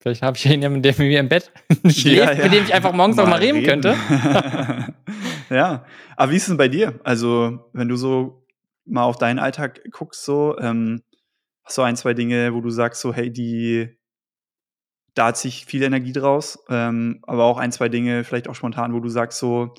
Vielleicht 0.00 0.22
habe 0.22 0.36
ich 0.36 0.44
ihn 0.46 0.62
ja 0.62 0.68
mit 0.68 0.98
mir 0.98 1.20
im 1.20 1.28
Bett 1.28 1.52
schläft, 1.86 2.04
ja, 2.04 2.32
ja. 2.32 2.42
mit 2.42 2.52
dem 2.52 2.64
ich 2.64 2.74
einfach 2.74 2.92
morgens 2.92 3.18
mal 3.18 3.22
auch 3.22 3.28
mal 3.28 3.38
reden, 3.38 3.58
reden. 3.58 3.82
könnte. 3.82 4.94
ja, 5.48 5.84
aber 6.16 6.32
wie 6.32 6.36
ist 6.36 6.42
es 6.42 6.48
denn 6.48 6.56
bei 6.56 6.66
dir? 6.66 6.98
Also, 7.04 7.70
wenn 7.72 7.86
du 7.86 7.94
so 7.94 8.41
mal 8.84 9.04
auf 9.04 9.16
deinen 9.16 9.38
Alltag 9.38 9.82
guckst, 9.90 10.24
so, 10.24 10.58
ähm, 10.58 11.02
hast 11.64 11.78
du 11.78 11.82
ein, 11.82 11.96
zwei 11.96 12.14
Dinge, 12.14 12.54
wo 12.54 12.60
du 12.60 12.70
sagst, 12.70 13.00
so, 13.00 13.14
hey, 13.14 13.32
die, 13.32 13.98
da 15.14 15.26
hat 15.28 15.36
sich 15.36 15.66
viel 15.66 15.82
Energie 15.82 16.12
draus, 16.12 16.58
ähm, 16.68 17.20
aber 17.26 17.44
auch 17.44 17.58
ein, 17.58 17.72
zwei 17.72 17.88
Dinge, 17.88 18.24
vielleicht 18.24 18.48
auch 18.48 18.54
spontan, 18.54 18.94
wo 18.94 19.00
du 19.00 19.08
sagst, 19.08 19.38
so, 19.38 19.74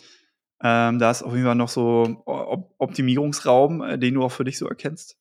ähm, 0.64 1.00
da 1.00 1.12
ist 1.12 1.24
auf 1.24 1.34
jeden 1.34 1.46
Fall 1.46 1.56
noch 1.56 1.70
so 1.70 2.24
Optimierungsraum, 2.78 3.82
äh, 3.82 3.98
den 4.00 4.14
du 4.14 4.24
auch 4.24 4.32
für 4.32 4.46
dich 4.46 4.58
so 4.58 4.68
erkennst. 4.68 5.18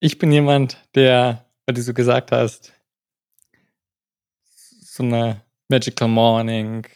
Ich 0.00 0.18
bin 0.18 0.30
jemand, 0.30 0.86
der, 0.94 1.46
weil 1.66 1.74
du 1.74 1.82
so 1.82 1.94
gesagt 1.94 2.30
hast, 2.32 2.72
so 4.44 5.02
eine 5.02 5.42
Magical 5.68 6.08
Morning, 6.08 6.86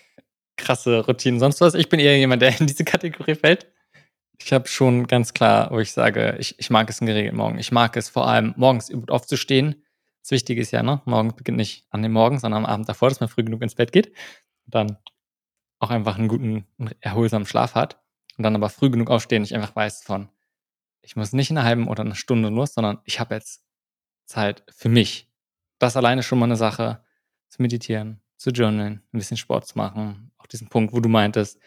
krasse 0.56 1.04
Routine, 1.06 1.38
sonst 1.38 1.60
was. 1.60 1.74
Ich 1.74 1.88
bin 1.88 2.00
eher 2.00 2.18
jemand, 2.18 2.42
der 2.42 2.58
in 2.60 2.66
diese 2.66 2.84
Kategorie 2.84 3.34
fällt. 3.34 3.66
Ich 4.38 4.52
habe 4.52 4.66
schon 4.68 5.06
ganz 5.06 5.34
klar, 5.34 5.70
wo 5.70 5.78
ich 5.78 5.92
sage, 5.92 6.36
ich, 6.38 6.58
ich 6.58 6.70
mag 6.70 6.90
es 6.90 7.00
einen 7.00 7.06
geregelten 7.06 7.36
Morgen. 7.36 7.58
Ich 7.58 7.70
mag 7.70 7.96
es 7.96 8.08
vor 8.08 8.26
allem, 8.26 8.54
morgens 8.56 8.90
aufzustehen. 9.08 9.84
Das 10.22 10.32
Wichtige 10.32 10.60
ist 10.60 10.72
ja, 10.72 10.82
ne? 10.82 11.00
Morgen 11.04 11.34
beginnt 11.34 11.58
nicht 11.58 11.86
an 11.90 12.02
dem 12.02 12.12
Morgen, 12.12 12.38
sondern 12.38 12.64
am 12.64 12.70
Abend 12.70 12.88
davor, 12.88 13.08
dass 13.08 13.20
man 13.20 13.28
früh 13.28 13.44
genug 13.44 13.62
ins 13.62 13.74
Bett 13.74 13.92
geht. 13.92 14.08
Und 14.64 14.74
dann 14.74 14.98
auch 15.78 15.90
einfach 15.90 16.16
einen 16.18 16.28
guten, 16.28 16.66
erholsamen 17.00 17.46
Schlaf 17.46 17.74
hat. 17.74 18.00
Und 18.36 18.44
dann 18.44 18.56
aber 18.56 18.70
früh 18.70 18.90
genug 18.90 19.10
aufstehen, 19.10 19.44
ich 19.44 19.54
einfach 19.54 19.74
weiß 19.76 20.02
von, 20.02 20.28
ich 21.02 21.16
muss 21.16 21.32
nicht 21.32 21.50
in 21.50 21.58
einer 21.58 21.66
halben 21.66 21.88
oder 21.88 22.02
einer 22.02 22.14
Stunde 22.14 22.48
los, 22.48 22.74
sondern 22.74 23.00
ich 23.04 23.20
habe 23.20 23.34
jetzt 23.34 23.64
Zeit 24.26 24.64
für 24.70 24.88
mich. 24.88 25.28
Das 25.78 25.96
alleine 25.96 26.22
schon 26.22 26.38
mal 26.38 26.46
eine 26.46 26.56
Sache, 26.56 27.04
zu 27.52 27.60
meditieren, 27.60 28.21
zu 28.42 28.50
journalen, 28.50 29.02
ein 29.12 29.18
bisschen 29.18 29.36
Sport 29.36 29.66
zu 29.66 29.78
machen. 29.78 30.32
Auch 30.38 30.46
diesen 30.46 30.68
Punkt, 30.68 30.92
wo 30.92 31.00
du 31.00 31.08
meintest, 31.08 31.58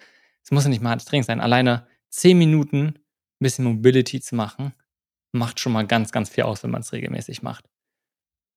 es 0.43 0.51
muss 0.51 0.63
ja 0.63 0.69
nicht 0.69 0.81
mal 0.81 0.91
hartes 0.91 1.05
Training 1.05 1.23
sein. 1.23 1.41
Alleine 1.41 1.87
zehn 2.09 2.37
Minuten 2.37 2.87
ein 2.87 3.39
bisschen 3.39 3.65
Mobility 3.65 4.21
zu 4.21 4.35
machen, 4.35 4.73
macht 5.31 5.59
schon 5.59 5.73
mal 5.73 5.85
ganz, 5.87 6.11
ganz 6.11 6.29
viel 6.29 6.43
aus, 6.43 6.63
wenn 6.63 6.71
man 6.71 6.81
es 6.81 6.93
regelmäßig 6.93 7.41
macht. 7.41 7.65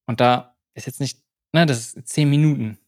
Und 0.06 0.20
da 0.20 0.56
ist 0.74 0.86
jetzt 0.86 1.00
nicht, 1.00 1.20
ne, 1.52 1.66
das 1.66 1.94
ist 1.94 2.08
zehn 2.08 2.28
Minuten, 2.30 2.78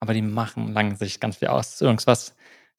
aber 0.00 0.14
die 0.14 0.22
machen 0.22 0.72
lang 0.72 0.96
sich 0.96 1.20
ganz 1.20 1.36
viel 1.36 1.48
aus. 1.48 1.68
Das 1.68 1.74
ist 1.74 1.82
irgendwas, 1.82 2.34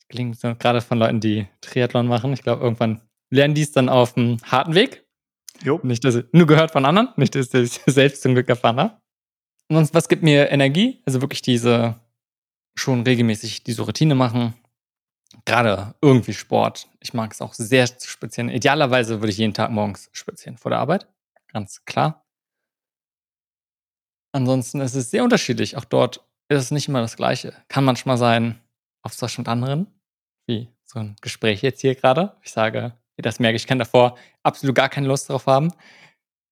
klingt 0.10 0.40
so, 0.40 0.56
gerade 0.56 0.82
von 0.82 1.00
Leuten, 1.00 1.20
die 1.20 1.48
Triathlon 1.62 2.08
machen. 2.08 2.34
Ich 2.34 2.44
glaube, 2.44 2.64
irgendwann 2.64 3.02
lernen 3.30 3.56
die 3.56 3.62
es 3.62 3.72
dann 3.72 3.90
auf 3.90 4.14
dem 4.14 4.38
harten 4.44 4.76
Weg. 4.76 5.06
Jo. 5.64 5.80
Nicht, 5.84 6.04
dass 6.04 6.16
ich 6.16 6.26
nur 6.32 6.48
gehört 6.48 6.72
von 6.72 6.86
anderen, 6.86 7.10
nicht, 7.18 7.36
dass 7.36 7.54
ich 7.54 7.72
selbst 7.86 8.22
zum 8.22 8.34
Glück 8.34 8.50
erfahren 8.50 8.80
habe. 8.80 9.02
Und 9.72 9.77
sonst, 9.77 9.93
was 9.93 10.10
gibt 10.10 10.22
mir 10.22 10.52
Energie? 10.52 11.02
Also 11.06 11.22
wirklich 11.22 11.41
diese, 11.41 11.95
schon 12.76 13.03
regelmäßig 13.03 13.64
diese 13.64 13.84
Routine 13.84 14.15
machen. 14.15 14.53
Gerade 15.45 15.95
irgendwie 16.02 16.34
Sport. 16.34 16.89
Ich 16.99 17.14
mag 17.14 17.31
es 17.31 17.39
auch 17.39 17.53
sehr 17.53 17.85
zu 17.98 18.10
spazieren. 18.10 18.49
Idealerweise 18.49 19.22
würde 19.22 19.31
ich 19.31 19.38
jeden 19.38 19.53
Tag 19.53 19.72
morgens 19.72 20.10
spazieren 20.11 20.57
vor 20.57 20.72
der 20.72 20.80
Arbeit. 20.80 21.07
Ganz 21.53 21.85
klar. 21.85 22.26
Ansonsten 24.34 24.81
ist 24.81 24.95
es 24.95 25.10
sehr 25.10 25.23
unterschiedlich. 25.23 25.77
Auch 25.77 25.85
dort 25.85 26.18
ist 26.49 26.64
es 26.64 26.72
nicht 26.72 26.89
immer 26.89 26.99
das 26.99 27.15
Gleiche. 27.15 27.53
Kann 27.69 27.85
manchmal 27.85 28.18
sein, 28.18 28.60
Austausch 29.03 29.38
mit 29.38 29.48
anderen, 29.48 29.88
wie 30.48 30.68
so 30.84 30.99
ein 30.99 31.15
Gespräch 31.22 31.61
jetzt 31.61 31.80
hier 31.80 31.95
gerade. 31.95 32.35
Ich 32.43 32.52
sage, 32.52 32.98
das 33.15 33.39
merke 33.39 33.56
ich, 33.56 33.68
kann 33.68 33.80
davor 33.80 34.18
absolut 34.43 34.76
gar 34.76 34.89
keine 34.89 35.07
Lust 35.07 35.30
drauf 35.30 35.45
haben, 35.45 35.72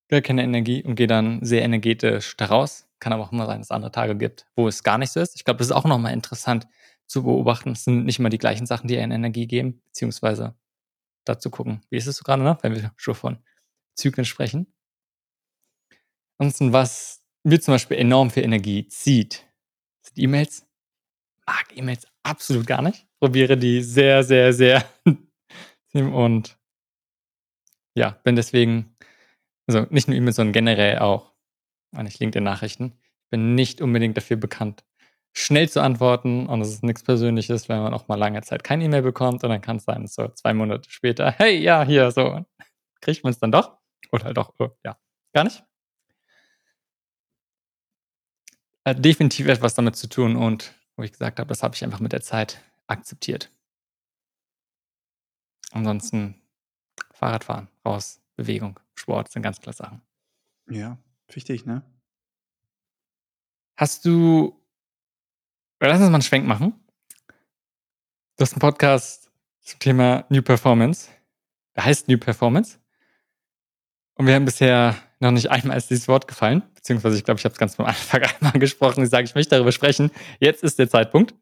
gar 0.07 0.21
keine 0.21 0.41
Energie 0.41 0.81
und 0.83 0.95
gehe 0.95 1.07
dann 1.07 1.43
sehr 1.43 1.63
energetisch 1.63 2.37
daraus. 2.37 2.89
Kann 2.99 3.13
aber 3.13 3.23
auch 3.23 3.31
immer 3.31 3.45
sein, 3.45 3.59
dass 3.59 3.67
es 3.67 3.71
andere 3.71 3.91
Tage 3.91 4.15
gibt, 4.15 4.45
wo 4.55 4.67
es 4.67 4.84
gar 4.84 4.97
nicht 4.97 5.11
so 5.11 5.19
ist. 5.19 5.35
Ich 5.35 5.45
glaube, 5.45 5.59
das 5.59 5.67
ist 5.67 5.73
auch 5.73 5.85
nochmal 5.85 6.13
interessant 6.13 6.67
zu 7.05 7.23
beobachten. 7.23 7.71
Es 7.71 7.85
sind 7.85 8.05
nicht 8.05 8.19
immer 8.19 8.30
die 8.30 8.38
gleichen 8.38 8.65
Sachen, 8.65 8.88
die 8.88 8.97
einen 8.97 9.11
Energie 9.11 9.47
geben, 9.47 9.81
beziehungsweise 9.85 10.55
dazu 11.26 11.49
gucken, 11.49 11.81
wie 11.89 11.97
ist 11.97 12.07
es 12.07 12.17
so 12.17 12.23
gerade, 12.23 12.43
ne? 12.43 12.57
wenn 12.61 12.76
wir 12.76 12.91
schon 12.97 13.15
von 13.15 13.39
Zyklen 13.95 14.26
sprechen. 14.26 14.73
Ansonsten, 16.38 16.71
was 16.73 17.23
mir 17.43 17.59
zum 17.59 17.73
Beispiel 17.73 17.97
enorm 17.97 18.30
viel 18.31 18.43
Energie 18.43 18.88
zieht, 18.88 19.45
sind 20.01 20.17
E-Mails. 20.17 20.65
Mag 21.45 21.76
E-Mails 21.76 22.07
absolut 22.23 22.67
gar 22.67 22.81
nicht. 22.81 23.07
Probiere 23.19 23.57
die 23.57 23.81
sehr, 23.81 24.23
sehr, 24.23 24.53
sehr 24.53 24.85
und 25.93 26.57
ja, 27.95 28.11
bin 28.23 28.35
deswegen, 28.35 28.95
also 29.67 29.85
nicht 29.89 30.07
nur 30.07 30.15
E-Mails, 30.15 30.38
sondern 30.38 30.53
generell 30.53 30.99
auch, 30.99 31.28
eigentlich 31.94 32.20
LinkedIn-Nachrichten. 32.20 32.94
Ich 33.24 33.30
bin 33.30 33.56
nicht 33.56 33.82
unbedingt 33.82 34.18
dafür 34.18 34.38
bekannt, 34.38 34.84
schnell 35.34 35.70
zu 35.70 35.82
antworten 35.82 36.48
und 36.48 36.61
es 36.61 36.70
ist 36.70 36.84
nichts 36.84 37.03
Persönliches, 37.03 37.70
wenn 37.70 37.80
man 37.82 37.94
auch 37.94 38.07
mal 38.07 38.16
lange 38.16 38.41
Zeit 38.41 38.64
kein 38.64 38.82
E-Mail 38.82 39.02
bekommt 39.02 39.44
und 39.44 39.49
dann 39.49 39.61
kann 39.61 39.78
es 39.78 39.86
sein, 39.86 40.07
so 40.07 40.28
zwei 40.30 40.53
Monate 40.53 40.90
später, 40.90 41.32
hey, 41.32 41.57
ja, 41.57 41.84
hier, 41.84 42.11
so, 42.11 42.45
kriegt 43.02 43.24
man 43.24 43.32
es 43.32 43.40
dann 43.40 43.52
doch 43.52 43.78
oder 44.11 44.38
auch, 44.41 44.53
oh, 44.60 44.70
ja, 44.84 44.98
gar 45.34 45.44
nicht. 45.44 45.64
Hat 48.86 49.03
definitiv 49.03 49.48
etwas 49.48 49.76
damit 49.76 49.95
zu 49.95 50.07
tun 50.07 50.36
und 50.36 50.74
wo 50.95 51.03
ich 51.03 51.11
gesagt 51.11 51.40
habe, 51.40 51.49
das 51.49 51.64
habe 51.64 51.76
ich 51.76 51.84
einfach 51.84 51.99
mit 51.99 52.11
der 52.11 52.22
Zeit 52.22 52.61
akzeptiert. 52.88 53.52
Ansonsten 55.72 56.41
Fahrradfahren, 57.14 57.68
raus, 57.86 58.22
Bewegung, 58.36 58.80
Sport 58.95 59.32
sind 59.32 59.44
ganz 59.44 59.61
klar 59.61 59.74
Sachen. 59.74 60.02
Ja, 60.70 60.98
wichtig, 61.35 61.65
ne? 61.65 61.84
Hast 63.77 64.06
du. 64.06 64.56
Lass 65.80 65.99
uns 65.99 66.10
mal 66.10 66.15
einen 66.15 66.22
Schwenk 66.22 66.45
machen. 66.45 66.73
Du 68.38 68.43
hast 68.43 68.53
einen 68.53 68.60
Podcast 68.60 69.31
zum 69.61 69.80
Thema 69.80 70.26
New 70.30 70.41
Performance. 70.41 71.10
Der 71.76 71.85
heißt 71.85 72.07
New 72.07 72.18
Performance. 72.18 72.77
Und 74.15 74.27
wir 74.27 74.35
haben 74.35 74.45
bisher 74.45 74.95
noch 75.19 75.31
nicht 75.31 75.49
einmal 75.49 75.77
ist 75.77 75.89
dieses 75.89 76.07
Wort 76.07 76.27
gefallen. 76.27 76.64
Beziehungsweise, 76.76 77.18
ich 77.18 77.23
glaube, 77.23 77.39
ich 77.39 77.45
habe 77.45 77.53
es 77.53 77.60
ganz 77.60 77.80
am 77.80 77.85
Anfang 77.85 78.22
einmal 78.41 78.60
gesprochen. 78.60 79.03
Ich 79.03 79.10
sage, 79.10 79.26
ich 79.26 79.35
möchte 79.35 79.56
darüber 79.56 79.72
sprechen. 79.72 80.11
Jetzt 80.39 80.64
ist 80.64 80.80
der 80.80 80.89
Zeitpunkt. 80.89 81.34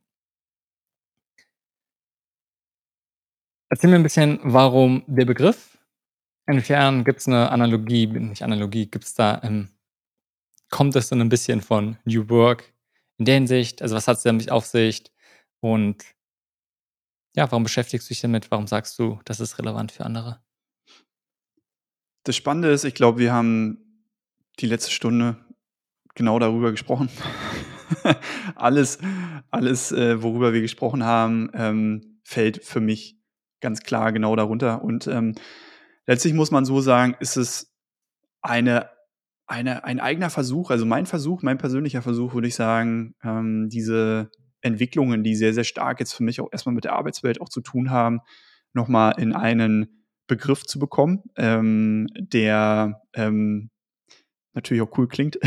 Erzähl 3.69 3.89
mir 3.89 3.97
ein 3.97 4.03
bisschen, 4.03 4.39
warum 4.43 5.03
der 5.07 5.25
Begriff. 5.25 5.77
Inwiefern 6.47 7.03
gibt 7.03 7.19
es 7.19 7.27
eine 7.27 7.51
Analogie, 7.51 8.07
nicht 8.07 8.41
Analogie, 8.41 8.85
gibt 8.85 9.03
es 9.03 9.13
da, 9.13 9.41
ähm, 9.43 9.69
kommt 10.69 10.95
es 10.95 11.09
dann 11.09 11.21
ein 11.21 11.29
bisschen 11.29 11.61
von 11.61 11.97
New 12.05 12.29
Work 12.29 12.73
in 13.17 13.25
der 13.25 13.35
Hinsicht? 13.35 13.81
Also, 13.81 13.95
was 13.95 14.07
hat 14.07 14.17
es 14.17 14.23
damit 14.23 14.51
auf 14.51 14.65
sich? 14.65 15.03
Und 15.59 16.03
ja, 17.35 17.49
warum 17.51 17.63
beschäftigst 17.63 18.09
du 18.09 18.13
dich 18.13 18.21
damit? 18.21 18.51
Warum 18.51 18.67
sagst 18.67 18.97
du, 18.99 19.19
das 19.25 19.39
ist 19.39 19.59
relevant 19.59 19.91
für 19.91 20.05
andere? 20.05 20.41
Das 22.23 22.35
Spannende 22.35 22.69
ist, 22.71 22.83
ich 22.83 22.95
glaube, 22.95 23.19
wir 23.19 23.31
haben 23.31 24.03
die 24.59 24.65
letzte 24.65 24.91
Stunde 24.91 25.37
genau 26.15 26.39
darüber 26.39 26.71
gesprochen. 26.71 27.09
alles, 28.55 28.97
alles, 29.51 29.91
äh, 29.91 30.21
worüber 30.21 30.51
wir 30.51 30.61
gesprochen 30.61 31.03
haben, 31.03 31.49
ähm, 31.53 32.19
fällt 32.23 32.63
für 32.65 32.81
mich 32.81 33.17
ganz 33.61 33.81
klar 33.81 34.11
genau 34.11 34.35
darunter. 34.35 34.83
Und 34.83 35.07
ähm, 35.07 35.35
letztlich 36.05 36.33
muss 36.33 36.51
man 36.51 36.65
so 36.65 36.81
sagen, 36.81 37.15
ist 37.19 37.37
es 37.37 37.73
eine 38.41 38.89
eine, 39.47 39.85
ein 39.85 39.99
eigener 39.99 40.29
Versuch, 40.29 40.71
also 40.71 40.85
mein 40.85 41.05
Versuch, 41.05 41.41
mein 41.41 41.57
persönlicher 41.57 42.01
Versuch, 42.01 42.33
würde 42.33 42.47
ich 42.47 42.55
sagen, 42.55 43.15
ähm, 43.23 43.69
diese 43.69 44.29
Entwicklungen, 44.61 45.23
die 45.23 45.35
sehr, 45.35 45.53
sehr 45.53 45.63
stark 45.63 45.99
jetzt 45.99 46.13
für 46.13 46.23
mich 46.23 46.41
auch 46.41 46.49
erstmal 46.51 46.75
mit 46.75 46.83
der 46.83 46.93
Arbeitswelt 46.93 47.39
auch 47.39 47.49
zu 47.49 47.61
tun 47.61 47.89
haben, 47.89 48.19
nochmal 48.73 49.15
in 49.17 49.33
einen 49.33 50.03
Begriff 50.27 50.65
zu 50.65 50.79
bekommen, 50.79 51.23
ähm, 51.37 52.07
der 52.17 53.01
ähm, 53.13 53.69
natürlich 54.53 54.83
auch 54.83 54.97
cool 54.97 55.07
klingt. 55.07 55.39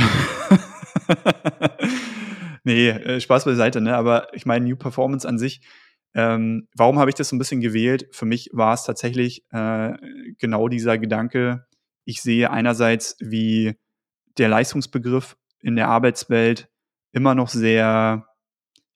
nee, 2.65 2.89
äh, 2.89 3.21
Spaß 3.21 3.45
beiseite, 3.45 3.83
ne? 3.83 3.95
Aber 3.95 4.35
ich 4.35 4.47
meine, 4.47 4.65
New 4.65 4.77
Performance 4.77 5.29
an 5.29 5.39
sich, 5.39 5.61
ähm, 6.15 6.69
warum 6.75 6.99
habe 6.99 7.11
ich 7.11 7.15
das 7.15 7.29
so 7.29 7.37
ein 7.37 7.39
bisschen 7.39 7.61
gewählt? 7.61 8.09
Für 8.13 8.25
mich 8.25 8.49
war 8.53 8.73
es 8.73 8.85
tatsächlich 8.85 9.45
äh, 9.51 9.93
genau 10.39 10.69
dieser 10.69 10.97
Gedanke, 10.97 11.67
ich 12.05 12.23
sehe 12.23 12.51
einerseits, 12.51 13.17
wie 13.21 13.77
der 14.39 14.49
Leistungsbegriff 14.49 15.37
in 15.61 15.77
der 15.77 15.89
Arbeitswelt 15.89 16.69
immer 17.13 17.35
noch 17.35 17.49
sehr, 17.49 18.27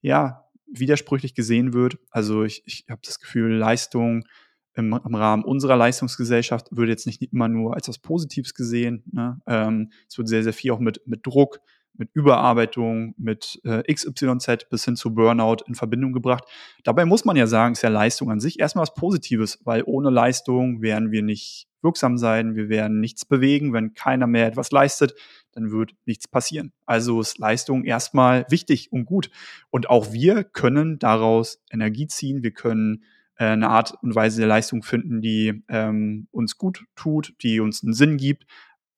ja, 0.01 0.45
widersprüchlich 0.67 1.35
gesehen 1.35 1.73
wird. 1.73 1.97
Also 2.09 2.43
ich, 2.43 2.63
ich 2.65 2.85
habe 2.89 3.01
das 3.03 3.19
Gefühl, 3.19 3.53
Leistung 3.53 4.25
im, 4.73 4.93
im, 4.93 5.15
Rahmen 5.15 5.43
unserer 5.43 5.77
Leistungsgesellschaft 5.77 6.67
wird 6.71 6.89
jetzt 6.89 7.05
nicht 7.05 7.21
immer 7.21 7.47
nur 7.47 7.75
als 7.75 7.87
was 7.87 7.99
Positives 7.99 8.53
gesehen. 8.53 9.03
Ne? 9.11 9.39
Ähm, 9.47 9.91
es 10.09 10.17
wird 10.17 10.27
sehr, 10.27 10.43
sehr 10.43 10.53
viel 10.53 10.71
auch 10.71 10.79
mit, 10.79 11.01
mit 11.05 11.25
Druck, 11.25 11.59
mit 11.97 12.09
Überarbeitung, 12.13 13.13
mit 13.17 13.59
äh, 13.63 13.81
XYZ 13.91 14.69
bis 14.69 14.85
hin 14.85 14.95
zu 14.95 15.13
Burnout 15.13 15.57
in 15.67 15.75
Verbindung 15.75 16.13
gebracht. 16.13 16.43
Dabei 16.83 17.05
muss 17.05 17.25
man 17.25 17.35
ja 17.35 17.47
sagen, 17.47 17.73
ist 17.73 17.81
ja 17.81 17.89
Leistung 17.89 18.31
an 18.31 18.39
sich 18.39 18.59
erstmal 18.59 18.83
was 18.83 18.93
Positives, 18.93 19.59
weil 19.63 19.83
ohne 19.85 20.09
Leistung 20.09 20.81
wären 20.81 21.11
wir 21.11 21.21
nicht 21.21 21.67
wirksam 21.81 22.17
sein, 22.17 22.55
wir 22.55 22.67
werden 22.67 22.99
nichts 22.99 23.25
bewegen. 23.25 23.71
Wenn 23.71 23.93
keiner 23.93 24.27
mehr 24.27 24.47
etwas 24.47 24.71
leistet, 24.71 25.13
dann 25.53 25.71
wird 25.71 25.93
nichts 26.05 26.27
passieren. 26.27 26.73
Also 26.85 27.21
ist 27.21 27.37
Leistung 27.37 27.85
erstmal 27.85 28.45
wichtig 28.49 28.91
und 28.91 29.05
gut. 29.05 29.29
Und 29.69 29.89
auch 29.89 30.11
wir 30.11 30.43
können 30.43 30.99
daraus 30.99 31.63
Energie 31.71 32.07
ziehen, 32.07 32.43
wir 32.43 32.51
können 32.51 33.03
äh, 33.37 33.45
eine 33.45 33.69
Art 33.69 33.93
und 34.01 34.15
Weise 34.15 34.39
der 34.39 34.47
Leistung 34.47 34.83
finden, 34.83 35.21
die 35.21 35.63
ähm, 35.69 36.27
uns 36.31 36.57
gut 36.57 36.83
tut, 36.95 37.33
die 37.41 37.59
uns 37.59 37.83
einen 37.83 37.93
Sinn 37.93 38.17
gibt, 38.17 38.45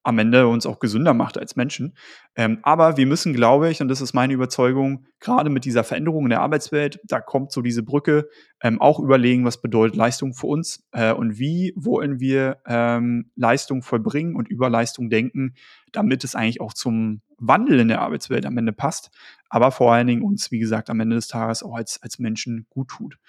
am 0.07 0.19
Ende 0.19 0.47
uns 0.47 0.65
auch 0.65 0.79
gesünder 0.79 1.13
macht 1.13 1.37
als 1.37 1.57
Menschen. 1.57 1.93
Ähm, 2.37 2.59
aber 2.61 2.95
wir 2.95 3.05
müssen, 3.05 3.33
glaube 3.33 3.69
ich, 3.69 3.81
und 3.81 3.89
das 3.89 3.99
ist 3.99 4.13
meine 4.13 4.31
Überzeugung, 4.31 5.05
gerade 5.19 5.49
mit 5.49 5.65
dieser 5.65 5.83
Veränderung 5.83 6.23
in 6.23 6.29
der 6.29 6.39
Arbeitswelt, 6.39 7.01
da 7.03 7.19
kommt 7.19 7.51
so 7.51 7.61
diese 7.61 7.83
Brücke, 7.83 8.29
ähm, 8.63 8.79
auch 8.79 9.01
überlegen, 9.01 9.43
was 9.43 9.61
bedeutet 9.61 9.97
Leistung 9.97 10.33
für 10.33 10.47
uns 10.47 10.87
äh, 10.93 11.11
und 11.11 11.39
wie 11.39 11.73
wollen 11.75 12.21
wir 12.21 12.59
ähm, 12.65 13.31
Leistung 13.35 13.81
vollbringen 13.81 14.37
und 14.37 14.47
über 14.47 14.69
Leistung 14.69 15.09
denken, 15.09 15.55
damit 15.91 16.23
es 16.23 16.35
eigentlich 16.35 16.61
auch 16.61 16.73
zum 16.73 17.21
Wandel 17.37 17.77
in 17.81 17.89
der 17.89 17.99
Arbeitswelt 17.99 18.45
am 18.45 18.57
Ende 18.57 18.71
passt, 18.71 19.11
aber 19.49 19.71
vor 19.71 19.93
allen 19.93 20.07
Dingen 20.07 20.21
uns, 20.21 20.51
wie 20.51 20.59
gesagt, 20.59 20.89
am 20.89 21.01
Ende 21.01 21.17
des 21.17 21.27
Tages 21.27 21.63
auch 21.63 21.75
als, 21.75 22.01
als 22.01 22.17
Menschen 22.17 22.65
gut 22.69 22.87
tut. 22.87 23.19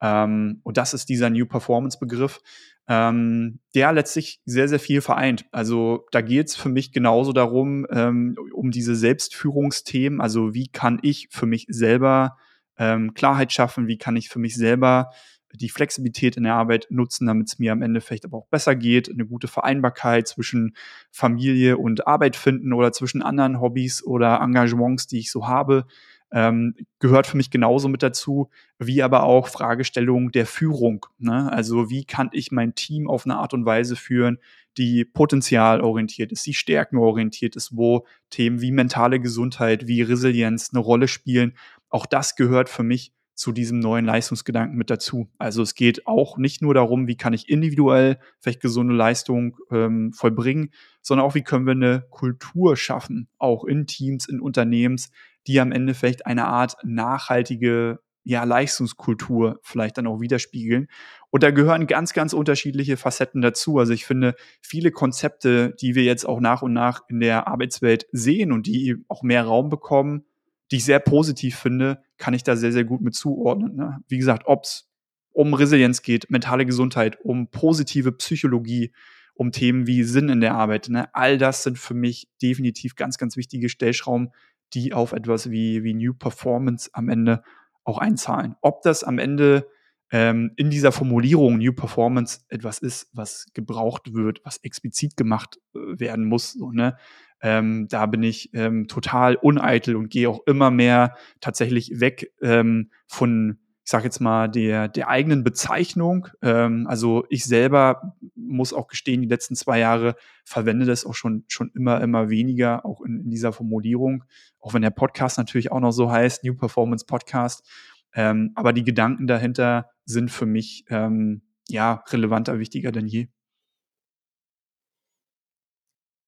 Ähm, 0.00 0.60
und 0.62 0.76
das 0.76 0.94
ist 0.94 1.08
dieser 1.08 1.30
New 1.30 1.46
Performance 1.46 1.98
Begriff, 1.98 2.40
ähm, 2.88 3.60
der 3.74 3.92
letztlich 3.92 4.40
sehr, 4.46 4.66
sehr 4.66 4.80
viel 4.80 5.02
vereint. 5.02 5.44
Also 5.52 6.06
da 6.10 6.22
geht 6.22 6.48
es 6.48 6.56
für 6.56 6.70
mich 6.70 6.90
genauso 6.90 7.32
darum, 7.32 7.86
ähm, 7.90 8.36
um 8.54 8.70
diese 8.70 8.96
Selbstführungsthemen. 8.96 10.20
Also 10.20 10.54
wie 10.54 10.68
kann 10.68 10.98
ich 11.02 11.28
für 11.30 11.46
mich 11.46 11.66
selber 11.68 12.38
ähm, 12.78 13.12
Klarheit 13.12 13.52
schaffen? 13.52 13.88
Wie 13.88 13.98
kann 13.98 14.16
ich 14.16 14.30
für 14.30 14.38
mich 14.38 14.56
selber 14.56 15.10
die 15.54 15.68
Flexibilität 15.68 16.36
in 16.36 16.44
der 16.44 16.54
Arbeit 16.54 16.86
nutzen, 16.90 17.26
damit 17.26 17.48
es 17.48 17.58
mir 17.58 17.72
am 17.72 17.82
Ende 17.82 18.00
vielleicht 18.00 18.24
aber 18.24 18.38
auch 18.38 18.48
besser 18.48 18.74
geht, 18.74 19.10
eine 19.10 19.26
gute 19.26 19.48
Vereinbarkeit 19.48 20.28
zwischen 20.28 20.74
Familie 21.10 21.78
und 21.78 22.06
Arbeit 22.06 22.36
finden 22.36 22.72
oder 22.72 22.92
zwischen 22.92 23.22
anderen 23.22 23.60
Hobbys 23.60 24.04
oder 24.04 24.40
Engagements, 24.40 25.06
die 25.06 25.18
ich 25.18 25.30
so 25.30 25.46
habe 25.48 25.86
ähm, 26.30 26.74
gehört 26.98 27.26
für 27.26 27.36
mich 27.36 27.50
genauso 27.50 27.88
mit 27.88 28.02
dazu, 28.02 28.50
wie 28.78 29.02
aber 29.02 29.22
auch 29.22 29.48
Fragestellungen 29.48 30.30
der 30.30 30.46
Führung. 30.46 31.06
Ne? 31.18 31.50
Also 31.50 31.90
wie 31.90 32.04
kann 32.04 32.28
ich 32.32 32.52
mein 32.52 32.74
Team 32.74 33.08
auf 33.08 33.24
eine 33.24 33.36
Art 33.36 33.54
und 33.54 33.64
Weise 33.64 33.96
führen, 33.96 34.38
die 34.76 35.04
potenzialorientiert 35.04 36.30
ist, 36.32 36.46
die 36.46 36.54
stärkenorientiert 36.54 37.56
ist, 37.56 37.76
wo 37.76 38.06
Themen 38.30 38.60
wie 38.60 38.70
mentale 38.70 39.20
Gesundheit, 39.20 39.86
wie 39.86 40.02
Resilienz 40.02 40.70
eine 40.72 40.80
Rolle 40.80 41.08
spielen. 41.08 41.54
Auch 41.88 42.06
das 42.06 42.36
gehört 42.36 42.68
für 42.68 42.82
mich 42.82 43.12
zu 43.38 43.52
diesem 43.52 43.78
neuen 43.78 44.04
Leistungsgedanken 44.04 44.76
mit 44.76 44.90
dazu. 44.90 45.30
Also 45.38 45.62
es 45.62 45.76
geht 45.76 46.08
auch 46.08 46.38
nicht 46.38 46.60
nur 46.60 46.74
darum, 46.74 47.06
wie 47.06 47.16
kann 47.16 47.32
ich 47.32 47.48
individuell 47.48 48.18
vielleicht 48.40 48.60
gesunde 48.60 48.94
Leistung 48.94 49.56
ähm, 49.70 50.12
vollbringen, 50.12 50.72
sondern 51.02 51.24
auch, 51.24 51.36
wie 51.36 51.42
können 51.42 51.64
wir 51.64 51.72
eine 51.72 52.04
Kultur 52.10 52.76
schaffen, 52.76 53.28
auch 53.38 53.64
in 53.64 53.86
Teams, 53.86 54.28
in 54.28 54.40
Unternehmens, 54.40 55.12
die 55.48 55.60
am 55.60 55.72
Ende 55.72 55.94
vielleicht 55.94 56.26
eine 56.26 56.46
Art 56.46 56.76
nachhaltige 56.84 57.98
ja, 58.28 58.44
Leistungskultur 58.44 59.58
vielleicht 59.62 59.96
dann 59.96 60.06
auch 60.06 60.20
widerspiegeln. 60.20 60.88
Und 61.30 61.42
da 61.42 61.50
gehören 61.50 61.86
ganz, 61.86 62.12
ganz 62.12 62.34
unterschiedliche 62.34 62.98
Facetten 62.98 63.40
dazu. 63.40 63.78
Also 63.78 63.94
ich 63.94 64.04
finde, 64.04 64.34
viele 64.60 64.90
Konzepte, 64.90 65.74
die 65.80 65.94
wir 65.94 66.04
jetzt 66.04 66.26
auch 66.26 66.38
nach 66.38 66.60
und 66.60 66.74
nach 66.74 67.00
in 67.08 67.20
der 67.20 67.48
Arbeitswelt 67.48 68.06
sehen 68.12 68.52
und 68.52 68.66
die 68.66 68.96
auch 69.08 69.22
mehr 69.22 69.44
Raum 69.44 69.70
bekommen, 69.70 70.26
die 70.70 70.76
ich 70.76 70.84
sehr 70.84 70.98
positiv 70.98 71.56
finde, 71.56 72.02
kann 72.18 72.34
ich 72.34 72.42
da 72.42 72.54
sehr, 72.54 72.72
sehr 72.72 72.84
gut 72.84 73.00
mit 73.00 73.14
zuordnen. 73.14 73.76
Ne? 73.76 74.04
Wie 74.08 74.18
gesagt, 74.18 74.42
ob 74.44 74.64
es 74.64 74.90
um 75.32 75.54
Resilienz 75.54 76.02
geht, 76.02 76.30
mentale 76.30 76.66
Gesundheit, 76.66 77.18
um 77.22 77.48
positive 77.48 78.12
Psychologie, 78.12 78.92
um 79.32 79.52
Themen 79.52 79.86
wie 79.86 80.02
Sinn 80.02 80.28
in 80.28 80.42
der 80.42 80.54
Arbeit. 80.54 80.90
Ne? 80.90 81.08
All 81.14 81.38
das 81.38 81.62
sind 81.62 81.78
für 81.78 81.94
mich 81.94 82.28
definitiv 82.42 82.94
ganz, 82.94 83.16
ganz 83.16 83.38
wichtige 83.38 83.70
Stellschrauben, 83.70 84.32
die 84.74 84.92
auf 84.92 85.12
etwas 85.12 85.50
wie, 85.50 85.84
wie 85.84 85.94
New 85.94 86.14
Performance 86.14 86.90
am 86.92 87.08
Ende 87.08 87.42
auch 87.84 87.98
einzahlen. 87.98 88.54
Ob 88.60 88.82
das 88.82 89.04
am 89.04 89.18
Ende 89.18 89.68
ähm, 90.10 90.52
in 90.56 90.70
dieser 90.70 90.92
Formulierung 90.92 91.58
New 91.58 91.72
Performance 91.72 92.40
etwas 92.48 92.78
ist, 92.78 93.10
was 93.12 93.46
gebraucht 93.54 94.14
wird, 94.14 94.40
was 94.44 94.58
explizit 94.58 95.16
gemacht 95.16 95.58
äh, 95.74 95.98
werden 95.98 96.24
muss, 96.24 96.52
so, 96.52 96.70
ne? 96.70 96.96
Ähm, 97.40 97.86
da 97.88 98.06
bin 98.06 98.24
ich 98.24 98.50
ähm, 98.52 98.88
total 98.88 99.36
uneitel 99.36 99.94
und 99.94 100.10
gehe 100.10 100.28
auch 100.28 100.40
immer 100.46 100.72
mehr 100.72 101.14
tatsächlich 101.40 102.00
weg 102.00 102.32
ähm, 102.42 102.90
von 103.06 103.58
ich 103.88 103.90
sage 103.90 104.04
jetzt 104.04 104.20
mal, 104.20 104.48
der, 104.48 104.86
der 104.86 105.08
eigenen 105.08 105.44
Bezeichnung. 105.44 106.28
Ähm, 106.42 106.86
also 106.86 107.24
ich 107.30 107.46
selber 107.46 108.18
muss 108.34 108.74
auch 108.74 108.86
gestehen, 108.86 109.22
die 109.22 109.28
letzten 109.28 109.56
zwei 109.56 109.78
Jahre 109.78 110.14
verwende 110.44 110.84
das 110.84 111.06
auch 111.06 111.14
schon, 111.14 111.44
schon 111.48 111.70
immer, 111.74 112.02
immer 112.02 112.28
weniger, 112.28 112.84
auch 112.84 113.00
in, 113.00 113.20
in 113.20 113.30
dieser 113.30 113.50
Formulierung. 113.50 114.24
Auch 114.60 114.74
wenn 114.74 114.82
der 114.82 114.90
Podcast 114.90 115.38
natürlich 115.38 115.72
auch 115.72 115.80
noch 115.80 115.92
so 115.92 116.10
heißt, 116.10 116.44
New 116.44 116.54
Performance 116.54 117.06
Podcast. 117.06 117.66
Ähm, 118.12 118.52
aber 118.56 118.74
die 118.74 118.84
Gedanken 118.84 119.26
dahinter 119.26 119.88
sind 120.04 120.30
für 120.30 120.44
mich 120.44 120.84
ähm, 120.90 121.40
ja 121.66 122.04
relevanter, 122.10 122.58
wichtiger 122.58 122.92
denn 122.92 123.06
je. 123.06 123.28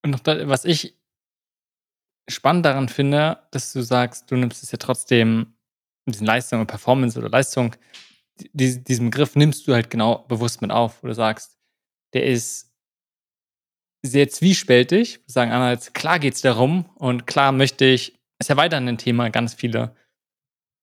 Und 0.03 0.27
was 0.27 0.65
ich 0.65 0.99
spannend 2.27 2.65
daran 2.65 2.89
finde, 2.89 3.41
dass 3.51 3.75
du 3.75 3.83
sagst, 3.83 4.31
du 4.31 4.37
nimmst 4.37 4.63
es 4.63 4.73
ja 4.73 4.79
trotzdem 4.79 5.57
diesen 6.13 6.27
Leistung 6.27 6.61
und 6.61 6.67
Performance 6.67 7.19
oder 7.19 7.29
Leistung, 7.29 7.75
die, 8.53 8.83
diesen 8.83 9.11
Begriff 9.11 9.37
nimmst 9.37 9.67
du 9.67 9.75
halt 9.75 9.91
genau 9.91 10.25
bewusst 10.29 10.63
mit 10.63 10.71
auf, 10.71 11.03
wo 11.03 11.09
du 11.09 11.15
sagst, 11.15 11.59
der 12.15 12.25
ist 12.25 12.73
sehr 14.03 14.29
zwiespältig. 14.29 15.21
Sagen 15.27 15.51
einerseits, 15.51 15.93
klar 15.93 16.19
geht 16.19 16.35
es 16.35 16.41
darum 16.41 16.87
und 16.97 17.27
klar 17.27 17.53
möchte 17.53 17.85
ich, 17.85 18.19
ist 18.39 18.49
ja 18.49 18.57
weiterhin 18.57 18.89
ein 18.89 18.99
Thema, 18.99 19.31
ganz 19.31 19.55
viele, 19.55 19.95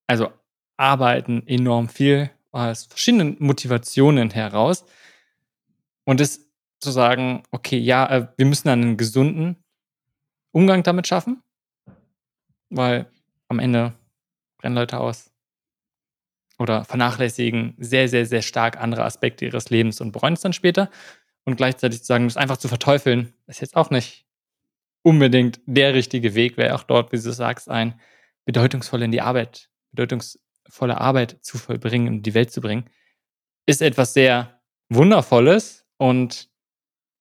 also 0.08 0.32
arbeiten 0.78 1.46
enorm 1.48 1.90
viel 1.90 2.30
aus 2.52 2.86
verschiedenen 2.86 3.38
Motivationen 3.40 4.30
heraus. 4.30 4.86
Und 6.06 6.22
es 6.22 6.48
zu 6.80 6.92
sagen, 6.92 7.44
okay, 7.52 7.78
ja, 7.78 8.08
äh, 8.08 8.28
wir 8.38 8.46
müssen 8.46 8.70
einen 8.70 8.98
gesunden 8.98 9.58
Umgang 10.52 10.84
damit 10.84 11.08
schaffen, 11.08 11.42
weil 12.70 13.12
am 13.48 13.60
Ende 13.60 13.94
brennen 14.58 14.76
Leute 14.76 15.00
aus. 15.00 15.32
Oder 16.60 16.86
vernachlässigen 16.86 17.76
sehr, 17.78 18.10
sehr, 18.10 18.26
sehr 18.26 18.42
stark 18.42 18.78
andere 18.78 19.04
Aspekte 19.04 19.46
ihres 19.46 19.70
Lebens 19.70 20.02
und 20.02 20.12
bereuen 20.12 20.34
es 20.34 20.42
dann 20.42 20.54
später. 20.54 20.90
Und 21.44 21.56
gleichzeitig 21.56 22.00
zu 22.00 22.06
sagen, 22.06 22.26
das 22.26 22.38
einfach 22.38 22.58
zu 22.58 22.68
verteufeln, 22.68 23.34
ist 23.46 23.62
jetzt 23.62 23.76
auch 23.76 23.90
nicht 23.90 24.26
unbedingt 25.04 25.62
der 25.66 25.94
richtige 25.94 26.36
Weg, 26.36 26.58
wäre 26.58 26.76
auch 26.76 26.84
dort, 26.84 27.12
wie 27.12 27.22
du 27.22 27.32
sagst, 27.32 27.70
ein 27.70 28.00
bedeutungsvoll 28.46 29.04
in 29.04 29.12
die 29.12 29.22
Arbeit, 29.22 29.70
bedeutungsvolle 29.92 31.00
Arbeit 31.00 31.38
zu 31.42 31.58
vollbringen 31.58 32.08
und 32.08 32.24
die 32.24 32.34
Welt 32.34 32.52
zu 32.52 32.60
bringen, 32.60 32.90
ist 33.66 33.82
etwas 33.82 34.14
sehr 34.14 34.60
Wundervolles 34.90 35.86
und 35.98 36.50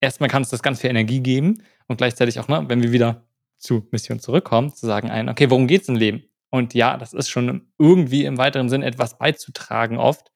erstmal 0.01 0.31
kann 0.31 0.43
es 0.43 0.51
das 0.51 0.63
ganz 0.63 0.81
viel 0.81 0.91
Energie 0.91 1.21
geben 1.21 1.63
und 1.89 1.99
gleichzeitig 1.99 2.39
auch, 2.41 2.49
ne, 2.49 2.65
wenn 2.69 2.83
wir 2.83 2.93
wieder 2.93 3.27
zu 3.59 3.87
Mission 3.91 4.21
zurückkommen, 4.21 4.75
zu 4.75 4.87
sagen 4.87 5.11
ein, 5.11 5.29
okay, 5.29 5.51
worum 5.51 5.67
geht 5.67 5.83
es 5.83 5.89
im 5.89 5.97
Leben? 5.97 6.25
Und 6.57 6.73
ja, 6.73 6.97
das 6.97 7.13
ist 7.13 7.29
schon 7.29 7.71
irgendwie 7.79 8.25
im 8.25 8.39
weiteren 8.39 8.71
Sinn 8.71 8.83
etwas 8.83 9.19
beizutragen 9.19 9.99
oft. 9.99 10.33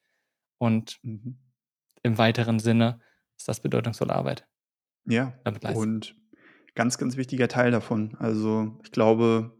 Und 0.58 0.98
mhm. 1.02 1.38
im 2.02 2.18
weiteren 2.18 2.58
Sinne 2.58 3.00
ist 3.38 3.48
das 3.48 3.60
bedeutungsvolle 3.60 4.14
Arbeit. 4.14 4.46
Ja. 5.06 5.32
Und 5.74 6.14
ganz, 6.74 6.98
ganz 6.98 7.16
wichtiger 7.16 7.48
Teil 7.48 7.70
davon. 7.70 8.16
Also, 8.18 8.78
ich 8.84 8.92
glaube, 8.92 9.56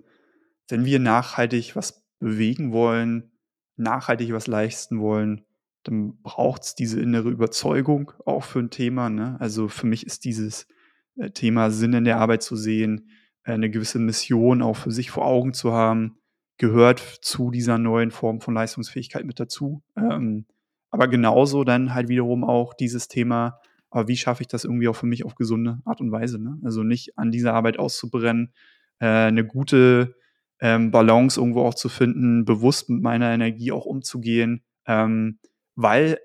wenn 0.69 0.85
wir 0.85 0.99
nachhaltig 0.99 1.77
was 1.77 2.07
bewegen 2.19 2.73
wollen, 2.73 3.33
nachhaltig 3.77 4.35
was 4.35 4.47
leisten 4.47 5.01
wollen, 5.01 5.47
dann 5.85 6.21
braucht's 6.23 6.75
diese 6.75 7.01
innere 7.01 7.31
Überzeugung 7.31 8.13
auch 8.27 8.45
für 8.45 8.59
'n 8.59 8.69
Thema, 8.69 9.09
ne? 9.09 9.39
Also, 9.41 9.69
für 9.69 9.87
mich 9.87 10.05
ist 10.05 10.27
dieses, 10.27 10.69
äh, 11.17 11.31
Thema 11.31 11.71
Sinn 11.71 11.95
in 11.95 12.05
der 12.05 12.19
Arbeit 12.19 12.43
zu 12.43 12.55
sehen, 12.55 13.09
äh, 13.45 13.57
'ne 13.57 13.71
gewisse 13.71 13.99
Mission 13.99 14.61
auch 14.61 14.77
für 14.77 14.91
sich 14.91 15.11
vor 15.11 15.25
Augen 15.25 15.55
zu 15.55 15.73
haben, 15.73 16.19
gehört 16.61 17.01
zu 17.01 17.51
dieser 17.51 17.79
neuen 17.79 18.11
Form 18.11 18.43
von 18.43 18.53
Leistungsfähigkeit 18.55 19.25
mit 19.25 19.41
dazu. 19.41 19.83
Ähm, 19.97 20.45
aber 20.91 21.09
genauso 21.09 21.65
dann 21.65 21.95
halt 21.95 22.09
wiederum 22.11 22.45
auch 22.45 22.75
dieses 22.75 23.09
Thema, 23.09 23.59
aber 23.91 24.09
wie 24.09 24.17
schaffe 24.19 24.43
ich 24.43 24.49
das 24.49 24.65
irgendwie 24.65 24.87
auch 24.89 24.95
für 24.97 25.07
mich 25.07 25.25
auf 25.25 25.37
gesunde 25.37 25.81
Art 25.87 26.03
und 26.03 26.13
Weise, 26.13 26.39
ne? 26.39 26.59
Also, 26.63 26.83
nicht 26.83 27.17
an 27.19 27.31
dieser 27.33 27.55
Arbeit 27.55 27.79
auszubrennen, 27.79 28.53
äh, 29.01 29.31
'ne 29.31 29.45
gute, 29.47 30.17
ähm, 30.61 30.91
Balance 30.91 31.41
irgendwo 31.41 31.63
auch 31.63 31.75
zu 31.75 31.89
finden, 31.89 32.45
bewusst 32.45 32.91
mit 32.91 33.03
meiner 33.03 33.31
Energie 33.33 33.73
auch 33.73 33.87
umzugehen, 33.87 34.63
ähm, 34.87 35.39
weil 35.77 36.19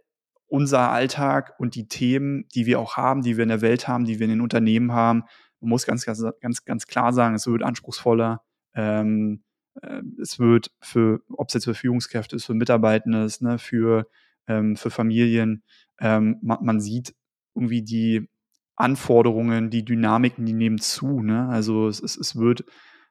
unser 0.48 0.92
Alltag 0.92 1.54
und 1.60 1.76
die 1.76 1.88
Themen, 1.88 2.46
die 2.54 2.66
wir 2.66 2.80
auch 2.82 2.98
haben, 2.98 3.22
die 3.22 3.38
wir 3.38 3.44
in 3.44 3.50
der 3.50 3.62
Welt 3.62 3.88
haben, 3.88 4.04
die 4.06 4.20
wir 4.20 4.26
in 4.26 4.32
den 4.32 4.42
Unternehmen 4.42 4.92
haben 4.92 5.24
man 5.62 5.70
muss 5.70 5.86
ganz, 5.86 6.06
ganz, 6.06 6.24
ganz, 6.42 6.66
ganz 6.66 6.86
klar 6.88 7.14
sagen, 7.14 7.34
es 7.36 7.48
wird 7.48 7.64
anspruchsvoller. 7.64 8.42
Ähm, 8.76 9.42
äh, 9.54 9.55
es 10.22 10.40
wird 10.40 10.72
für, 10.82 11.22
ob 11.30 11.50
es 11.50 11.54
jetzt 11.56 11.66
für 11.66 11.76
Führungskräfte 11.76 12.36
ist, 12.38 12.46
für 12.46 12.54
Mitarbeitende 12.56 13.24
ist, 13.26 13.42
ne, 13.42 13.58
für, 13.60 14.08
ähm, 14.48 14.76
für 14.78 14.90
Familien, 14.92 15.64
ähm, 16.00 16.38
ma 16.42 16.60
man 16.62 16.80
sieht 16.82 17.16
irgendwie 17.56 17.82
die 17.84 18.28
Anforderungen, 18.78 19.70
die 19.70 19.86
Dynamiken, 19.86 20.46
die 20.46 20.54
nehmen 20.54 20.80
zu, 20.80 21.22
ne? 21.24 21.48
Also, 21.50 21.88
es 21.88 22.02
es 22.02 22.18
es 22.18 22.36
wird 22.36 22.66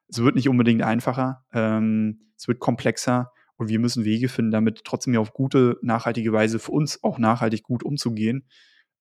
es 0.09 0.19
wird 0.23 0.35
nicht 0.37 0.49
unbedingt 0.51 0.83
einfacher, 0.83 1.45
ähm, 1.53 2.21
es 2.39 2.49
wird 2.49 2.61
komplexer 2.61 3.33
und 3.57 3.69
wir 3.69 3.79
müssen 3.81 4.05
Wege 4.05 4.29
finden, 4.29 4.51
damit 4.53 4.85
trotzdem 4.85 5.15
ja 5.15 5.21
auf 5.21 5.33
gute, 5.35 5.79
nachhaltige 5.83 6.33
Weise 6.33 6.59
für 6.59 6.73
uns 6.73 7.03
auch 7.05 7.19
nachhaltig 7.19 7.63
gut 7.65 7.83
umzugehen. 7.85 8.47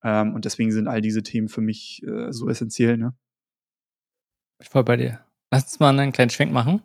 Ähm, 0.03 0.33
und 0.35 0.45
deswegen 0.45 0.71
sind 0.71 0.87
all 0.87 1.01
diese 1.01 1.23
Themen 1.23 1.49
für 1.49 1.61
mich, 1.61 2.01
äh, 2.07 2.31
so 2.33 2.49
essenziell, 2.49 2.97
ne? 2.97 3.15
Voll 4.61 4.83
bei 4.83 4.97
dir. 4.97 5.19
Lass 5.51 5.63
uns 5.63 5.79
mal 5.79 5.93
'nen 5.93 6.11
kleinen 6.11 6.29
Schwenk 6.29 6.51
machen 6.51 6.83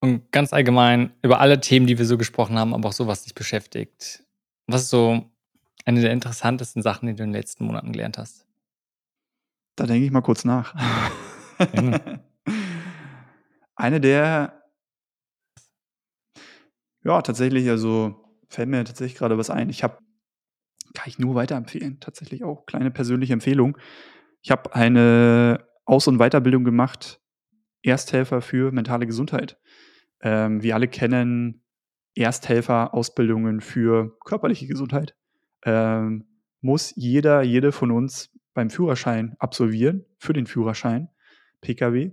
und 0.00 0.30
ganz 0.32 0.52
allgemein 0.52 1.12
über 1.22 1.40
alle 1.40 1.60
Themen, 1.60 1.86
die 1.86 1.98
wir 1.98 2.06
so 2.06 2.18
gesprochen 2.18 2.58
haben, 2.58 2.74
aber 2.74 2.88
auch 2.88 2.92
so, 2.92 3.06
was 3.06 3.22
dich 3.22 3.34
beschäftigt. 3.34 4.24
Was 4.66 4.82
ist 4.82 4.90
so 4.90 5.30
eine 5.84 6.00
der 6.00 6.12
interessantesten 6.12 6.82
Sachen, 6.82 7.06
die 7.06 7.14
du 7.14 7.22
in 7.22 7.30
den 7.30 7.40
letzten 7.40 7.64
Monaten 7.64 7.92
gelernt 7.92 8.18
hast? 8.18 8.46
Da 9.76 9.86
denke 9.86 10.04
ich 10.04 10.10
mal 10.10 10.22
kurz 10.22 10.44
nach. 10.44 10.74
Eine 13.78 14.00
der 14.00 14.56
ja, 17.06 17.22
tatsächlich, 17.22 17.70
also, 17.70 18.16
fällt 18.48 18.68
mir 18.68 18.82
tatsächlich 18.84 19.16
grade 19.16 19.38
was 19.38 19.48
ein. 19.48 19.70
Ich 19.70 19.84
habe 19.84 19.98
kann 20.92 21.08
ich 21.08 21.18
nur 21.20 21.36
weiterempfehlen, 21.36 22.00
tatsächlich 22.00 22.42
auch 22.42 22.66
kleine 22.66 22.90
persönliche 22.90 23.32
Empfehlung. 23.32 23.78
Ich 24.42 24.50
habe 24.50 24.74
eine 24.74 25.64
Aus 25.84 26.08
und 26.08 26.18
Weiterbildung 26.18 26.64
gemacht, 26.64 27.20
Ersthelfer 27.82 28.40
für 28.40 28.72
mentale 28.72 29.06
Gesundheit. 29.06 29.56
Ähm, 30.22 30.62
wir 30.62 30.74
alle 30.74 30.88
kennen 30.88 31.62
Ersthelfer-Ausbildungen 32.14 33.60
für 33.60 34.16
körperliche 34.24 34.66
Gesundheit. 34.66 35.16
Ähm, 35.64 36.26
muss 36.60 36.92
jeder, 36.96 37.42
jede 37.42 37.72
von 37.72 37.90
uns 37.90 38.30
beim 38.54 38.70
Führerschein 38.70 39.36
absolvieren, 39.38 40.04
für 40.18 40.32
den 40.32 40.46
Führerschein, 40.46 41.08
PKW, 41.60 42.12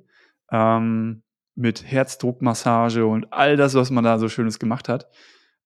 ähm, 0.51 1.23
mit 1.55 1.89
Herzdruckmassage 1.89 3.05
und 3.05 3.31
all 3.31 3.55
das, 3.57 3.75
was 3.75 3.91
man 3.91 4.03
da 4.03 4.19
so 4.19 4.27
Schönes 4.29 4.59
gemacht 4.59 4.89
hat. 4.89 5.07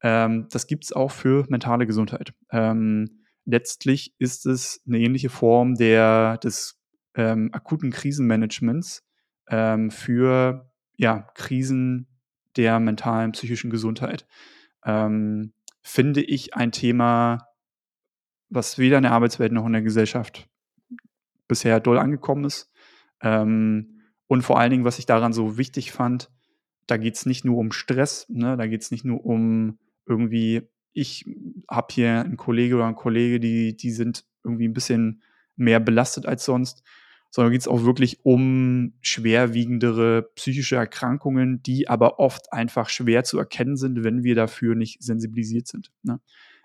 Ähm, 0.03 0.47
das 0.51 0.67
gibt's 0.67 0.93
auch 0.93 1.11
für 1.11 1.45
mentale 1.49 1.87
Gesundheit. 1.87 2.33
Ähm, 2.51 3.23
letztlich 3.45 4.13
ist 4.19 4.45
es 4.45 4.81
'ne 4.85 4.99
ähnliche 4.99 5.29
Form 5.29 5.75
der 5.75 6.37
des, 6.37 6.79
ähm, 7.15 7.49
akuten 7.53 7.91
Krisenmanagements, 7.91 9.03
ähm, 9.49 9.89
für, 9.91 10.69
ja, 10.97 11.27
Krisen 11.35 12.07
der 12.57 12.79
mentalen, 12.81 13.33
psychischen 13.33 13.69
Gesundheit. 13.71 14.27
Ähm, 14.85 15.53
finde 15.83 16.21
ich 16.23 16.55
ein 16.55 16.71
Thema, 16.73 17.47
was 18.49 18.77
weder 18.79 18.97
in 18.97 19.03
der 19.03 19.13
Arbeitswelt 19.13 19.51
noch 19.53 19.65
in 19.67 19.73
der 19.73 19.81
Gesellschaft 19.83 20.49
bisher 21.49 21.79
doll 21.79 21.97
angekommen 21.99 22.45
ist. 22.45 22.71
Ähm, 23.21 24.01
und 24.27 24.43
vor 24.43 24.59
allen 24.59 24.71
Dingen, 24.71 24.85
was 24.85 24.99
ich 24.99 25.05
daran 25.07 25.33
so 25.33 25.57
wichtig 25.57 25.91
fand, 25.93 26.29
da 26.87 26.97
geht's 26.97 27.25
nicht 27.27 27.45
nur 27.45 27.57
um 27.59 27.71
Stress, 27.73 28.27
ne? 28.29 28.57
Da 28.57 28.67
geht's 28.67 28.91
nicht 28.91 29.05
nur 29.05 29.25
um 29.25 29.79
irgendwie 30.07 30.63
ich 30.93 31.25
habe 31.69 31.87
hier 31.93 32.21
'n 32.25 32.37
Kollege 32.37 32.75
oder 32.77 32.87
'n 32.87 32.95
Kollege, 32.95 33.39
die 33.39 33.77
die 33.77 33.91
sind 33.91 34.25
irgendwie 34.43 34.65
'n 34.67 34.73
bisschen 34.73 35.23
mehr 35.57 35.79
belastet 35.81 36.25
als 36.27 36.45
sonst, 36.45 36.83
sondern 37.31 37.51
geht's 37.53 37.67
auch 37.67 37.83
wirklich 37.83 38.25
um 38.25 38.93
schwerwiegendere 39.01 40.29
psychische 40.35 40.75
Erkrankungen, 40.77 41.61
die 41.63 41.87
aber 41.89 42.19
oft 42.19 42.53
einfach 42.53 42.89
schwer 42.89 43.23
zu 43.23 43.37
erkennen 43.39 43.77
sind, 43.77 44.03
wenn 44.03 44.23
wir 44.23 44.35
dafür 44.35 44.75
nicht 44.75 45.01
sensibilisiert 45.03 45.67
sind, 45.67 45.91
ne? 46.03 46.19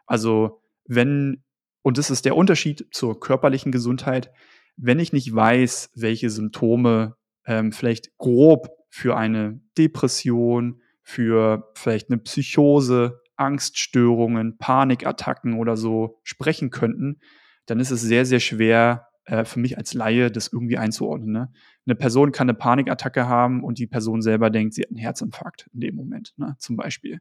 Also, 0.06 0.62
wenn 0.86 1.42
und 1.82 1.98
das 1.98 2.10
ist 2.10 2.24
der 2.26 2.36
Unterschied 2.36 2.86
zur 2.92 3.18
körperlichen 3.20 3.72
Gesundheit, 3.72 4.30
wenn 4.76 5.00
ich 5.00 5.12
nicht 5.12 5.34
weiß, 5.34 5.90
welche 5.96 6.30
Symptome, 6.30 7.16
ähm, 7.46 7.72
vielleicht 7.72 8.16
grob 8.18 8.70
für 8.90 9.16
eine 9.16 9.60
Depression, 9.78 10.80
für 11.02 11.70
vielleicht 11.74 12.10
'ne 12.10 12.18
Psychose, 12.18 13.20
Angststörungen, 13.36 14.58
Panikattacken 14.58 15.54
oder 15.58 15.76
so 15.76 16.20
sprechen 16.24 16.70
könnten, 16.70 17.20
dann 17.66 17.80
ist 17.80 17.90
es 17.90 18.00
sehr, 18.02 18.26
sehr 18.26 18.40
schwer, 18.40 19.08
äh, 19.26 19.44
für 19.44 19.60
mich 19.60 19.78
als 19.78 19.94
Laie 19.94 20.30
das 20.30 20.48
irgendwie 20.52 20.78
einzuordnen, 20.78 21.32
ne? 21.32 21.52
'Ne 21.86 21.94
Person 21.96 22.32
kann 22.32 22.46
'ne 22.48 22.54
Panikattacke 22.54 23.28
haben 23.28 23.64
und 23.64 23.78
die 23.78 23.86
Person 23.88 24.22
selber 24.22 24.50
denkt, 24.50 24.74
sie 24.74 24.82
hat 24.82 24.90
'n 24.92 24.96
Herzinfarkt 24.98 25.68
in 25.74 25.80
dem 25.80 25.94
Moment, 25.96 26.34
ne, 26.38 26.56
zum 26.58 26.76
Beispiel. 26.76 27.20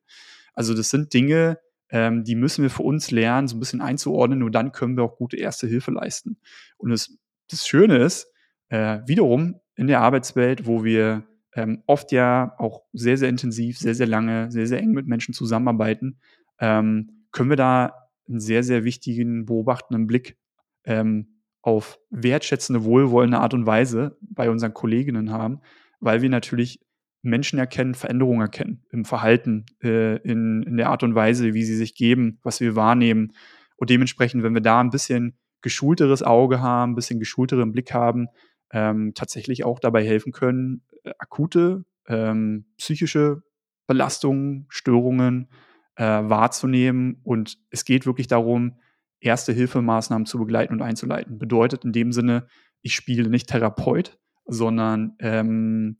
Also, 0.54 0.74
das 0.76 0.90
sind 0.92 1.14
Dinge, 1.14 1.60
ähm, 1.92 2.24
die 2.26 2.36
müssen 2.36 2.64
wir 2.64 2.70
für 2.72 2.84
uns 2.84 3.12
lernen, 3.12 3.48
so 3.50 3.56
'n 3.58 3.60
bisschen 3.62 3.82
einzuordnen, 3.82 4.40
nur 4.40 4.52
dann 4.52 4.72
können 4.74 4.98
wir 4.98 5.04
auch 5.06 5.18
gute 5.18 5.38
Erste 5.38 5.68
Hilfe 5.68 5.92
leisten. 5.92 6.38
Und 6.78 6.92
das 6.92 7.16
das 7.52 7.68
Schöne 7.68 7.98
ist, 8.00 8.28
äh, 8.70 9.00
wiederum 9.08 9.56
in 9.76 9.88
der 9.88 10.02
Arbeitswelt, 10.02 10.66
wo 10.68 10.84
wir, 10.86 11.26
ähm, 11.56 11.84
oft 11.88 12.12
ja 12.14 12.56
auch 12.60 12.84
sehr, 12.94 13.18
sehr 13.18 13.30
intensiv, 13.30 13.78
sehr, 13.80 13.96
sehr 13.96 14.08
lange, 14.08 14.52
sehr, 14.52 14.68
sehr 14.68 14.80
eng 14.80 14.92
mit 14.94 15.08
Menschen 15.08 15.34
zusammenarbeiten, 15.36 16.20
ähm, 16.60 17.26
können 17.34 17.50
wir 17.52 17.58
da 17.58 17.94
'n 18.30 18.40
sehr, 18.40 18.64
sehr 18.64 18.84
wichtigen 18.86 19.46
beobachtenden 19.48 20.08
Blick, 20.08 20.38
ähm, 20.86 21.31
auf 21.62 22.00
wertschätzende, 22.10 22.84
wohlwollende 22.84 23.40
Art 23.40 23.54
und 23.54 23.66
Weise 23.68 24.18
bei 24.22 24.50
unseren 24.50 24.74
Kolleginnen 24.74 25.32
haben, 25.32 25.62
weil 26.00 26.22
wir 26.22 26.30
natürlich 26.30 26.80
Menschen 27.24 27.60
erkennen, 27.60 27.94
Veränderungen 27.96 28.42
erkennen 28.42 28.84
im 28.92 29.06
Verhalten, 29.06 29.66
äh, 29.84 30.18
in 30.18 30.64
in 30.64 30.78
der 30.78 30.90
Art 30.90 31.04
und 31.04 31.14
Weise, 31.16 31.54
wie 31.54 31.64
sie 31.64 31.76
sich 31.78 31.96
geben, 31.96 32.40
was 32.44 32.60
wir 32.62 32.76
wahrnehmen. 32.76 33.34
Und 33.78 33.90
dementsprechend, 33.92 34.44
wenn 34.44 34.54
wir 34.56 34.62
da 34.62 34.82
'n 34.82 34.90
bisschen 34.90 35.38
geschulteres 35.62 36.24
Auge 36.24 36.62
haben, 36.62 36.96
bisschen 36.96 37.20
geschulteren 37.20 37.72
Blick 37.72 37.94
haben, 37.94 38.28
ähm, 38.72 39.14
tatsächlich 39.16 39.64
auch 39.66 39.80
dabei 39.80 40.04
helfen 40.06 40.32
können, 40.32 40.82
äh, 41.04 41.12
akute, 41.20 41.86
ähm, 42.08 42.66
psychische 42.78 43.44
Belastungen, 43.88 44.66
Störungen, 44.70 45.50
äh, 45.96 46.04
wahrzunehmen. 46.06 47.20
Und 47.24 47.58
es 47.70 47.86
geht 47.86 48.06
wirklich 48.08 48.28
darum, 48.28 48.80
Erste-Hilfemaßnahmen 49.22 50.26
zu 50.26 50.38
begleiten 50.38 50.74
und 50.74 50.82
einzuleiten. 50.82 51.38
Bedeutet 51.38 51.86
in 51.86 51.94
dem 51.94 52.12
Sinne, 52.12 52.48
ich 52.82 52.96
spiele 52.96 53.30
nicht 53.30 53.50
Therapeut, 53.50 54.20
sondern, 54.46 55.16
ähm, 55.20 55.98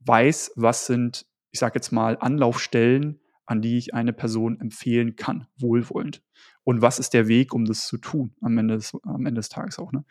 weiß, 0.00 0.52
was 0.56 0.86
sind, 0.86 1.26
ich 1.50 1.58
sage 1.58 1.74
jetzt 1.76 1.90
mal, 1.90 2.16
Anlaufstellen, 2.20 3.20
an 3.46 3.62
die 3.62 3.78
ich 3.78 3.94
eine 3.94 4.12
Person 4.12 4.60
empfehlen 4.60 5.16
kann, 5.16 5.46
wohlwollend. 5.58 6.22
Und 6.64 6.82
was 6.82 6.98
ist 6.98 7.14
der 7.14 7.28
Weg, 7.28 7.54
um 7.54 7.64
das 7.64 7.86
zu 7.86 7.96
tun 7.96 8.34
am 8.42 8.58
Ende 8.58 8.76
des 8.76 8.94
am 9.02 9.24
Ende 9.24 9.38
des 9.38 9.48
Tages 9.48 9.78
auch, 9.78 9.90
ne? 9.90 10.04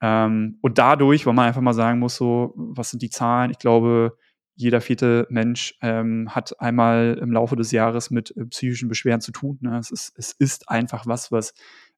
Ähm, 0.00 0.58
und 0.62 0.78
dadurch, 0.78 1.26
weil 1.26 1.34
man 1.34 1.46
einfach 1.46 1.60
mal 1.60 1.74
sagen 1.74 1.98
muss 1.98 2.16
so, 2.16 2.54
was 2.56 2.90
sind 2.90 3.02
die 3.02 3.10
Zahlen? 3.10 3.50
Ich 3.50 3.58
glaube, 3.58 4.16
jeder 4.60 4.80
4. 4.80 5.26
Mensch, 5.30 5.76
ähm, 5.82 6.28
hat 6.34 6.60
einmal 6.60 7.18
im 7.20 7.32
Laufe 7.32 7.56
des 7.56 7.72
Jahres 7.72 8.10
mit, 8.10 8.36
äh, 8.36 8.44
psychischen 8.46 8.88
Beschwerden 8.88 9.20
zu 9.20 9.32
tun, 9.32 9.58
ne? 9.60 9.78
Es 9.78 9.90
ist 9.90 10.12
es 10.18 10.32
ist 10.32 10.68
einfach 10.70 11.06
was, 11.06 11.32
was, 11.32 11.54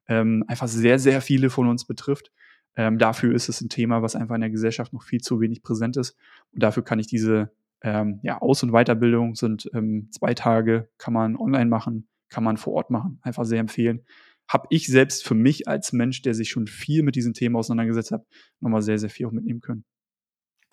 ähm, 0.07 0.43
einfach 0.47 0.67
sehr, 0.67 0.99
sehr 0.99 1.21
viele 1.21 1.49
von 1.49 1.67
uns 1.69 1.85
betrifft. 1.85 2.31
Ähm, 2.75 2.97
dafür 2.97 3.33
ist 3.35 3.49
es 3.49 3.61
'n 3.61 3.69
Thema, 3.69 4.01
was 4.01 4.15
einfach 4.15 4.35
in 4.35 4.41
der 4.41 4.49
Gesellschaft 4.49 4.93
noch 4.93 5.03
viel 5.03 5.21
zu 5.21 5.39
wenig 5.41 5.61
präsent 5.63 5.97
ist. 5.97 6.15
Und 6.51 6.63
dafür 6.63 6.83
kann 6.83 6.99
ich 6.99 7.07
diese, 7.07 7.51
ähm, 7.83 8.19
ja, 8.23 8.41
Aus 8.41 8.63
und 8.63 8.71
Weiterbildung 8.71 9.35
sind, 9.35 9.69
ähm, 9.73 10.09
2 10.11 10.33
Tage, 10.33 10.89
kann 10.97 11.13
man 11.13 11.35
online 11.37 11.67
machen, 11.69 12.07
kann 12.29 12.43
man 12.43 12.57
vor 12.57 12.73
Ort 12.73 12.89
machen, 12.91 13.19
einfach 13.23 13.45
sehr 13.45 13.59
empfehlen. 13.59 14.01
Habe 14.47 14.67
ich 14.71 14.87
selbst 14.87 15.25
für 15.25 15.35
mich 15.35 15.67
als 15.67 15.93
Mensch, 15.93 16.21
der 16.23 16.33
sich 16.33 16.49
schon 16.49 16.67
viel 16.67 17.03
mit 17.03 17.15
diesen 17.15 17.33
Themen 17.33 17.55
auseinandergesetzt 17.55 18.11
hat, 18.11 18.25
noch 18.59 18.69
mal 18.69 18.81
sehr, 18.81 18.97
sehr 18.99 19.09
viel 19.09 19.27
auch 19.27 19.31
mitnehmen 19.31 19.61
können. 19.61 19.85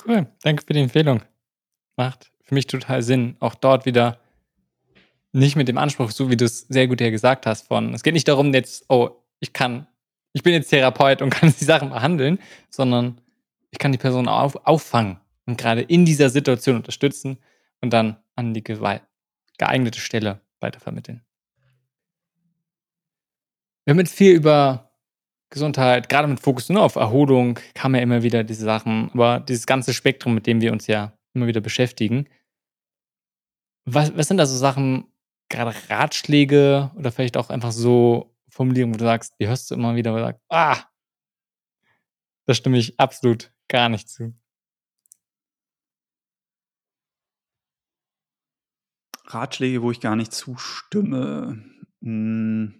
Cool, 0.06 0.26
danke 0.42 0.64
für 0.66 0.72
die 0.72 0.80
Empfehlung. 0.80 1.22
Macht 2.00 2.32
für 2.44 2.54
mich 2.54 2.66
total 2.66 3.02
Sinn. 3.02 3.36
Auch 3.40 3.54
dort 3.54 3.84
wieder 3.84 4.20
nicht 5.32 5.54
mit 5.54 5.68
dem 5.68 5.76
Anspruch, 5.76 6.12
so 6.12 6.30
wie 6.30 6.36
du 6.38 6.46
es 6.46 6.60
sehr 6.60 6.88
gut 6.88 6.98
ja 6.98 7.10
gesagt 7.10 7.44
hast, 7.44 7.68
von 7.68 7.92
es 7.92 8.02
geht 8.02 8.14
nicht 8.14 8.26
darum, 8.26 8.54
jetzt, 8.54 8.86
oh, 8.88 9.10
ich 9.38 9.52
kann, 9.52 9.86
ich 10.32 10.42
bin 10.42 10.54
jetzt 10.54 10.70
Therapeut 10.70 11.20
und 11.20 11.28
kann 11.34 11.52
die 11.60 11.64
Sachen 11.64 11.90
behandeln, 11.90 12.38
sondern 12.70 13.20
ich 13.70 13.78
kann 13.78 13.92
die 13.92 13.98
Person 13.98 14.28
auf, 14.28 14.56
auffangen 14.64 15.20
und 15.44 15.58
gerade 15.58 15.82
in 15.82 16.06
dieser 16.06 16.30
Situation 16.30 16.76
unterstützen 16.76 17.36
und 17.82 17.92
dann 17.92 18.16
an 18.34 18.54
die 18.54 18.64
geeignete 18.64 20.00
Stelle 20.00 20.40
weitervermitteln. 20.58 21.20
Wir 23.84 23.92
haben 23.92 23.98
jetzt 23.98 24.14
viel 24.14 24.32
über 24.32 24.90
Gesundheit, 25.50 26.08
gerade 26.08 26.28
mit 26.28 26.40
Fokus 26.40 26.70
nur 26.70 26.82
auf 26.82 26.94
Erholung, 26.94 27.58
kam 27.74 27.94
ja 27.94 28.00
immer 28.00 28.22
wieder 28.22 28.42
diese 28.42 28.64
Sachen, 28.64 29.10
aber 29.12 29.40
dieses 29.40 29.66
ganze 29.66 29.92
Spektrum, 29.92 30.32
mit 30.32 30.46
dem 30.46 30.62
wir 30.62 30.72
uns 30.72 30.86
ja 30.86 31.12
immer 31.34 31.46
wieder 31.46 31.60
beschäftigen. 31.60 32.28
Was, 33.86 34.16
was 34.16 34.28
sind 34.28 34.36
da 34.38 34.46
so 34.46 34.56
Sachen, 34.56 35.06
gerade 35.48 35.74
Ratschläge 35.88 36.90
oder 36.96 37.12
vielleicht 37.12 37.36
auch 37.36 37.50
einfach 37.50 37.72
so 37.72 38.34
Formulierungen, 38.50 38.94
wo 38.94 38.98
du 38.98 39.04
sagst, 39.04 39.34
die 39.40 39.48
hörst 39.48 39.70
du 39.70 39.74
immer 39.74 39.96
wieder, 39.96 40.12
wo 40.12 40.16
du 40.16 40.22
sagst, 40.24 40.42
ah, 40.48 40.84
da 42.46 42.54
stimme 42.54 42.78
ich 42.78 42.98
absolut 42.98 43.52
gar 43.68 43.88
nicht 43.88 44.08
zu. 44.08 44.34
Ratschläge, 49.26 49.82
wo 49.82 49.90
ich 49.90 50.00
gar 50.00 50.16
nicht 50.16 50.32
zustimme. 50.32 51.64
Hm. 52.02 52.74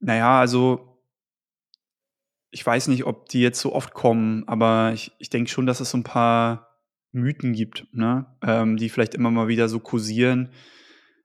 Naja, 0.00 0.40
also 0.40 0.93
ich 2.54 2.64
weiß 2.64 2.86
nicht, 2.86 3.04
ob 3.04 3.28
die 3.28 3.40
jetzt 3.40 3.60
so 3.60 3.72
oft 3.72 3.94
kommen, 3.94 4.44
aber 4.46 4.92
ich, 4.94 5.10
ich 5.18 5.28
denke 5.28 5.50
schon, 5.50 5.66
dass 5.66 5.80
es 5.80 5.90
so 5.90 5.98
ein 5.98 6.04
paar 6.04 6.78
Mythen 7.10 7.52
gibt, 7.52 7.88
ne? 7.92 8.26
ähm, 8.46 8.76
die 8.76 8.88
vielleicht 8.88 9.16
immer 9.16 9.32
mal 9.32 9.48
wieder 9.48 9.68
so 9.68 9.80
kursieren. 9.80 10.50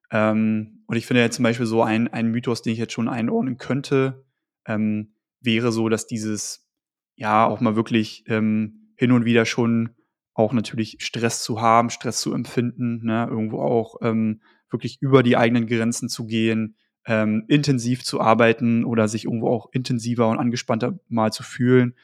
Ähm, 0.10 0.84
und 0.88 0.98
ich 0.98 1.06
finde 1.06 1.22
ja 1.22 1.30
zum 1.30 1.44
Beispiel 1.44 1.68
so 1.68 1.84
ein, 1.84 2.08
ein 2.08 2.32
Mythos, 2.32 2.64
den 2.64 2.74
ich 2.74 2.80
jetzt 2.80 2.94
schon 2.94 3.08
einordnen 3.08 3.60
könnte, 3.60 4.26
ähm, 4.66 5.14
wäre 5.40 5.72
so, 5.72 5.88
dass 5.88 6.08
dieses, 6.08 6.68
ja, 7.14 7.46
auch 7.46 7.62
mal 7.62 7.76
wirklich 7.76 8.24
ähm, 8.26 8.96
hin 8.96 9.12
und 9.12 9.24
wieder 9.24 9.46
schon 9.46 9.92
auch 10.34 10.52
natürlich 10.52 10.98
Stress 11.00 11.44
zu 11.44 11.62
haben, 11.62 11.92
Stress 11.92 12.22
zu 12.22 12.34
empfinden, 12.34 13.06
ne? 13.06 13.28
irgendwo 13.30 13.62
auch 13.62 13.98
ähm, 14.02 14.42
wirklich 14.72 14.98
über 15.00 15.22
die 15.22 15.38
eigenen 15.38 15.68
Grenzen 15.68 16.10
zu 16.10 16.26
gehen, 16.26 16.76
ähm, 17.06 17.46
intensiv 17.48 18.04
zu 18.04 18.22
arbeiten 18.22 18.84
oder 18.86 19.08
sich 19.08 19.26
irgendwo 19.26 19.50
auch 19.50 19.70
intensiver 19.72 20.28
und 20.28 20.40
angespannter 20.40 21.00
mal 21.08 21.32
zu 21.32 21.44
fühlen. 21.44 21.96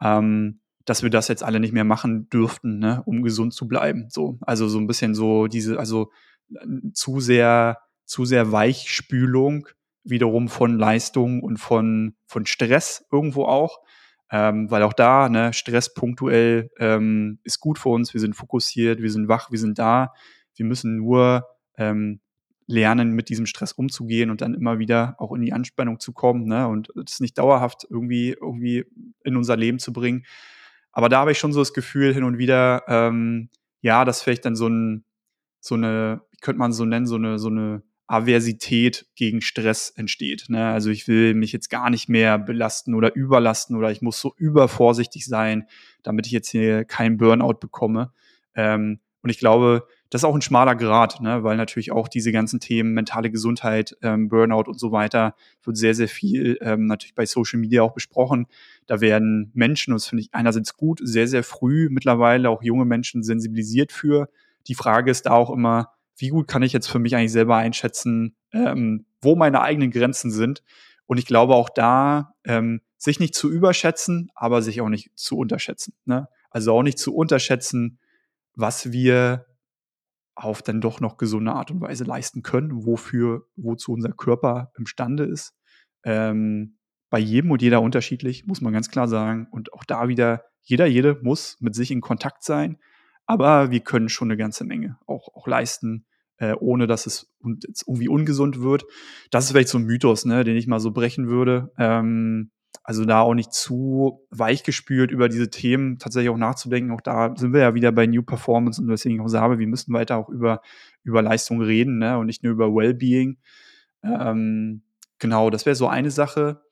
Ähm, 0.00 0.60
dass 0.84 1.02
wir 1.02 1.10
das 1.10 1.28
jetzt 1.28 1.44
alle 1.44 1.60
nicht 1.60 1.72
mehr 1.72 1.84
machen 1.84 2.28
dürften, 2.28 2.78
ne, 2.78 3.02
um 3.06 3.22
gesund 3.22 3.54
zu 3.54 3.68
bleiben. 3.68 4.06
So, 4.10 4.38
also 4.40 4.68
so 4.68 4.78
ein 4.78 4.86
bisschen 4.86 5.14
so 5.14 5.46
diese, 5.46 5.78
also 5.78 6.10
zu 6.92 7.20
sehr, 7.20 7.78
zu 8.04 8.24
sehr 8.24 8.52
Weichspülung 8.52 9.68
wiederum 10.04 10.48
von 10.48 10.76
Leistung 10.78 11.42
und 11.42 11.58
von, 11.58 12.16
von 12.26 12.46
Stress 12.46 13.06
irgendwo 13.12 13.44
auch. 13.44 13.80
Ähm, 14.30 14.70
weil 14.70 14.82
auch 14.82 14.94
da, 14.94 15.28
ne, 15.28 15.52
Stress 15.52 15.92
punktuell 15.92 16.70
ähm, 16.78 17.38
ist 17.44 17.60
gut 17.60 17.78
für 17.78 17.90
uns, 17.90 18.14
wir 18.14 18.20
sind 18.20 18.34
fokussiert, 18.34 19.02
wir 19.02 19.10
sind 19.10 19.28
wach, 19.28 19.50
wir 19.50 19.58
sind 19.58 19.78
da. 19.78 20.14
Wir 20.56 20.64
müssen 20.64 20.96
nur 20.96 21.46
ähm, 21.76 22.20
lernen, 22.66 23.12
mit 23.12 23.28
diesem 23.28 23.46
Stress 23.46 23.72
umzugehen 23.72 24.30
und 24.30 24.40
dann 24.40 24.54
immer 24.54 24.78
wieder 24.78 25.16
auch 25.18 25.32
in 25.32 25.42
die 25.42 25.52
Anspannung 25.52 26.00
zu 26.00 26.12
kommen 26.12 26.46
ne, 26.46 26.68
und 26.68 26.90
das 26.94 27.20
nicht 27.20 27.38
dauerhaft 27.38 27.86
irgendwie, 27.88 28.36
irgendwie 28.40 28.84
in 29.24 29.36
unser 29.36 29.56
Leben 29.56 29.78
zu 29.78 29.92
bringen. 29.92 30.24
Aber 30.92 31.08
da 31.08 31.20
habe 31.20 31.32
ich 31.32 31.38
schon 31.38 31.52
so 31.52 31.60
das 31.60 31.72
Gefühl 31.72 32.14
hin 32.14 32.24
und 32.24 32.38
wieder, 32.38 32.84
ähm, 32.88 33.48
ja, 33.80 34.04
dass 34.04 34.22
vielleicht 34.22 34.44
dann 34.44 34.56
so 34.56 34.68
ein, 34.68 35.04
so 35.60 35.74
eine, 35.74 36.22
könnte 36.40 36.58
man 36.58 36.72
so 36.72 36.84
nennen, 36.84 37.06
so 37.06 37.16
eine, 37.16 37.38
so 37.38 37.48
eine 37.48 37.82
Aversität 38.06 39.06
gegen 39.14 39.40
Stress 39.40 39.90
entsteht. 39.90 40.46
Ne? 40.48 40.68
Also 40.68 40.90
ich 40.90 41.08
will 41.08 41.34
mich 41.34 41.52
jetzt 41.52 41.70
gar 41.70 41.88
nicht 41.88 42.10
mehr 42.10 42.38
belasten 42.38 42.94
oder 42.94 43.14
überlasten 43.14 43.74
oder 43.74 43.90
ich 43.90 44.02
muss 44.02 44.20
so 44.20 44.34
übervorsichtig 44.36 45.24
sein, 45.24 45.66
damit 46.02 46.26
ich 46.26 46.32
jetzt 46.32 46.50
hier 46.50 46.84
keinen 46.84 47.16
Burnout 47.16 47.54
bekomme. 47.54 48.12
Ähm, 48.54 49.00
und 49.22 49.30
ich 49.30 49.38
glaube, 49.38 49.86
das 50.12 50.20
ist 50.20 50.24
auch 50.26 50.34
ein 50.34 50.42
schmaler 50.42 50.74
Grad, 50.74 51.22
ne? 51.22 51.42
weil 51.42 51.56
natürlich 51.56 51.90
auch 51.90 52.06
diese 52.06 52.32
ganzen 52.32 52.60
Themen 52.60 52.92
mentale 52.92 53.30
Gesundheit, 53.30 53.96
ähm, 54.02 54.28
Burnout 54.28 54.64
und 54.66 54.78
so 54.78 54.92
weiter 54.92 55.34
wird 55.64 55.78
sehr, 55.78 55.94
sehr 55.94 56.06
viel 56.06 56.58
ähm, 56.60 56.84
natürlich 56.84 57.14
bei 57.14 57.24
Social 57.24 57.58
Media 57.58 57.80
auch 57.80 57.94
besprochen. 57.94 58.46
Da 58.86 59.00
werden 59.00 59.50
Menschen, 59.54 59.94
und 59.94 60.02
das 60.02 60.08
finde 60.08 60.20
ich 60.20 60.34
einerseits 60.34 60.76
gut, 60.76 61.00
sehr, 61.02 61.28
sehr 61.28 61.42
früh 61.42 61.88
mittlerweile 61.90 62.50
auch 62.50 62.62
junge 62.62 62.84
Menschen 62.84 63.22
sensibilisiert 63.22 63.90
für. 63.90 64.28
Die 64.66 64.74
Frage 64.74 65.10
ist 65.10 65.24
da 65.24 65.30
auch 65.30 65.48
immer, 65.48 65.94
wie 66.18 66.28
gut 66.28 66.46
kann 66.46 66.62
ich 66.62 66.74
jetzt 66.74 66.88
für 66.88 66.98
mich 66.98 67.16
eigentlich 67.16 67.32
selber 67.32 67.56
einschätzen, 67.56 68.36
ähm, 68.52 69.06
wo 69.22 69.34
meine 69.34 69.62
eigenen 69.62 69.90
Grenzen 69.90 70.30
sind. 70.30 70.62
Und 71.06 71.16
ich 71.16 71.24
glaube 71.24 71.54
auch 71.54 71.70
da, 71.70 72.34
ähm, 72.44 72.82
sich 72.98 73.18
nicht 73.18 73.34
zu 73.34 73.50
überschätzen, 73.50 74.30
aber 74.34 74.60
sich 74.60 74.82
auch 74.82 74.90
nicht 74.90 75.08
zu 75.14 75.38
unterschätzen. 75.38 75.94
Ne? 76.04 76.28
Also 76.50 76.74
auch 76.74 76.82
nicht 76.82 76.98
zu 76.98 77.16
unterschätzen, 77.16 77.98
was 78.54 78.92
wir 78.92 79.46
auf 80.34 80.62
dann 80.62 80.80
doch 80.80 81.00
noch 81.00 81.16
gesunde 81.16 81.52
Art 81.52 81.70
und 81.70 81.80
Weise 81.80 82.04
leisten 82.04 82.42
können, 82.42 82.86
wofür, 82.86 83.46
wozu 83.56 83.92
unser 83.92 84.12
Körper 84.12 84.72
imstande 84.76 85.24
ist. 85.24 85.54
Ähm, 86.04 86.78
bei 87.10 87.18
jedem 87.18 87.50
und 87.50 87.60
jeder 87.60 87.82
unterschiedlich, 87.82 88.46
muss 88.46 88.60
man 88.60 88.72
ganz 88.72 88.90
klar 88.90 89.08
sagen. 89.08 89.46
Und 89.50 89.72
auch 89.74 89.84
da 89.84 90.08
wieder, 90.08 90.44
jeder, 90.62 90.86
jede 90.86 91.18
muss 91.22 91.58
mit 91.60 91.74
sich 91.74 91.90
in 91.90 92.00
Kontakt 92.00 92.42
sein. 92.42 92.78
Aber 93.26 93.70
wir 93.70 93.80
können 93.80 94.08
schon 94.08 94.28
eine 94.28 94.38
ganze 94.38 94.64
Menge 94.64 94.98
auch, 95.06 95.28
auch 95.34 95.46
leisten, 95.46 96.06
äh, 96.38 96.54
ohne 96.54 96.86
dass 96.86 97.06
es 97.06 97.30
irgendwie 97.86 98.08
ungesund 98.08 98.60
wird. 98.60 98.84
Das 99.30 99.44
ist 99.44 99.50
vielleicht 99.50 99.68
so 99.68 99.78
ein 99.78 99.84
Mythos, 99.84 100.24
ne, 100.24 100.42
den 100.44 100.56
ich 100.56 100.66
mal 100.66 100.80
so 100.80 100.90
brechen 100.90 101.28
würde. 101.28 101.72
Ähm, 101.76 102.51
also 102.84 103.04
da 103.04 103.20
auch 103.20 103.34
nicht 103.34 103.52
zu 103.52 104.26
weich 104.30 104.64
gespült 104.64 105.12
über 105.12 105.28
diese 105.28 105.50
Themen 105.50 105.98
tatsächlich 105.98 106.30
auch 106.30 106.36
nachzudenken. 106.36 106.90
Auch 106.90 107.00
da 107.00 107.34
sind 107.36 107.52
wir 107.52 107.60
ja 107.60 107.74
wieder 107.74 107.92
bei 107.92 108.06
New 108.06 108.22
Performance 108.22 108.80
und 108.80 108.88
deswegen 108.88 109.20
auch 109.20 109.28
sage, 109.28 109.58
wir 109.58 109.66
müssen 109.68 109.94
weiter 109.94 110.16
auch 110.16 110.28
über, 110.28 110.60
über 111.04 111.22
Leistung 111.22 111.60
reden 111.60 111.98
ne? 111.98 112.18
und 112.18 112.26
nicht 112.26 112.42
nur 112.42 112.52
über 112.52 112.74
Wellbeing. 112.74 113.38
Ähm, 114.02 114.82
genau, 115.18 115.50
das 115.50 115.64
wäre 115.64 115.76
so 115.76 115.86
eine 115.86 116.10
Sache. 116.10 116.62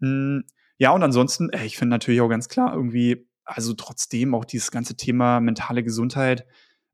Hm, 0.00 0.44
ja, 0.78 0.92
und 0.92 1.02
ansonsten, 1.02 1.50
ey, 1.50 1.66
ich 1.66 1.76
finde 1.76 1.90
natürlich 1.90 2.22
auch 2.22 2.28
ganz 2.28 2.48
klar 2.48 2.74
irgendwie, 2.74 3.28
also 3.44 3.74
trotzdem 3.74 4.34
auch 4.34 4.46
dieses 4.46 4.70
ganze 4.70 4.96
Thema 4.96 5.40
mentale 5.40 5.82
Gesundheit 5.84 6.46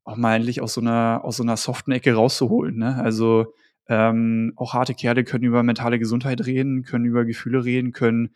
auch 0.03 0.17
mal 0.17 0.37
endlich 0.37 0.61
aus 0.61 0.75
so 0.75 0.81
einer, 0.81 1.21
aus 1.23 1.37
so 1.37 1.45
einer 1.45 1.57
soften 1.57 1.93
Ecke 1.93 2.15
rauszuholen. 2.15 2.77
Ne? 2.77 2.97
Also 2.97 3.55
ähm, 3.91 4.53
auch 4.55 4.73
harte 4.73 4.95
Kerle 4.95 5.25
können 5.25 5.43
über 5.43 5.65
mentale 5.65 5.99
Gesundheit 5.99 6.47
reden, 6.47 6.85
können 6.85 7.05
über 7.05 7.25
Gefühle 7.25 7.65
reden, 7.65 7.91
können 7.91 8.31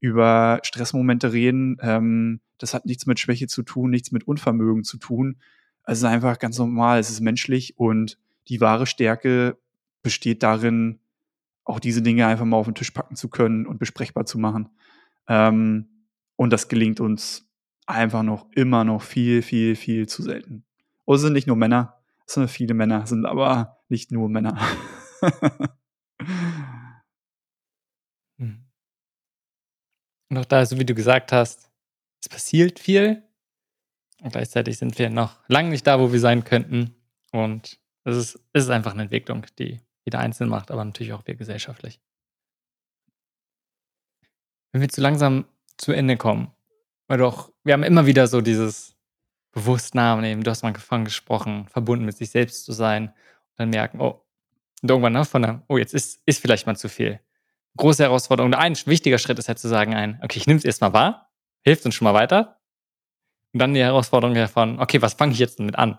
über 0.00 0.60
Stressmomente 0.62 1.32
reden. 1.32 1.78
Ähm, 1.80 2.40
das 2.58 2.74
hat 2.74 2.84
nichts 2.84 3.06
mit 3.06 3.18
Schwäche 3.18 3.46
zu 3.46 3.62
tun, 3.62 3.88
nichts 3.88 4.12
mit 4.12 4.28
Unvermögen 4.28 4.84
zu 4.84 4.98
tun. 4.98 5.38
Es 5.86 5.98
ist 5.98 6.04
einfach 6.04 6.38
ganz 6.38 6.58
normal, 6.58 7.00
es 7.00 7.08
ist 7.08 7.20
menschlich 7.20 7.78
und 7.78 8.18
die 8.48 8.60
wahre 8.60 8.86
Stärke 8.86 9.56
besteht 10.02 10.42
darin, 10.42 10.98
auch 11.64 11.80
diese 11.80 12.02
Dinge 12.02 12.26
einfach 12.26 12.44
mal 12.44 12.58
auf 12.58 12.66
den 12.66 12.74
Tisch 12.74 12.90
packen 12.90 13.16
zu 13.16 13.30
können 13.30 13.66
und 13.66 13.78
besprechbar 13.78 14.26
zu 14.26 14.38
machen. 14.38 14.68
Ähm, 15.26 15.88
und 16.36 16.52
das 16.52 16.68
gelingt 16.68 17.00
uns 17.00 17.48
einfach 17.86 18.22
noch 18.22 18.46
immer 18.54 18.84
noch 18.84 19.00
viel, 19.00 19.40
viel, 19.40 19.74
viel 19.74 20.06
zu 20.06 20.22
selten. 20.22 20.64
Und 21.06 21.16
es 21.16 21.22
sind 21.22 21.32
nicht 21.32 21.46
nur 21.46 21.56
Männer, 21.56 21.94
es 22.26 22.34
sind 22.34 22.50
viele 22.50 22.74
Männer, 22.74 23.04
es 23.04 23.08
sind 23.08 23.24
aber 23.24 23.78
nicht 23.88 24.12
nur 24.12 24.28
Männer. 24.28 24.58
Hm. 28.38 28.64
Und 30.30 30.38
auch 30.38 30.44
da, 30.44 30.64
so 30.64 30.78
wie 30.78 30.84
du 30.84 30.94
gesagt 30.94 31.32
hast, 31.32 31.70
es 32.22 32.28
passiert 32.28 32.78
viel. 32.78 33.22
Und 34.20 34.32
gleichzeitig 34.32 34.78
sind 34.78 34.98
wir 34.98 35.10
noch 35.10 35.38
lange 35.48 35.70
nicht 35.70 35.86
da, 35.86 36.00
wo 36.00 36.12
wir 36.12 36.20
sein 36.20 36.44
könnten. 36.44 36.94
Und 37.32 37.78
es 38.04 38.16
ist, 38.16 38.40
es 38.52 38.64
ist 38.64 38.70
einfach 38.70 38.92
eine 38.92 39.02
Entwicklung, 39.02 39.46
die 39.58 39.80
jeder 40.04 40.18
einzeln 40.20 40.48
macht, 40.48 40.70
aber 40.70 40.84
natürlich 40.84 41.12
auch 41.12 41.26
wir 41.26 41.34
gesellschaftlich. 41.34 42.00
Wenn 44.72 44.80
wir 44.80 44.88
zu 44.88 45.00
langsam 45.00 45.46
zu 45.76 45.92
Ende 45.92 46.16
kommen, 46.16 46.52
weil 47.06 47.18
doch, 47.18 47.52
wir 47.64 47.74
haben 47.74 47.82
immer 47.82 48.06
wieder 48.06 48.26
so 48.26 48.40
dieses 48.40 48.96
bewusst 49.52 49.94
nehmen, 49.94 50.42
du 50.42 50.50
hast 50.50 50.62
mal 50.62 50.72
gefangen 50.72 51.04
gesprochen, 51.04 51.68
verbunden 51.68 52.04
mit 52.04 52.16
sich 52.16 52.30
selbst 52.30 52.64
zu 52.64 52.72
sein 52.72 53.08
und 53.08 53.14
dann 53.56 53.70
merken, 53.70 54.00
oh, 54.00 54.27
und 54.82 54.90
irgendwann 54.90 55.12
ne, 55.12 55.24
von 55.24 55.42
der, 55.42 55.62
oh, 55.68 55.78
jetzt 55.78 55.94
ist, 55.94 56.22
ist 56.26 56.40
vielleicht 56.40 56.66
mal 56.66 56.76
zu 56.76 56.88
viel. 56.88 57.20
Große 57.76 58.02
Herausforderung. 58.02 58.54
Ein 58.54 58.76
wichtiger 58.86 59.18
Schritt 59.18 59.38
ist 59.38 59.48
halt 59.48 59.58
zu 59.58 59.68
sagen, 59.68 59.94
ein, 59.94 60.20
okay, 60.22 60.38
ich 60.38 60.46
nehme 60.46 60.58
es 60.58 60.64
erstmal 60.64 60.92
wahr, 60.92 61.30
hilft 61.62 61.84
uns 61.84 61.94
schon 61.94 62.04
mal 62.04 62.14
weiter. 62.14 62.60
Und 63.52 63.60
dann 63.60 63.74
die 63.74 63.80
Herausforderung 63.80 64.34
davon, 64.34 64.80
okay, 64.80 65.00
was 65.02 65.14
fange 65.14 65.32
ich 65.32 65.38
jetzt 65.38 65.58
damit 65.58 65.76
an? 65.76 65.98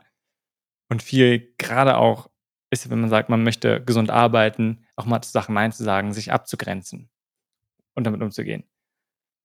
Und 0.90 1.04
viel 1.04 1.54
gerade 1.58 1.98
auch 1.98 2.30
ist, 2.72 2.90
wenn 2.90 3.02
man 3.02 3.10
sagt, 3.10 3.30
man 3.30 3.44
möchte 3.44 3.84
gesund 3.84 4.10
arbeiten, 4.12 4.86
auch 4.96 5.06
mal 5.06 5.22
zu 5.22 5.32
Sachen 5.32 5.56
Nein 5.56 5.72
zu 5.72 5.84
sagen, 5.84 6.14
sich 6.14 6.32
abzugrenzen 6.32 7.10
und 7.96 8.04
damit 8.06 8.22
umzugehen. 8.22 8.64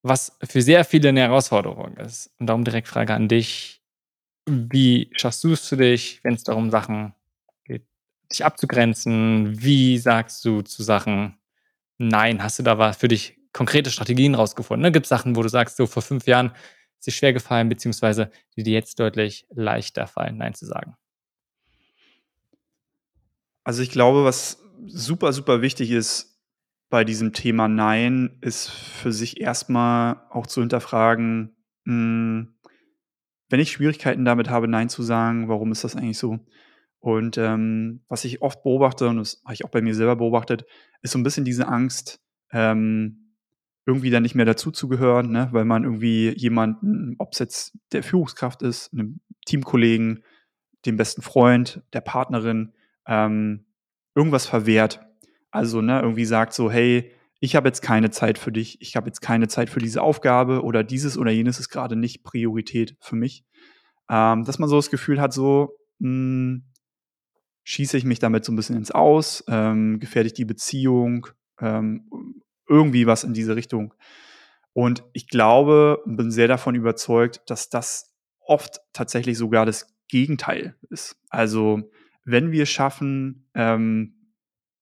was 0.03 0.37
für 0.43 0.61
sehr 0.61 0.85
viele 0.85 1.09
eine 1.09 1.21
Herausforderung 1.21 1.97
ist. 1.97 2.31
Und 2.39 2.47
darum 2.47 2.63
direkt 2.63 2.87
Frage 2.87 3.13
an 3.15 3.27
dich. 3.27 3.81
Wie 4.47 5.09
schaffst 5.15 5.43
du 5.43 5.53
es 5.53 5.67
für 5.67 5.77
dich, 5.77 6.23
wenn 6.23 6.35
es 6.35 6.43
darum 6.43 6.69
Sachen 6.69 7.15
dich 8.31 8.45
abzugrenzen? 8.45 9.61
Wie 9.61 9.97
sagst 9.97 10.43
du 10.45 10.61
zu 10.61 10.83
Sachen 10.83 11.37
Nein? 11.97 12.43
Hast 12.43 12.59
du 12.59 12.63
da 12.63 12.77
was 12.77 12.97
für 12.97 13.07
dich 13.07 13.37
konkrete 13.53 13.91
Strategien 13.91 14.35
rausgefunden? 14.35 14.81
Ne? 14.83 14.91
Gibt 14.91 15.05
es 15.05 15.09
Sachen, 15.09 15.35
wo 15.35 15.41
du 15.41 15.49
sagst, 15.49 15.77
so 15.77 15.87
vor 15.87 16.01
fünf 16.01 16.27
Jahren 16.27 16.51
ist 16.99 17.07
dir 17.07 17.11
schwer 17.11 17.33
gefallen, 17.33 17.69
beziehungsweise 17.69 18.31
die 18.55 18.63
dir 18.63 18.73
jetzt 18.73 18.99
deutlich 18.99 19.47
leichter 19.51 20.07
fallen, 20.07 20.37
Nein 20.37 20.53
zu 20.53 20.65
sagen? 20.65 20.95
Also 23.63 23.81
ich 23.81 23.89
glaube, 23.89 24.23
was 24.23 24.61
super, 24.85 25.33
super 25.33 25.61
wichtig 25.61 25.91
ist, 25.91 26.35
bei 26.89 27.03
diesem 27.03 27.33
Thema 27.33 27.67
Nein 27.67 28.37
ist 28.41 28.69
für 28.69 29.11
sich 29.11 29.41
erstmal 29.41 30.21
auch 30.29 30.47
zu 30.47 30.61
hinterfragen, 30.61 31.55
mh, 31.85 31.93
hm, 31.93 32.55
wenn 33.49 33.59
ich 33.59 33.71
Schwierigkeiten 33.71 34.25
damit 34.25 34.49
habe, 34.49 34.67
Nein 34.67 34.89
zu 34.89 35.03
sagen, 35.03 35.49
warum 35.49 35.71
ist 35.71 35.83
das 35.83 35.95
eigentlich 35.95 36.17
so? 36.17 36.39
Und 37.05 37.37
ähm, 37.37 38.01
was 38.07 38.25
ich 38.25 38.41
oft 38.41 38.63
beobachte, 38.63 39.07
und 39.07 39.17
das 39.17 39.39
habe 39.45 39.53
ich 39.53 39.63
auch 39.63 39.69
bei 39.69 39.83
mir 39.83 39.93
selber 39.93 40.15
beobachtet, 40.15 40.65
ist 41.03 41.11
so 41.11 41.19
ein 41.19 41.23
bisschen 41.23 41.45
diese 41.45 41.67
Angst, 41.67 42.19
ähm, 42.51 43.35
irgendwie 43.85 44.09
dann 44.09 44.23
nicht 44.23 44.33
mehr 44.33 44.47
dazuzugehören, 44.47 45.29
ne? 45.29 45.49
weil 45.51 45.65
man 45.65 45.83
irgendwie 45.83 46.33
jemanden, 46.35 47.13
ob 47.19 47.33
es 47.33 47.37
jetzt 47.37 47.77
der 47.91 48.01
Führungskraft 48.01 48.63
ist, 48.63 48.91
einem 48.91 49.19
Teamkollegen, 49.45 50.23
dem 50.87 50.97
besten 50.97 51.21
Freund, 51.21 51.83
der 51.93 52.01
Partnerin, 52.01 52.73
ähm, 53.05 53.67
irgendwas 54.15 54.47
verwehrt. 54.47 54.99
Also, 55.51 55.81
ne, 55.81 56.01
irgendwie 56.01 56.25
sagt 56.25 56.53
so, 56.53 56.71
hey, 56.71 57.11
ich 57.39 57.55
habe 57.55 57.67
jetzt 57.67 57.83
keine 57.83 58.09
Zeit 58.09 58.39
für 58.39 58.51
dich, 58.51 58.81
ich 58.81 58.95
habe 58.95 59.05
jetzt 59.05 59.21
keine 59.21 59.47
Zeit 59.47 59.69
für 59.69 59.79
diese 59.79 60.01
Aufgabe 60.01 60.63
oder 60.63 60.83
dieses 60.83 61.19
oder 61.19 61.29
jenes 61.29 61.59
ist 61.59 61.69
gerade 61.69 61.95
nicht 61.95 62.23
Priorität 62.23 62.97
für 62.99 63.15
mich. 63.15 63.45
Ähm, 64.09 64.43
dass 64.43 64.57
man 64.57 64.69
so 64.69 64.75
das 64.77 64.89
Gefühl 64.89 65.21
hat, 65.21 65.33
so, 65.33 65.77
mh, 65.99 66.09
hm, 66.09 66.63
schieße 67.65 67.97
ich 67.97 68.05
mich 68.05 68.19
damit 68.19 68.45
so 68.45 68.53
ein 68.53 68.55
bisschen 68.55 68.77
ins 68.77 68.91
Aus, 68.91 69.43
ähm, 69.49 69.99
gefährde 69.99 70.27
ich 70.27 70.33
die 70.33 70.45
Beziehung, 70.45 71.27
ähm, 71.59 72.41
irgendwie 72.69 73.07
was 73.07 73.23
in 73.23 73.33
diese 73.33 73.55
Richtung. 73.55 73.93
Und 74.73 75.03
ich 75.13 75.27
glaube 75.27 75.97
und 76.05 76.15
bin 76.15 76.31
sehr 76.31 76.47
davon 76.47 76.75
überzeugt, 76.75 77.41
dass 77.47 77.69
das 77.69 78.13
oft 78.39 78.81
tatsächlich 78.93 79.37
sogar 79.37 79.65
das 79.65 79.87
Gegenteil 80.07 80.75
ist. 80.89 81.17
Also 81.29 81.89
wenn 82.23 82.51
wir 82.51 82.65
schaffen, 82.65 83.49
ähm, 83.55 84.13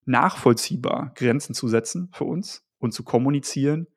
nachvollziehbar 0.05 1.13
Grenzen 1.15 1.53
zu 1.53 1.69
setzen 1.69 2.09
für 2.11 2.25
uns 2.25 2.65
und 2.79 2.93
zu 2.93 3.03
kommunizieren, 3.03 3.87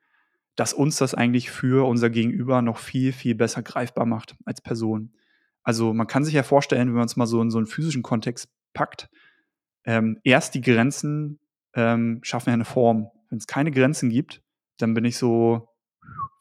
dass 0.55 0.73
uns 0.73 0.97
das 0.97 1.15
eigentlich 1.15 1.51
für 1.51 1.87
unser 1.89 2.09
Gegenüber 2.09 2.63
noch 2.63 2.79
viel, 2.79 3.13
viel 3.13 3.35
besser 3.35 3.63
greifbar 3.63 4.07
macht 4.07 4.37
als 4.45 4.61
Person. 4.61 5.13
Also 5.65 5.93
man 5.93 6.07
kann 6.07 6.25
sich 6.25 6.35
ja 6.35 6.45
vorstellen, 6.45 6.89
wenn 6.89 6.95
man 6.95 7.07
es 7.07 7.17
mal 7.17 7.27
so 7.27 7.43
in 7.43 7.51
so 7.51 7.59
einen 7.59 7.67
physischen 7.67 8.05
Kontext 8.05 8.49
packt, 8.77 9.09
ähm, 9.85 10.21
erst 10.23 10.55
die 10.55 10.61
Grenzen 10.61 11.41
ähm, 11.75 12.21
schaffen 12.23 12.51
ja 12.51 12.55
eine 12.55 12.65
Form. 12.65 13.11
Wenn 13.31 13.39
es 13.39 13.47
keine 13.47 13.71
Grenzen 13.71 14.11
gibt, 14.11 14.43
dann 14.79 14.95
bin 14.95 15.05
ich 15.05 15.17
so 15.17 15.69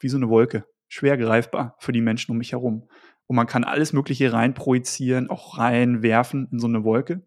wie 0.00 0.08
so 0.08 0.18
eine 0.18 0.28
Wolke, 0.28 0.66
schwer 0.88 1.16
greifbar 1.16 1.76
für 1.78 1.92
die 1.92 2.02
Menschen 2.02 2.32
um 2.32 2.38
mich 2.38 2.52
herum. 2.52 2.88
Und 3.26 3.36
man 3.36 3.46
kann 3.46 3.64
alles 3.64 3.92
Mögliche 3.92 4.32
reinprojizieren, 4.32 5.30
auch 5.30 5.58
reinwerfen 5.58 6.48
in 6.52 6.58
so 6.58 6.66
eine 6.66 6.84
Wolke. 6.84 7.26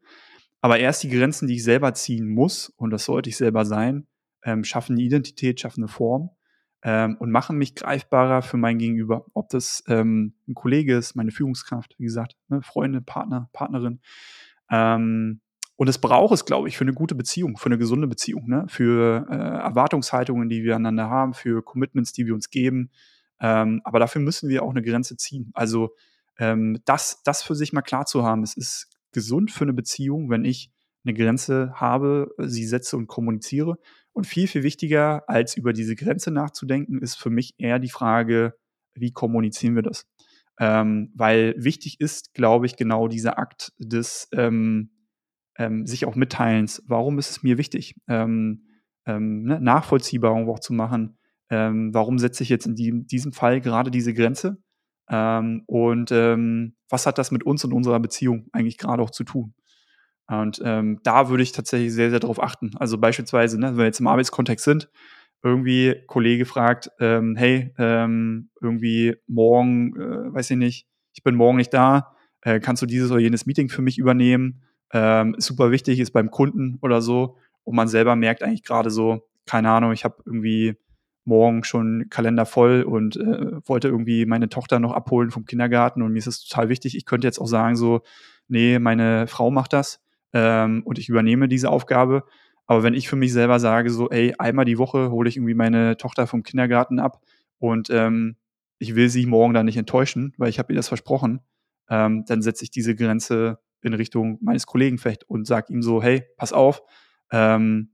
Aber 0.61 0.77
erst 0.77 1.03
die 1.03 1.10
Grenzen, 1.10 1.48
die 1.48 1.56
ich 1.56 1.64
selber 1.64 1.94
ziehen 1.94 2.27
muss, 2.27 2.69
und 2.69 2.91
das 2.91 3.06
sollte 3.06 3.30
ich 3.30 3.38
selber 3.38 3.65
sein, 3.65 4.07
ähm, 4.44 4.64
schaffen 4.64 4.94
eine 4.94 5.02
Identität, 5.02 5.60
schaffen 5.60 5.81
eine 5.81 5.88
Form 5.90 6.30
ähm, 6.84 7.18
und 7.19 7.31
machen 7.31 7.57
mich 7.57 7.76
greifbarer 7.76 8.41
für 8.41 8.57
mein 8.57 8.77
Gegenüber. 8.77 9.26
Ob 9.34 9.49
das 9.49 9.84
ähm, 9.88 10.36
ein 10.48 10.53
Kollege 10.53 10.98
ist, 10.98 11.15
meine 11.15 11.31
Führungskraft, 11.31 11.95
wie 11.98 12.06
gesagt, 12.06 12.36
ne, 12.48 12.61
Freunde, 12.61 13.02
Partner, 13.02 13.49
Partnerin. 13.52 13.99
Ähm, 14.70 15.41
und 15.76 15.88
es 15.88 15.98
braucht 15.98 16.34
es, 16.34 16.46
glaube 16.46 16.68
ich, 16.68 16.78
für 16.78 16.84
eine 16.84 16.94
gute 16.94 17.16
Beziehung, 17.16 17.58
für 17.58 17.68
eine 17.68 17.78
gesunde 17.78 18.08
Beziehung, 18.08 18.48
ne? 18.48 18.66
für 18.68 19.26
äh, 19.30 19.34
Erwartungshaltungen, 19.34 20.50
die 20.50 20.64
wir 20.64 20.76
aneinander 20.76 21.10
haben, 21.10 21.34
für 21.34 21.64
Commitments, 21.64 22.12
die 22.12 22.26
wir 22.26 22.34
uns 22.34 22.50
geben. 22.50 22.91
Ähm, 23.40 23.80
aber 23.86 24.00
dafür 24.00 24.22
müssen 24.22 24.50
wir 24.50 24.64
auch 24.64 24.72
eine 24.72 24.82
Grenze 24.82 25.16
ziehen. 25.16 25.52
Also 25.54 25.96
ähm, 26.38 26.82
das, 26.86 27.22
das 27.24 27.44
für 27.44 27.56
sich 27.56 27.72
mal 27.72 27.82
klar 27.82 28.06
zu 28.06 28.24
haben, 28.24 28.44
es 28.44 28.58
ist 28.58 28.90
gesund 29.14 29.52
für 29.52 29.64
eine 29.64 29.74
Beziehung, 29.74 30.30
wenn 30.30 30.44
ich 30.44 30.72
eine 31.06 31.14
Grenze 31.14 31.72
habe, 31.76 32.34
sie 32.38 32.66
setze 32.66 32.98
und 32.98 33.08
kommuniziere. 33.08 33.78
Und 34.12 34.28
viel, 34.28 34.48
viel 34.48 34.64
wichtiger, 34.64 35.24
als 35.28 35.56
über 35.56 35.72
diese 35.72 35.96
Grenze 35.96 36.32
nachzudenken, 36.32 37.02
ist 37.02 37.16
für 37.16 37.30
mich 37.30 37.54
eher 37.58 37.80
die 37.80 37.90
Frage, 37.90 38.54
wie 38.94 39.12
kommunizieren 39.12 39.76
wir 39.76 39.84
das? 39.84 40.08
Ähm, 40.60 41.11
weil 41.15 41.56
wichtig 41.57 42.02
ist, 42.02 42.34
glaube 42.34 42.65
ich, 42.65 42.76
genau 42.76 43.07
dieser 43.07 43.40
Akt 43.40 43.72
des 43.80 44.27
ähm, 44.34 44.91
ähm, 45.57 45.86
sich 45.86 46.06
auch 46.06 46.15
Mitteilens. 46.15 46.84
Warum 46.86 47.18
ist 47.18 47.30
es 47.30 47.44
mir 47.44 47.57
wichtig? 47.57 47.95
Ähm, 48.07 48.65
ähm, 49.06 49.44
ne, 49.44 49.60
nachvollziehbar 49.61 50.34
auch 50.34 50.60
zu 50.60 50.73
machen. 50.73 51.18
Ähm, 51.49 51.94
warum 51.94 52.19
setze 52.19 52.44
ich 52.44 52.49
jetzt 52.49 52.65
in 52.65 52.76
die, 52.76 53.06
diesem 53.06 53.31
Fall 53.31 53.61
gerade 53.61 53.90
diese 53.91 54.14
Grenze? 54.14 54.57
Und 55.11 56.11
was 56.11 57.07
hat 57.07 57.18
das 57.18 57.31
mit 57.31 57.44
uns 57.44 57.65
und 57.65 57.73
unserer 57.73 57.99
Beziehung 57.99 58.48
eigentlich 58.52 58.77
gerade 58.77 59.02
auch 59.02 59.10
zu 59.10 59.23
tun? 59.23 59.56
Und 60.27 60.60
da 60.60 61.30
würde 61.30 61.41
ich 61.41 61.52
tatsächlich 61.52 61.91
sehr, 61.94 62.11
sehr 62.11 62.19
darauf 62.19 62.40
achten. 62.40 62.73
Also 62.77 62.99
beispielsweise, 62.99 63.60
ne, 63.60 63.69
wenn 63.69 63.77
wir 63.77 63.86
jetzt 63.86 63.99
im 63.99 64.06
Arbeitskontext 64.06 64.64
sind, 64.64 64.91
irgendwie 65.44 65.95
Kollege 66.07 66.45
fragt, 66.45 66.91
ähm, 66.99 67.36
hey, 67.36 67.74
ähm, 67.78 68.49
irgendwie 68.61 69.16
morgen, 69.28 69.95
äh, 69.95 70.34
weiß 70.34 70.52
ich 70.52 70.57
nicht, 70.57 70.88
ich 71.14 71.24
bin 71.24 71.36
morgen 71.36 71.57
nicht 71.57 71.74
da, 71.74 72.16
äh, 72.41 72.60
kannst 72.60 72.82
du 72.82 72.86
dieses 72.86 73.11
oder 73.11 73.20
jenes 73.20 73.45
Meeting 73.45 73.70
für 73.70 73.82
mich 73.82 73.98
übernehmen? 73.98 74.64
Ähm, 74.91 75.36
super 75.38 75.72
wichtig 75.72 75.99
ist 75.99 76.11
beim 76.11 76.32
Kunden 76.32 76.78
oder 76.82 77.02
so. 77.02 77.38
Und 77.64 77.76
man 77.76 77.88
selber 77.88 78.16
merkt 78.16 78.44
eigentlich 78.44 78.64
gerade 78.64 78.90
so, 78.90 79.28
keine 79.45 79.70
Ahnung, 79.70 79.91
ich 79.91 80.03
habe 80.03 80.22
irgendwie 80.26 80.76
morgen 81.26 81.64
schon 81.64 82.07
Kalender 82.10 82.45
voll 82.45 82.82
und 82.82 83.16
äh, 83.18 83.68
wollte 83.68 83.88
irgendwie 83.88 84.26
meine 84.26 84.49
Tochter 84.49 84.80
noch 84.80 84.94
abholen 84.94 85.32
vom 85.32 85.45
Kindergarten 85.45 86.02
und 86.02 86.11
mir 86.11 86.20
ist 86.20 86.28
das 86.28 86.44
total 86.44 86.70
wichtig. 86.70 86.95
Ich 86.95 87.06
könnte 87.06 87.28
jetzt 87.28 87.40
auch 87.40 87.48
sagen 87.48 87.76
so, 87.76 88.02
nee, 88.48 88.80
meine 88.80 89.28
Frau 89.28 89.52
macht 89.52 89.74
das 89.74 90.02
ähm, 90.34 90.82
und 90.86 90.98
ich 90.98 91.07
übernehme 91.10 91.48
diese 91.48 91.70
Aufgabe. 91.70 92.24
Aber 92.70 92.84
wenn 92.84 92.94
ich 92.94 93.10
für 93.10 93.16
mich 93.16 93.34
selber 93.34 93.60
sage 93.60 93.90
so, 93.90 94.12
ey, 94.12 94.36
einmal 94.38 94.64
die 94.64 94.78
Woche 94.78 95.10
hole 95.10 95.28
ich 95.28 95.38
irgendwie 95.38 95.56
meine 95.56 95.98
Tochter 95.98 96.28
vom 96.28 96.44
Kindergarten 96.44 97.00
ab 97.00 97.20
und 97.58 97.90
ähm, 97.90 98.36
ich 98.78 98.94
will 98.94 99.10
sie 99.10 99.26
morgen 99.26 99.56
da 99.56 99.64
nicht 99.64 99.76
enttäuschen, 99.76 100.34
weil 100.38 100.50
ich 100.50 100.60
habe 100.60 100.72
ihr 100.72 100.76
das 100.76 100.88
versprochen, 100.88 101.40
ähm, 101.90 102.26
dann 102.28 102.44
setze 102.44 102.64
ich 102.64 102.70
diese 102.70 102.94
Grenze 102.94 103.58
in 103.82 103.96
Richtung 103.96 104.38
meines 104.41 104.68
Kollegen 104.68 105.00
vielleicht 105.00 105.24
und 105.24 105.48
sage 105.48 105.74
ihm 105.74 105.82
so, 105.82 106.04
hey, 106.04 106.28
pass 106.38 106.54
auf, 106.54 106.84
ähm, 107.32 107.90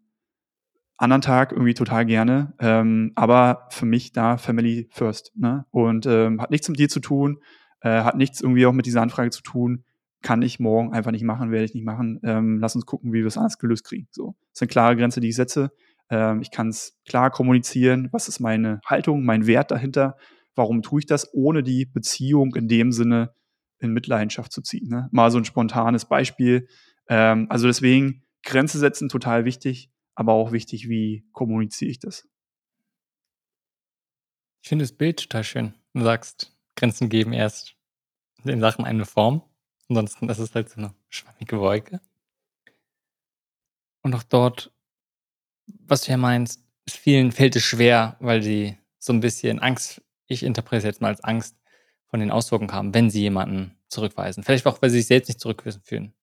anderen 0.97 1.21
Tag 1.21 1.53
irgendwie 1.53 1.73
total 1.73 2.05
gerne. 2.05 2.53
Ähm, 2.59 3.13
aber 3.15 3.69
für 3.69 3.85
mich 3.85 4.11
da 4.11 4.35
Family 4.35 4.89
first. 4.91 5.31
Ne? 5.37 5.65
Und 5.71 6.05
ähm, 6.05 6.41
hat 6.41 6.51
nichts 6.51 6.67
mit 6.67 6.79
dir 6.79 6.89
zu 6.89 6.99
tun, 6.99 7.39
äh, 7.79 8.01
hat 8.01 8.17
nichts 8.17 8.41
irgendwie 8.41 8.65
auch 8.65 8.73
mit 8.73 8.87
dieser 8.87 9.01
Anfrage 9.01 9.29
zu 9.29 9.41
tun. 9.41 9.85
Kann 10.25 10.41
ich 10.41 10.59
morgen 10.59 10.93
einfach 10.93 11.11
nicht 11.11 11.23
machen, 11.23 11.51
werde 11.51 11.65
ich 11.65 11.73
nicht 11.73 11.85
machen. 11.85 12.19
Ähm, 12.23 12.57
lass 12.59 12.75
uns 12.75 12.85
gucken, 12.85 13.13
wie 13.13 13.19
wir 13.19 13.27
es 13.27 13.37
anders 13.37 13.59
gelöst 13.59 13.85
kriegen. 13.85 14.07
So, 14.11 14.35
das 14.51 14.61
eine 14.61 14.69
klare 14.69 14.95
Grenze, 14.95 15.19
die 15.19 15.29
ich 15.29 15.35
setze. 15.35 15.71
Ähm, 16.09 16.41
ich 16.41 16.51
kann 16.51 16.69
es 16.69 16.97
klar 17.07 17.29
kommunizieren. 17.29 18.09
Was 18.11 18.27
ist 18.27 18.39
meine 18.39 18.81
Haltung, 18.85 19.23
mein 19.23 19.45
Wert 19.45 19.71
dahinter? 19.71 20.17
Warum 20.55 20.81
tue 20.81 21.01
ich 21.01 21.05
das, 21.05 21.33
ohne 21.33 21.63
die 21.63 21.85
Beziehung 21.85 22.55
in 22.55 22.67
dem 22.67 22.91
Sinne 22.91 23.33
in 23.79 23.91
Mitleidenschaft 23.91 24.51
zu 24.51 24.61
ziehen? 24.61 24.87
Ne? 24.87 25.09
Mal 25.11 25.29
so 25.29 25.37
ein 25.37 25.45
spontanes 25.45 26.05
Beispiel. 26.05 26.67
Ähm, 27.07 27.45
also 27.49 27.67
deswegen 27.67 28.23
Grenze 28.43 28.79
setzen 28.79 29.09
total 29.09 29.45
wichtig 29.45 29.91
aber 30.15 30.33
auch 30.33 30.51
wichtig, 30.51 30.87
wie 30.89 31.27
kommuniziere 31.33 31.91
ich 31.91 31.99
das. 31.99 32.27
Ich 34.63 34.69
finde 34.69 34.83
das 34.83 34.93
Bild 34.93 35.19
total 35.19 35.43
schön. 35.43 35.73
Du 35.93 36.01
sagst, 36.01 36.57
Grenzen 36.75 37.09
geben 37.09 37.33
erst 37.33 37.75
in 38.43 38.61
Sachen 38.61 38.85
eine 38.85 39.05
Form. 39.05 39.43
Ansonsten 39.89 40.29
ist 40.29 40.39
es 40.39 40.55
halt 40.55 40.69
so 40.69 40.77
eine 40.77 40.93
schwammige 41.09 41.59
Wolke. 41.59 42.01
Und 44.01 44.13
auch 44.13 44.23
dort, 44.23 44.71
was 45.65 46.01
du 46.01 46.11
ja 46.11 46.17
meinst, 46.17 46.63
vielen 46.89 47.31
fällt 47.31 47.55
es 47.55 47.63
schwer, 47.63 48.17
weil 48.19 48.41
sie 48.41 48.77
so 48.99 49.13
ein 49.13 49.19
bisschen 49.19 49.59
Angst, 49.59 50.01
ich 50.27 50.43
interpretiere 50.43 50.89
jetzt 50.89 51.01
mal 51.01 51.09
als 51.09 51.23
Angst, 51.23 51.57
von 52.07 52.19
den 52.19 52.31
Auswirkungen 52.31 52.71
haben, 52.71 52.93
wenn 52.93 53.09
sie 53.09 53.21
jemanden 53.21 53.75
zurückweisen. 53.87 54.43
Vielleicht 54.43 54.65
auch, 54.67 54.81
weil 54.81 54.89
sie 54.89 54.99
sich 54.99 55.07
selbst 55.07 55.27
nicht 55.27 55.39
zurückweisen 55.39 55.81
fühlen 55.81 56.13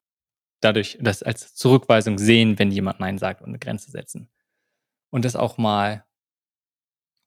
dadurch 0.63 0.97
das 1.01 1.23
als 1.23 1.55
Zurückweisung 1.55 2.19
sehen, 2.19 2.59
wenn 2.59 2.71
jemand 2.71 3.01
Nein 3.01 3.19
sagt 3.19 3.43
und 3.43 3.49
eine 3.49 3.59
Grenze 3.59 3.91
setzen. 3.91 4.29
Und 5.11 5.25
das 5.25 5.37
auch 5.37 5.59
mal 5.59 6.05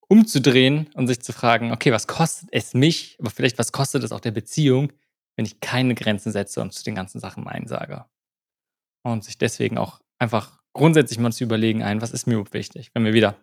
umzudrehen 0.07 0.89
und 0.93 1.07
sich 1.07 1.21
zu 1.21 1.33
fragen, 1.33 1.71
okay, 1.71 1.91
was 1.91 2.07
kostet 2.07 2.49
es 2.51 2.73
mich, 2.73 3.17
aber 3.19 3.29
vielleicht 3.29 3.57
was 3.59 3.71
kostet 3.71 4.03
es 4.03 4.11
auch 4.11 4.19
der 4.19 4.31
Beziehung, 4.31 4.91
wenn 5.35 5.45
ich 5.45 5.59
keine 5.59 5.95
Grenzen 5.95 6.31
setze 6.31 6.61
und 6.61 6.73
zu 6.73 6.83
den 6.83 6.95
ganzen 6.95 7.19
Sachen 7.19 7.43
Nein 7.43 7.67
sage. 7.67 8.05
Und 9.03 9.23
sich 9.23 9.37
deswegen 9.37 9.77
auch 9.77 10.01
einfach 10.17 10.61
grundsätzlich 10.73 11.19
mal 11.19 11.31
zu 11.31 11.43
überlegen, 11.43 11.83
ein, 11.83 12.01
was 12.01 12.11
ist 12.11 12.27
mir 12.27 12.43
wichtig? 12.53 12.91
Wenn 12.93 13.05
wir 13.05 13.13
wieder, 13.13 13.37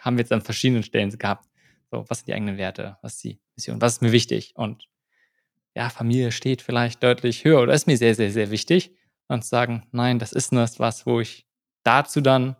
haben 0.00 0.16
wir 0.16 0.22
jetzt 0.22 0.32
an 0.32 0.42
verschiedenen 0.42 0.82
Stellen 0.82 1.16
gehabt, 1.16 1.48
So, 1.90 2.04
was 2.08 2.18
sind 2.18 2.28
die 2.28 2.34
eigenen 2.34 2.56
Werte? 2.56 2.98
Was 3.02 3.14
ist 3.14 3.24
die 3.24 3.40
Mission? 3.56 3.80
Was 3.80 3.94
ist 3.94 4.02
mir 4.02 4.12
wichtig? 4.12 4.54
Und 4.56 4.88
ja, 5.74 5.88
Familie 5.90 6.32
steht 6.32 6.62
vielleicht 6.62 7.02
deutlich 7.02 7.44
höher 7.44 7.62
oder 7.62 7.74
ist 7.74 7.86
mir 7.86 7.96
sehr, 7.96 8.14
sehr, 8.14 8.30
sehr 8.30 8.50
wichtig. 8.50 8.94
Und 9.28 9.42
zu 9.42 9.48
sagen, 9.48 9.86
nein, 9.92 10.18
das 10.18 10.32
ist 10.32 10.52
nur 10.52 10.66
was, 10.78 11.06
wo 11.06 11.20
ich 11.20 11.46
dazu 11.84 12.20
dann 12.20 12.56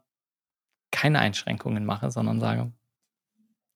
keine 0.91 1.19
Einschränkungen 1.19 1.85
mache, 1.85 2.11
sondern 2.11 2.41
sage, 2.41 2.73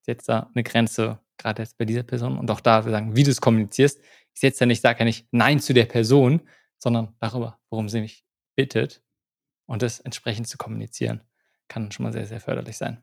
jetzt 0.07 0.29
da 0.29 0.51
eine 0.55 0.63
Grenze, 0.63 1.19
gerade 1.37 1.63
jetzt 1.63 1.77
bei 1.79 1.85
dieser 1.85 2.03
Person. 2.03 2.39
Und 2.39 2.51
auch 2.51 2.61
da 2.61 2.83
sagen, 2.83 3.17
wie 3.17 3.23
du 3.23 3.31
es 3.31 3.41
kommunizierst. 3.41 4.01
Ich 4.37 4.41
setze 4.41 4.61
ja 4.61 4.67
nicht, 4.67 4.83
sage 4.83 4.99
ja 4.99 5.07
nicht 5.07 5.27
Nein 5.31 5.61
zu 5.61 5.73
der 5.73 5.87
Person, 5.87 6.43
sondern 6.77 7.15
darüber, 7.21 7.59
worum 7.71 7.89
sie 7.89 8.03
mich 8.03 8.23
bittet. 8.55 9.03
Und 9.65 9.81
das 9.81 9.99
entsprechend 9.99 10.47
zu 10.47 10.59
kommunizieren, 10.59 11.23
kann 11.69 11.91
schon 11.91 12.05
mal 12.05 12.13
sehr, 12.13 12.27
sehr 12.27 12.39
förderlich 12.39 12.77
sein. 12.77 13.03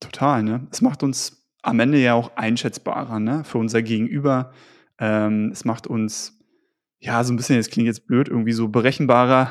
Total, 0.00 0.42
ne? 0.42 0.66
Es 0.72 0.80
macht 0.80 1.02
uns 1.02 1.46
am 1.60 1.78
Ende 1.80 1.98
ja 1.98 2.14
auch 2.14 2.34
einschätzbarer, 2.34 3.20
ne? 3.20 3.44
Für 3.44 3.58
unser 3.58 3.82
Gegenüber. 3.82 4.54
Ähm, 4.98 5.50
es 5.52 5.66
macht 5.66 5.86
uns, 5.86 6.40
ja, 6.98 7.22
so 7.24 7.34
ein 7.34 7.36
bisschen, 7.36 7.58
das 7.58 7.68
klingt 7.68 7.86
jetzt 7.86 8.06
blöd, 8.06 8.28
irgendwie 8.28 8.52
so 8.52 8.68
berechenbarer, 8.68 9.50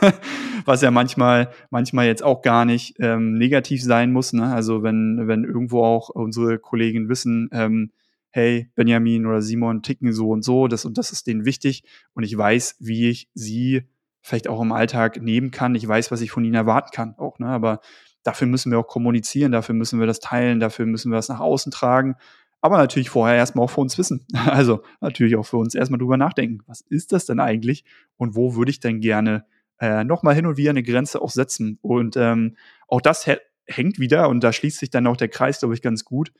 was 0.64 0.82
ja 0.82 0.90
manchmal, 0.90 1.52
manchmal 1.70 2.06
jetzt 2.06 2.24
auch 2.24 2.42
gar 2.42 2.64
nicht 2.64 2.96
ähm, 2.98 3.34
negativ 3.34 3.80
sein 3.80 4.10
muss. 4.10 4.32
Ne? 4.32 4.52
Also 4.52 4.82
wenn, 4.82 5.28
wenn 5.28 5.44
irgendwo 5.44 5.84
auch 5.84 6.08
unsere 6.08 6.58
Kollegen 6.58 7.08
wissen, 7.08 7.48
ähm, 7.52 7.92
hey, 8.34 8.68
Benjamin 8.74 9.26
oder 9.26 9.40
Simon 9.40 9.82
ticken 9.82 10.12
so 10.12 10.30
und 10.30 10.42
so, 10.42 10.66
das 10.66 10.84
und 10.84 10.98
das 10.98 11.12
ist 11.12 11.28
denen 11.28 11.44
wichtig 11.44 11.84
und 12.14 12.24
ich 12.24 12.36
weiß, 12.36 12.78
wie 12.80 13.08
ich 13.08 13.28
sie 13.32 13.84
vielleicht 14.22 14.48
auch 14.48 14.60
im 14.60 14.72
Alltag 14.72 15.22
nehmen 15.22 15.52
kann. 15.52 15.76
Ich 15.76 15.86
weiß, 15.86 16.10
was 16.10 16.20
ich 16.20 16.32
von 16.32 16.44
ihnen 16.44 16.56
erwarten 16.56 16.90
kann 16.92 17.14
auch, 17.16 17.38
ne? 17.38 17.46
Aber 17.46 17.80
dafür 18.24 18.48
müssen 18.48 18.72
wir 18.72 18.80
auch 18.80 18.88
kommunizieren, 18.88 19.52
dafür 19.52 19.76
müssen 19.76 20.00
wir 20.00 20.08
das 20.08 20.18
teilen, 20.18 20.58
dafür 20.58 20.84
müssen 20.84 21.12
wir 21.12 21.16
das 21.16 21.28
nach 21.28 21.38
außen 21.38 21.70
tragen. 21.70 22.16
Aber 22.60 22.76
natürlich 22.76 23.08
vorher 23.08 23.36
erstmal 23.36 23.66
auch 23.66 23.70
für 23.70 23.82
uns 23.82 23.98
wissen. 23.98 24.26
Also 24.46 24.82
natürlich 25.00 25.36
auch 25.36 25.46
für 25.46 25.58
uns 25.58 25.76
erstmal 25.76 25.98
drüber 26.00 26.16
nachdenken. 26.16 26.58
Was 26.66 26.80
ist 26.80 27.12
das 27.12 27.26
denn 27.26 27.38
eigentlich? 27.38 27.84
Und 28.16 28.34
wo 28.34 28.56
würde 28.56 28.72
ich 28.72 28.80
denn 28.80 28.98
gerne 28.98 29.44
äh, 29.78 30.02
nochmal 30.02 30.34
hin 30.34 30.46
und 30.46 30.56
wieder 30.56 30.70
eine 30.70 30.82
Grenze 30.82 31.22
auch 31.22 31.30
setzen? 31.30 31.78
Und 31.82 32.16
ähm, 32.16 32.56
auch 32.88 33.00
das 33.00 33.28
hängt 33.66 34.00
wieder, 34.00 34.28
und 34.28 34.42
da 34.42 34.52
schließt 34.52 34.80
sich 34.80 34.90
dann 34.90 35.06
auch 35.06 35.16
der 35.16 35.28
Kreis, 35.28 35.60
glaube 35.60 35.74
ich, 35.74 35.82
ganz 35.82 36.04
gut, 36.04 36.32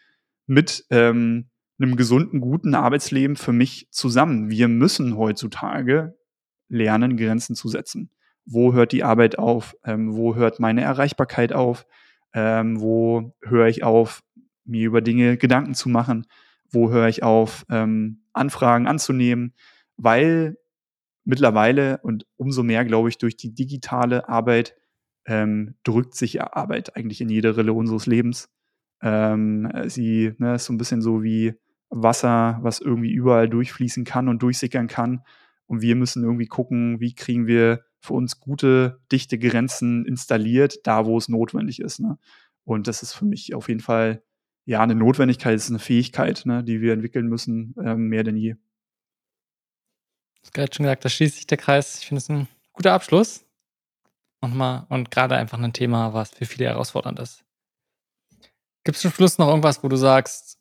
mit 0.47 0.87
ähm, 0.91 1.51
einem 1.79 1.97
gesunden, 1.97 2.41
guten 2.41 2.75
Arbeitsleben 2.75 3.37
für 3.37 3.53
mich 3.53 3.89
zusammen. 3.91 4.51
Wir 4.51 4.69
müssen 4.69 5.17
heutzutage 5.17 6.17
lernen, 6.69 7.17
Grenzen 7.17 7.57
zu 7.57 7.69
setzen. 7.69 8.11
Wo 8.47 8.75
hört 8.75 8.93
die 8.93 9.05
Arbeit 9.05 9.39
auf? 9.39 9.77
Ähm, 9.85 10.15
wo 10.15 10.35
hört 10.35 10.61
meine 10.61 10.83
Erreichbarkeit 10.83 11.53
auf? 11.53 11.87
Ähm, 12.33 12.81
wo 12.81 13.35
höre 13.43 13.69
ich 13.69 13.83
auf, 13.85 14.23
mir 14.65 14.87
über 14.87 15.01
Dinge 15.01 15.37
Gedanken 15.37 15.75
zu 15.75 15.89
machen? 15.89 16.27
Wo 16.71 16.91
höre 16.91 17.09
ich 17.09 17.23
auf, 17.23 17.65
ähm, 17.71 18.23
Anfragen 18.33 18.87
anzunehmen? 18.87 19.55
Weil 19.97 20.57
mittlerweile 21.25 21.99
und 22.03 22.27
umso 22.37 22.63
mehr, 22.63 22.85
glaube 22.85 23.09
ich, 23.09 23.19
durch 23.19 23.37
die 23.37 23.55
digitale 23.55 24.29
Arbeit 24.29 24.77
ähm, 25.27 25.77
drückt 25.85 26.15
sich 26.15 26.43
Arbeit 26.43 26.97
eigentlich 26.97 27.21
in 27.21 27.31
jede 27.31 27.57
Rille 27.57 27.73
unseres 27.73 28.07
Lebens. 28.07 28.51
Ähm, 29.01 29.71
sie 29.87 30.33
ne, 30.39 30.57
ist 30.57 30.67
so 30.67 30.73
ein 30.73 30.79
bisschen 30.79 31.03
so 31.03 31.23
wie 31.23 31.55
Wasser, 31.95 32.59
was 32.62 32.81
irgendwie 32.81 33.12
überall 33.12 33.49
durchfließen 33.49 34.05
kann 34.05 34.29
und 34.29 34.43
durchsickern 34.43 34.89
kann. 34.89 35.23
Und 35.66 35.81
wir 35.81 35.97
müssen 35.97 36.23
irgendwie 36.25 36.47
gucken, 36.47 37.01
wie 37.01 37.15
kriegen 37.15 37.47
wir 37.47 37.85
für 38.01 38.15
uns 38.15 38.41
gute, 38.41 39.01
dichte 39.11 39.39
Grenzen 39.39 40.05
installiert, 40.05 40.87
da 40.87 41.07
wo 41.07 41.16
es 41.16 41.29
notwendig 41.29 41.81
ist. 41.81 42.01
Ne? 42.01 42.19
Und 42.65 42.87
das 42.87 43.03
ist 43.03 43.15
für 43.15 43.25
mich 43.25 43.55
auf 43.55 43.69
jeden 43.69 43.81
Fall 43.81 44.23
ja 44.66 44.81
eine 44.81 44.95
Notwendigkeit, 44.95 45.55
es 45.55 45.65
ist 45.65 45.71
eine 45.71 45.79
Fähigkeit, 45.79 46.43
ne, 46.47 46.65
die 46.65 46.81
wir 46.81 46.93
entwickeln 46.93 47.27
müssen, 47.29 47.75
ähm, 47.83 48.09
mehr 48.09 48.25
denn 48.25 48.37
je. 48.37 48.55
Du 48.55 48.61
hast 50.43 50.55
gerade 50.55 50.75
schon 50.75 50.85
gesagt, 50.85 51.05
da 51.05 51.09
schließt 51.09 51.37
sich 51.37 51.47
der 51.47 51.59
Kreis. 51.59 52.01
Ich 52.01 52.07
finde 52.07 52.19
es 52.19 52.29
ein 52.29 52.49
guter 52.73 52.93
Abschluss. 52.93 53.47
Nochmal 54.43 54.87
und 54.91 55.11
gerade 55.11 55.37
einfach 55.37 55.59
ein 55.59 55.73
Thema, 55.73 56.12
was 56.12 56.31
für 56.31 56.45
viele 56.45 56.66
herausfordernd 56.66 57.19
ist. 57.19 57.45
Gibt 58.85 58.97
es 58.97 59.03
zum 59.03 59.11
Schluss 59.11 59.39
noch 59.39 59.49
irgendwas, 59.49 59.83
wo 59.83 59.89
du 59.89 59.97
sagst, 59.97 60.59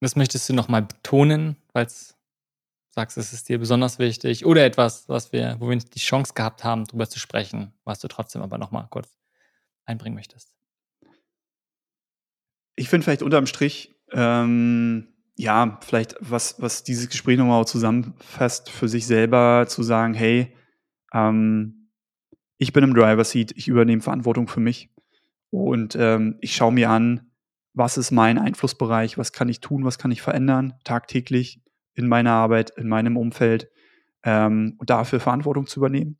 das 0.00 0.16
möchtest 0.16 0.48
du 0.48 0.54
nochmal 0.54 0.82
betonen, 0.82 1.56
weil 1.72 1.86
es 1.86 2.16
sagst, 2.90 3.18
es 3.18 3.32
ist 3.32 3.48
dir 3.48 3.58
besonders 3.58 3.98
wichtig 3.98 4.44
oder 4.44 4.64
etwas, 4.64 5.08
was 5.08 5.32
wir, 5.32 5.56
wo 5.60 5.68
wir 5.68 5.76
nicht 5.76 5.94
die 5.94 6.00
Chance 6.00 6.34
gehabt 6.34 6.64
haben, 6.64 6.84
darüber 6.86 7.08
zu 7.08 7.18
sprechen, 7.18 7.72
was 7.84 8.00
du 8.00 8.08
trotzdem 8.08 8.42
aber 8.42 8.58
nochmal 8.58 8.88
kurz 8.90 9.08
einbringen 9.84 10.16
möchtest? 10.16 10.52
Ich 12.76 12.88
finde 12.88 13.04
vielleicht 13.04 13.22
unterm 13.22 13.46
Strich, 13.46 13.94
ähm, 14.12 15.08
ja, 15.36 15.78
vielleicht 15.82 16.16
was, 16.20 16.60
was 16.60 16.82
dieses 16.82 17.08
Gespräch 17.08 17.38
nochmal 17.38 17.66
zusammenfasst, 17.66 18.70
für 18.70 18.88
sich 18.88 19.06
selber 19.06 19.66
zu 19.68 19.82
sagen, 19.82 20.14
hey, 20.14 20.54
ähm, 21.12 21.90
ich 22.58 22.72
bin 22.72 22.84
im 22.84 22.94
Driver 22.94 23.24
Seat, 23.24 23.52
ich 23.56 23.68
übernehme 23.68 24.02
Verantwortung 24.02 24.48
für 24.48 24.60
mich 24.60 24.90
und 25.50 25.96
ähm, 25.96 26.38
ich 26.40 26.54
schaue 26.54 26.72
mir 26.72 26.90
an, 26.90 27.29
was 27.80 27.96
ist 27.96 28.10
mein 28.10 28.38
Einflussbereich, 28.38 29.16
was 29.16 29.32
kann 29.32 29.48
ich 29.48 29.60
tun, 29.60 29.86
was 29.86 29.96
kann 29.96 30.10
ich 30.10 30.20
verändern 30.20 30.74
tagtäglich 30.84 31.62
in 31.94 32.08
meiner 32.08 32.32
Arbeit, 32.32 32.70
in 32.76 32.88
meinem 32.88 33.16
Umfeld 33.16 33.70
ähm, 34.22 34.76
und 34.78 34.90
dafür 34.90 35.18
Verantwortung 35.18 35.66
zu 35.66 35.80
übernehmen 35.80 36.18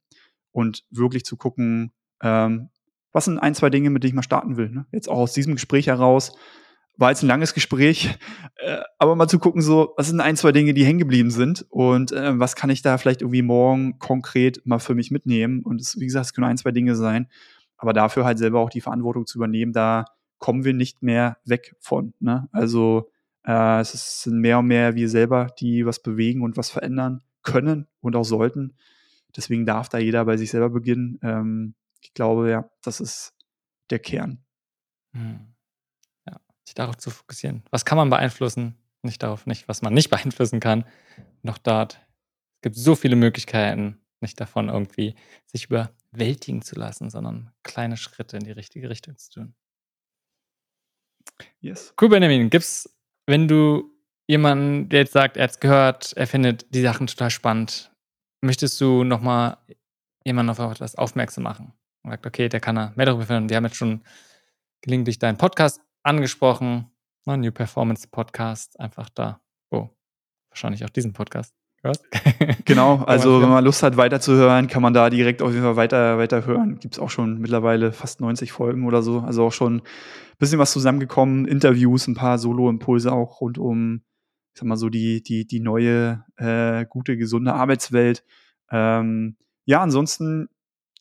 und 0.53 0.85
wirklich 0.91 1.27
zu 1.27 1.37
gucken, 1.37 1.93
ähm, 2.23 2.71
was 3.13 3.27
sind 3.27 3.39
ein, 3.39 3.55
zwei 3.55 3.69
Dinge, 3.69 3.91
mit 3.91 4.03
denen 4.03 4.09
ich 4.09 4.15
mal 4.15 4.23
starten 4.23 4.57
will. 4.57 4.71
Ne? 4.71 4.87
Jetzt 4.91 5.11
auch 5.11 5.19
aus 5.19 5.35
diesem 5.35 5.55
Gespräch 5.55 5.89
heraus, 5.89 6.33
war 6.97 7.11
jetzt 7.11 7.23
ein 7.23 7.29
langes 7.29 7.53
Gespräch, 7.53 8.19
äh, 8.57 8.79
aber 8.99 9.15
mal 9.15 9.29
zu 9.29 9.39
gucken, 9.39 9.61
so, 9.61 9.93
was 9.99 10.09
sind 10.09 10.21
ein, 10.21 10.37
zwei 10.37 10.53
Dinge, 10.53 10.73
die 10.73 10.87
hängen 10.87 10.99
geblieben 10.99 11.31
sind 11.31 11.67
und 11.69 12.11
äh, 12.11 12.39
was 12.39 12.57
kann 12.57 12.71
ich 12.71 12.81
da 12.81 12.97
vielleicht 12.97 13.21
irgendwie 13.21 13.43
morgen 13.43 13.99
konkret 13.99 14.63
mal 14.65 14.79
für 14.79 14.95
mich 14.95 15.11
mitnehmen. 15.11 15.61
Und 15.63 15.83
es, 15.83 16.01
wie 16.01 16.07
gesagt, 16.07 16.25
es 16.25 16.33
können 16.33 16.47
ein, 16.47 16.57
zwei 16.57 16.71
Dinge 16.71 16.97
sein, 16.97 17.29
aber 17.77 17.93
dafür 17.93 18.25
halt 18.25 18.39
selber 18.39 18.61
auch 18.61 18.71
die 18.71 18.81
Verantwortung 18.81 19.27
zu 19.27 19.37
übernehmen, 19.37 19.75
da 19.75 20.07
kommen 20.41 20.65
wir 20.65 20.75
nicht 20.75 21.03
mehr 21.03 21.39
weg 21.45 21.77
von. 21.79 22.15
Ne? 22.19 22.49
Also 22.51 23.13
äh, 23.45 23.81
es 23.81 24.23
sind 24.23 24.41
mehr 24.41 24.59
und 24.59 24.67
mehr 24.67 24.97
wir 24.97 25.09
selber, 25.09 25.47
die 25.59 25.87
was 25.87 26.03
bewegen 26.03 26.43
und 26.43 26.57
was 26.57 26.71
verändern 26.71 27.23
können 27.43 27.87
und 28.01 28.17
auch 28.17 28.25
sollten. 28.25 28.75
Deswegen 29.37 29.65
darf 29.65 29.89
da 29.89 29.99
jeder 29.99 30.25
bei 30.25 30.37
sich 30.37 30.51
selber 30.51 30.71
beginnen. 30.71 31.21
Ähm, 31.23 31.75
ich 32.01 32.13
glaube, 32.15 32.51
ja, 32.51 32.69
das 32.83 33.01
ist 33.01 33.35
der 33.91 34.01
Kern. 34.01 34.43
Hm. 35.13 35.55
Ja, 36.27 36.41
sich 36.65 36.75
darauf 36.75 36.97
zu 36.97 37.11
fokussieren. 37.11 37.63
Was 37.71 37.85
kann 37.85 37.99
man 37.99 38.11
beeinflussen? 38.11 38.77
Nicht 39.03 39.23
darauf, 39.23 39.47
nicht, 39.47 39.69
was 39.69 39.83
man 39.83 39.95
nicht 39.95 40.11
beeinflussen 40.11 40.59
kann. 40.61 40.85
Noch 41.43 41.59
dort. 41.59 42.01
Es 42.57 42.63
gibt 42.63 42.77
so 42.77 42.95
viele 42.95 43.17
Möglichkeiten, 43.17 44.01
nicht 44.21 44.41
davon 44.41 44.69
irgendwie 44.69 45.15
sich 45.47 45.67
überwältigen 45.67 46.63
zu 46.63 46.75
lassen, 46.77 47.09
sondern 47.09 47.53
kleine 47.63 47.97
Schritte 47.97 48.37
in 48.37 48.45
die 48.45 48.51
richtige 48.51 48.91
Richtung 48.91 49.17
zu 49.17 49.31
tun. 49.31 49.55
Yes. 51.61 51.95
Cool, 52.01 52.09
Benjamin. 52.09 52.51
Gibt 52.51 52.65
es 52.65 52.89
wenn 53.31 53.47
du 53.47 53.97
jemanden, 54.27 54.89
der 54.89 55.01
jetzt 55.01 55.13
sagt, 55.13 55.37
er 55.37 55.45
hat 55.45 55.51
es 55.53 55.61
gehört, 55.61 56.13
er 56.17 56.27
findet 56.27 56.75
die 56.75 56.83
Sachen 56.83 57.07
total 57.07 57.31
spannend, 57.31 57.93
möchtest 58.41 58.81
du 58.81 59.05
nochmal 59.05 59.59
jemanden 60.25 60.51
auf 60.51 60.59
etwas 60.59 60.97
aufmerksam 60.97 61.45
machen? 61.45 61.73
Und 62.03 62.11
sagt, 62.11 62.27
okay, 62.27 62.49
der 62.49 62.61
kann 62.61 62.75
da 62.75 62.93
mehr 62.97 63.07
darüber 63.07 63.27
finden. 63.27 63.49
Wir 63.49 63.57
haben 63.57 63.65
jetzt 63.65 63.77
schon 63.77 64.03
gelegentlich 64.81 65.19
deinen 65.19 65.39
Podcast 65.39 65.81
angesprochen, 66.03 66.91
ne, 67.27 67.39
New 67.39 67.53
Performance 67.53 68.09
Podcast, 68.09 68.81
einfach 68.81 69.11
da, 69.11 69.41
oh, 69.71 69.91
wahrscheinlich 70.49 70.85
auch 70.85 70.91
diesen 70.91 71.13
Podcast. 71.13 71.55
genau, 72.67 72.97
also 73.07 73.41
wenn 73.41 73.49
man 73.49 73.65
Lust 73.65 73.83
hat 73.83 73.97
weiterzuhören, 73.97 74.67
kann 74.67 74.83
man 74.83 74.93
da 74.93 75.09
direkt 75.09 75.41
auf 75.41 75.51
jeden 75.51 75.63
Fall 75.63 75.77
weiter, 75.77 76.19
weiter 76.19 76.45
hören. 76.45 76.79
Gibt 76.79 76.95
es 76.95 77.01
auch 77.01 77.09
schon 77.09 77.39
mittlerweile 77.39 77.93
fast 77.93 78.21
90 78.21 78.53
Folgen 78.53 78.87
oder 78.87 79.03
so. 79.03 79.21
Also 79.21 79.47
auch 79.47 79.53
schon 79.53 79.77
ein 79.77 79.83
bisschen 80.39 80.59
was 80.59 80.73
zusammengekommen, 80.73 81.47
Interviews, 81.47 82.07
ein 82.07 82.15
paar 82.15 82.39
Solo-Impulse 82.39 83.11
auch 83.13 83.41
rund 83.41 83.57
um, 83.57 84.03
ich 84.53 84.61
sag 84.61 84.69
mal 84.69 84.77
so, 84.77 84.91
die, 84.91 85.23
die, 85.23 85.47
die 85.47 85.61
neue, 85.61 86.25
äh, 86.37 86.85
gute, 86.87 87.17
gesunde 87.17 87.55
Arbeitswelt. 87.55 88.25
Ähm, 88.71 89.37
ja, 89.65 89.81
ansonsten 89.81 90.49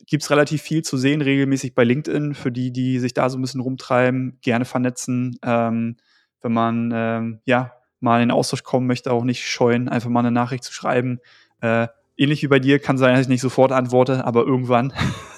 gibt 0.08 0.24
es 0.24 0.32
relativ 0.32 0.62
viel 0.62 0.82
zu 0.84 0.96
sehen, 0.96 1.22
regelmäßig 1.22 1.76
bei 1.76 1.84
LinkedIn, 1.84 2.36
für 2.36 2.54
die, 2.54 2.72
die 2.72 3.00
sich 3.00 3.14
da 3.14 3.30
so 3.30 3.38
ein 3.38 3.42
bisschen 3.42 3.62
rumtreiben, 3.62 4.40
gerne 4.42 4.64
vernetzen. 4.64 5.38
Ähm, 5.44 5.98
wenn 6.42 6.54
man 6.54 6.92
ähm, 6.94 7.40
ja 7.44 7.74
mal 8.00 8.22
in 8.22 8.32
Austausch 8.32 8.64
kommen 8.64 8.88
möchte, 8.88 9.12
auch 9.12 9.24
nicht 9.24 9.46
scheuen, 9.48 9.90
einfach 9.90 10.10
mal 10.10 10.22
eine 10.22 10.32
Nachricht 10.32 10.64
zu 10.64 10.74
schreiben. 10.74 11.20
Äh, 11.62 11.88
ähnlich 12.18 12.44
wie 12.44 12.48
bei 12.48 12.60
dir, 12.60 12.80
kann 12.80 12.98
sein, 12.98 13.14
dass 13.14 13.24
ich 13.24 13.28
nicht 13.28 13.42
sofort 13.42 13.72
antworte, 13.72 14.26
aber 14.26 14.46
irgendwann. 14.46 14.94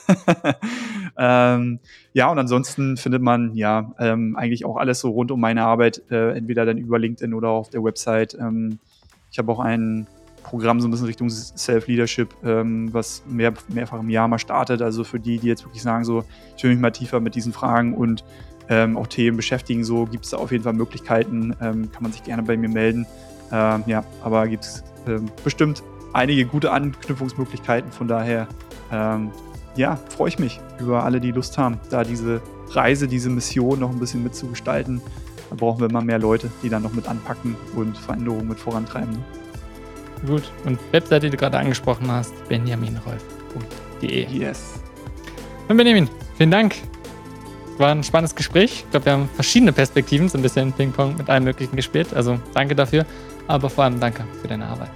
ähm, 1.18 1.80
ja, 2.14 2.32
und 2.32 2.40
ansonsten 2.40 2.98
findet 2.98 3.22
man 3.22 3.54
ja 3.54 3.94
ähm, 4.00 4.36
eigentlich 4.36 4.66
auch 4.66 4.78
alles 4.78 5.00
so 5.00 5.10
rund 5.10 5.32
um 5.32 5.40
meine 5.40 5.64
Arbeit, 5.64 6.02
äh, 6.10 6.32
entweder 6.36 6.66
dann 6.66 6.78
über 6.78 7.00
LinkedIn 7.00 7.34
oder 7.34 7.50
auf 7.50 7.70
der 7.70 7.84
Website. 7.84 8.36
Ähm, 8.40 8.80
ich 9.32 9.38
habe 9.38 9.52
auch 9.52 9.60
ein 9.60 10.08
Programm 10.44 10.82
so 10.82 10.88
ein 10.88 10.92
bisschen 10.92 11.08
Richtung 11.08 11.30
Self-Leadership, 11.30 12.34
ähm, 12.44 12.94
was 12.94 13.24
mehr, 13.28 13.54
mehrfach 13.70 14.00
im 14.00 14.10
Jahr 14.10 14.28
mal 14.28 14.40
startet. 14.40 14.82
Also 14.82 15.04
für 15.04 15.20
die, 15.20 15.38
die 15.38 15.48
jetzt 15.48 15.64
wirklich 15.64 15.84
sagen, 15.84 16.04
so, 16.04 16.24
ich 16.58 16.64
will 16.64 16.72
mich 16.72 16.80
mal 16.80 16.92
tiefer 16.92 17.20
mit 17.20 17.36
diesen 17.36 17.54
Fragen 17.54 17.94
und 17.94 18.24
ähm, 18.72 18.98
auch 18.98 19.08
Themen 19.08 19.36
beschäftigen, 19.36 19.84
so 19.84 20.06
gibt 20.06 20.24
es 20.24 20.32
da 20.32 20.38
auf 20.38 20.52
jeden 20.52 20.64
Fall 20.64 20.74
Möglichkeiten. 20.74 21.54
Ähm, 21.62 21.92
kann 21.92 22.02
man 22.02 22.14
sich 22.14 22.24
gerne 22.24 22.42
bei 22.42 22.56
mir 22.56 22.70
melden. 22.70 23.06
Ähm, 23.52 23.84
ja, 23.86 24.04
aber 24.24 24.48
gibt 24.48 24.64
es 24.64 24.84
ähm, 25.08 25.30
bestimmt 25.44 25.84
einige 26.14 26.46
gute 26.46 26.72
Anknüpfungsmöglichkeiten. 26.72 27.92
Von 27.92 28.08
daher, 28.08 28.48
ähm, 28.92 29.32
ja, 29.76 29.98
freue 30.10 30.30
ich 30.30 30.40
mich 30.40 30.62
über 30.80 31.04
alle, 31.04 31.20
die 31.20 31.32
Lust 31.32 31.58
haben, 31.58 31.80
da 31.90 32.06
diese 32.06 32.42
Reise, 32.70 33.10
diese 33.10 33.30
Mission 33.30 33.80
noch 33.80 33.92
ein 33.92 34.00
bisschen 34.00 34.24
mitzugestalten. 34.24 35.02
Da 35.50 35.56
brauchen 35.58 35.82
wir 35.82 35.90
immer 35.90 36.02
mehr 36.02 36.20
Leute, 36.20 36.50
die 36.64 36.70
dann 36.70 36.84
noch 36.84 36.94
mit 36.94 37.10
anpacken 37.10 37.58
und 37.76 37.98
Veränderungen 37.98 38.48
mit 38.48 38.58
vorantreiben. 38.58 39.12
Ne? 39.12 39.24
Gut. 40.28 40.50
Und 40.64 40.80
Webseite, 40.94 41.28
die 41.28 41.32
du 41.32 41.38
gerade 41.38 41.58
angesprochen 41.58 42.10
hast, 42.10 42.34
benjaminrolf.de. 42.48 44.28
Yes. 44.30 44.80
Und 45.68 45.76
Benjamin, 45.76 46.08
vielen 46.38 46.52
Dank. 46.52 46.76
War 47.78 47.92
ein 47.92 48.04
spannendes 48.04 48.36
Gespräch. 48.36 48.84
Ich 48.86 48.92
glaube, 48.92 49.06
wir 49.06 49.14
haben 49.14 49.30
verschiedene 49.34 49.74
Perspektiven, 49.74 50.30
so 50.30 50.38
ein 50.38 50.42
bisschen 50.42 50.72
Ping-Pong 50.72 51.18
mit 51.18 51.30
allem 51.30 51.46
Möglichen 51.46 51.76
gespielt. 51.76 52.14
Also 52.14 52.40
danke 52.54 52.76
dafür. 52.76 53.06
Aber 53.48 53.70
vor 53.70 53.86
allem 53.86 54.00
danke 54.00 54.24
für 54.42 54.48
deine 54.48 54.66
Arbeit. 54.66 54.92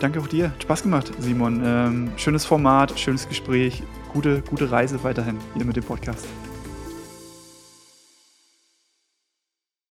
Danke 0.00 0.18
auch 0.20 0.26
dir. 0.26 0.52
Spaß 0.62 0.82
gemacht, 0.82 1.12
Simon. 1.18 1.62
Ähm, 1.64 2.12
schönes 2.16 2.44
Format, 2.44 2.98
schönes 2.98 3.28
Gespräch. 3.28 3.82
Gute, 4.12 4.42
gute 4.48 4.70
Reise 4.70 5.02
weiterhin 5.04 5.38
hier 5.54 5.64
mit 5.64 5.76
dem 5.76 5.84
Podcast. 5.84 6.26